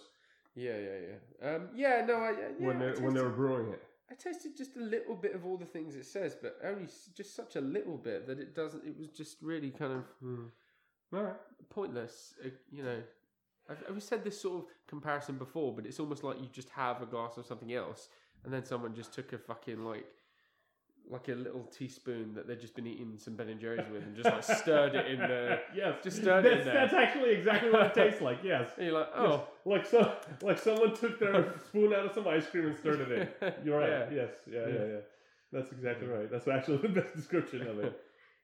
yeah, 0.57 0.79
yeah, 0.79 0.99
yeah. 1.43 1.49
Um, 1.55 1.69
yeah, 1.77 2.05
no, 2.07 2.15
I 2.17 2.31
yeah, 2.31 2.67
when 2.67 2.79
they 2.79 2.93
when 3.01 3.15
they 3.15 3.21
were 3.21 3.29
brewing 3.29 3.73
it. 3.73 3.83
I 4.11 4.15
tasted 4.15 4.57
just 4.57 4.77
a 4.77 4.81
little 4.81 5.15
bit 5.15 5.35
of 5.35 5.45
all 5.45 5.57
the 5.59 5.67
things 5.67 5.97
it 5.97 6.07
says, 6.07 6.35
but 6.41 6.59
only 6.65 6.87
just 7.15 7.35
such 7.37 7.57
a 7.57 7.61
little 7.61 7.99
bit 7.99 8.27
that 8.27 8.39
it 8.39 8.55
doesn't. 8.55 8.85
It 8.87 8.97
was 8.97 9.09
just 9.09 9.37
really 9.43 9.71
kind 9.71 9.93
of 9.93 10.05
All 11.13 11.23
right. 11.25 11.37
pointless. 11.69 12.35
you 12.71 12.83
know, 12.85 13.03
I've, 13.71 13.83
I've 13.89 14.03
said 14.03 14.25
this 14.25 14.41
sort 14.41 14.59
of 14.59 14.65
comparison 14.87 15.37
before, 15.39 15.73
but 15.75 15.87
it's 15.87 15.99
almost 16.01 16.23
like 16.25 16.41
you 16.41 16.49
just 16.53 16.71
have 16.71 17.03
a 17.03 17.07
glass 17.07 17.37
of 17.37 17.47
something 17.47 17.73
else, 17.73 18.09
and 18.45 18.53
then 18.53 18.65
someone 18.65 18.95
just 18.95 19.13
took 19.13 19.33
a 19.33 19.39
fucking 19.39 19.85
like. 19.85 20.05
Like 21.09 21.29
a 21.29 21.37
little 21.37 21.63
teaspoon 21.63 22.35
that 22.35 22.49
they'd 22.49 22.59
just 22.59 22.75
been 22.75 22.89
eating 22.89 23.17
some 23.17 23.37
Ben 23.37 23.49
and 23.49 23.61
Jerry's 23.61 23.89
with, 23.93 24.03
and 24.03 24.17
just 24.17 24.25
like 24.29 24.43
stirred 24.43 24.97
it 24.97 25.07
in 25.07 25.21
the. 25.21 25.61
yes, 25.77 25.95
just 26.03 26.17
stirred 26.17 26.45
it 26.45 26.51
in 26.51 26.59
that's, 26.59 26.65
there. 26.65 26.75
that's 26.75 26.95
actually 26.95 27.31
exactly 27.31 27.71
what 27.71 27.83
it 27.87 27.95
tastes 27.95 28.21
like. 28.21 28.39
Yes. 28.43 28.71
And 28.77 28.87
you're 28.89 28.99
like, 28.99 29.11
Yes. 29.17 29.23
oh, 29.25 29.49
Like 29.65 29.87
so, 29.87 30.17
like 30.43 30.59
someone 30.59 30.97
took 30.97 31.21
their 31.21 31.55
spoon 31.69 31.93
out 31.93 32.07
of 32.07 32.13
some 32.13 32.27
ice 32.27 32.49
cream 32.49 32.67
and 32.67 32.77
stirred 32.77 33.03
it 33.09 33.13
in. 33.41 33.53
You're 33.65 33.79
right. 33.79 33.89
Yeah. 33.89 34.07
Yes. 34.17 34.31
Yeah, 34.51 34.61
yeah. 34.63 34.67
Yeah. 34.67 34.85
Yeah. 34.85 35.01
That's 35.53 35.71
exactly 35.71 36.09
right. 36.09 36.29
That's 36.29 36.49
actually 36.49 36.79
the 36.79 36.89
best 36.89 37.15
description 37.15 37.63
of 37.69 37.79
it. 37.79 38.01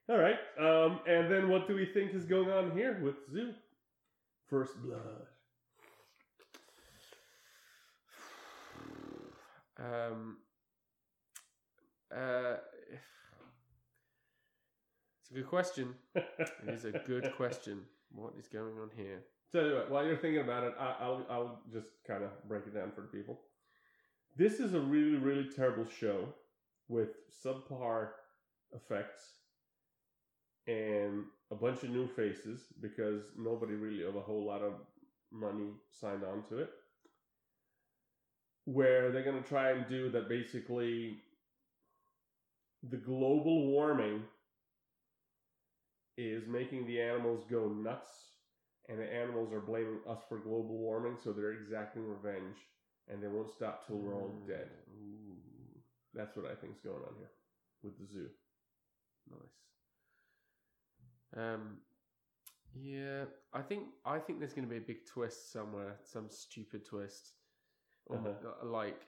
All 0.09 0.19
right. 0.19 0.39
Um, 0.57 1.01
and 1.09 1.33
then 1.33 1.49
what 1.49 1.67
do 1.67 1.75
we 1.75 1.85
think 1.87 2.15
is 2.15 2.25
going 2.25 2.49
on 2.49 2.71
here 2.77 3.01
with 3.03 3.17
Zoo? 3.33 3.55
First 4.53 4.75
blood. 4.83 5.01
Um, 9.79 10.37
uh, 12.15 12.57
it's 15.23 15.31
a 15.31 15.35
good 15.37 15.47
question. 15.47 15.95
It 16.15 16.29
is 16.69 16.85
a 16.85 16.93
good 16.93 17.33
question. 17.39 17.81
What 18.11 18.35
is 18.39 18.47
going 18.49 18.77
on 18.79 18.91
here? 18.95 19.23
So 19.53 19.65
you 19.65 19.75
what, 19.75 19.91
while 19.91 20.05
you're 20.05 20.19
thinking 20.19 20.43
about 20.43 20.65
it, 20.65 20.75
I, 20.79 20.97
I'll 21.01 21.27
I'll 21.31 21.63
just 21.73 21.89
kind 22.07 22.23
of 22.23 22.31
break 22.47 22.67
it 22.67 22.75
down 22.75 22.93
for 22.95 23.01
the 23.01 23.07
people. 23.07 23.41
This 24.37 24.61
is 24.61 24.75
a 24.75 24.81
really 24.81 25.17
really 25.17 25.49
terrible 25.49 25.87
show 25.99 26.29
with 26.89 27.09
subpar 27.43 28.09
effects 28.75 29.23
and 30.67 31.25
a 31.53 31.57
bunch 31.57 31.85
of 31.85 31.91
new 31.91 32.09
faces 32.09 32.61
because 32.81 33.23
nobody 33.39 33.75
really 33.75 34.05
of 34.05 34.17
a 34.17 34.23
whole 34.23 34.45
lot 34.47 34.63
of 34.63 34.75
money 35.33 35.71
signed 35.91 36.25
on 36.25 36.45
to 36.51 36.59
it. 36.61 36.71
Where 38.67 39.13
they're 39.13 39.25
gonna 39.25 39.43
try 39.43 39.71
and 39.73 39.89
do 39.89 40.11
that 40.11 40.29
basically 40.29 41.19
the 42.83 42.99
global 42.99 43.69
warming 43.69 44.25
is 46.19 46.47
making 46.49 46.87
the 46.87 47.01
animals 47.01 47.45
go 47.51 47.69
nuts 47.69 48.09
and 48.89 48.99
the 49.01 49.13
animals 49.15 49.53
are 49.53 49.61
blaming 49.61 50.01
us 50.09 50.21
for 50.29 50.39
global 50.39 50.79
warming, 50.79 51.17
so 51.23 51.33
they're 51.33 51.53
exacting 51.53 52.07
revenge, 52.09 52.57
and 53.09 53.23
they 53.23 53.29
won't 53.29 53.51
stop 53.51 53.87
till 53.87 53.99
we're 53.99 54.17
all 54.17 54.31
mm, 54.31 54.47
dead. 54.47 54.69
Ooh, 54.89 55.83
That's 56.15 56.37
what 56.37 56.47
I 56.47 56.55
think's 56.55 56.81
going 56.81 57.03
on 57.03 57.17
here 57.19 57.31
with 57.83 57.99
the 57.99 58.07
zoo. 58.07 58.31
nice. 59.31 59.72
Um, 61.37 61.79
yeah, 62.75 63.25
I 63.53 63.61
think 63.61 63.85
I 64.05 64.19
think 64.19 64.39
there's 64.39 64.53
going 64.55 64.67
to 64.67 64.71
be 64.71 64.79
a 64.79 64.87
big 64.87 65.05
twist 65.07 65.53
somewhere, 65.53 65.97
some 66.05 66.29
stupid 66.31 66.85
twist, 66.85 67.33
or 68.07 68.17
Uh-huh. 68.17 68.31
uh, 68.63 68.67
like 68.67 69.01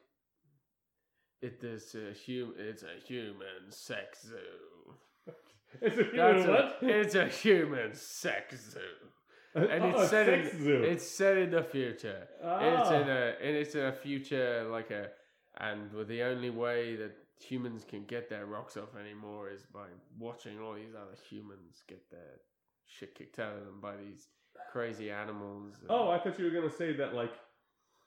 it. 1.42 1.60
There's 1.60 1.94
a 1.94 2.12
hum. 2.26 2.54
It's 2.58 2.82
a 2.82 2.96
human 3.06 3.70
sex 3.70 4.26
zoo. 4.26 4.94
It's 5.80 5.96
a 5.98 6.04
That's 6.16 6.46
what? 6.46 6.82
a, 6.82 7.00
it's 7.00 7.14
a 7.16 7.26
human 7.26 7.94
sex 7.94 8.70
zoo. 8.70 8.80
and 9.56 9.84
it's 9.86 9.98
oh, 9.98 10.06
set 10.06 10.28
in- 10.28 10.62
zoo. 10.62 10.82
It's 10.84 11.06
set 11.10 11.36
in 11.36 11.50
the 11.50 11.62
future. 11.62 12.28
It's 12.40 12.90
Ah. 12.90 13.00
in 13.00 13.08
a 13.08 13.34
and 13.42 13.56
it's 13.56 13.74
in 13.74 13.84
a 13.86 13.92
future 13.92 14.68
like 14.70 14.90
a 14.90 15.10
and 15.58 15.92
with 15.92 16.08
the 16.08 16.22
only 16.22 16.50
way 16.50 16.96
that 16.96 17.12
humans 17.48 17.84
can 17.88 18.04
get 18.04 18.28
their 18.28 18.46
rocks 18.46 18.76
off 18.76 18.96
anymore 18.98 19.50
is 19.50 19.62
by 19.72 19.86
watching 20.18 20.58
all 20.60 20.74
these 20.74 20.94
other 20.94 21.16
humans 21.28 21.82
get 21.88 22.02
their 22.10 22.40
shit 22.86 23.14
kicked 23.14 23.38
out 23.38 23.54
of 23.58 23.64
them 23.64 23.80
by 23.80 23.94
these 23.96 24.28
crazy 24.72 25.10
animals. 25.10 25.74
and- 25.80 25.90
Oh, 25.90 26.10
I 26.10 26.18
thought 26.18 26.38
you 26.38 26.44
were 26.46 26.50
gonna 26.58 26.70
say 26.70 26.92
that 26.94 27.14
like 27.14 27.32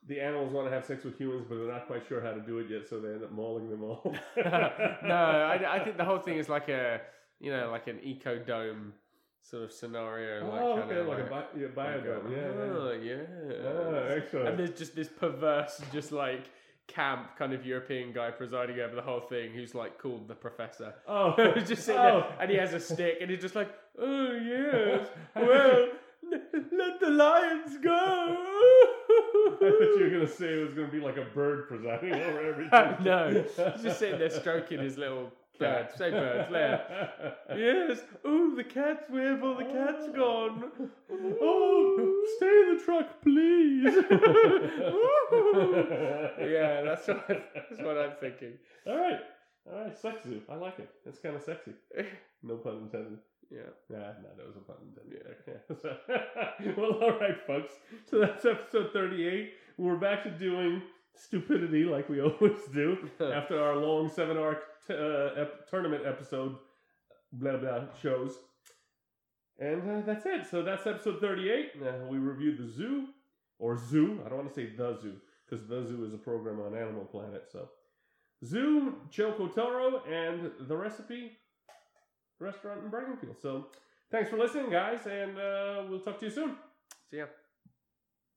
the 0.08 0.22
animals 0.22 0.54
want 0.54 0.68
to 0.68 0.72
have 0.74 0.86
sex 0.86 1.04
with 1.04 1.18
humans, 1.18 1.46
but 1.50 1.56
they're 1.58 1.72
not 1.72 1.88
quite 1.88 2.06
sure 2.08 2.22
how 2.22 2.32
to 2.32 2.40
do 2.42 2.60
it 2.60 2.70
yet, 2.70 2.88
so 2.88 3.00
they 3.00 3.10
end 3.10 3.24
up 3.24 3.32
mauling 3.32 3.70
them 3.70 3.84
all. 3.84 4.16
no, 4.38 5.14
I, 5.14 5.76
I 5.78 5.84
think 5.84 5.98
the 5.98 6.06
whole 6.06 6.20
thing 6.20 6.38
is 6.38 6.50
like 6.50 6.70
a 6.70 7.02
you 7.40 7.52
know 7.52 7.70
like 7.72 7.88
an 7.88 8.00
eco 8.04 8.40
dome 8.40 8.94
sort 9.42 9.64
of 9.64 9.72
scenario. 9.72 10.46
Like 10.50 10.62
oh, 10.62 10.76
kind 10.78 10.92
okay, 10.92 11.00
of 11.02 11.08
like, 11.08 11.18
like, 11.18 11.28
a 11.28 11.30
bi- 11.30 11.60
yeah, 11.60 11.68
like 11.76 12.06
a- 12.06 12.10
biodome. 12.10 12.32
yeah, 12.32 12.38
yeah. 12.38 12.74
oh, 12.78 12.92
yeah. 12.92 14.10
Ah, 14.10 14.14
excellent. 14.16 14.48
And 14.50 14.60
there's 14.60 14.78
just 14.78 14.96
this 14.96 15.10
perverse, 15.10 15.82
just 15.94 16.12
like 16.12 16.46
camp 16.88 17.38
kind 17.38 17.54
of 17.54 17.66
European 17.66 18.14
guy 18.14 18.32
presiding 18.32 18.80
over 18.80 18.96
the 18.96 19.02
whole 19.02 19.20
thing 19.20 19.52
who's 19.52 19.76
like 19.76 20.00
called 20.00 20.28
the 20.28 20.36
professor. 20.36 20.94
oh, 21.08 21.32
Who's 21.32 21.68
just 21.68 21.84
sitting 21.86 22.02
oh. 22.02 22.22
there 22.22 22.38
and 22.42 22.52
he 22.52 22.58
has 22.58 22.74
a 22.74 22.80
stick 22.80 23.18
and 23.22 23.30
he's 23.30 23.42
just 23.42 23.56
like, 23.56 23.70
oh 24.00 24.32
yes, 24.32 25.08
well, 25.36 25.90
let 26.72 27.00
the 27.00 27.10
lions 27.10 27.78
go. 27.78 27.92
I 29.10 29.58
thought 29.60 29.80
you 29.80 30.00
were 30.04 30.10
gonna 30.10 30.28
say 30.28 30.48
it 30.48 30.66
was 30.66 30.74
gonna 30.74 30.88
be 30.88 31.00
like 31.00 31.18
a 31.18 31.26
bird 31.34 31.68
presiding 31.68 32.14
over 32.14 32.50
everything. 32.50 33.06
no, 33.06 33.46
he's 33.74 33.84
just 33.84 34.00
sitting 34.00 34.20
there 34.20 34.30
stroking 34.30 34.80
his 34.80 34.98
little 34.98 35.32
Birds, 35.60 35.96
say 35.96 36.12
birds, 36.12 36.52
Leia. 36.52 37.34
Yes. 37.58 38.02
Oh, 38.24 38.54
the 38.56 38.64
cat's 38.64 39.10
where 39.10 39.42
all 39.42 39.56
the 39.56 39.64
cat's 39.64 40.06
oh. 40.10 40.14
gone. 40.14 40.72
Oh, 41.42 42.26
stay 42.38 42.48
in 42.48 42.78
the 42.78 42.84
truck, 42.84 43.22
please. 43.24 43.96
yeah, 46.52 46.82
that's 46.84 47.08
what 47.08 47.28
that's 47.28 47.82
what 47.82 47.98
I'm 47.98 48.12
thinking. 48.20 48.54
All 48.86 48.98
right, 48.98 49.20
all 49.72 49.80
right, 49.84 49.98
sexy. 49.98 50.42
I 50.50 50.56
like 50.56 50.80
it. 50.80 50.90
It's 51.06 51.20
kind 51.20 51.36
of 51.36 51.44
sexy. 51.44 51.74
No 52.44 52.58
pun 52.58 52.78
intended. 52.84 53.20
Yeah. 53.50 53.70
Nah, 53.90 53.98
nah, 53.98 54.36
that 54.38 54.46
was 54.46 54.58
a 54.58 54.60
pun 54.60 54.76
intended. 54.88 55.36
Yeah. 56.60 56.72
Well, 56.78 56.92
all 57.02 57.18
right, 57.20 57.38
folks. 57.48 57.74
So 58.10 58.20
that's 58.20 58.46
episode 58.46 58.92
thirty-eight. 58.94 59.54
We're 59.78 59.98
back 59.98 60.24
to 60.24 60.32
doing 60.32 60.82
stupidity 61.16 61.84
like 61.84 62.10
we 62.10 62.22
always 62.22 62.60
do 62.74 62.98
after 63.20 63.62
our 63.62 63.76
long 63.78 64.10
seven-hour 64.10 64.60
uh, 64.90 65.42
ep- 65.42 65.70
tournament 65.70 66.04
episode. 66.06 66.56
Blah 67.32 67.58
blah 67.58 67.86
shows. 68.02 68.38
And 69.60 69.90
uh, 69.90 70.02
that's 70.06 70.26
it. 70.26 70.46
So 70.50 70.64
that's 70.64 70.86
episode 70.86 71.20
38. 71.20 71.72
Uh, 71.82 72.06
we 72.10 72.18
reviewed 72.18 72.58
the 72.60 72.68
zoo, 72.68 73.08
or 73.60 73.78
zoo. 73.78 74.22
I 74.26 74.30
don't 74.30 74.38
want 74.40 74.50
to 74.50 74.56
say 74.56 74.70
the 74.76 74.98
zoo, 75.02 75.16
because 75.46 75.68
the 75.68 75.84
zoo 75.86 76.06
is 76.06 76.14
a 76.14 76.18
program 76.18 76.60
on 76.62 76.76
Animal 76.76 77.06
Planet. 77.06 77.46
So, 77.52 77.70
zoo, 78.46 78.96
Choco 79.10 79.48
Toro, 79.48 80.04
and 80.06 80.52
the 80.68 80.78
recipe 80.78 81.32
restaurant 82.40 82.84
in 82.84 82.92
Bergenfield. 82.92 83.42
So, 83.42 83.68
thanks 84.12 84.30
for 84.30 84.38
listening, 84.38 84.70
guys, 84.70 85.08
and 85.08 85.38
uh, 85.38 85.84
we'll 85.90 86.02
talk 86.02 86.20
to 86.20 86.26
you 86.26 86.32
soon. 86.32 86.56
See 87.10 87.18
ya. 87.18 87.26